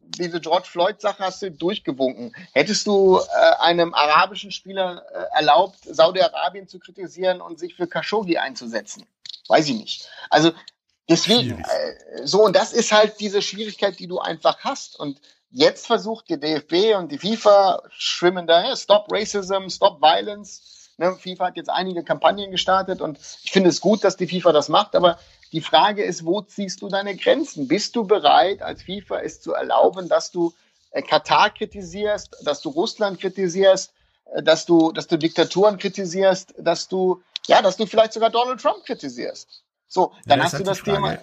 diese 0.03 0.41
George 0.41 0.69
Floyd-Sache 0.71 1.23
hast 1.23 1.43
du 1.43 1.51
durchgewunken. 1.51 2.35
Hättest 2.53 2.87
du 2.87 3.19
äh, 3.19 3.57
einem 3.59 3.93
arabischen 3.93 4.51
Spieler 4.51 5.05
äh, 5.13 5.37
erlaubt, 5.37 5.81
Saudi-Arabien 5.83 6.69
zu 6.69 6.79
kritisieren 6.79 7.43
und 7.43 7.59
sich 7.59 7.75
für 7.75 7.87
Khashoggi 7.87 8.39
einzusetzen? 8.39 9.05
Weiß 9.49 9.69
ich 9.69 9.77
nicht. 9.77 10.09
Also 10.31 10.53
Deswegen, 11.09 11.61
äh, 11.61 12.27
so, 12.27 12.45
und 12.45 12.57
das 12.57 12.73
ist 12.73 12.93
halt 12.93 13.21
diese 13.21 13.41
Schwierigkeit, 13.43 13.99
die 13.99 14.09
du 14.09 14.19
einfach 14.19 14.59
hast. 14.61 14.99
Und 14.99 15.21
jetzt 15.51 15.87
versucht 15.87 16.29
die 16.29 16.39
DFB 16.39 16.97
und 16.97 17.13
die 17.13 17.19
FIFA 17.19 17.83
schwimmen 17.91 18.47
daher, 18.47 18.77
Stop 18.77 19.07
Racism, 19.11 19.69
Stop 19.69 20.01
Violence. 20.01 20.91
Ne, 20.99 21.15
FIFA 21.15 21.47
hat 21.47 21.57
jetzt 21.57 21.71
einige 21.71 22.03
Kampagnen 22.03 22.51
gestartet 22.51 23.03
und 23.03 23.19
ich 23.43 23.53
finde 23.53 23.69
es 23.69 23.83
gut, 23.83 24.03
dass 24.03 24.17
die 24.17 24.27
FIFA 24.27 24.53
das 24.53 24.71
macht, 24.71 24.97
aber 24.97 25.19
die 25.53 25.61
Frage 25.61 26.03
ist, 26.03 26.25
wo 26.25 26.41
ziehst 26.41 26.81
du 26.81 26.89
deine 26.89 27.15
Grenzen? 27.17 27.69
Bist 27.69 27.95
du 27.97 28.07
bereit, 28.07 28.63
als 28.63 28.83
FIFA 28.83 29.21
es 29.21 29.41
zu 29.43 29.53
erlauben, 29.53 30.09
dass 30.09 30.31
du 30.31 30.55
äh, 30.91 31.03
Katar 31.03 31.51
kritisierst, 31.51 32.37
dass 32.45 32.63
du 32.63 32.71
Russland 32.71 33.21
kritisierst, 33.21 33.93
äh, 34.33 34.43
dass 34.43 34.65
du, 34.65 34.91
dass 34.91 35.07
du 35.07 35.19
Diktaturen 35.19 35.79
kritisierst, 35.79 36.55
dass 36.59 36.89
du, 36.89 37.23
ja, 37.47 37.61
dass 37.61 37.77
du 37.77 37.87
vielleicht 37.87 38.15
sogar 38.15 38.31
Donald 38.31 38.61
Trump 38.61 38.85
kritisierst? 38.85 39.63
So, 39.89 40.13
dann 40.27 40.39
ja, 40.39 40.45
hast 40.45 40.59
du 40.59 40.65
das 40.65 40.83
Thema. 40.83 41.19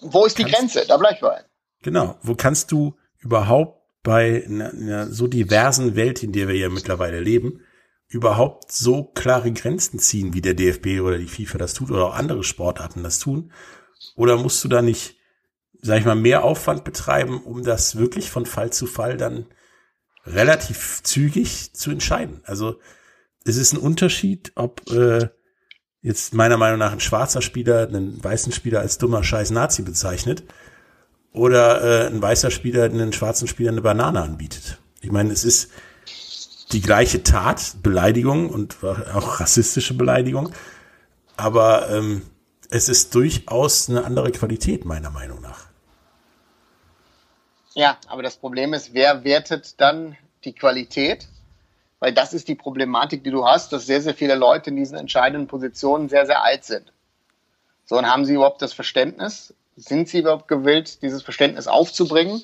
Wo 0.00 0.24
ist 0.24 0.38
die 0.38 0.44
Grenze? 0.44 0.84
Da 0.86 0.96
bleib 0.96 1.14
ich 1.14 1.20
bei. 1.20 1.44
Genau. 1.82 2.16
Wo 2.22 2.34
kannst 2.34 2.72
du 2.72 2.96
überhaupt 3.18 3.78
bei 4.02 4.44
einer, 4.44 4.70
einer 4.70 5.10
so 5.10 5.26
diversen 5.26 5.96
Welt, 5.96 6.22
in 6.22 6.32
der 6.32 6.48
wir 6.48 6.56
ja 6.56 6.68
mittlerweile 6.68 7.20
leben, 7.20 7.60
überhaupt 8.08 8.72
so 8.72 9.04
klare 9.04 9.52
Grenzen 9.52 9.98
ziehen, 9.98 10.32
wie 10.32 10.40
der 10.40 10.54
DFB 10.54 11.00
oder 11.02 11.18
die 11.18 11.28
FIFA 11.28 11.58
das 11.58 11.74
tut 11.74 11.90
oder 11.90 12.06
auch 12.06 12.14
andere 12.14 12.42
Sportarten 12.42 13.02
das 13.02 13.18
tun? 13.18 13.52
Oder 14.16 14.36
musst 14.36 14.62
du 14.64 14.68
da 14.68 14.82
nicht, 14.82 15.16
sag 15.80 15.98
ich 15.98 16.06
mal, 16.06 16.14
mehr 16.14 16.44
Aufwand 16.44 16.84
betreiben, 16.84 17.42
um 17.42 17.62
das 17.62 17.96
wirklich 17.96 18.30
von 18.30 18.46
Fall 18.46 18.72
zu 18.72 18.86
Fall 18.86 19.16
dann 19.16 19.46
relativ 20.24 21.02
zügig 21.02 21.74
zu 21.74 21.90
entscheiden? 21.90 22.40
Also 22.44 22.80
es 23.44 23.56
ist 23.56 23.72
ein 23.72 23.78
Unterschied, 23.78 24.52
ob 24.54 24.90
äh, 24.90 25.28
jetzt 26.02 26.34
meiner 26.34 26.56
Meinung 26.56 26.78
nach 26.78 26.92
ein 26.92 27.00
schwarzer 27.00 27.42
Spieler 27.42 27.88
einen 27.88 28.22
weißen 28.22 28.52
Spieler 28.52 28.80
als 28.80 28.98
dummer 28.98 29.24
Scheiß 29.24 29.50
Nazi 29.50 29.82
bezeichnet 29.82 30.44
oder 31.32 31.82
äh, 31.82 32.06
ein 32.06 32.22
weißer 32.22 32.50
Spieler 32.50 32.84
einen 32.84 33.12
schwarzen 33.12 33.48
Spieler 33.48 33.72
eine 33.72 33.82
Banane 33.82 34.20
anbietet. 34.20 34.78
Ich 35.00 35.10
meine, 35.10 35.32
es 35.32 35.44
ist 35.44 35.70
die 36.72 36.80
gleiche 36.80 37.22
Tat, 37.22 37.76
Beleidigung 37.82 38.50
und 38.50 38.76
auch 38.82 39.40
rassistische 39.40 39.94
Beleidigung, 39.94 40.52
aber 41.36 41.88
ähm, 41.90 42.22
es 42.70 42.88
ist 42.88 43.14
durchaus 43.14 43.88
eine 43.88 44.04
andere 44.04 44.30
Qualität 44.30 44.84
meiner 44.84 45.10
Meinung 45.10 45.40
nach. 45.40 45.66
Ja, 47.74 47.96
aber 48.08 48.22
das 48.22 48.36
Problem 48.36 48.74
ist, 48.74 48.92
wer 48.92 49.24
wertet 49.24 49.80
dann 49.80 50.16
die 50.44 50.52
Qualität? 50.52 51.28
Weil 52.00 52.12
das 52.12 52.32
ist 52.32 52.48
die 52.48 52.54
Problematik, 52.54 53.24
die 53.24 53.30
du 53.30 53.44
hast, 53.44 53.72
dass 53.72 53.86
sehr, 53.86 54.00
sehr 54.00 54.14
viele 54.14 54.36
Leute 54.36 54.70
in 54.70 54.76
diesen 54.76 54.96
entscheidenden 54.96 55.48
Positionen 55.48 56.08
sehr, 56.08 56.26
sehr 56.26 56.44
alt 56.44 56.64
sind. 56.64 56.92
So, 57.84 57.96
und 57.96 58.06
haben 58.06 58.24
sie 58.24 58.34
überhaupt 58.34 58.62
das 58.62 58.72
Verständnis? 58.72 59.54
Sind 59.76 60.08
sie 60.08 60.20
überhaupt 60.20 60.48
gewillt, 60.48 61.02
dieses 61.02 61.22
Verständnis 61.22 61.66
aufzubringen, 61.66 62.42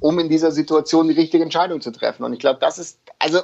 um 0.00 0.18
in 0.18 0.28
dieser 0.28 0.52
Situation 0.52 1.08
die 1.08 1.14
richtige 1.14 1.42
Entscheidung 1.42 1.80
zu 1.80 1.90
treffen? 1.90 2.24
Und 2.24 2.32
ich 2.32 2.38
glaube, 2.38 2.60
das 2.60 2.78
ist, 2.78 3.00
also, 3.18 3.40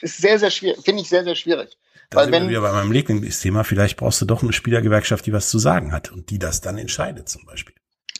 ist 0.00 0.18
sehr, 0.18 0.38
sehr 0.38 0.50
schwierig, 0.50 0.84
finde 0.84 1.02
ich 1.02 1.08
sehr, 1.08 1.24
sehr 1.24 1.34
schwierig. 1.34 1.76
Da 2.10 2.18
Weil 2.18 2.30
wenn 2.30 2.48
wir 2.48 2.60
bei 2.60 2.72
meinem 2.72 2.92
Lieblingsthema, 2.92 3.64
vielleicht 3.64 3.96
brauchst 3.96 4.20
du 4.20 4.26
doch 4.26 4.42
eine 4.42 4.52
Spielergewerkschaft, 4.52 5.26
die 5.26 5.32
was 5.32 5.50
zu 5.50 5.58
sagen 5.58 5.92
hat 5.92 6.12
und 6.12 6.30
die 6.30 6.38
das 6.38 6.60
dann 6.60 6.78
entscheidet 6.78 7.28
zum 7.28 7.44
Beispiel. 7.44 7.74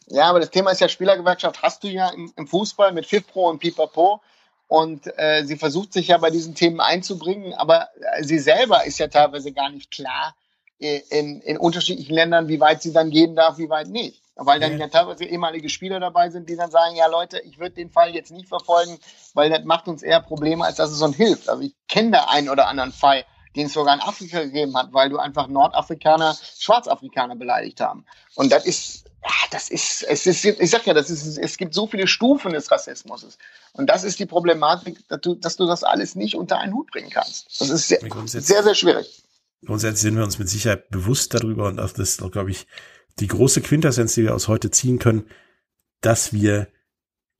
Ja, 0.09 0.24
aber 0.24 0.40
das 0.40 0.51
Thema 0.51 0.70
ist 0.70 0.80
ja 0.80 0.88
Spielergewerkschaft 0.88 1.62
hast 1.62 1.84
du 1.84 1.88
ja 1.88 2.09
im, 2.10 2.32
im 2.36 2.47
Fußball 2.47 2.93
mit 2.93 3.06
FIFPro 3.06 3.51
und 3.51 3.59
Pipapo 3.59 4.20
und 4.68 5.06
äh, 5.18 5.44
sie 5.44 5.56
versucht 5.56 5.93
sich 5.93 6.09
ja 6.09 6.18
bei 6.18 6.30
diesen 6.30 6.55
Themen 6.55 6.80
einzubringen, 6.80 7.55
aber 7.55 7.88
äh, 8.16 8.24
sie 8.24 8.38
selber 8.38 8.84
ist 8.84 8.98
ja 8.98 9.09
teilweise 9.09 9.52
gar 9.52 9.70
nicht 9.70 9.90
klar 9.90 10.34
äh, 10.78 11.01
in, 11.10 11.40
in 11.40 11.56
unterschiedlichen 11.56 12.14
Ländern, 12.14 12.48
wie 12.48 12.60
weit 12.60 12.82
sie 12.82 12.93
dann 12.93 13.10
gehen 13.10 13.36
darf, 13.36 13.59
wie 13.59 13.70
weit 13.70 13.88
nicht. 13.88 14.22
Weil 14.38 14.60
dann 14.60 14.78
ja 14.78 14.88
teilweise 14.88 15.24
ehemalige 15.24 15.70
Spieler 15.70 15.98
dabei 15.98 16.28
sind, 16.28 16.51
die 16.51 16.56
dann 16.56 16.70
sagen, 16.70 16.94
ja 16.94 17.06
Leute, 17.06 17.40
ich 17.40 17.59
würde 17.59 17.76
den 17.76 17.88
Fall 17.90 18.14
jetzt 18.14 18.30
nicht 18.30 18.48
verfolgen, 18.48 18.98
weil 19.32 19.48
das 19.48 19.64
macht 19.64 19.88
uns 19.88 20.02
eher 20.02 20.20
Probleme, 20.20 20.62
als 20.62 20.76
dass 20.76 20.90
es 20.90 21.01
uns 21.01 21.16
hilft. 21.16 21.48
Also 21.48 21.62
ich 21.62 21.74
kenne 21.88 22.10
da 22.10 22.24
einen 22.24 22.51
oder 22.51 22.68
anderen 22.68 22.93
Fall, 22.93 23.24
den 23.56 23.66
es 23.66 23.72
sogar 23.72 23.94
in 23.94 24.00
Afrika 24.00 24.42
gegeben 24.42 24.76
hat, 24.76 24.92
weil 24.92 25.08
du 25.08 25.18
einfach 25.18 25.48
Nordafrikaner, 25.48 26.36
Schwarzafrikaner 26.58 27.36
beleidigt 27.36 27.80
haben. 27.80 28.04
Und 28.34 28.52
das 28.52 28.66
ist, 28.66 29.04
das 29.50 29.70
ist, 29.70 30.02
es 30.02 30.26
ist, 30.26 30.44
ich 30.44 30.70
sag 30.70 30.86
ja, 30.86 30.94
das 30.94 31.10
ist, 31.10 31.38
es 31.38 31.56
gibt 31.56 31.74
so 31.74 31.86
viele 31.86 32.06
Stufen 32.06 32.52
des 32.52 32.70
Rassismus. 32.70 33.38
Und 33.72 33.88
das 33.88 34.04
ist 34.04 34.18
die 34.18 34.26
Problematik, 34.26 34.98
dass 35.08 35.20
du, 35.22 35.34
dass 35.34 35.56
du 35.56 35.66
das 35.66 35.82
alles 35.82 36.14
nicht 36.14 36.36
unter 36.36 36.58
einen 36.58 36.74
Hut 36.74 36.90
bringen 36.90 37.10
kannst. 37.10 37.60
Das 37.60 37.70
ist 37.70 37.88
sehr, 37.88 38.00
sehr, 38.22 38.62
sehr 38.62 38.74
schwierig. 38.74 39.22
Grundsätzlich 39.64 40.02
sind 40.02 40.16
wir 40.16 40.24
uns 40.24 40.38
mit 40.38 40.48
Sicherheit 40.48 40.90
bewusst 40.90 41.34
darüber 41.34 41.66
und 41.66 41.76
das 41.76 41.92
ist, 41.94 42.20
glaube 42.30 42.50
ich, 42.50 42.66
die 43.18 43.26
große 43.26 43.62
Quintessenz, 43.62 44.14
die 44.14 44.24
wir 44.24 44.34
aus 44.34 44.48
heute 44.48 44.70
ziehen 44.70 44.98
können, 44.98 45.24
dass 46.02 46.34
wir 46.34 46.68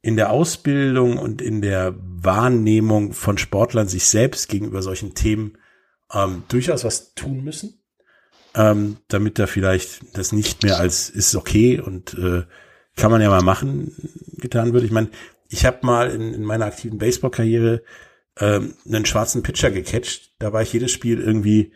in 0.01 0.17
der 0.17 0.31
Ausbildung 0.31 1.19
und 1.19 1.43
in 1.43 1.61
der 1.61 1.95
Wahrnehmung 1.99 3.13
von 3.13 3.37
Sportlern 3.39 3.89
sich 3.89 4.07
selbst 4.07 4.49
gegenüber 4.49 4.81
solchen 4.81 5.15
Themen 5.15 5.59
ähm, 6.13 6.45
durchaus 6.49 6.85
was 6.85 7.15
tun 7.15 7.43
müssen, 7.43 7.83
ähm, 8.55 8.99
damit 9.09 9.39
da 9.39 9.47
vielleicht 9.47 10.17
das 10.17 10.33
nicht 10.33 10.63
mehr 10.63 10.79
als 10.79 11.11
ist 11.11 11.35
okay 11.35 11.81
und 11.81 12.15
äh, 12.15 12.45
kann 12.97 13.11
man 13.11 13.21
ja 13.21 13.29
mal 13.29 13.43
machen 13.43 13.93
getan 14.39 14.73
wird. 14.73 14.85
Ich 14.85 14.91
meine, 14.91 15.11
ich 15.49 15.65
habe 15.65 15.79
mal 15.83 16.11
in, 16.11 16.35
in 16.35 16.45
meiner 16.45 16.67
aktiven 16.67 16.99
Baseball-Karriere 16.99 17.83
ähm, 18.39 18.75
einen 18.87 19.07
schwarzen 19.07 19.43
Pitcher 19.43 19.71
gecatcht. 19.71 20.33
Da 20.39 20.53
war 20.53 20.63
ich 20.63 20.73
jedes 20.73 20.93
Spiel 20.93 21.21
irgendwie 21.21 21.73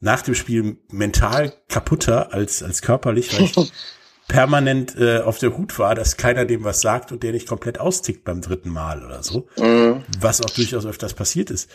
nach 0.00 0.22
dem 0.22 0.34
Spiel 0.34 0.78
mental 0.90 1.54
kaputter 1.68 2.32
als, 2.32 2.62
als 2.62 2.82
körperlich, 2.82 3.32
weil 3.32 3.44
ich 3.44 3.72
permanent 4.28 4.96
äh, 4.96 5.20
auf 5.20 5.38
der 5.38 5.56
Hut 5.56 5.78
war, 5.78 5.94
dass 5.94 6.16
keiner 6.16 6.44
dem 6.44 6.64
was 6.64 6.80
sagt 6.80 7.12
und 7.12 7.22
der 7.22 7.32
nicht 7.32 7.48
komplett 7.48 7.78
austickt 7.78 8.24
beim 8.24 8.40
dritten 8.40 8.70
Mal 8.70 9.04
oder 9.04 9.22
so. 9.22 9.48
Mhm. 9.58 10.04
Was 10.18 10.40
auch 10.40 10.50
durchaus 10.50 10.86
öfters 10.86 11.14
passiert 11.14 11.50
ist. 11.50 11.70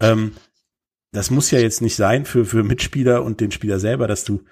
Ähm, 0.00 0.32
das 1.16 1.30
muss 1.30 1.50
ja 1.50 1.58
jetzt 1.58 1.82
nicht 1.82 1.96
sein 1.96 2.24
für, 2.24 2.44
für 2.44 2.62
Mitspieler 2.62 3.22
und 3.22 3.40
den 3.40 3.50
Spieler 3.50 3.80
selber, 3.80 4.06
dass 4.06 4.24
du 4.24 4.42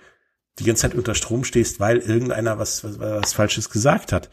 die 0.58 0.64
ganze 0.64 0.82
Zeit 0.82 0.94
unter 0.94 1.14
Strom 1.14 1.44
stehst, 1.44 1.80
weil 1.80 1.98
irgendeiner 1.98 2.58
was, 2.58 2.84
was, 2.84 2.98
was 2.98 3.32
Falsches 3.32 3.70
gesagt 3.70 4.12
hat. 4.12 4.30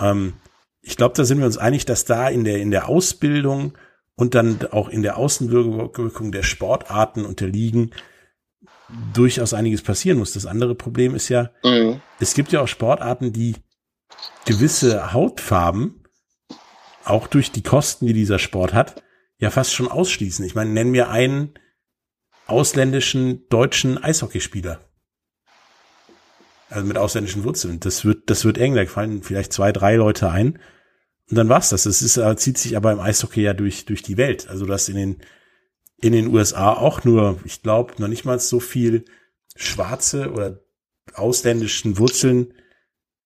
Ähm, 0.00 0.34
ich 0.80 0.96
glaube, 0.96 1.14
da 1.16 1.24
sind 1.24 1.38
wir 1.38 1.46
uns 1.46 1.58
einig, 1.58 1.84
dass 1.84 2.04
da 2.04 2.28
in 2.28 2.44
der, 2.44 2.58
in 2.58 2.70
der 2.70 2.88
Ausbildung 2.88 3.74
und 4.14 4.34
dann 4.34 4.66
auch 4.72 4.88
in 4.88 5.02
der 5.02 5.16
Außenwirkung 5.16 6.32
der 6.32 6.42
Sportarten 6.42 7.24
und 7.24 7.40
der 7.40 7.48
Ligen 7.48 7.92
durchaus 9.14 9.54
einiges 9.54 9.82
passieren 9.82 10.18
muss. 10.18 10.32
Das 10.32 10.46
andere 10.46 10.74
Problem 10.74 11.14
ist 11.14 11.28
ja, 11.28 11.50
mhm. 11.64 12.00
es 12.20 12.34
gibt 12.34 12.52
ja 12.52 12.60
auch 12.60 12.68
Sportarten, 12.68 13.32
die 13.32 13.56
gewisse 14.44 15.12
Hautfarben, 15.12 16.04
auch 17.04 17.26
durch 17.26 17.50
die 17.52 17.62
Kosten, 17.62 18.06
die 18.06 18.12
dieser 18.12 18.38
Sport 18.38 18.74
hat, 18.74 19.02
ja 19.42 19.50
fast 19.50 19.74
schon 19.74 19.88
ausschließen. 19.88 20.44
Ich 20.44 20.54
meine, 20.54 20.70
nenn 20.70 20.92
mir 20.92 21.10
einen 21.10 21.54
ausländischen 22.46 23.48
deutschen 23.48 23.98
Eishockeyspieler. 23.98 24.80
Also 26.70 26.86
mit 26.86 26.96
ausländischen 26.96 27.42
Wurzeln. 27.42 27.80
Das 27.80 28.04
wird, 28.04 28.30
das 28.30 28.44
wird 28.44 28.56
eng. 28.56 28.76
Da 28.76 28.86
fallen 28.86 29.24
vielleicht 29.24 29.52
zwei, 29.52 29.72
drei 29.72 29.96
Leute 29.96 30.30
ein. 30.30 30.60
Und 31.28 31.36
dann 31.36 31.48
war's 31.48 31.70
das. 31.70 31.86
Es 31.86 32.02
ist, 32.02 32.18
äh, 32.18 32.36
zieht 32.36 32.56
sich 32.56 32.76
aber 32.76 32.92
im 32.92 33.00
Eishockey 33.00 33.42
ja 33.42 33.52
durch, 33.52 33.84
durch 33.84 34.02
die 34.02 34.16
Welt. 34.16 34.48
Also 34.48 34.64
du 34.64 34.72
hast 34.72 34.88
in 34.88 34.96
den 34.96 35.22
in 36.00 36.12
den 36.12 36.34
USA 36.34 36.72
auch 36.72 37.04
nur, 37.04 37.40
ich 37.44 37.62
glaube, 37.62 37.94
noch 37.98 38.08
nicht 38.08 38.24
mal 38.24 38.38
so 38.38 38.58
viel 38.58 39.04
schwarze 39.54 40.32
oder 40.32 40.60
ausländischen 41.14 41.98
Wurzeln 41.98 42.54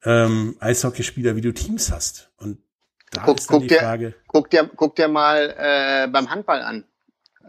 ähm, 0.02 0.56
Eishockeyspieler, 0.60 1.36
wie 1.36 1.40
du 1.40 1.52
Teams 1.52 1.90
hast. 1.90 2.26
Und 3.15 3.16
da 3.16 3.23
guck, 3.24 3.39
ist 3.39 3.51
dann 3.51 3.61
die 3.61 3.66
dir, 3.69 3.78
Frage. 3.78 4.15
Guck 4.27 4.51
dir, 4.51 4.70
guck 4.74 4.97
dir 4.97 5.09
mal 5.09 5.55
äh, 5.59 6.09
beim 6.09 6.31
Handball 6.31 6.62
an. 6.62 6.85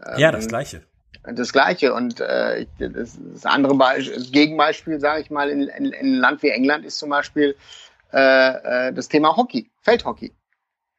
Ähm, 0.06 0.18
ja, 0.18 0.32
das 0.32 0.48
Gleiche. 0.48 0.82
Das 1.24 1.52
Gleiche. 1.52 1.94
Und 1.94 2.20
äh, 2.20 2.66
das, 2.78 3.18
das 3.34 3.44
andere 3.44 3.74
Beispiel, 3.74 4.14
das 4.14 4.30
Gegenbeispiel, 4.30 5.00
sage 5.00 5.22
ich 5.22 5.30
mal, 5.30 5.50
in, 5.50 5.62
in, 5.62 5.86
in 5.86 5.94
einem 5.94 6.20
Land 6.20 6.42
wie 6.42 6.50
England 6.50 6.84
ist 6.84 6.98
zum 6.98 7.10
Beispiel 7.10 7.56
äh, 8.12 8.88
äh, 8.88 8.92
das 8.92 9.08
Thema 9.08 9.36
Hockey, 9.36 9.70
Feldhockey. 9.82 10.32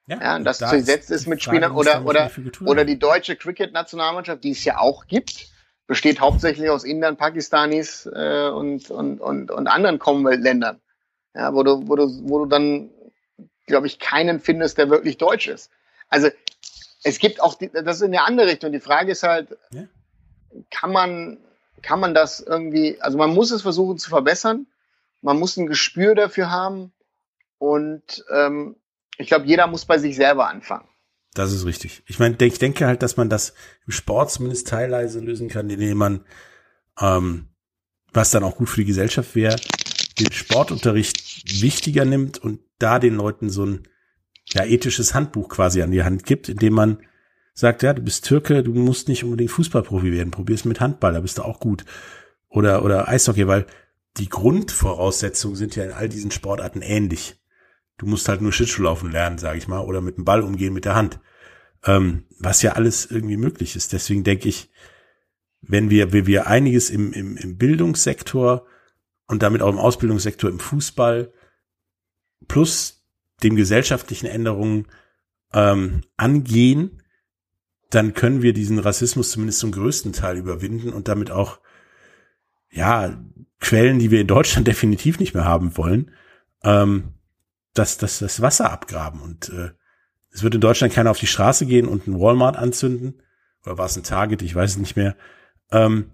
Ja, 0.07 0.19
ja 0.19 0.39
das 0.39 0.59
da 0.59 0.71
besetzt 0.71 1.11
ist, 1.11 1.21
ist 1.21 1.27
mit 1.27 1.41
Spielern 1.41 1.71
oder, 1.71 2.05
oder, 2.05 2.31
oder 2.65 2.85
die 2.85 2.97
deutsche 2.97 3.35
Cricket-Nationalmannschaft, 3.35 4.43
die 4.43 4.51
es 4.51 4.63
ja 4.65 4.79
auch 4.79 5.07
gibt, 5.07 5.47
besteht 5.87 6.19
hauptsächlich 6.19 6.69
aus 6.69 6.83
Indern, 6.83 7.17
Pakistanis 7.17 8.07
äh, 8.13 8.49
und, 8.49 8.89
und, 8.91 9.19
und, 9.21 9.51
und 9.51 9.67
anderen 9.67 9.99
Commonwealth-Ländern. 9.99 10.79
Ja, 11.35 11.53
wo 11.53 11.63
du, 11.63 11.87
wo 11.87 11.95
du, 11.95 12.07
wo 12.23 12.39
du 12.39 12.45
dann, 12.47 12.89
glaube 13.69 13.87
ich, 13.87 13.99
keinen 13.99 14.39
findest, 14.39 14.77
der 14.77 14.89
wirklich 14.89 15.17
deutsch 15.17 15.47
ist. 15.47 15.71
Also 16.09 16.29
es 17.03 17.19
gibt 17.19 17.41
auch, 17.41 17.55
die, 17.55 17.69
das 17.71 17.97
ist 17.97 18.01
in 18.01 18.13
eine 18.13 18.25
andere 18.25 18.47
Richtung. 18.47 18.71
Die 18.71 18.79
Frage 18.79 19.13
ist 19.13 19.23
halt, 19.23 19.57
ja. 19.71 19.83
kann 20.69 20.91
man, 20.91 21.37
kann 21.81 21.99
man 21.99 22.13
das 22.13 22.41
irgendwie, 22.41 22.99
also 23.01 23.17
man 23.17 23.33
muss 23.33 23.51
es 23.51 23.61
versuchen 23.61 23.97
zu 23.97 24.09
verbessern, 24.09 24.67
man 25.21 25.39
muss 25.39 25.57
ein 25.57 25.67
Gespür 25.67 26.15
dafür 26.15 26.51
haben 26.51 26.91
und 27.57 28.25
ähm, 28.33 28.75
ich 29.17 29.27
glaube, 29.27 29.45
jeder 29.45 29.67
muss 29.67 29.85
bei 29.85 29.97
sich 29.97 30.15
selber 30.15 30.49
anfangen. 30.49 30.87
Das 31.33 31.51
ist 31.51 31.65
richtig. 31.65 32.03
Ich 32.07 32.19
meine, 32.19 32.35
ich 32.39 32.59
denke 32.59 32.87
halt, 32.87 33.03
dass 33.03 33.17
man 33.17 33.29
das 33.29 33.53
im 33.85 33.91
Sport 33.91 34.31
zumindest 34.31 34.67
teilweise 34.67 35.19
lösen 35.19 35.47
kann, 35.47 35.69
indem 35.69 35.97
man, 35.97 36.25
ähm, 36.99 37.49
was 38.11 38.31
dann 38.31 38.43
auch 38.43 38.55
gut 38.55 38.69
für 38.69 38.81
die 38.81 38.87
Gesellschaft 38.87 39.35
wäre, 39.35 39.57
den 40.19 40.31
Sportunterricht 40.31 41.61
wichtiger 41.61 42.05
nimmt 42.05 42.37
und 42.37 42.59
da 42.77 42.99
den 42.99 43.15
Leuten 43.15 43.49
so 43.49 43.65
ein 43.65 43.87
ja, 44.51 44.65
ethisches 44.65 45.13
Handbuch 45.13 45.49
quasi 45.49 45.81
an 45.81 45.91
die 45.91 46.03
Hand 46.03 46.25
gibt, 46.25 46.49
indem 46.49 46.73
man 46.73 46.99
sagt, 47.53 47.83
ja, 47.83 47.93
du 47.93 48.01
bist 48.01 48.25
Türke, 48.25 48.63
du 48.63 48.73
musst 48.73 49.09
nicht 49.09 49.23
unbedingt 49.23 49.51
Fußballprofi 49.51 50.11
werden, 50.11 50.31
probier's 50.31 50.65
mit 50.65 50.79
Handball, 50.79 51.13
da 51.13 51.19
bist 51.19 51.37
du 51.37 51.43
auch 51.43 51.59
gut. 51.59 51.85
Oder, 52.47 52.83
oder 52.83 53.07
Eishockey, 53.07 53.47
weil 53.47 53.65
die 54.17 54.29
Grundvoraussetzungen 54.29 55.55
sind 55.55 55.75
ja 55.75 55.83
in 55.83 55.91
all 55.91 56.09
diesen 56.09 56.31
Sportarten 56.31 56.81
ähnlich. 56.81 57.35
Du 57.97 58.05
musst 58.05 58.27
halt 58.27 58.41
nur 58.41 58.53
Schlittschuhlaufen 58.53 59.11
lernen, 59.11 59.37
sage 59.37 59.57
ich 59.57 59.67
mal, 59.67 59.81
oder 59.81 60.01
mit 60.01 60.17
dem 60.17 60.25
Ball 60.25 60.41
umgehen 60.41 60.73
mit 60.73 60.85
der 60.85 60.95
Hand. 60.95 61.19
Ähm, 61.85 62.25
was 62.39 62.61
ja 62.61 62.73
alles 62.73 63.05
irgendwie 63.05 63.37
möglich 63.37 63.75
ist. 63.75 63.93
Deswegen 63.93 64.23
denke 64.23 64.49
ich, 64.49 64.69
wenn 65.61 65.89
wir, 65.89 66.11
wenn 66.11 66.25
wir 66.25 66.47
einiges 66.47 66.89
im, 66.89 67.13
im, 67.13 67.37
im 67.37 67.57
Bildungssektor 67.57 68.65
und 69.29 69.43
damit 69.43 69.61
auch 69.61 69.69
im 69.69 69.77
Ausbildungssektor 69.77 70.49
im 70.49 70.59
Fußball 70.59 71.31
plus 72.47 73.05
den 73.43 73.55
gesellschaftlichen 73.55 74.25
Änderungen 74.25 74.87
ähm, 75.53 76.01
angehen, 76.17 77.03
dann 77.91 78.13
können 78.13 78.41
wir 78.41 78.53
diesen 78.53 78.79
Rassismus 78.79 79.31
zumindest 79.31 79.59
zum 79.59 79.71
größten 79.71 80.13
Teil 80.13 80.37
überwinden 80.37 80.91
und 80.91 81.07
damit 81.07 81.31
auch 81.31 81.59
ja 82.71 83.23
Quellen, 83.59 83.99
die 83.99 84.11
wir 84.11 84.19
in 84.19 84.27
Deutschland 84.27 84.67
definitiv 84.67 85.19
nicht 85.19 85.35
mehr 85.35 85.45
haben 85.45 85.77
wollen, 85.77 86.11
ähm, 86.63 87.13
das, 87.75 87.97
das, 87.97 88.19
das 88.19 88.41
Wasser 88.41 88.71
abgraben. 88.71 89.21
Und 89.21 89.49
äh, 89.49 89.71
es 90.31 90.41
wird 90.41 90.55
in 90.55 90.61
Deutschland 90.61 90.91
keiner 90.91 91.11
auf 91.11 91.19
die 91.19 91.27
Straße 91.27 91.67
gehen 91.67 91.87
und 91.87 92.07
einen 92.07 92.19
Walmart 92.19 92.57
anzünden. 92.57 93.21
Oder 93.63 93.77
war 93.77 93.85
es 93.85 93.95
ein 93.95 94.03
Target? 94.03 94.41
Ich 94.41 94.55
weiß 94.55 94.71
es 94.71 94.77
nicht 94.77 94.95
mehr. 94.95 95.15
Ähm, 95.71 96.11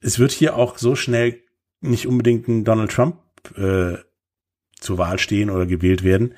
es 0.00 0.20
wird 0.20 0.30
hier 0.30 0.56
auch 0.56 0.78
so 0.78 0.94
schnell 0.94 1.41
nicht 1.82 2.06
unbedingt 2.06 2.48
ein 2.48 2.64
Donald 2.64 2.90
Trump 2.90 3.18
äh, 3.56 3.98
zur 4.80 4.98
Wahl 4.98 5.18
stehen 5.18 5.50
oder 5.50 5.66
gewählt 5.66 6.02
werden. 6.02 6.34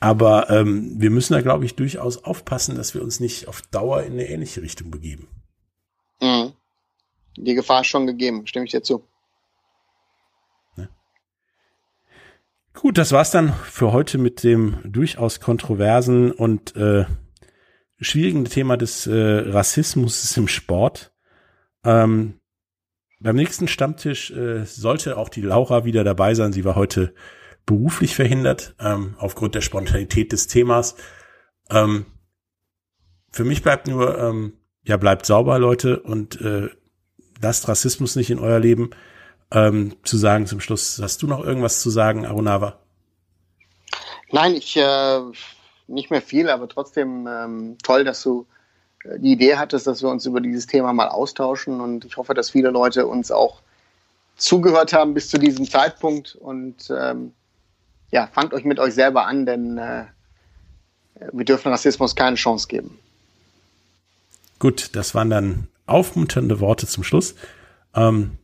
Aber 0.00 0.48
ähm, 0.50 0.94
wir 0.96 1.10
müssen 1.10 1.32
da, 1.32 1.40
glaube 1.40 1.64
ich, 1.64 1.74
durchaus 1.74 2.22
aufpassen, 2.24 2.76
dass 2.76 2.94
wir 2.94 3.02
uns 3.02 3.18
nicht 3.18 3.48
auf 3.48 3.62
Dauer 3.62 4.02
in 4.04 4.12
eine 4.12 4.28
ähnliche 4.28 4.62
Richtung 4.62 4.90
begeben. 4.90 5.28
Mhm. 6.20 6.52
Die 7.36 7.54
Gefahr 7.54 7.80
ist 7.80 7.88
schon 7.88 8.06
gegeben, 8.06 8.46
stimme 8.46 8.64
ich 8.64 8.70
dir 8.70 8.82
zu. 8.82 9.04
Gut, 12.80 12.96
das 12.96 13.10
war's 13.10 13.32
dann 13.32 13.52
für 13.52 13.90
heute 13.90 14.18
mit 14.18 14.44
dem 14.44 14.78
durchaus 14.84 15.40
kontroversen 15.40 16.30
und 16.30 16.76
äh, 16.76 17.06
schwierigen 17.98 18.44
Thema 18.44 18.76
des 18.76 19.04
äh, 19.08 19.12
Rassismus 19.16 20.36
im 20.36 20.46
Sport. 20.46 21.12
Ähm, 21.84 22.37
beim 23.20 23.36
nächsten 23.36 23.68
Stammtisch 23.68 24.30
äh, 24.30 24.64
sollte 24.64 25.16
auch 25.16 25.28
die 25.28 25.42
Laura 25.42 25.84
wieder 25.84 26.04
dabei 26.04 26.34
sein. 26.34 26.52
Sie 26.52 26.64
war 26.64 26.76
heute 26.76 27.14
beruflich 27.66 28.14
verhindert 28.14 28.74
ähm, 28.80 29.14
aufgrund 29.18 29.54
der 29.54 29.60
Spontanität 29.60 30.32
des 30.32 30.46
Themas. 30.46 30.96
Ähm, 31.70 32.06
für 33.30 33.44
mich 33.44 33.62
bleibt 33.62 33.88
nur, 33.88 34.18
ähm, 34.18 34.54
ja, 34.84 34.96
bleibt 34.96 35.26
sauber, 35.26 35.58
Leute, 35.58 36.00
und 36.00 36.40
äh, 36.40 36.68
lasst 37.42 37.68
Rassismus 37.68 38.16
nicht 38.16 38.30
in 38.30 38.38
euer 38.38 38.58
Leben. 38.58 38.90
Ähm, 39.50 39.96
zu 40.02 40.18
sagen 40.18 40.46
zum 40.46 40.60
Schluss, 40.60 41.00
hast 41.02 41.22
du 41.22 41.26
noch 41.26 41.42
irgendwas 41.42 41.80
zu 41.80 41.88
sagen, 41.90 42.26
Arunava? 42.26 42.80
Nein, 44.30 44.54
ich 44.54 44.76
äh, 44.76 45.20
nicht 45.86 46.10
mehr 46.10 46.20
viel, 46.20 46.50
aber 46.50 46.68
trotzdem 46.68 47.26
ähm, 47.26 47.78
toll, 47.82 48.04
dass 48.04 48.22
du 48.22 48.46
die 49.16 49.32
Idee 49.32 49.56
hattest, 49.56 49.86
dass 49.86 50.02
wir 50.02 50.08
uns 50.08 50.26
über 50.26 50.40
dieses 50.40 50.66
Thema 50.66 50.92
mal 50.92 51.08
austauschen 51.08 51.80
und 51.80 52.04
ich 52.04 52.16
hoffe, 52.16 52.34
dass 52.34 52.50
viele 52.50 52.70
Leute 52.70 53.06
uns 53.06 53.30
auch 53.30 53.62
zugehört 54.36 54.92
haben 54.92 55.14
bis 55.14 55.28
zu 55.30 55.38
diesem 55.38 55.68
Zeitpunkt 55.68 56.36
und 56.36 56.90
ähm, 56.90 57.32
ja, 58.10 58.28
fangt 58.28 58.54
euch 58.54 58.64
mit 58.64 58.78
euch 58.78 58.94
selber 58.94 59.26
an, 59.26 59.46
denn 59.46 59.78
äh, 59.78 60.04
wir 61.32 61.44
dürfen 61.44 61.70
Rassismus 61.70 62.14
keine 62.14 62.36
Chance 62.36 62.68
geben. 62.68 62.98
Gut, 64.58 64.90
das 64.94 65.14
waren 65.14 65.30
dann 65.30 65.68
aufmunternde 65.86 66.60
Worte 66.60 66.86
zum 66.86 67.04
Schluss. 67.04 67.34
Ähm, 67.94 68.38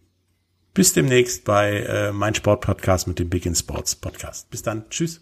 bis 0.75 0.93
demnächst 0.93 1.45
bei 1.45 1.81
äh, 1.81 2.13
mein 2.13 2.35
Sport 2.35 2.63
Podcast 2.63 3.07
mit 3.07 3.19
dem 3.19 3.31
Big 3.31 3.47
in 3.47 3.55
Sports 3.55 3.95
Podcast. 3.95 4.51
Bis 4.51 4.63
dann. 4.63 4.89
Tschüss. 4.91 5.21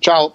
Ciao. 0.00 0.34